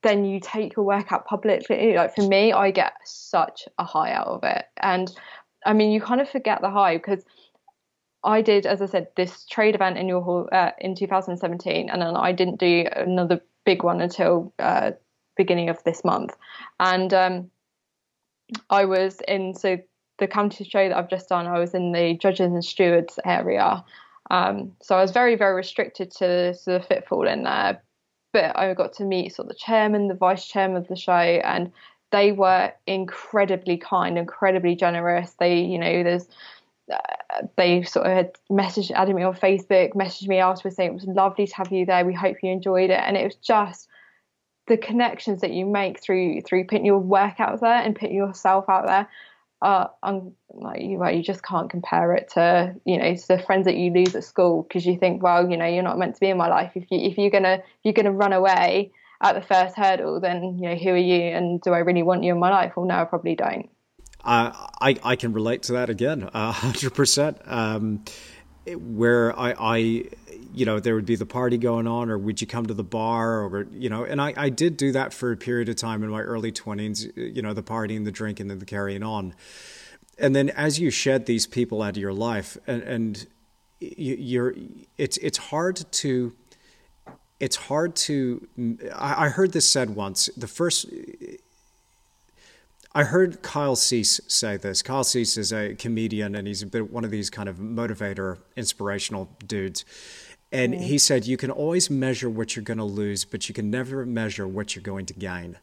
then 0.01 0.23
you 0.23 0.39
take 0.39 0.75
your 0.75 0.85
work 0.85 1.11
out 1.11 1.25
publicly. 1.25 1.95
Like 1.95 2.15
for 2.15 2.25
me, 2.27 2.53
I 2.53 2.71
get 2.71 2.93
such 3.03 3.67
a 3.77 3.83
high 3.83 4.13
out 4.13 4.27
of 4.27 4.43
it, 4.43 4.65
and 4.81 5.11
I 5.65 5.73
mean, 5.73 5.91
you 5.91 6.01
kind 6.01 6.21
of 6.21 6.29
forget 6.29 6.61
the 6.61 6.69
high 6.69 6.97
because. 6.97 7.23
I 8.21 8.41
did, 8.41 8.65
as 8.65 8.81
I 8.81 8.85
said, 8.87 9.07
this 9.15 9.45
trade 9.45 9.75
event 9.75 9.97
in 9.97 10.09
your 10.09 10.53
uh, 10.53 10.71
in 10.79 10.93
2017, 10.93 11.89
and 11.89 12.01
then 12.01 12.17
I 12.17 12.33
didn't 12.33 12.59
do 12.59 12.85
another 12.93 13.39
big 13.63 13.81
one 13.81 14.01
until 14.01 14.51
uh, 14.59 14.91
beginning 15.39 15.69
of 15.69 15.83
this 15.85 16.03
month. 16.03 16.35
And 16.79 17.11
um, 17.13 17.49
I 18.69 18.85
was 18.85 19.21
in, 19.27 19.55
so 19.55 19.77
the 20.19 20.27
county 20.27 20.65
show 20.65 20.87
that 20.87 20.97
I've 20.97 21.09
just 21.09 21.29
done, 21.29 21.47
I 21.47 21.59
was 21.59 21.73
in 21.73 21.93
the 21.93 22.15
judges 22.15 22.51
and 22.51 22.63
stewards 22.63 23.17
area. 23.25 23.83
Um, 24.29 24.75
so 24.81 24.95
I 24.95 25.01
was 25.01 25.11
very, 25.11 25.35
very 25.35 25.55
restricted 25.55 26.11
to, 26.17 26.53
the 26.65 26.85
fitfall 26.87 27.27
in 27.27 27.43
there. 27.43 27.81
But 28.31 28.55
I 28.59 28.73
got 28.75 28.93
to 28.93 29.05
meet 29.05 29.33
sort 29.33 29.47
of 29.47 29.53
the 29.53 29.59
chairman, 29.59 30.07
the 30.07 30.13
vice 30.13 30.45
chairman 30.45 30.77
of 30.77 30.87
the 30.87 30.95
show, 30.95 31.13
and 31.13 31.71
they 32.11 32.31
were 32.31 32.71
incredibly 32.85 33.77
kind, 33.77 34.19
incredibly 34.19 34.75
generous. 34.75 35.33
They, 35.39 35.61
you 35.61 35.79
know, 35.79 36.03
there's 36.03 36.27
uh, 36.93 36.97
they 37.55 37.81
sort 37.83 38.05
of 38.05 38.13
had 38.13 38.31
messaged, 38.51 38.91
added 38.91 39.15
me 39.15 39.23
on 39.23 39.33
Facebook, 39.33 39.93
messaged 39.93 40.27
me 40.27 40.37
afterwards 40.37 40.75
saying 40.75 40.91
it 40.91 40.93
was 40.93 41.05
lovely 41.05 41.47
to 41.47 41.55
have 41.55 41.71
you 41.71 41.85
there. 41.87 42.05
We 42.05 42.13
hope 42.13 42.37
you 42.43 42.51
enjoyed 42.51 42.91
it, 42.91 43.01
and 43.03 43.17
it 43.17 43.23
was 43.23 43.35
just 43.35 43.87
the 44.69 44.77
connections 44.77 45.41
that 45.41 45.51
you 45.51 45.65
make 45.65 45.99
through 45.99 46.41
through 46.41 46.63
putting 46.63 46.85
your 46.85 46.99
work 46.99 47.39
out 47.39 47.59
there 47.59 47.81
and 47.81 47.95
putting 47.95 48.15
yourself 48.15 48.69
out 48.69 48.85
there 48.85 49.09
are 49.61 49.91
um, 50.03 50.31
like 50.51 50.81
you, 50.81 50.97
well, 50.97 51.13
you 51.13 51.21
just 51.21 51.43
can't 51.43 51.69
compare 51.69 52.13
it 52.13 52.29
to 52.35 52.73
you 52.85 52.97
know 52.97 53.13
to 53.13 53.27
the 53.27 53.39
friends 53.39 53.65
that 53.65 53.75
you 53.75 53.91
lose 53.91 54.15
at 54.15 54.23
school 54.23 54.63
because 54.63 54.85
you 54.85 54.97
think 54.97 55.21
well 55.21 55.49
you 55.49 55.57
know 55.57 55.65
you're 55.65 55.83
not 55.83 55.97
meant 55.97 56.13
to 56.15 56.19
be 56.21 56.29
in 56.29 56.37
my 56.37 56.47
life. 56.47 56.71
If 56.75 56.85
you 56.89 56.99
if 56.99 57.17
you're 57.17 57.31
gonna 57.31 57.55
if 57.55 57.63
you're 57.83 57.93
gonna 57.93 58.13
run 58.13 58.31
away 58.31 58.91
at 59.21 59.35
the 59.35 59.41
first 59.41 59.75
hurdle 59.75 60.21
then 60.21 60.59
you 60.59 60.69
know 60.69 60.75
who 60.75 60.91
are 60.91 60.97
you 60.97 61.21
and 61.21 61.59
do 61.59 61.73
I 61.73 61.79
really 61.79 62.03
want 62.03 62.23
you 62.23 62.31
in 62.31 62.39
my 62.39 62.51
life? 62.51 62.73
Well 62.77 62.85
no 62.85 62.95
I 62.95 63.03
probably 63.03 63.35
don't. 63.35 63.69
Uh, 64.23 64.51
I 64.79 64.95
I 65.03 65.15
can 65.15 65.33
relate 65.33 65.63
to 65.63 65.73
that 65.73 65.89
again 65.89 66.29
hundred 66.33 66.91
um, 66.91 66.95
percent 66.95 67.41
where 68.67 69.37
I 69.37 69.53
I 69.57 69.77
you 70.53 70.65
know 70.65 70.79
there 70.79 70.95
would 70.95 71.05
be 71.05 71.15
the 71.15 71.25
party 71.25 71.57
going 71.57 71.87
on 71.87 72.09
or 72.09 72.17
would 72.17 72.41
you 72.41 72.47
come 72.47 72.65
to 72.65 72.73
the 72.73 72.83
bar 72.83 73.41
or 73.41 73.67
you 73.71 73.89
know 73.89 74.03
and 74.03 74.21
I, 74.21 74.33
I 74.35 74.49
did 74.49 74.77
do 74.77 74.91
that 74.91 75.13
for 75.13 75.31
a 75.31 75.37
period 75.37 75.69
of 75.69 75.75
time 75.75 76.03
in 76.03 76.09
my 76.09 76.21
early 76.21 76.51
20s 76.51 77.11
you 77.15 77.41
know 77.41 77.53
the 77.53 77.63
partying 77.63 78.05
the 78.05 78.11
drinking 78.11 78.51
and 78.51 78.59
the 78.59 78.65
carrying 78.65 79.03
on. 79.03 79.33
And 80.17 80.35
then 80.35 80.49
as 80.49 80.79
you 80.79 80.91
shed 80.91 81.25
these 81.25 81.47
people 81.47 81.81
out 81.81 81.91
of 81.91 81.97
your 81.97 82.13
life 82.13 82.57
and, 82.67 82.83
and 82.83 83.27
you're 83.79 84.53
it's 84.97 85.17
it's 85.17 85.37
hard 85.37 85.83
to 85.91 86.33
it's 87.39 87.55
hard 87.55 87.95
to 87.95 88.47
I 88.93 89.29
heard 89.29 89.53
this 89.53 89.67
said 89.67 89.91
once 89.91 90.29
the 90.35 90.47
first 90.47 90.87
I 92.95 93.03
heard 93.03 93.43
Kyle 93.43 93.75
Cease 93.75 94.19
say 94.27 94.57
this. 94.57 94.81
Kyle 94.81 95.03
Cease 95.03 95.37
is 95.37 95.53
a 95.53 95.75
comedian 95.75 96.33
and 96.33 96.47
he's 96.47 96.63
a 96.63 96.67
bit 96.67 96.91
one 96.91 97.05
of 97.05 97.11
these 97.11 97.29
kind 97.29 97.47
of 97.47 97.57
motivator, 97.57 98.39
inspirational 98.55 99.29
dudes. 99.45 99.85
And 100.51 100.73
mm. 100.73 100.81
he 100.81 100.97
said, 100.97 101.27
You 101.27 101.37
can 101.37 101.51
always 101.51 101.89
measure 101.89 102.29
what 102.29 102.55
you're 102.55 102.63
going 102.63 102.79
to 102.79 102.83
lose, 102.83 103.25
but 103.25 103.47
you 103.47 103.53
can 103.53 103.69
never 103.69 104.05
measure 104.05 104.47
what 104.47 104.75
you're 104.75 104.83
going 104.83 105.05
to 105.05 105.13
gain, 105.13 105.57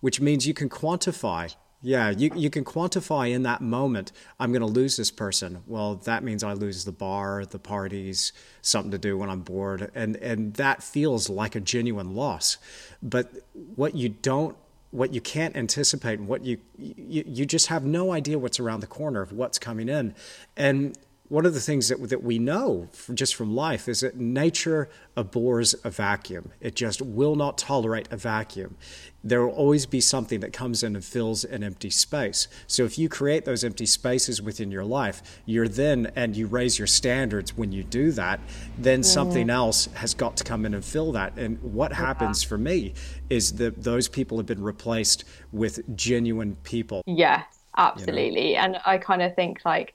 which 0.00 0.20
means 0.20 0.46
you 0.46 0.54
can 0.54 0.68
quantify. 0.68 1.54
Yeah, 1.84 2.10
you, 2.10 2.30
you 2.36 2.48
can 2.48 2.64
quantify 2.64 3.32
in 3.32 3.42
that 3.42 3.60
moment, 3.60 4.12
I'm 4.38 4.52
going 4.52 4.60
to 4.60 4.66
lose 4.66 4.96
this 4.96 5.10
person. 5.10 5.64
Well, 5.66 5.96
that 5.96 6.22
means 6.22 6.44
I 6.44 6.52
lose 6.52 6.84
the 6.84 6.92
bar, 6.92 7.44
the 7.44 7.58
parties, 7.58 8.32
something 8.60 8.92
to 8.92 8.98
do 8.98 9.18
when 9.18 9.28
I'm 9.28 9.40
bored. 9.40 9.90
And, 9.92 10.14
and 10.16 10.54
that 10.54 10.84
feels 10.84 11.28
like 11.28 11.56
a 11.56 11.60
genuine 11.60 12.14
loss. 12.14 12.58
But 13.02 13.32
what 13.52 13.96
you 13.96 14.10
don't 14.10 14.56
what 14.92 15.12
you 15.12 15.20
can't 15.20 15.56
anticipate 15.56 16.18
and 16.18 16.28
what 16.28 16.44
you, 16.44 16.58
you 16.78 17.24
you 17.26 17.46
just 17.46 17.66
have 17.66 17.84
no 17.84 18.12
idea 18.12 18.38
what's 18.38 18.60
around 18.60 18.80
the 18.80 18.86
corner 18.86 19.22
of 19.22 19.32
what's 19.32 19.58
coming 19.58 19.88
in. 19.88 20.14
And 20.56 20.96
one 21.32 21.46
of 21.46 21.54
the 21.54 21.60
things 21.60 21.88
that, 21.88 22.10
that 22.10 22.22
we 22.22 22.38
know 22.38 22.90
just 23.14 23.34
from 23.34 23.56
life 23.56 23.88
is 23.88 24.00
that 24.00 24.16
nature 24.16 24.90
abhors 25.16 25.74
a 25.82 25.88
vacuum. 25.88 26.52
It 26.60 26.76
just 26.76 27.00
will 27.00 27.36
not 27.36 27.56
tolerate 27.56 28.06
a 28.12 28.18
vacuum. 28.18 28.76
There 29.24 29.40
will 29.40 29.54
always 29.54 29.86
be 29.86 30.02
something 30.02 30.40
that 30.40 30.52
comes 30.52 30.82
in 30.82 30.94
and 30.94 31.02
fills 31.02 31.42
an 31.42 31.64
empty 31.64 31.88
space. 31.88 32.48
So 32.66 32.84
if 32.84 32.98
you 32.98 33.08
create 33.08 33.46
those 33.46 33.64
empty 33.64 33.86
spaces 33.86 34.42
within 34.42 34.70
your 34.70 34.84
life, 34.84 35.22
you're 35.46 35.68
then, 35.68 36.12
and 36.14 36.36
you 36.36 36.46
raise 36.46 36.78
your 36.78 36.86
standards 36.86 37.56
when 37.56 37.72
you 37.72 37.82
do 37.82 38.12
that, 38.12 38.38
then 38.76 39.00
mm. 39.00 39.04
something 39.06 39.48
else 39.48 39.86
has 39.94 40.12
got 40.12 40.36
to 40.36 40.44
come 40.44 40.66
in 40.66 40.74
and 40.74 40.84
fill 40.84 41.12
that. 41.12 41.38
And 41.38 41.62
what 41.62 41.94
happens 41.94 42.42
for 42.42 42.58
me 42.58 42.92
is 43.30 43.52
that 43.52 43.82
those 43.82 44.06
people 44.06 44.36
have 44.36 44.46
been 44.46 44.62
replaced 44.62 45.24
with 45.50 45.96
genuine 45.96 46.56
people. 46.56 47.00
Yes, 47.06 47.46
absolutely. 47.78 48.50
You 48.50 48.56
know? 48.56 48.60
And 48.60 48.76
I 48.84 48.98
kind 48.98 49.22
of 49.22 49.34
think 49.34 49.60
like 49.64 49.94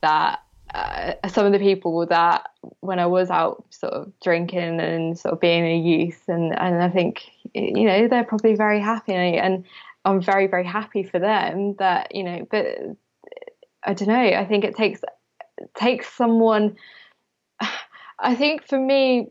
that 0.00 0.40
uh, 0.74 1.14
some 1.28 1.44
of 1.44 1.52
the 1.52 1.58
people 1.58 2.06
that 2.06 2.48
when 2.80 2.98
I 2.98 3.06
was 3.06 3.30
out 3.30 3.64
sort 3.70 3.92
of 3.92 4.12
drinking 4.22 4.80
and 4.80 5.18
sort 5.18 5.34
of 5.34 5.40
being 5.40 5.66
a 5.66 5.78
youth 5.78 6.22
and 6.28 6.58
and 6.58 6.82
I 6.82 6.88
think 6.88 7.22
you 7.54 7.84
know 7.84 8.08
they're 8.08 8.24
probably 8.24 8.54
very 8.54 8.80
happy 8.80 9.12
and 9.14 9.64
I'm 10.04 10.22
very 10.22 10.46
very 10.46 10.64
happy 10.64 11.02
for 11.02 11.18
them 11.18 11.74
that 11.78 12.14
you 12.14 12.24
know 12.24 12.46
but 12.50 12.66
I 13.84 13.94
don't 13.94 14.08
know 14.08 14.14
I 14.14 14.46
think 14.46 14.64
it 14.64 14.74
takes 14.74 15.00
takes 15.74 16.08
someone 16.08 16.76
I 18.18 18.34
think 18.34 18.66
for 18.66 18.78
me 18.78 19.30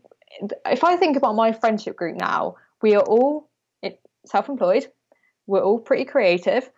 if 0.68 0.84
I 0.84 0.96
think 0.96 1.18
about 1.18 1.36
my 1.36 1.54
friendship 1.54 1.96
group 1.96 2.18
now 2.18 2.56
we 2.82 2.96
are 2.96 3.04
all 3.04 3.50
self-employed 4.26 4.86
we're 5.48 5.64
all 5.64 5.80
pretty 5.80 6.06
creative 6.06 6.70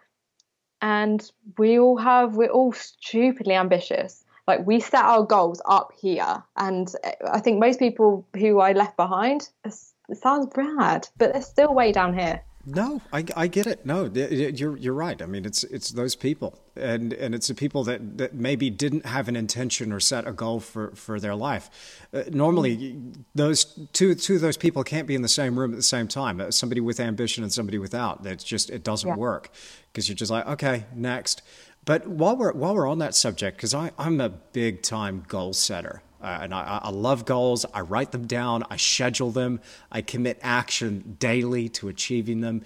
and 0.82 1.30
we 1.58 1.78
all 1.78 1.98
have 1.98 2.38
we're 2.38 2.48
all 2.48 2.72
stupidly 2.72 3.56
ambitious 3.56 4.24
like 4.48 4.66
we 4.66 4.80
set 4.80 5.04
our 5.04 5.24
goals 5.24 5.62
up 5.66 5.92
here 6.00 6.44
and 6.58 6.94
i 7.32 7.40
think 7.40 7.60
most 7.60 7.80
people 7.80 8.26
who 8.38 8.60
i 8.60 8.72
left 8.74 8.98
behind 8.98 9.50
it 9.66 10.18
sounds 10.18 10.48
bad 10.54 11.08
but 11.18 11.34
they're 11.34 11.42
still 11.42 11.74
way 11.74 11.92
down 11.92 12.18
here 12.18 12.42
no, 12.66 13.02
I, 13.12 13.26
I 13.36 13.48
get 13.48 13.68
it. 13.68 13.86
No, 13.86 14.06
you're 14.06 14.78
you're 14.78 14.94
right. 14.94 15.22
I 15.22 15.26
mean, 15.26 15.44
it's 15.44 15.66
it's 15.66 15.90
those 15.90 16.16
people, 16.16 16.58
and 16.78 17.12
and 17.12 17.36
it's 17.36 17.48
the 17.48 17.54
people 17.54 17.84
that, 17.84 18.18
that 18.18 18.36
maybe 18.36 18.70
didn't 18.70 19.06
have 19.06 19.28
an 19.28 19.36
intention 19.36 19.92
or 19.92 20.00
set 20.00 20.26
a 20.26 20.32
goal 20.32 20.62
for, 20.62 20.96
for 20.96 21.20
their 21.20 21.36
life. 21.36 21.70
Uh, 22.14 22.24
normally, 22.32 23.02
those 23.36 23.66
two 23.92 24.16
two 24.16 24.36
of 24.36 24.42
those 24.42 24.56
people 24.56 24.82
can't 24.86 25.08
be 25.08 25.16
in 25.16 25.22
the 25.22 25.28
same 25.28 25.60
room 25.60 25.72
at 25.72 25.76
the 25.76 25.84
same 25.84 26.08
time. 26.08 26.40
Uh, 26.40 26.52
somebody 26.52 26.80
with 26.80 27.02
ambition 27.02 27.44
and 27.44 27.52
somebody 27.52 27.78
without. 27.78 28.24
That's 28.24 28.46
just 28.46 28.70
it 28.70 28.86
doesn't 28.86 29.10
yeah. 29.10 29.16
work 29.16 29.50
because 29.92 30.08
you're 30.08 30.16
just 30.16 30.32
like 30.32 30.48
okay, 30.48 30.86
next. 30.96 31.42
But 31.86 32.08
while 32.08 32.36
we're 32.36 32.54
while 32.54 32.76
we're 32.76 32.88
on 32.88 33.00
that 33.00 33.16
subject, 33.16 33.58
because 33.58 33.74
I'm 33.74 34.22
a 34.22 34.30
big 34.30 34.82
time 34.82 35.24
goal 35.28 35.54
setter. 35.54 36.02
Uh, 36.22 36.40
and 36.44 36.54
I, 36.54 36.80
I, 36.82 36.90
love 36.90 37.26
goals. 37.26 37.66
I 37.74 37.82
write 37.82 38.14
them 38.14 38.26
down. 38.26 38.64
I 38.70 38.78
schedule 38.78 39.30
them. 39.30 39.60
I 39.92 40.02
commit 40.02 40.40
action 40.42 41.18
daily 41.20 41.68
to 41.70 41.90
achieving 41.90 42.40
them. 42.40 42.64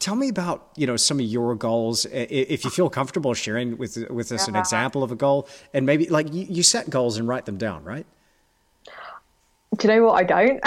Tell 0.00 0.16
me 0.16 0.28
about 0.28 0.70
you 0.74 0.84
know 0.88 0.96
some 0.96 1.20
of 1.20 1.26
your 1.26 1.54
goals, 1.54 2.06
if 2.10 2.64
you 2.64 2.70
feel 2.70 2.90
comfortable 2.90 3.34
sharing 3.34 3.78
with 3.78 4.10
with 4.10 4.32
us 4.32 4.48
an 4.48 4.56
example 4.56 5.04
of 5.04 5.12
a 5.12 5.14
goal, 5.14 5.48
and 5.72 5.86
maybe 5.86 6.08
like 6.08 6.34
you, 6.34 6.44
you 6.48 6.64
set 6.64 6.90
goals 6.90 7.18
and 7.18 7.28
write 7.28 7.46
them 7.46 7.56
down, 7.56 7.84
right? 7.84 8.04
Do 9.76 9.86
you 9.86 9.94
know 9.94 10.06
what 10.06 10.14
I 10.14 10.24
don't? 10.24 10.60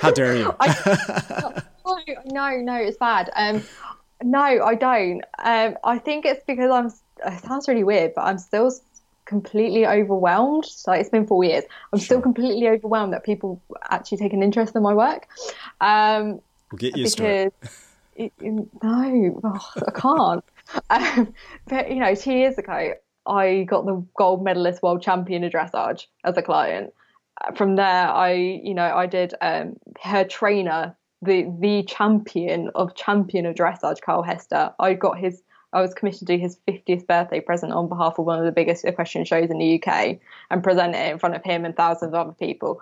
How 0.00 0.10
dare 0.10 0.34
you? 0.36 0.56
I, 0.60 1.62
no, 2.26 2.50
no, 2.56 2.74
it's 2.74 2.96
bad. 2.96 3.30
Um, 3.36 3.62
no, 4.24 4.40
I 4.40 4.74
don't. 4.74 5.22
Um, 5.38 5.76
I 5.84 5.98
think 5.98 6.24
it's 6.24 6.42
because 6.46 6.70
I'm. 6.70 6.92
It 7.24 7.44
sounds 7.44 7.68
really 7.68 7.84
weird, 7.84 8.12
but 8.14 8.22
I'm 8.22 8.38
still 8.38 8.70
completely 9.26 9.86
overwhelmed. 9.86 10.66
Like 10.86 11.00
it's 11.00 11.10
been 11.10 11.26
four 11.26 11.44
years. 11.44 11.64
I'm 11.92 11.98
sure. 11.98 12.04
still 12.04 12.20
completely 12.22 12.68
overwhelmed 12.68 13.12
that 13.12 13.24
people 13.24 13.60
actually 13.90 14.18
take 14.18 14.32
an 14.32 14.42
interest 14.42 14.74
in 14.74 14.82
my 14.82 14.94
work. 14.94 15.28
Um, 15.80 16.40
we'll 16.72 16.78
get 16.78 16.96
used 16.96 17.18
because, 17.18 17.52
to 17.52 17.72
it. 18.16 18.32
it 18.38 18.64
no, 18.82 19.40
oh, 19.44 19.72
I 19.86 19.90
can't. 19.90 20.44
um, 20.90 21.34
but 21.68 21.90
you 21.90 21.96
know, 21.96 22.14
two 22.14 22.32
years 22.32 22.56
ago, 22.56 22.94
I 23.26 23.64
got 23.64 23.84
the 23.84 24.04
gold 24.16 24.42
medalist 24.42 24.82
world 24.82 25.02
champion 25.02 25.44
of 25.44 25.52
dressage 25.52 26.06
as 26.24 26.36
a 26.36 26.42
client. 26.42 26.92
From 27.54 27.76
there, 27.76 28.08
I, 28.08 28.32
you 28.32 28.72
know, 28.72 28.96
I 28.96 29.06
did 29.06 29.34
um, 29.42 29.76
her 30.02 30.24
trainer, 30.24 30.96
the 31.20 31.52
the 31.58 31.82
champion 31.82 32.70
of 32.74 32.94
champion 32.94 33.44
of 33.44 33.54
dressage, 33.54 34.00
Carl 34.00 34.22
Hester. 34.22 34.72
I 34.78 34.94
got 34.94 35.18
his 35.18 35.42
I 35.72 35.80
was 35.80 35.94
commissioned 35.94 36.28
to 36.28 36.36
do 36.36 36.40
his 36.40 36.58
50th 36.68 37.06
birthday 37.06 37.40
present 37.40 37.72
on 37.72 37.88
behalf 37.88 38.18
of 38.18 38.24
one 38.24 38.38
of 38.38 38.44
the 38.44 38.52
biggest 38.52 38.84
equestrian 38.84 39.24
shows 39.24 39.50
in 39.50 39.58
the 39.58 39.82
UK 39.82 40.18
and 40.50 40.62
present 40.62 40.94
it 40.94 41.12
in 41.12 41.18
front 41.18 41.34
of 41.34 41.44
him 41.44 41.64
and 41.64 41.76
thousands 41.76 42.14
of 42.14 42.14
other 42.14 42.32
people. 42.32 42.80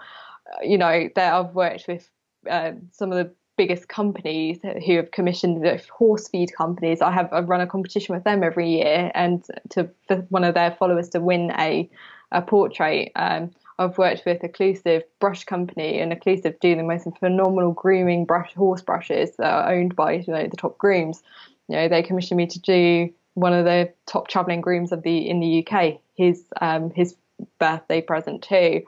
Uh, 0.52 0.64
you 0.64 0.78
know, 0.78 1.08
there 1.14 1.32
I've 1.32 1.54
worked 1.54 1.88
with 1.88 2.08
uh, 2.48 2.72
some 2.92 3.10
of 3.10 3.18
the 3.18 3.32
biggest 3.56 3.88
companies 3.88 4.58
who 4.84 4.96
have 4.96 5.10
commissioned 5.12 5.64
the 5.64 5.80
horse 5.96 6.28
feed 6.28 6.54
companies. 6.54 7.00
I 7.00 7.12
have 7.12 7.32
I 7.32 7.40
run 7.40 7.60
a 7.60 7.66
competition 7.66 8.14
with 8.14 8.24
them 8.24 8.42
every 8.42 8.70
year, 8.70 9.10
and 9.14 9.44
to 9.70 9.90
for 10.06 10.16
one 10.28 10.44
of 10.44 10.54
their 10.54 10.72
followers 10.72 11.08
to 11.10 11.20
win 11.20 11.52
a 11.58 11.88
a 12.32 12.42
portrait. 12.42 13.12
Um, 13.16 13.50
I've 13.78 13.98
worked 13.98 14.22
with 14.24 14.40
Occlusive 14.42 15.02
Brush 15.20 15.44
Company, 15.44 15.98
and 15.98 16.12
Occlusive 16.12 16.60
do 16.60 16.76
the 16.76 16.82
most 16.82 17.08
phenomenal 17.18 17.72
grooming 17.72 18.24
brush 18.24 18.54
horse 18.54 18.82
brushes 18.82 19.36
that 19.36 19.52
are 19.52 19.72
owned 19.72 19.96
by 19.96 20.12
you 20.12 20.32
know 20.32 20.46
the 20.46 20.56
top 20.56 20.78
grooms 20.78 21.22
you 21.68 21.76
know, 21.76 21.88
they 21.88 22.02
commissioned 22.02 22.38
me 22.38 22.46
to 22.46 22.60
do 22.60 23.12
one 23.34 23.52
of 23.52 23.64
the 23.64 23.92
top 24.06 24.28
traveling 24.28 24.60
grooms 24.60 24.92
of 24.92 25.02
the 25.02 25.28
in 25.28 25.40
the 25.40 25.66
UK. 25.66 26.00
His 26.14 26.44
um, 26.60 26.90
his 26.90 27.16
birthday 27.58 28.00
present 28.00 28.42
too. 28.42 28.82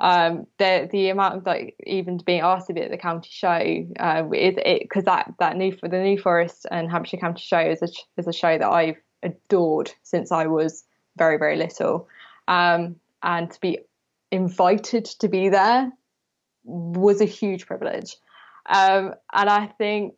Um, 0.00 0.46
the 0.58 0.88
the 0.90 1.10
amount 1.10 1.36
of 1.36 1.46
like 1.46 1.76
even 1.86 2.18
being 2.18 2.40
asked 2.40 2.66
to 2.66 2.72
be 2.72 2.82
at 2.82 2.90
the 2.90 2.98
county 2.98 3.30
show 3.30 3.86
uh, 4.00 4.24
is 4.32 4.56
it 4.58 4.82
because 4.82 5.04
that 5.04 5.32
that 5.38 5.56
new 5.56 5.72
for 5.72 5.88
the 5.88 5.98
New 5.98 6.18
Forest 6.18 6.66
and 6.70 6.90
Hampshire 6.90 7.16
County 7.16 7.42
Show 7.42 7.60
is 7.60 7.82
a 7.82 7.88
is 8.16 8.26
a 8.26 8.32
show 8.32 8.58
that 8.58 8.68
I've 8.68 9.00
adored 9.22 9.92
since 10.02 10.32
I 10.32 10.46
was 10.46 10.84
very 11.16 11.38
very 11.38 11.56
little, 11.56 12.08
um, 12.48 12.96
and 13.22 13.50
to 13.50 13.60
be 13.60 13.78
invited 14.30 15.04
to 15.04 15.28
be 15.28 15.48
there 15.48 15.92
was 16.64 17.20
a 17.20 17.26
huge 17.26 17.66
privilege, 17.66 18.16
um, 18.66 19.14
and 19.32 19.48
I 19.48 19.66
think 19.78 20.14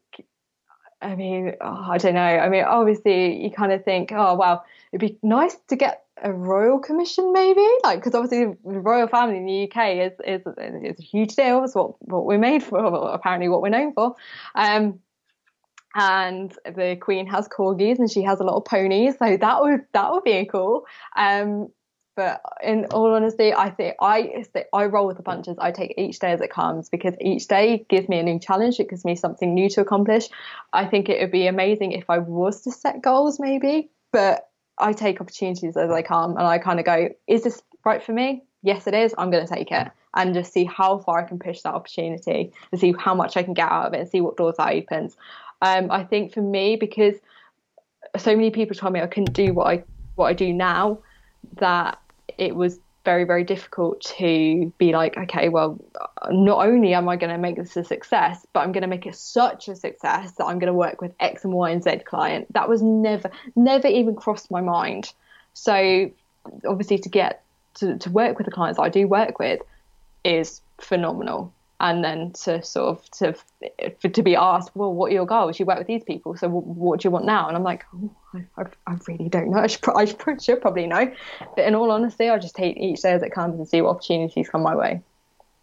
I 1.02 1.14
mean, 1.14 1.52
oh, 1.60 1.86
I 1.90 1.98
don't 1.98 2.14
know. 2.14 2.20
I 2.20 2.48
mean, 2.48 2.64
obviously, 2.64 3.42
you 3.42 3.50
kind 3.50 3.72
of 3.72 3.84
think, 3.84 4.12
oh, 4.12 4.34
well, 4.34 4.64
it'd 4.92 5.00
be 5.00 5.18
nice 5.22 5.56
to 5.68 5.76
get 5.76 6.04
a 6.22 6.32
royal 6.32 6.78
commission, 6.78 7.32
maybe, 7.32 7.66
like 7.84 7.98
because 7.98 8.14
obviously 8.14 8.56
the 8.64 8.80
royal 8.80 9.06
family 9.06 9.36
in 9.36 9.46
the 9.46 9.70
UK 9.70 9.96
is 9.96 10.12
is 10.24 10.42
is 10.58 10.98
a 10.98 11.02
huge 11.02 11.34
deal. 11.34 11.62
It's 11.64 11.74
what 11.74 12.00
what 12.08 12.24
we're 12.24 12.38
made 12.38 12.62
for, 12.62 12.78
apparently 13.14 13.48
what 13.48 13.60
we're 13.60 13.68
known 13.68 13.92
for. 13.92 14.14
Um, 14.54 15.00
and 15.94 16.54
the 16.64 16.96
queen 17.00 17.26
has 17.26 17.48
corgis 17.48 17.98
and 17.98 18.10
she 18.10 18.22
has 18.22 18.40
a 18.40 18.44
lot 18.44 18.56
of 18.56 18.64
ponies, 18.64 19.16
so 19.18 19.36
that 19.36 19.62
would 19.62 19.80
that 19.92 20.10
would 20.12 20.24
be 20.24 20.46
cool. 20.50 20.86
Um, 21.16 21.68
but 22.16 22.40
in 22.62 22.86
all 22.86 23.14
honesty, 23.14 23.52
I 23.52 23.68
think 23.68 23.94
I 24.00 24.44
I 24.72 24.86
roll 24.86 25.06
with 25.06 25.18
the 25.18 25.22
punches. 25.22 25.56
I 25.58 25.70
take 25.70 25.94
each 25.98 26.18
day 26.18 26.32
as 26.32 26.40
it 26.40 26.50
comes 26.50 26.88
because 26.88 27.14
each 27.20 27.46
day 27.46 27.84
gives 27.90 28.08
me 28.08 28.18
a 28.18 28.22
new 28.22 28.38
challenge. 28.38 28.80
It 28.80 28.88
gives 28.88 29.04
me 29.04 29.14
something 29.14 29.52
new 29.52 29.68
to 29.70 29.82
accomplish. 29.82 30.28
I 30.72 30.86
think 30.86 31.10
it 31.10 31.20
would 31.20 31.30
be 31.30 31.46
amazing 31.46 31.92
if 31.92 32.08
I 32.08 32.18
was 32.18 32.62
to 32.62 32.72
set 32.72 33.02
goals, 33.02 33.38
maybe. 33.38 33.90
But 34.12 34.48
I 34.78 34.94
take 34.94 35.20
opportunities 35.20 35.76
as 35.76 35.90
they 35.90 36.02
come, 36.02 36.38
and 36.38 36.46
I 36.46 36.58
kind 36.58 36.80
of 36.80 36.86
go, 36.86 37.10
"Is 37.26 37.44
this 37.44 37.62
right 37.84 38.02
for 38.02 38.12
me? 38.12 38.42
Yes, 38.62 38.86
it 38.86 38.94
is. 38.94 39.14
I'm 39.18 39.30
going 39.30 39.46
to 39.46 39.54
take 39.54 39.70
it." 39.70 39.88
And 40.14 40.32
just 40.32 40.54
see 40.54 40.64
how 40.64 40.96
far 40.98 41.18
I 41.22 41.28
can 41.28 41.38
push 41.38 41.60
that 41.60 41.74
opportunity, 41.74 42.50
and 42.72 42.80
see 42.80 42.94
how 42.98 43.14
much 43.14 43.36
I 43.36 43.42
can 43.42 43.52
get 43.52 43.70
out 43.70 43.88
of 43.88 43.92
it, 43.92 44.00
and 44.00 44.08
see 44.08 44.22
what 44.22 44.38
doors 44.38 44.56
that 44.56 44.72
opens. 44.72 45.18
Um, 45.60 45.90
I 45.90 46.02
think 46.02 46.32
for 46.32 46.40
me, 46.40 46.76
because 46.76 47.16
so 48.16 48.34
many 48.34 48.50
people 48.50 48.74
told 48.74 48.94
me 48.94 49.00
I 49.00 49.06
couldn't 49.06 49.34
do 49.34 49.52
what 49.52 49.66
I 49.66 49.84
what 50.14 50.28
I 50.28 50.32
do 50.32 50.54
now, 50.54 51.00
that 51.58 51.98
it 52.38 52.54
was 52.54 52.78
very 53.04 53.24
very 53.24 53.44
difficult 53.44 54.00
to 54.00 54.72
be 54.78 54.92
like 54.92 55.16
okay 55.16 55.48
well 55.48 55.78
not 56.30 56.66
only 56.66 56.92
am 56.92 57.08
i 57.08 57.14
going 57.14 57.30
to 57.30 57.38
make 57.38 57.54
this 57.54 57.76
a 57.76 57.84
success 57.84 58.44
but 58.52 58.60
i'm 58.60 58.72
going 58.72 58.82
to 58.82 58.88
make 58.88 59.06
it 59.06 59.14
such 59.14 59.68
a 59.68 59.76
success 59.76 60.32
that 60.32 60.44
i'm 60.44 60.58
going 60.58 60.66
to 60.66 60.74
work 60.74 61.00
with 61.00 61.14
x 61.20 61.44
and 61.44 61.52
y 61.52 61.70
and 61.70 61.84
z 61.84 61.98
client. 61.98 62.52
That 62.52 62.68
was 62.68 62.82
never 62.82 63.30
never 63.54 63.86
even 63.86 64.16
crossed 64.16 64.50
my 64.50 64.60
mind. 64.60 65.12
So 65.54 66.10
obviously 66.66 66.98
to 66.98 67.08
get 67.08 67.44
to, 67.74 67.96
to 67.98 68.10
work 68.10 68.38
with 68.38 68.44
the 68.44 68.50
clients 68.50 68.78
i 68.78 68.88
do 68.88 69.06
work 69.06 69.38
with 69.38 69.60
is 70.24 70.60
phenomenal 70.78 71.52
and 71.80 72.02
then 72.02 72.32
to 72.32 72.62
sort 72.62 72.88
of 72.88 73.10
to 73.10 73.34
for, 74.00 74.08
to 74.08 74.22
be 74.22 74.34
asked, 74.34 74.70
well, 74.74 74.92
what 74.92 75.10
are 75.10 75.14
your 75.14 75.26
goals? 75.26 75.58
You 75.58 75.66
work 75.66 75.78
with 75.78 75.86
these 75.86 76.04
people, 76.04 76.36
so 76.36 76.48
what, 76.48 76.64
what 76.64 77.00
do 77.00 77.06
you 77.06 77.10
want 77.10 77.24
now? 77.24 77.48
And 77.48 77.56
I'm 77.56 77.62
like, 77.62 77.84
oh, 77.94 78.10
I, 78.56 78.62
I, 78.86 78.96
really 79.06 79.28
don't 79.28 79.50
know. 79.50 79.58
I 79.58 79.66
should, 79.66 79.80
I 79.94 80.04
should 80.38 80.60
probably 80.60 80.86
know, 80.86 81.12
but 81.54 81.64
in 81.64 81.74
all 81.74 81.90
honesty, 81.90 82.28
I 82.28 82.38
just 82.38 82.56
take 82.56 82.76
each 82.76 83.02
day 83.02 83.12
as 83.12 83.22
it 83.22 83.30
comes 83.30 83.56
and 83.58 83.68
see 83.68 83.80
what 83.82 83.90
opportunities 83.90 84.48
come 84.48 84.62
my 84.62 84.74
way. 84.74 85.02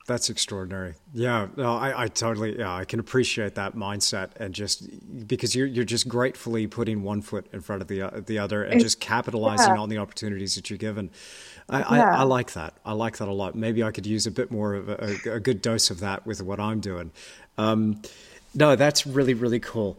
That's 0.06 0.30
extraordinary. 0.30 0.96
Yeah, 1.14 1.48
no, 1.56 1.76
I, 1.76 2.04
I 2.04 2.08
totally, 2.10 2.60
yeah, 2.60 2.76
I 2.76 2.84
can 2.84 3.00
appreciate 3.00 3.56
that 3.56 3.74
mindset, 3.74 4.32
and 4.36 4.54
just 4.54 4.90
because 5.28 5.56
you're 5.56 5.66
you're 5.66 5.86
just 5.86 6.10
gratefully 6.10 6.68
putting 6.68 7.04
one 7.04 7.22
foot 7.22 7.48
in 7.54 7.62
front 7.62 7.82
of 7.82 7.88
the 7.88 8.02
uh, 8.02 8.22
the 8.26 8.38
other, 8.38 8.64
and 8.64 8.82
just 8.82 9.00
capitalizing 9.00 9.76
yeah. 9.76 9.82
on 9.82 9.88
the 9.88 10.00
opportunities 10.00 10.56
that 10.56 10.70
you're 10.70 10.78
given. 10.78 11.10
I, 11.70 11.98
yeah. 11.98 12.18
I, 12.18 12.20
I, 12.20 12.24
like 12.24 12.54
that. 12.54 12.74
I 12.86 12.94
like 12.94 13.18
that 13.18 13.28
a 13.28 13.34
lot. 13.34 13.56
Maybe 13.56 13.84
I 13.84 13.92
could 13.92 14.06
use 14.06 14.28
a 14.28 14.32
bit 14.32 14.52
more 14.52 14.76
of 14.76 14.90
a, 14.90 15.18
a 15.32 15.40
good 15.40 15.62
dose 15.62 15.90
of 15.90 16.00
that 16.02 16.26
with 16.26 16.42
what 16.42 16.60
I'm 16.60 16.80
doing. 16.80 17.12
Um, 17.58 18.02
no, 18.56 18.76
that's 18.76 19.08
really 19.08 19.34
really 19.34 19.60
cool. 19.60 19.98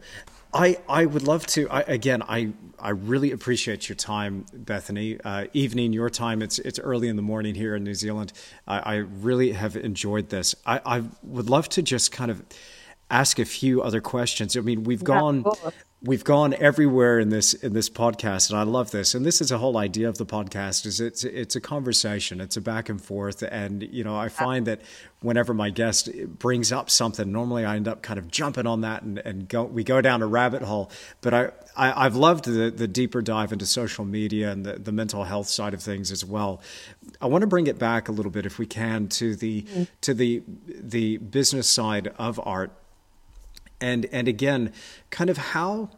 I, 0.55 0.77
I 0.87 1.05
would 1.05 1.23
love 1.23 1.45
to. 1.47 1.69
I, 1.69 1.81
again, 1.81 2.23
I, 2.23 2.53
I 2.79 2.91
really 2.91 3.31
appreciate 3.31 3.89
your 3.89 3.97
time, 3.97 4.45
Bethany. 4.53 5.19
Uh, 5.21 5.47
evening, 5.51 5.91
your 5.91 6.09
time. 6.09 6.41
It's 6.41 6.59
it's 6.59 6.79
early 6.79 7.09
in 7.09 7.17
the 7.17 7.21
morning 7.21 7.55
here 7.55 7.75
in 7.75 7.83
New 7.83 7.93
Zealand. 7.93 8.31
I, 8.65 8.79
I 8.79 8.95
really 8.95 9.51
have 9.51 9.75
enjoyed 9.75 10.29
this. 10.29 10.55
I, 10.65 10.79
I 10.85 11.03
would 11.23 11.49
love 11.49 11.67
to 11.69 11.81
just 11.81 12.13
kind 12.13 12.31
of 12.31 12.41
ask 13.11 13.37
a 13.37 13.45
few 13.45 13.81
other 13.81 13.99
questions. 13.99 14.55
I 14.55 14.61
mean, 14.61 14.85
we've 14.85 15.03
gone 15.03 15.43
we've 16.05 16.23
gone 16.23 16.53
everywhere 16.59 17.19
in 17.19 17.29
this 17.29 17.53
in 17.53 17.73
this 17.73 17.89
podcast 17.89 18.49
and 18.49 18.59
I 18.59 18.63
love 18.63 18.91
this 18.91 19.15
and 19.15 19.25
this 19.25 19.41
is 19.41 19.51
a 19.51 19.57
whole 19.57 19.77
idea 19.77 20.07
of 20.07 20.17
the 20.17 20.25
podcast 20.25 20.85
is 20.85 21.01
it's 21.01 21.23
it's 21.23 21.55
a 21.55 21.61
conversation 21.61 22.39
it's 22.39 22.55
a 22.55 22.61
back 22.61 22.89
and 22.89 23.01
forth 23.01 23.41
and 23.41 23.81
you 23.83 24.03
know 24.03 24.15
I 24.15 24.29
find 24.29 24.67
that 24.67 24.81
whenever 25.21 25.53
my 25.53 25.71
guest 25.71 26.09
brings 26.37 26.71
up 26.71 26.89
something 26.89 27.31
normally 27.31 27.65
I 27.65 27.75
end 27.75 27.87
up 27.87 28.03
kind 28.03 28.19
of 28.19 28.29
jumping 28.29 28.67
on 28.67 28.81
that 28.81 29.01
and, 29.01 29.17
and 29.19 29.49
go 29.49 29.63
we 29.63 29.83
go 29.83 29.99
down 29.99 30.21
a 30.21 30.27
rabbit 30.27 30.61
hole 30.61 30.91
but 31.21 31.33
I, 31.33 31.51
I 31.75 32.03
have 32.03 32.15
loved 32.15 32.45
the 32.45 32.69
the 32.69 32.87
deeper 32.87 33.21
dive 33.21 33.51
into 33.51 33.65
social 33.65 34.05
media 34.05 34.51
and 34.51 34.65
the, 34.65 34.73
the 34.73 34.91
mental 34.91 35.23
health 35.23 35.47
side 35.47 35.73
of 35.73 35.81
things 35.81 36.11
as 36.11 36.23
well 36.23 36.61
I 37.19 37.25
want 37.25 37.41
to 37.41 37.47
bring 37.47 37.67
it 37.67 37.79
back 37.79 38.09
a 38.09 38.11
little 38.11 38.31
bit 38.31 38.45
if 38.45 38.59
we 38.59 38.67
can 38.67 39.07
to 39.09 39.35
the 39.35 39.63
mm-hmm. 39.63 39.83
to 40.01 40.13
the 40.13 40.43
the 40.67 41.17
business 41.17 41.67
side 41.67 42.13
of 42.19 42.39
art 42.43 42.71
and 43.85 44.07
and 44.11 44.27
again, 44.27 44.73
kind 45.11 45.29
of 45.29 45.37
how 45.37 45.91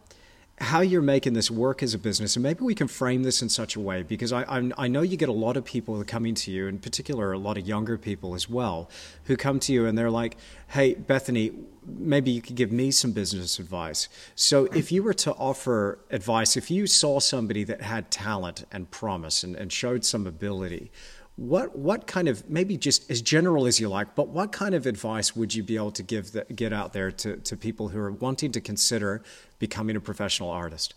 how 0.59 0.81
you're 0.81 1.03
making 1.03 1.33
this 1.33 1.51
work 1.51 1.83
as 1.83 1.93
a 1.93 1.99
business, 1.99 2.35
and 2.35 2.41
maybe 2.41 2.61
we 2.63 2.73
can 2.73 2.87
frame 2.87 3.21
this 3.21 3.43
in 3.43 3.49
such 3.49 3.75
a 3.75 3.79
way 3.79 4.01
because 4.01 4.33
I, 4.33 4.41
I, 4.41 4.71
I 4.75 4.87
know 4.87 5.03
you 5.03 5.15
get 5.15 5.29
a 5.29 5.39
lot 5.45 5.55
of 5.55 5.63
people 5.63 6.03
coming 6.03 6.33
to 6.33 6.51
you, 6.51 6.65
in 6.65 6.79
particular, 6.79 7.31
a 7.31 7.37
lot 7.37 7.59
of 7.59 7.67
younger 7.67 7.95
people 7.95 8.33
as 8.33 8.49
well, 8.49 8.89
who 9.25 9.37
come 9.37 9.59
to 9.59 9.71
you 9.71 9.85
and 9.85 9.95
they're 9.97 10.11
like, 10.11 10.35
"Hey, 10.69 10.95
Bethany, 10.95 11.51
maybe 11.85 12.31
you 12.31 12.41
could 12.41 12.55
give 12.55 12.71
me 12.71 12.91
some 12.91 13.11
business 13.11 13.59
advice." 13.59 14.09
So, 14.35 14.65
if 14.65 14.91
you 14.91 15.01
were 15.03 15.13
to 15.25 15.31
offer 15.33 15.99
advice, 16.09 16.57
if 16.57 16.69
you 16.69 16.87
saw 16.87 17.19
somebody 17.19 17.63
that 17.63 17.81
had 17.83 18.11
talent 18.11 18.65
and 18.71 18.91
promise 18.91 19.43
and, 19.43 19.55
and 19.55 19.71
showed 19.71 20.03
some 20.03 20.27
ability, 20.27 20.91
what 21.37 21.77
what 21.77 22.07
kind 22.07 22.27
of 22.27 22.49
maybe 22.49 22.77
just 22.77 23.09
as 23.09 23.21
general 23.21 23.67
as 23.67 23.79
you 23.79 23.87
like, 23.87 24.15
but 24.15 24.29
what 24.29 24.51
kind 24.51 24.73
of 24.73 24.85
advice 24.85 25.35
would 25.35 25.53
you 25.53 25.63
be 25.63 25.75
able 25.75 25.91
to 25.91 26.03
give 26.03 26.31
that 26.33 26.55
get 26.55 26.73
out 26.73 26.93
there 26.93 27.11
to, 27.11 27.37
to 27.37 27.55
people 27.55 27.89
who 27.89 27.99
are 27.99 28.11
wanting 28.11 28.51
to 28.51 28.59
consider 28.59 29.23
becoming 29.59 29.95
a 29.95 30.01
professional 30.01 30.49
artist? 30.49 30.95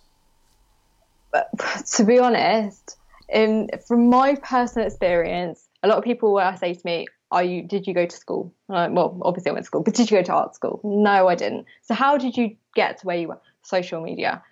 But 1.31 1.51
to 1.95 2.05
be 2.05 2.19
honest, 2.19 2.97
in 3.29 3.69
from 3.87 4.09
my 4.09 4.35
personal 4.35 4.89
experience, 4.89 5.69
a 5.83 5.89
lot 5.89 5.99
of 5.99 6.05
people 6.05 6.33
will 6.33 6.57
say 6.57 6.73
to 6.73 6.81
me, 6.87 7.07
"Are 7.31 7.45
you? 7.45 7.63
Did 7.63 7.87
you 7.87 7.93
go 7.93 8.07
to 8.07 8.17
school?" 8.17 8.53
Like, 8.69 8.93
well, 8.93 9.19
obviously 9.23 9.51
I 9.51 9.53
went 9.53 9.65
to 9.65 9.67
school, 9.67 9.83
but 9.83 9.95
did 9.95 10.11
you 10.11 10.17
go 10.17 10.23
to 10.23 10.33
art 10.33 10.55
school? 10.55 10.81
No, 10.83 11.29
I 11.29 11.35
didn't. 11.35 11.67
So 11.83 11.93
how 11.93 12.17
did 12.17 12.39
you 12.39 12.57
get 12.75 12.99
to 12.99 13.07
where 13.07 13.19
you 13.19 13.29
were? 13.29 13.41
Social 13.63 14.01
media. 14.01 14.43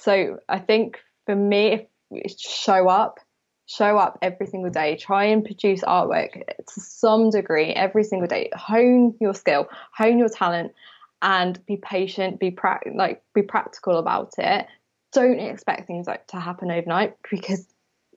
So 0.00 0.40
I 0.48 0.58
think 0.58 0.98
for 1.24 1.36
me, 1.36 1.86
if 2.10 2.32
show 2.36 2.88
up 2.88 3.20
show 3.66 3.96
up 3.96 4.18
every 4.20 4.46
single 4.46 4.70
day, 4.70 4.96
try 4.96 5.24
and 5.24 5.44
produce 5.44 5.80
artwork 5.82 6.32
to 6.34 6.80
some 6.80 7.30
degree 7.30 7.70
every 7.70 8.04
single 8.04 8.28
day. 8.28 8.50
Hone 8.54 9.14
your 9.20 9.34
skill, 9.34 9.68
hone 9.92 10.18
your 10.18 10.28
talent, 10.28 10.72
and 11.22 11.64
be 11.66 11.76
patient. 11.76 12.38
Be 12.38 12.50
pra- 12.50 12.80
like 12.94 13.22
be 13.34 13.42
practical 13.42 13.98
about 13.98 14.32
it. 14.38 14.66
Don't 15.12 15.38
expect 15.38 15.86
things 15.86 16.06
like 16.06 16.26
to 16.28 16.40
happen 16.40 16.70
overnight 16.70 17.16
because 17.30 17.66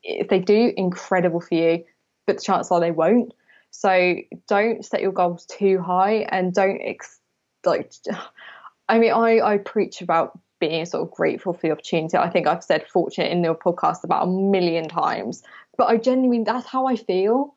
if 0.03 0.28
they 0.28 0.40
do, 0.40 0.74
incredible 0.76 1.41
for 1.41 1.56
you, 1.56 1.84
but 2.26 2.38
the 2.38 2.44
chances 2.44 2.72
are 2.72 2.80
they 2.80 2.91
won't. 2.91 3.34
So 3.72 4.15
don't 4.48 4.84
set 4.84 5.02
your 5.02 5.11
goals 5.11 5.45
too 5.45 5.80
high 5.80 6.26
and 6.30 6.53
don't 6.53 6.82
ex- 6.82 7.19
like. 7.65 7.91
I 8.90 8.99
mean, 8.99 9.11
I 9.11 9.41
I 9.41 9.57
preach 9.57 10.02
about 10.02 10.40
being 10.60 10.86
sort 10.86 11.04
of 11.04 11.14
grateful 11.14 11.54
for 11.54 11.62
the 11.62 11.72
opportunity. 11.72 12.18
I 12.18 12.30
think 12.30 12.48
I've 12.48 12.64
said 12.64 12.88
fortunate 12.88 13.32
in 13.32 13.44
your 13.44 13.56
podcast 13.56 14.04
about 14.04 14.28
a 14.28 14.32
million 14.32 14.88
times, 14.88 15.44
but 15.78 15.86
I 15.86 15.98
genuinely 15.98 16.44
that's 16.44 16.66
how 16.66 16.88
I 16.88 16.96
feel. 16.96 17.54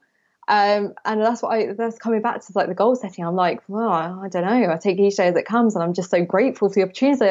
Um, 0.48 0.94
and 1.04 1.22
that's 1.22 1.42
what 1.42 1.52
I 1.52 1.72
that's 1.74 1.98
coming 1.98 2.22
back 2.22 2.44
to 2.44 2.52
like 2.54 2.66
the 2.66 2.74
goal 2.74 2.96
setting. 2.96 3.24
I'm 3.24 3.36
like, 3.36 3.62
well, 3.68 3.90
I, 3.90 4.24
I 4.24 4.28
don't 4.28 4.44
know. 4.44 4.72
I 4.72 4.76
take 4.76 4.98
each 4.98 5.16
day 5.16 5.28
as 5.28 5.36
it 5.36 5.46
comes, 5.46 5.74
and 5.74 5.84
I'm 5.84 5.94
just 5.94 6.10
so 6.10 6.24
grateful 6.24 6.68
for 6.68 6.74
the 6.74 6.82
opportunity. 6.82 7.26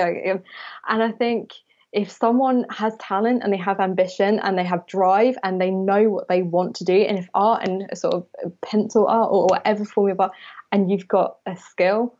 And 0.87 1.03
I 1.03 1.11
think 1.11 1.53
if 1.91 2.11
someone 2.11 2.65
has 2.69 2.95
talent 2.97 3.43
and 3.43 3.51
they 3.51 3.57
have 3.57 3.79
ambition 3.79 4.39
and 4.39 4.57
they 4.57 4.63
have 4.63 4.85
drive 4.85 5.35
and 5.43 5.59
they 5.59 5.71
know 5.71 6.09
what 6.09 6.27
they 6.27 6.43
want 6.43 6.75
to 6.77 6.85
do, 6.85 6.93
and 6.93 7.17
if 7.17 7.27
art 7.33 7.67
and 7.67 7.89
sort 7.97 8.13
of 8.13 8.61
pencil 8.61 9.07
art 9.07 9.29
or 9.31 9.47
whatever 9.47 9.83
form 9.83 10.11
of 10.11 10.19
art, 10.19 10.31
and 10.71 10.89
you've 10.89 11.07
got 11.07 11.37
a 11.45 11.57
skill, 11.57 12.15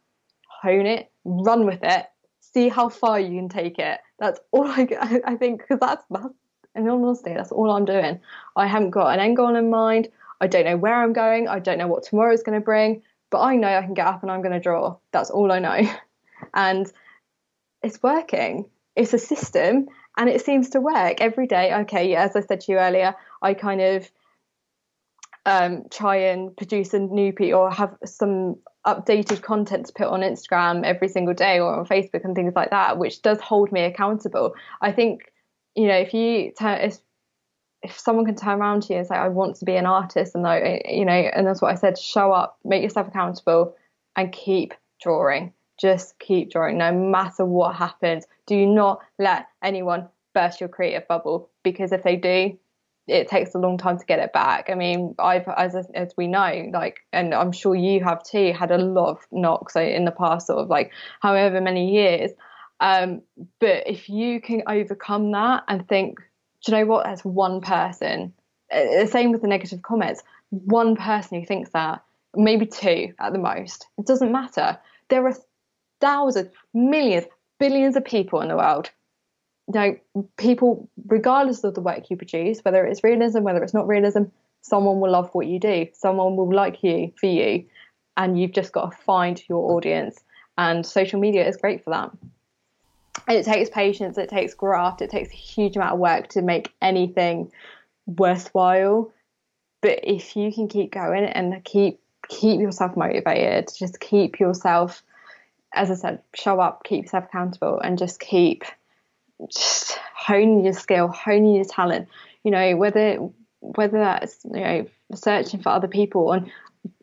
hone 0.61 0.85
it, 0.85 1.09
run 1.23 1.65
with 1.65 1.79
it, 1.83 2.07
see 2.53 2.69
how 2.69 2.89
far 2.89 3.19
you 3.19 3.37
can 3.37 3.49
take 3.49 3.79
it. 3.79 3.99
That's 4.19 4.39
all 4.51 4.67
I, 4.67 4.87
I 5.25 5.35
think, 5.35 5.61
because 5.61 5.79
that's, 5.79 6.03
that's, 6.09 6.33
in 6.75 6.87
all 6.87 7.03
honesty, 7.05 7.33
that's 7.33 7.51
all 7.51 7.71
I'm 7.71 7.85
doing. 7.85 8.19
I 8.55 8.67
haven't 8.67 8.91
got 8.91 9.13
an 9.13 9.19
end 9.19 9.37
goal 9.37 9.55
in 9.55 9.69
mind. 9.69 10.09
I 10.41 10.47
don't 10.47 10.65
know 10.65 10.77
where 10.77 10.95
I'm 10.95 11.13
going. 11.13 11.47
I 11.47 11.59
don't 11.59 11.77
know 11.77 11.87
what 11.87 12.03
tomorrow's 12.03 12.43
going 12.43 12.59
to 12.59 12.63
bring, 12.63 13.01
but 13.29 13.41
I 13.41 13.55
know 13.55 13.67
I 13.67 13.81
can 13.81 13.93
get 13.93 14.07
up 14.07 14.21
and 14.21 14.31
I'm 14.31 14.41
going 14.41 14.53
to 14.53 14.59
draw. 14.59 14.97
That's 15.11 15.29
all 15.29 15.51
I 15.51 15.59
know. 15.59 15.89
And 16.53 16.89
it's 17.83 18.01
working. 18.01 18.69
It's 18.95 19.13
a 19.13 19.19
system 19.19 19.89
and 20.17 20.29
it 20.29 20.43
seems 20.43 20.69
to 20.69 20.81
work 20.81 21.19
every 21.19 21.47
day. 21.47 21.73
Okay, 21.81 22.15
as 22.15 22.33
I 22.35 22.39
said 22.41 22.61
to 22.61 22.71
you 22.71 22.77
earlier, 22.77 23.13
I 23.41 23.53
kind 23.53 23.81
of 23.81 24.09
um, 25.45 25.85
try 25.89 26.15
and 26.15 26.55
produce 26.55 26.93
a 26.93 26.99
new 26.99 27.33
piece 27.33 27.53
or 27.53 27.71
have 27.71 27.95
some 28.05 28.57
updated 28.85 29.41
content 29.41 29.87
to 29.87 29.93
put 29.93 30.07
on 30.07 30.21
Instagram 30.21 30.83
every 30.83 31.07
single 31.07 31.33
day 31.33 31.59
or 31.59 31.73
on 31.79 31.85
Facebook 31.85 32.23
and 32.23 32.35
things 32.35 32.53
like 32.55 32.69
that, 32.71 32.97
which 32.97 33.21
does 33.21 33.39
hold 33.39 33.71
me 33.71 33.81
accountable. 33.81 34.53
I 34.81 34.91
think, 34.91 35.31
you 35.75 35.87
know, 35.87 35.97
if 35.97 36.13
you 36.13 36.51
turn, 36.57 36.79
if, 36.81 36.97
if 37.81 37.97
someone 37.97 38.25
can 38.25 38.35
turn 38.35 38.59
around 38.59 38.83
to 38.83 38.93
you 38.93 38.99
and 38.99 39.07
say, 39.07 39.15
I 39.15 39.27
want 39.29 39.57
to 39.57 39.65
be 39.65 39.75
an 39.75 39.85
artist, 39.85 40.35
and 40.35 40.43
though, 40.43 40.79
you 40.85 41.05
know, 41.05 41.13
and 41.13 41.47
that's 41.47 41.61
what 41.61 41.71
I 41.71 41.75
said, 41.75 41.97
show 41.97 42.31
up, 42.31 42.57
make 42.63 42.83
yourself 42.83 43.07
accountable, 43.07 43.75
and 44.15 44.31
keep 44.31 44.73
drawing. 45.01 45.53
Just 45.79 46.19
keep 46.19 46.51
drawing, 46.51 46.77
no 46.77 46.91
matter 46.91 47.45
what 47.45 47.75
happens. 47.75 48.25
Do 48.47 48.65
not 48.65 48.99
let 49.17 49.47
anyone 49.63 50.09
burst 50.33 50.59
your 50.59 50.67
creative 50.67 51.07
bubble 51.07 51.49
because 51.63 51.93
if 51.93 52.03
they 52.03 52.17
do, 52.17 52.57
it 53.09 53.27
takes 53.27 53.55
a 53.55 53.57
long 53.57 53.77
time 53.77 53.97
to 53.97 54.05
get 54.05 54.19
it 54.19 54.33
back. 54.33 54.69
I 54.69 54.75
mean, 54.75 55.15
I've 55.19 55.47
as 55.47 55.75
as 55.93 56.13
we 56.17 56.27
know, 56.27 56.69
like, 56.71 56.99
and 57.11 57.33
I'm 57.33 57.51
sure 57.51 57.75
you 57.75 58.03
have 58.03 58.23
too, 58.23 58.53
had 58.53 58.71
a 58.71 58.77
lot 58.77 59.09
of 59.09 59.17
knocks 59.31 59.75
in 59.75 60.05
the 60.05 60.11
past, 60.11 60.47
sort 60.47 60.59
of 60.59 60.69
like 60.69 60.91
however 61.21 61.61
many 61.61 61.91
years. 61.91 62.31
Um, 62.79 63.21
but 63.59 63.87
if 63.87 64.09
you 64.09 64.39
can 64.39 64.63
overcome 64.67 65.31
that 65.31 65.63
and 65.67 65.87
think, 65.87 66.19
do 66.63 66.71
you 66.71 66.77
know 66.77 66.85
what? 66.85 67.05
That's 67.05 67.25
one 67.25 67.61
person. 67.61 68.33
Uh, 68.71 69.01
the 69.01 69.07
same 69.07 69.31
with 69.31 69.41
the 69.41 69.47
negative 69.47 69.81
comments. 69.81 70.23
One 70.49 70.95
person 70.95 71.39
who 71.39 71.45
thinks 71.45 71.71
that, 71.71 72.03
maybe 72.35 72.65
two 72.65 73.13
at 73.19 73.33
the 73.33 73.39
most. 73.39 73.87
It 73.97 74.05
doesn't 74.05 74.31
matter. 74.31 74.79
There 75.09 75.25
are 75.27 75.35
thousands, 75.99 76.49
millions, 76.73 77.25
billions 77.59 77.95
of 77.95 78.05
people 78.05 78.41
in 78.41 78.47
the 78.47 78.55
world 78.55 78.91
know, 79.73 79.97
people, 80.37 80.89
regardless 81.07 81.63
of 81.63 81.75
the 81.75 81.81
work 81.81 82.09
you 82.09 82.17
produce, 82.17 82.59
whether 82.61 82.85
it's 82.85 83.03
realism, 83.03 83.41
whether 83.41 83.63
it's 83.63 83.73
not 83.73 83.87
realism, 83.87 84.23
someone 84.61 84.99
will 84.99 85.11
love 85.11 85.29
what 85.33 85.47
you 85.47 85.59
do. 85.59 85.87
Someone 85.93 86.35
will 86.35 86.53
like 86.53 86.83
you 86.83 87.13
for 87.19 87.27
you. 87.27 87.65
And 88.17 88.39
you've 88.39 88.51
just 88.51 88.71
got 88.71 88.91
to 88.91 88.97
find 88.97 89.41
your 89.47 89.71
audience. 89.71 90.19
And 90.57 90.85
social 90.85 91.19
media 91.19 91.47
is 91.47 91.57
great 91.57 91.83
for 91.83 91.91
that. 91.91 92.11
It 93.27 93.43
takes 93.43 93.69
patience, 93.69 94.17
it 94.17 94.29
takes 94.29 94.53
graft, 94.53 95.01
it 95.01 95.09
takes 95.09 95.29
a 95.29 95.35
huge 95.35 95.75
amount 95.75 95.93
of 95.93 95.99
work 95.99 96.29
to 96.29 96.41
make 96.41 96.73
anything 96.81 97.51
worthwhile. 98.05 99.11
But 99.81 99.99
if 100.03 100.35
you 100.35 100.51
can 100.51 100.67
keep 100.67 100.91
going 100.91 101.25
and 101.25 101.63
keep 101.63 101.99
keep 102.27 102.59
yourself 102.59 102.95
motivated, 102.95 103.69
just 103.77 103.99
keep 103.99 104.39
yourself, 104.39 105.03
as 105.73 105.89
I 105.91 105.95
said, 105.95 106.21
show 106.35 106.59
up, 106.59 106.83
keep 106.83 107.05
yourself 107.05 107.25
accountable, 107.25 107.79
and 107.79 107.97
just 107.97 108.19
keep 108.19 108.63
just 109.47 109.97
honing 110.15 110.63
your 110.63 110.73
skill, 110.73 111.07
honing 111.07 111.55
your 111.55 111.65
talent. 111.65 112.07
You 112.43 112.51
know, 112.51 112.75
whether 112.75 113.17
whether 113.61 113.99
that's 113.99 114.39
you 114.45 114.61
know 114.61 114.87
searching 115.15 115.61
for 115.61 115.69
other 115.69 115.87
people 115.87 116.29
on 116.29 116.51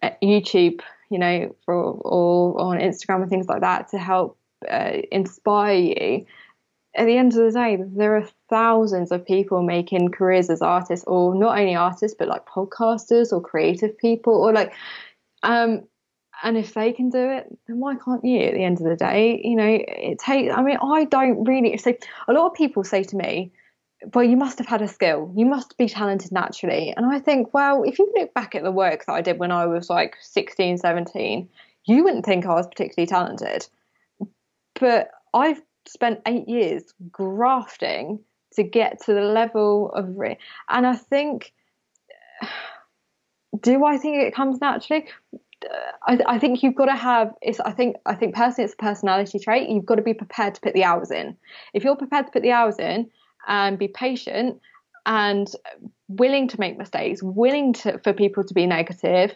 uh, 0.02 0.10
YouTube, 0.22 0.80
you 1.10 1.18
know, 1.18 1.54
for, 1.64 1.74
or 1.74 2.60
on 2.60 2.78
Instagram 2.78 3.22
and 3.22 3.30
things 3.30 3.48
like 3.48 3.60
that 3.60 3.88
to 3.90 3.98
help 3.98 4.38
uh, 4.70 4.98
inspire 5.10 5.76
you. 5.76 6.26
At 6.96 7.04
the 7.04 7.18
end 7.18 7.36
of 7.36 7.52
the 7.52 7.52
day, 7.52 7.78
there 7.78 8.16
are 8.16 8.28
thousands 8.48 9.12
of 9.12 9.26
people 9.26 9.62
making 9.62 10.12
careers 10.12 10.48
as 10.48 10.62
artists, 10.62 11.04
or 11.06 11.34
not 11.34 11.58
only 11.58 11.74
artists, 11.74 12.16
but 12.18 12.28
like 12.28 12.46
podcasters 12.46 13.32
or 13.32 13.40
creative 13.40 13.98
people, 13.98 14.32
or 14.32 14.52
like 14.52 14.72
um, 15.42 15.82
and 16.42 16.56
if 16.56 16.74
they 16.74 16.92
can 16.92 17.10
do 17.10 17.30
it 17.30 17.46
then 17.66 17.78
why 17.78 17.94
can't 17.94 18.24
you 18.24 18.40
at 18.40 18.54
the 18.54 18.64
end 18.64 18.80
of 18.80 18.86
the 18.86 18.96
day? 18.96 19.40
You 19.42 19.56
know 19.56 19.78
it 19.80 20.18
takes 20.18 20.54
i 20.54 20.62
mean 20.62 20.78
i 20.82 21.04
don't 21.04 21.44
really 21.44 21.76
so 21.76 21.94
a 22.28 22.32
lot 22.32 22.46
of 22.46 22.54
people 22.54 22.84
say 22.84 23.02
to 23.04 23.16
me 23.16 23.52
well 24.14 24.24
you 24.24 24.36
must 24.36 24.58
have 24.58 24.66
had 24.66 24.82
a 24.82 24.88
skill. 24.88 25.32
You 25.34 25.46
must 25.46 25.76
be 25.78 25.88
talented 25.88 26.32
naturally. 26.32 26.92
And 26.96 27.06
i 27.06 27.18
think 27.18 27.54
well 27.54 27.82
if 27.82 27.98
you 27.98 28.12
look 28.16 28.34
back 28.34 28.54
at 28.54 28.62
the 28.62 28.72
work 28.72 29.06
that 29.06 29.12
i 29.12 29.22
did 29.22 29.38
when 29.38 29.52
i 29.52 29.66
was 29.66 29.88
like 29.88 30.16
16 30.20 30.78
17 30.78 31.48
you 31.86 32.04
wouldn't 32.04 32.24
think 32.24 32.46
i 32.46 32.54
was 32.54 32.66
particularly 32.66 33.06
talented. 33.06 33.66
But 34.78 35.10
i've 35.34 35.62
spent 35.86 36.20
eight 36.26 36.48
years 36.48 36.82
grafting 37.10 38.20
to 38.54 38.62
get 38.62 39.00
to 39.02 39.14
the 39.14 39.20
level 39.20 39.90
of 39.92 40.16
and 40.68 40.86
i 40.86 40.96
think 40.96 41.52
do 43.60 43.84
I 43.84 43.98
think 43.98 44.22
it 44.22 44.34
comes 44.34 44.60
naturally? 44.60 45.06
I, 46.06 46.18
I, 46.26 46.38
think 46.38 46.62
you've 46.62 46.74
got 46.74 46.86
to 46.86 46.96
have 46.96 47.32
it's 47.40 47.60
I 47.60 47.72
think 47.72 47.96
I 48.04 48.14
think 48.14 48.34
personally 48.34 48.64
it's 48.64 48.74
a 48.74 48.76
personality 48.76 49.38
trait. 49.38 49.68
You've 49.68 49.86
got 49.86 49.96
to 49.96 50.02
be 50.02 50.14
prepared 50.14 50.54
to 50.54 50.60
put 50.60 50.74
the 50.74 50.84
hours 50.84 51.10
in. 51.10 51.36
If 51.72 51.84
you're 51.84 51.96
prepared 51.96 52.26
to 52.26 52.32
put 52.32 52.42
the 52.42 52.52
hours 52.52 52.78
in 52.78 53.10
and 53.48 53.78
be 53.78 53.88
patient 53.88 54.60
and 55.06 55.50
willing 56.08 56.48
to 56.48 56.60
make 56.60 56.78
mistakes, 56.78 57.22
willing 57.22 57.72
to 57.74 57.98
for 57.98 58.12
people 58.12 58.44
to 58.44 58.54
be 58.54 58.66
negative, 58.66 59.34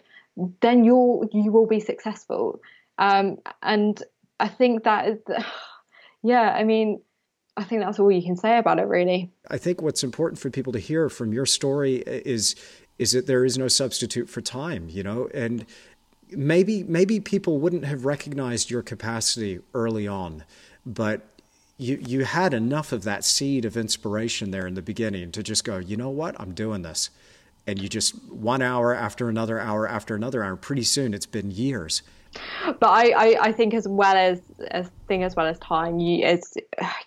then 0.61 0.83
you'll 0.83 1.27
you 1.31 1.51
will 1.51 1.67
be 1.67 1.79
successful. 1.79 2.61
Um, 2.97 3.37
and 3.63 4.01
I 4.39 4.47
think 4.47 4.83
that 4.83 5.07
is, 5.07 5.17
yeah, 6.23 6.53
I 6.53 6.63
mean, 6.63 7.01
I 7.57 7.63
think 7.63 7.81
that's 7.81 7.99
all 7.99 8.11
you 8.11 8.23
can 8.23 8.37
say 8.37 8.57
about 8.57 8.79
it, 8.79 8.87
really. 8.87 9.31
I 9.49 9.57
think 9.57 9.81
what's 9.81 10.03
important 10.03 10.39
for 10.39 10.49
people 10.49 10.73
to 10.73 10.79
hear 10.79 11.09
from 11.09 11.33
your 11.33 11.45
story 11.45 11.95
is 12.05 12.55
is 12.97 13.13
that 13.13 13.25
there 13.25 13.43
is 13.43 13.57
no 13.57 13.67
substitute 13.67 14.29
for 14.29 14.41
time, 14.41 14.87
you 14.87 15.01
know, 15.01 15.27
and 15.33 15.65
maybe 16.31 16.83
maybe 16.83 17.19
people 17.19 17.59
wouldn't 17.59 17.85
have 17.85 18.05
recognized 18.05 18.69
your 18.69 18.81
capacity 18.81 19.59
early 19.73 20.07
on, 20.07 20.43
but 20.85 21.21
you 21.77 22.01
you 22.05 22.25
had 22.25 22.53
enough 22.53 22.91
of 22.91 23.03
that 23.03 23.23
seed 23.23 23.65
of 23.65 23.75
inspiration 23.75 24.51
there 24.51 24.67
in 24.67 24.75
the 24.75 24.81
beginning 24.81 25.31
to 25.31 25.43
just 25.43 25.63
go, 25.63 25.77
you 25.77 25.97
know 25.97 26.09
what, 26.09 26.39
I'm 26.39 26.53
doing 26.53 26.81
this, 26.81 27.09
and 27.67 27.81
you 27.81 27.89
just 27.89 28.15
one 28.31 28.61
hour 28.61 28.93
after 28.93 29.29
another 29.29 29.59
hour 29.59 29.87
after 29.87 30.15
another 30.15 30.43
hour. 30.43 30.55
Pretty 30.55 30.83
soon, 30.83 31.13
it's 31.13 31.25
been 31.25 31.51
years. 31.51 32.01
But 32.65 32.87
I, 32.87 33.09
I, 33.09 33.37
I 33.47 33.51
think 33.51 33.73
as 33.73 33.87
well 33.87 34.15
as 34.15 34.39
as 34.69 34.89
thing 35.07 35.23
as 35.23 35.35
well 35.35 35.47
as 35.47 35.59
time, 35.59 35.99
you 35.99 36.25
it's 36.25 36.55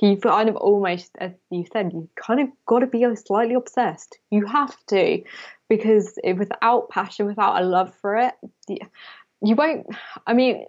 you 0.01 0.16
kind 0.18 0.48
of 0.48 0.56
almost 0.56 1.10
as 1.18 1.32
you 1.51 1.64
said, 1.72 1.92
you 1.92 2.09
kind 2.16 2.40
of 2.40 2.48
got 2.66 2.80
to 2.80 2.86
be 2.86 3.06
slightly 3.16 3.55
obsessed. 3.55 4.18
You 4.30 4.44
have 4.46 4.76
to, 4.88 5.22
because 5.68 6.18
without 6.36 6.90
passion, 6.90 7.26
without 7.26 7.60
a 7.60 7.64
love 7.64 7.94
for 8.00 8.16
it, 8.16 8.34
you 8.68 9.54
won't. 9.54 9.86
I 10.26 10.34
mean, 10.34 10.66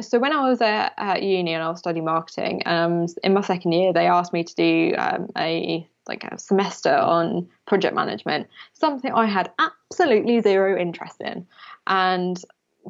so 0.00 0.18
when 0.18 0.32
I 0.32 0.48
was 0.48 0.60
at, 0.60 0.92
at 0.96 1.22
uni 1.22 1.52
and 1.52 1.62
I 1.62 1.68
was 1.68 1.78
studying 1.78 2.04
marketing, 2.04 2.62
um, 2.66 3.06
in 3.22 3.34
my 3.34 3.40
second 3.42 3.72
year 3.72 3.92
they 3.92 4.06
asked 4.06 4.32
me 4.32 4.44
to 4.44 4.54
do 4.54 4.94
um, 4.96 5.28
a 5.36 5.86
like 6.08 6.24
a 6.24 6.36
semester 6.38 6.92
on 6.92 7.48
project 7.66 7.94
management, 7.94 8.48
something 8.72 9.12
I 9.12 9.26
had 9.26 9.52
absolutely 9.58 10.40
zero 10.40 10.80
interest 10.80 11.20
in, 11.20 11.46
and 11.86 12.40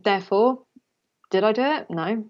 therefore, 0.04 0.62
did 1.30 1.44
I 1.44 1.52
do 1.52 1.62
it? 1.62 1.86
No. 1.90 2.24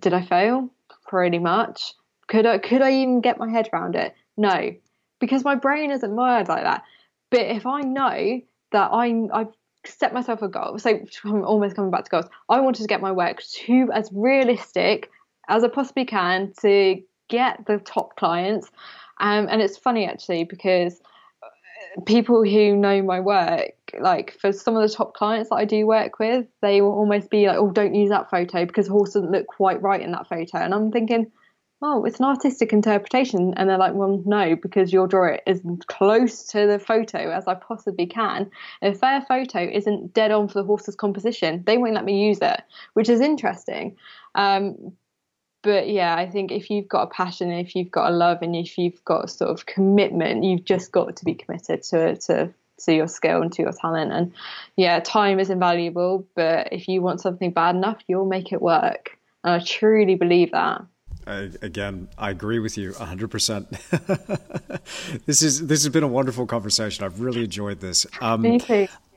Did 0.00 0.12
I 0.12 0.22
fail? 0.22 0.70
Pretty 1.06 1.38
much. 1.38 1.94
Could 2.28 2.46
I 2.46 2.58
could 2.58 2.82
I 2.82 2.92
even 2.92 3.20
get 3.20 3.38
my 3.38 3.50
head 3.50 3.68
around 3.72 3.94
it? 3.94 4.14
No, 4.36 4.74
because 5.18 5.44
my 5.44 5.54
brain 5.54 5.90
isn't 5.90 6.14
wired 6.14 6.48
like 6.48 6.64
that. 6.64 6.82
But 7.32 7.40
if 7.40 7.66
I 7.66 7.80
know 7.80 8.40
that 8.70 8.90
I'm 8.92 9.30
I've 9.32 9.52
set 9.84 10.12
myself 10.12 10.42
a 10.42 10.48
goal. 10.48 10.78
So 10.78 11.00
I'm 11.24 11.44
almost 11.44 11.76
coming 11.76 11.90
back 11.90 12.04
to 12.04 12.10
goals. 12.10 12.26
I 12.48 12.60
wanted 12.60 12.82
to 12.82 12.88
get 12.88 13.00
my 13.00 13.12
work 13.12 13.42
to 13.42 13.90
as 13.92 14.08
realistic 14.12 15.10
as 15.48 15.64
I 15.64 15.68
possibly 15.68 16.04
can 16.04 16.52
to 16.60 17.02
get 17.28 17.66
the 17.66 17.78
top 17.78 18.16
clients. 18.16 18.70
Um, 19.18 19.48
and 19.50 19.60
it's 19.60 19.76
funny 19.76 20.06
actually 20.06 20.44
because 20.44 21.00
people 22.06 22.44
who 22.44 22.76
know 22.76 23.02
my 23.02 23.20
work, 23.20 23.72
like 23.98 24.38
for 24.40 24.52
some 24.52 24.76
of 24.76 24.88
the 24.88 24.94
top 24.94 25.14
clients 25.14 25.50
that 25.50 25.56
I 25.56 25.64
do 25.64 25.86
work 25.86 26.18
with, 26.18 26.46
they 26.60 26.80
will 26.80 26.92
almost 26.92 27.30
be 27.30 27.46
like, 27.46 27.58
"Oh, 27.58 27.70
don't 27.70 27.94
use 27.94 28.10
that 28.10 28.30
photo 28.30 28.64
because 28.64 28.86
horse 28.86 29.12
doesn't 29.14 29.30
look 29.30 29.46
quite 29.46 29.82
right 29.82 30.00
in 30.00 30.12
that 30.12 30.28
photo." 30.28 30.58
And 30.58 30.74
I'm 30.74 30.90
thinking, 30.90 31.30
oh, 31.82 32.04
it's 32.04 32.18
an 32.18 32.26
artistic 32.26 32.72
interpretation. 32.72 33.54
And 33.56 33.68
they're 33.68 33.78
like, 33.78 33.94
well, 33.94 34.22
no, 34.24 34.56
because 34.56 34.92
you'll 34.92 35.06
draw 35.06 35.26
it 35.26 35.42
as 35.46 35.60
close 35.86 36.44
to 36.48 36.66
the 36.66 36.78
photo 36.78 37.30
as 37.30 37.46
I 37.46 37.54
possibly 37.54 38.06
can. 38.06 38.50
If 38.80 39.00
their 39.00 39.20
photo 39.22 39.60
isn't 39.60 40.14
dead 40.14 40.30
on 40.30 40.48
for 40.48 40.60
the 40.60 40.64
horse's 40.64 40.94
composition, 40.94 41.62
they 41.66 41.78
won't 41.78 41.94
let 41.94 42.04
me 42.04 42.26
use 42.26 42.38
it, 42.40 42.62
which 42.94 43.08
is 43.08 43.20
interesting. 43.20 43.96
Um, 44.34 44.92
but 45.62 45.88
yeah, 45.88 46.16
I 46.16 46.28
think 46.28 46.50
if 46.50 46.70
you've 46.70 46.88
got 46.88 47.04
a 47.04 47.10
passion, 47.10 47.50
if 47.50 47.74
you've 47.76 47.90
got 47.90 48.10
a 48.10 48.14
love, 48.14 48.38
and 48.42 48.56
if 48.56 48.78
you've 48.78 49.04
got 49.04 49.30
sort 49.30 49.50
of 49.50 49.66
commitment, 49.66 50.44
you've 50.44 50.64
just 50.64 50.90
got 50.90 51.16
to 51.16 51.24
be 51.24 51.34
committed 51.34 51.82
to 51.84 52.16
to 52.16 52.52
to 52.84 52.92
your 52.92 53.06
skill 53.06 53.42
and 53.42 53.52
to 53.52 53.62
your 53.62 53.72
talent. 53.72 54.12
And 54.12 54.32
yeah, 54.76 54.98
time 55.00 55.38
is 55.38 55.50
invaluable, 55.50 56.26
but 56.34 56.72
if 56.72 56.88
you 56.88 57.00
want 57.00 57.20
something 57.20 57.52
bad 57.52 57.76
enough, 57.76 57.98
you'll 58.08 58.26
make 58.26 58.52
it 58.52 58.60
work. 58.60 59.16
And 59.44 59.54
I 59.54 59.64
truly 59.64 60.16
believe 60.16 60.50
that. 60.50 60.82
I, 61.26 61.50
again, 61.62 62.08
I 62.18 62.30
agree 62.30 62.58
with 62.58 62.76
you 62.76 62.92
100%. 62.92 65.20
this 65.26 65.42
is 65.42 65.66
this 65.66 65.84
has 65.84 65.92
been 65.92 66.02
a 66.02 66.08
wonderful 66.08 66.46
conversation. 66.46 67.04
I've 67.04 67.20
really 67.20 67.44
enjoyed 67.44 67.80
this. 67.80 68.06
Um. 68.20 68.42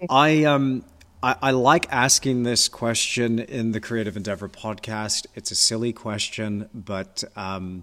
I 0.10 0.44
um 0.44 0.84
I, 1.24 1.36
I, 1.42 1.52
like 1.52 1.92
asking 1.92 2.44
this 2.44 2.68
question 2.68 3.40
in 3.40 3.72
the 3.72 3.80
Creative 3.80 4.16
Endeavor 4.16 4.48
podcast. 4.48 5.26
It's 5.34 5.50
a 5.50 5.56
silly 5.56 5.92
question, 5.92 6.70
but 6.72 7.24
um, 7.36 7.82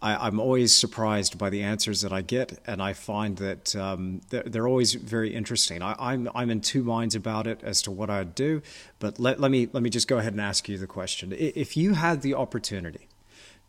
I, 0.00 0.28
am 0.28 0.38
always 0.38 0.76
surprised 0.76 1.36
by 1.36 1.50
the 1.50 1.62
answers 1.62 2.02
that 2.02 2.12
I 2.12 2.22
get, 2.22 2.60
and 2.66 2.80
I 2.80 2.92
find 2.92 3.38
that 3.38 3.74
um, 3.74 4.20
they're, 4.30 4.44
they're, 4.44 4.68
always 4.68 4.94
very 4.94 5.34
interesting. 5.34 5.82
I, 5.82 5.96
I'm 5.98 6.28
I'm 6.34 6.48
in 6.48 6.60
two 6.60 6.84
minds 6.84 7.16
about 7.16 7.48
it 7.48 7.60
as 7.64 7.82
to 7.82 7.90
what 7.90 8.08
I'd 8.08 8.36
do, 8.36 8.62
but 9.00 9.18
let, 9.18 9.40
let 9.40 9.50
me 9.50 9.68
let 9.72 9.82
me 9.82 9.90
just 9.90 10.06
go 10.06 10.18
ahead 10.18 10.32
and 10.32 10.40
ask 10.40 10.68
you 10.68 10.78
the 10.78 10.86
question. 10.86 11.34
If 11.36 11.76
you 11.76 11.94
had 11.94 12.22
the 12.22 12.34
opportunity 12.34 13.08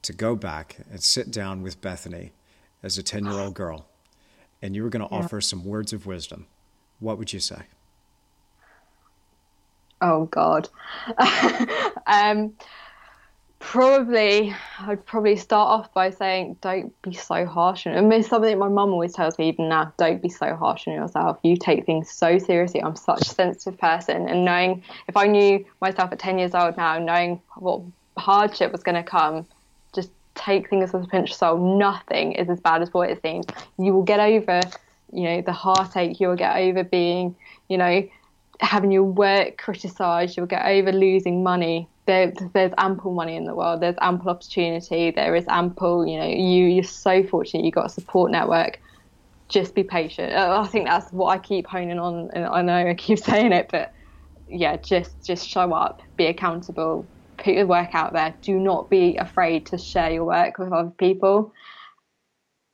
to 0.02 0.14
go 0.14 0.36
back 0.36 0.78
and 0.90 1.02
sit 1.02 1.32
down 1.32 1.62
with 1.62 1.82
Bethany 1.82 2.32
as 2.84 2.98
a 2.98 3.04
10 3.04 3.26
year 3.26 3.34
old 3.34 3.54
girl 3.54 3.86
and 4.62 4.76
you 4.76 4.84
were 4.84 4.90
going 4.90 5.08
to 5.08 5.14
yeah. 5.14 5.22
offer 5.22 5.42
some 5.42 5.66
words 5.66 5.94
of 5.94 6.06
wisdom, 6.06 6.48
what 7.00 7.18
would 7.18 7.34
you 7.34 7.40
say? 7.40 7.64
Oh, 10.02 10.26
God. 10.26 10.70
um, 12.08 12.54
probably, 13.60 14.56
I'd 14.80 15.06
probably 15.06 15.36
start 15.36 15.70
off 15.70 15.94
by 15.94 16.10
saying, 16.10 16.58
don't 16.62 17.00
be 17.04 17.14
so 17.14 17.46
harsh. 17.46 17.86
And 17.86 17.98
I 17.98 18.02
mean, 18.02 18.24
something 18.24 18.58
my 18.58 18.68
mum 18.68 18.92
always 18.92 19.14
tells 19.14 19.38
me 19.38 19.50
even 19.50 19.70
now, 19.70 19.94
don't 19.98 20.22
be 20.22 20.30
so 20.30 20.56
harsh 20.56 20.88
on 20.88 20.96
yourself. 20.96 21.40
You 21.44 21.56
take 21.56 21.86
things 21.86 22.12
so 22.12 22.40
seriously. 22.40 22.82
I'm 22.82 22.96
such 22.96 23.22
a 23.22 23.26
sensitive 23.26 23.80
person. 23.80 24.28
And 24.28 24.44
knowing, 24.44 24.84
if 25.08 25.16
I 25.16 25.28
knew 25.28 25.66
myself 25.82 26.12
at 26.12 26.20
10 26.20 26.40
years 26.40 26.56
old 26.56 26.78
now, 26.78 26.98
knowing 26.98 27.42
what 27.56 27.82
hardship 28.18 28.72
was 28.72 28.82
going 28.82 28.96
to 28.96 29.04
come, 29.04 29.46
take 30.36 30.70
things 30.70 30.94
with 30.94 31.04
a 31.04 31.08
pinch 31.08 31.32
of 31.32 31.36
salt. 31.36 31.60
Nothing 31.60 32.34
is 32.34 32.50
as 32.50 32.60
bad 32.60 32.82
as 32.82 32.94
what 32.94 33.10
it 33.10 33.22
seems. 33.22 33.46
You 33.78 33.94
will 33.94 34.04
get 34.04 34.20
over, 34.20 34.62
you 35.12 35.24
know, 35.24 35.42
the 35.42 35.52
heartache. 35.52 36.20
You'll 36.20 36.36
get 36.36 36.58
over 36.58 36.84
being, 36.84 37.36
you 37.68 37.78
know, 37.78 38.08
having 38.60 38.92
your 38.92 39.04
work 39.04 39.58
criticised. 39.58 40.38
You'll 40.38 40.46
get 40.46 40.66
over 40.66 40.92
losing 40.92 41.44
money. 41.44 41.88
There, 42.06 42.34
there's 42.54 42.74
ample 42.78 43.14
money 43.14 43.36
in 43.36 43.46
the 43.46 43.54
world. 43.54 43.82
There's 43.82 43.96
ample 44.02 44.30
opportunity. 44.30 45.12
There 45.12 45.36
is 45.36 45.46
ample, 45.48 46.06
you 46.08 46.20
know, 46.20 46.28
you 46.28 46.66
you're 46.66 46.84
so 46.84 47.24
fortunate. 47.24 47.66
You 47.66 47.72
got 47.72 47.86
a 47.86 47.90
support 47.90 48.32
network. 48.32 48.80
Just 49.50 49.76
be 49.76 49.84
patient. 49.84 50.34
I 50.34 50.66
think 50.66 50.88
that's 50.88 51.12
what 51.12 51.28
I 51.28 51.38
keep 51.38 51.68
honing 51.68 52.00
on, 52.00 52.32
and 52.34 52.46
I 52.46 52.62
know 52.62 52.88
I 52.88 52.94
keep 52.94 53.20
saying 53.32 53.52
it, 53.52 53.68
but 53.70 53.94
yeah, 54.48 54.78
just 54.78 55.24
just 55.24 55.48
show 55.48 55.74
up, 55.74 56.02
be 56.18 56.26
accountable, 56.26 57.06
put 57.44 57.54
your 57.54 57.68
work 57.68 57.94
out 57.94 58.14
there. 58.14 58.34
Do 58.42 58.60
not 58.60 58.90
be 58.90 59.18
afraid 59.18 59.68
to 59.68 59.78
share 59.78 60.12
your 60.12 60.26
work 60.26 60.58
with 60.58 60.72
other 60.72 60.92
people, 60.92 61.54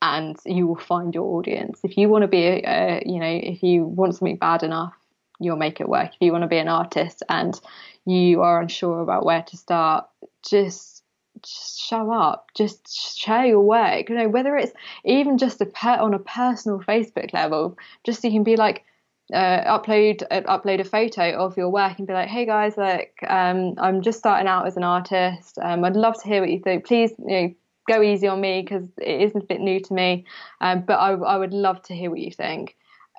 and 0.02 0.38
you 0.46 0.68
will 0.68 0.76
find 0.76 1.14
your 1.14 1.26
audience. 1.38 1.80
If 1.84 1.98
you 1.98 2.10
want 2.10 2.24
to 2.24 2.28
be, 2.28 2.44
a, 2.44 3.02
you 3.06 3.20
know, 3.20 3.40
if 3.42 3.64
you 3.64 3.86
want 3.86 4.16
something 4.16 4.38
bad 4.38 4.64
enough, 4.64 4.94
you'll 5.40 5.58
make 5.58 5.80
it 5.80 5.90
work. 5.90 6.12
If 6.14 6.22
you 6.22 6.32
want 6.32 6.44
to 6.44 6.48
be 6.48 6.58
an 6.58 6.68
artist 6.68 7.24
and 7.30 7.60
you 8.06 8.42
are 8.42 8.62
unsure 8.62 9.02
about 9.02 9.26
where 9.26 9.44
to 9.44 9.58
start, 9.58 10.08
just 10.48 11.04
just 11.44 11.80
show 11.80 12.12
up 12.12 12.48
just 12.56 13.16
share 13.16 13.46
your 13.46 13.62
work 13.62 14.10
you 14.10 14.16
know 14.16 14.28
whether 14.28 14.56
it's 14.58 14.72
even 15.06 15.38
just 15.38 15.62
a 15.62 15.68
pet 15.68 16.00
on 16.00 16.16
a 16.16 16.20
personal 16.20 16.80
facebook 16.80 17.32
level 17.32 17.78
just 18.04 18.22
so 18.22 18.28
you 18.28 18.34
can 18.34 18.44
be 18.44 18.56
like 18.56 18.84
uh, 19.34 19.80
upload 19.80 20.24
uh, 20.32 20.42
upload 20.42 20.80
a 20.80 20.84
photo 20.84 21.32
of 21.34 21.58
your 21.58 21.70
work 21.70 21.98
and 21.98 22.08
be 22.08 22.14
like, 22.14 22.30
hey 22.30 22.46
guys, 22.46 22.78
like 22.78 23.18
um, 23.28 23.74
I'm 23.78 24.02
just 24.02 24.20
starting 24.20 24.48
out 24.48 24.68
as 24.68 24.78
an 24.78 24.84
artist. 24.84 25.58
Um, 25.62 25.84
I'd 25.84 25.96
love 25.96 26.22
to 26.22 26.28
hear 26.28 26.42
what 26.42 26.50
you 26.50 26.60
think. 26.60 26.86
Please, 26.86 27.12
you 27.20 27.26
know, 27.28 27.54
go 27.90 28.02
easy 28.02 28.28
on 28.28 28.40
me 28.40 28.62
because 28.62 28.88
it 28.98 29.22
is 29.22 29.36
a 29.36 29.40
bit 29.40 29.62
new 29.62 29.80
to 29.80 29.94
me. 29.94 30.26
Um, 30.62 30.84
but 30.88 30.96
I, 30.96 31.12
I 31.12 31.38
would 31.38 31.54
love 31.54 31.82
to 31.84 31.96
hear 31.96 32.10
what 32.10 32.20
you 32.20 32.32
think. 32.32 32.76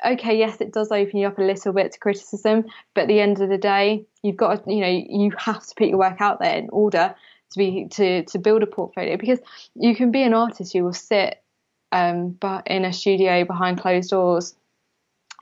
Okay, 0.06 0.38
yes, 0.38 0.60
it 0.60 0.72
does 0.72 0.92
open 0.92 1.18
you 1.18 1.26
up 1.26 1.38
a 1.38 1.42
little 1.42 1.72
bit 1.72 1.92
to 1.92 1.98
criticism, 1.98 2.66
but 2.94 3.02
at 3.02 3.08
the 3.08 3.20
end 3.20 3.40
of 3.40 3.48
the 3.48 3.58
day, 3.58 4.06
you've 4.22 4.36
got 4.36 4.64
to, 4.64 4.72
you 4.72 4.80
know, 4.80 5.04
you 5.08 5.32
have 5.38 5.66
to 5.66 5.74
put 5.76 5.88
your 5.88 5.98
work 5.98 6.20
out 6.20 6.38
there 6.38 6.56
in 6.56 6.68
order 6.70 7.14
to 7.50 7.58
be 7.58 7.88
to 7.90 8.24
to 8.24 8.38
build 8.38 8.62
a 8.62 8.66
portfolio 8.66 9.16
because 9.16 9.40
you 9.74 9.94
can 9.94 10.10
be 10.10 10.22
an 10.22 10.34
artist 10.34 10.72
who 10.72 10.84
will 10.84 10.92
sit 10.92 11.42
um, 11.92 12.30
but 12.30 12.66
in 12.66 12.84
a 12.84 12.92
studio 12.92 13.44
behind 13.44 13.80
closed 13.80 14.10
doors 14.10 14.54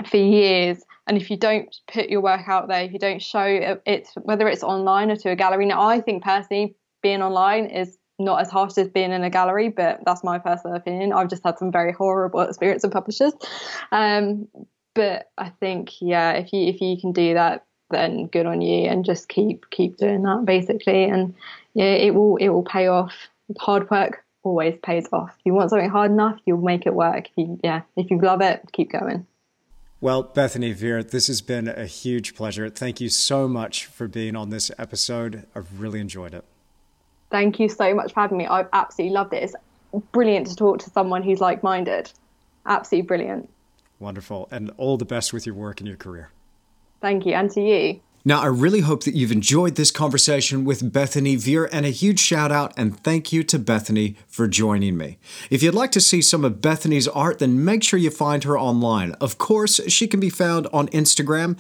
for 0.05 0.17
years. 0.17 0.83
And 1.07 1.17
if 1.17 1.31
you 1.31 1.37
don't 1.37 1.75
put 1.93 2.09
your 2.09 2.21
work 2.21 2.49
out 2.49 2.69
there 2.69 2.83
if 2.83 2.93
you 2.93 2.99
don't 2.99 3.23
show 3.23 3.45
it 3.45 4.09
whether 4.23 4.49
it's 4.49 4.63
online 4.63 5.11
or 5.11 5.17
to 5.17 5.31
a 5.31 5.37
gallery. 5.37 5.67
Now 5.67 5.87
i 5.87 6.01
think 6.01 6.23
personally 6.23 6.75
being 7.03 7.23
online 7.23 7.67
is 7.67 7.97
not 8.19 8.41
as 8.41 8.51
harsh 8.51 8.77
as 8.79 8.89
being 8.89 9.13
in 9.13 9.23
a 9.23 9.31
gallery 9.31 9.69
but 9.69 10.01
that's 10.05 10.25
my 10.25 10.39
personal 10.39 10.77
opinion. 10.77 11.13
I've 11.13 11.29
just 11.29 11.45
had 11.45 11.59
some 11.59 11.71
very 11.71 11.93
horrible 11.93 12.41
experience 12.41 12.83
with 12.83 12.93
publishers. 12.93 13.33
Um, 13.93 14.49
but 14.95 15.31
i 15.37 15.51
think 15.51 16.01
yeah 16.01 16.33
if 16.33 16.55
you 16.55 16.67
if 16.69 16.81
you 16.81 16.99
can 16.99 17.13
do 17.13 17.35
that 17.35 17.67
then 17.91 18.27
good 18.29 18.47
on 18.47 18.63
you 18.63 18.89
and 18.89 19.05
just 19.05 19.29
keep 19.29 19.71
keep 19.71 19.97
doing 19.97 20.23
that 20.23 20.45
basically. 20.45 21.05
And 21.05 21.35
yeah 21.75 21.95
it 21.95 22.15
will 22.15 22.37
it 22.37 22.49
will 22.49 22.65
pay 22.65 22.89
off. 22.89 23.15
Hard 23.59 23.89
work 23.91 24.25
always 24.43 24.77
pays 24.83 25.07
off. 25.13 25.31
If 25.39 25.47
you 25.47 25.55
want 25.55 25.71
something 25.71 25.89
hard 25.89 26.11
enough 26.11 26.39
you'll 26.47 26.61
make 26.61 26.85
it 26.85 26.95
work. 26.95 27.29
If 27.29 27.33
you 27.37 27.61
yeah 27.63 27.83
if 27.97 28.11
you 28.11 28.19
love 28.19 28.41
it 28.43 28.61
keep 28.73 28.91
going 28.91 29.27
well, 30.01 30.23
Bethany 30.23 30.73
Vere, 30.73 31.03
this 31.03 31.27
has 31.29 31.41
been 31.41 31.69
a 31.69 31.87
huge 31.87 32.35
pleasure. 32.35 32.69
Thank 32.69 33.01
you 33.01 33.09
so 33.09 33.49
much 33.49 33.87
for 33.87 34.07
being 34.09 34.37
on 34.37 34.51
this 34.51 34.71
episode. 34.79 35.47
I've 35.55 35.81
really 35.81 36.01
enjoyed 36.01 36.35
it. 36.35 36.45
Thank 37.31 37.59
you 37.59 37.69
so 37.69 37.95
much 37.95 38.13
for 38.13 38.21
having 38.21 38.39
me. 38.39 38.47
I've 38.47 38.69
absolutely 38.73 39.15
loved 39.15 39.33
it. 39.35 39.43
It's 39.43 39.55
brilliant 40.13 40.47
to 40.49 40.57
talk 40.57 40.79
to 40.81 40.91
someone 40.91 41.23
who's 41.23 41.41
like 41.41 41.63
minded. 41.63 42.13
Absolutely 42.67 43.07
brilliant. 43.07 43.49
Wonderful. 43.99 44.49
And 44.51 44.71
all 44.77 44.97
the 44.97 45.05
best 45.05 45.33
with 45.33 45.47
your 45.47 45.55
work 45.55 45.81
and 45.81 45.89
your 45.89 45.97
career. 45.97 46.31
Thank 47.01 47.25
you. 47.27 47.33
And 47.33 47.51
to 47.53 47.61
you. 47.61 48.01
Now, 48.27 48.41
I 48.41 48.47
really 48.47 48.81
hope 48.81 49.05
that 49.05 49.15
you've 49.15 49.31
enjoyed 49.31 49.77
this 49.77 49.93
conversation 49.93 50.65
with 50.65 50.93
Bethany 50.93 51.37
Vere, 51.37 51.69
and 51.73 51.87
a 51.87 51.91
huge 51.91 52.19
shout 52.19 52.51
out 52.51 52.75
and 52.77 52.99
thank 53.05 53.33
you 53.33 53.45
to 53.45 53.57
Bethany 53.57 54.17
for 54.27 54.49
joining 54.49 54.97
me. 54.97 55.19
If 55.49 55.63
you'd 55.63 55.77
like 55.77 55.93
to 55.93 56.01
see 56.01 56.21
some 56.21 56.45
of 56.45 56.61
Bethany's 56.61 57.07
art, 57.07 57.39
then 57.39 57.65
make 57.65 57.85
sure 57.85 58.01
you 58.01 58.11
find 58.11 58.43
her 58.43 58.59
online. 58.59 59.13
Of 59.21 59.39
course, 59.39 59.81
she 59.87 60.09
can 60.09 60.19
be 60.19 60.29
found 60.29 60.67
on 60.73 60.89
Instagram. 60.89 61.57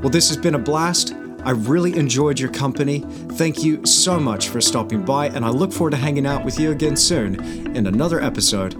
Well, 0.00 0.10
this 0.10 0.28
has 0.28 0.36
been 0.36 0.54
a 0.54 0.58
blast. 0.58 1.14
I 1.46 1.52
really 1.52 1.96
enjoyed 1.96 2.40
your 2.40 2.50
company. 2.50 3.04
Thank 3.34 3.62
you 3.62 3.86
so 3.86 4.18
much 4.18 4.48
for 4.48 4.60
stopping 4.60 5.04
by, 5.04 5.28
and 5.28 5.44
I 5.44 5.50
look 5.50 5.72
forward 5.72 5.92
to 5.92 5.96
hanging 5.96 6.26
out 6.26 6.44
with 6.44 6.58
you 6.58 6.72
again 6.72 6.96
soon 6.96 7.36
in 7.76 7.86
another 7.86 8.20
episode 8.20 8.74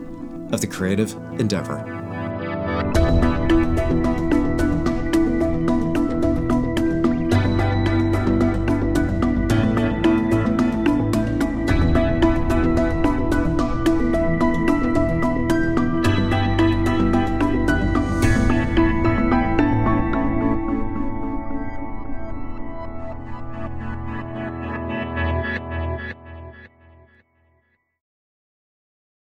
of 0.52 0.60
The 0.60 0.66
Creative 0.66 1.12
Endeavor. 1.38 3.35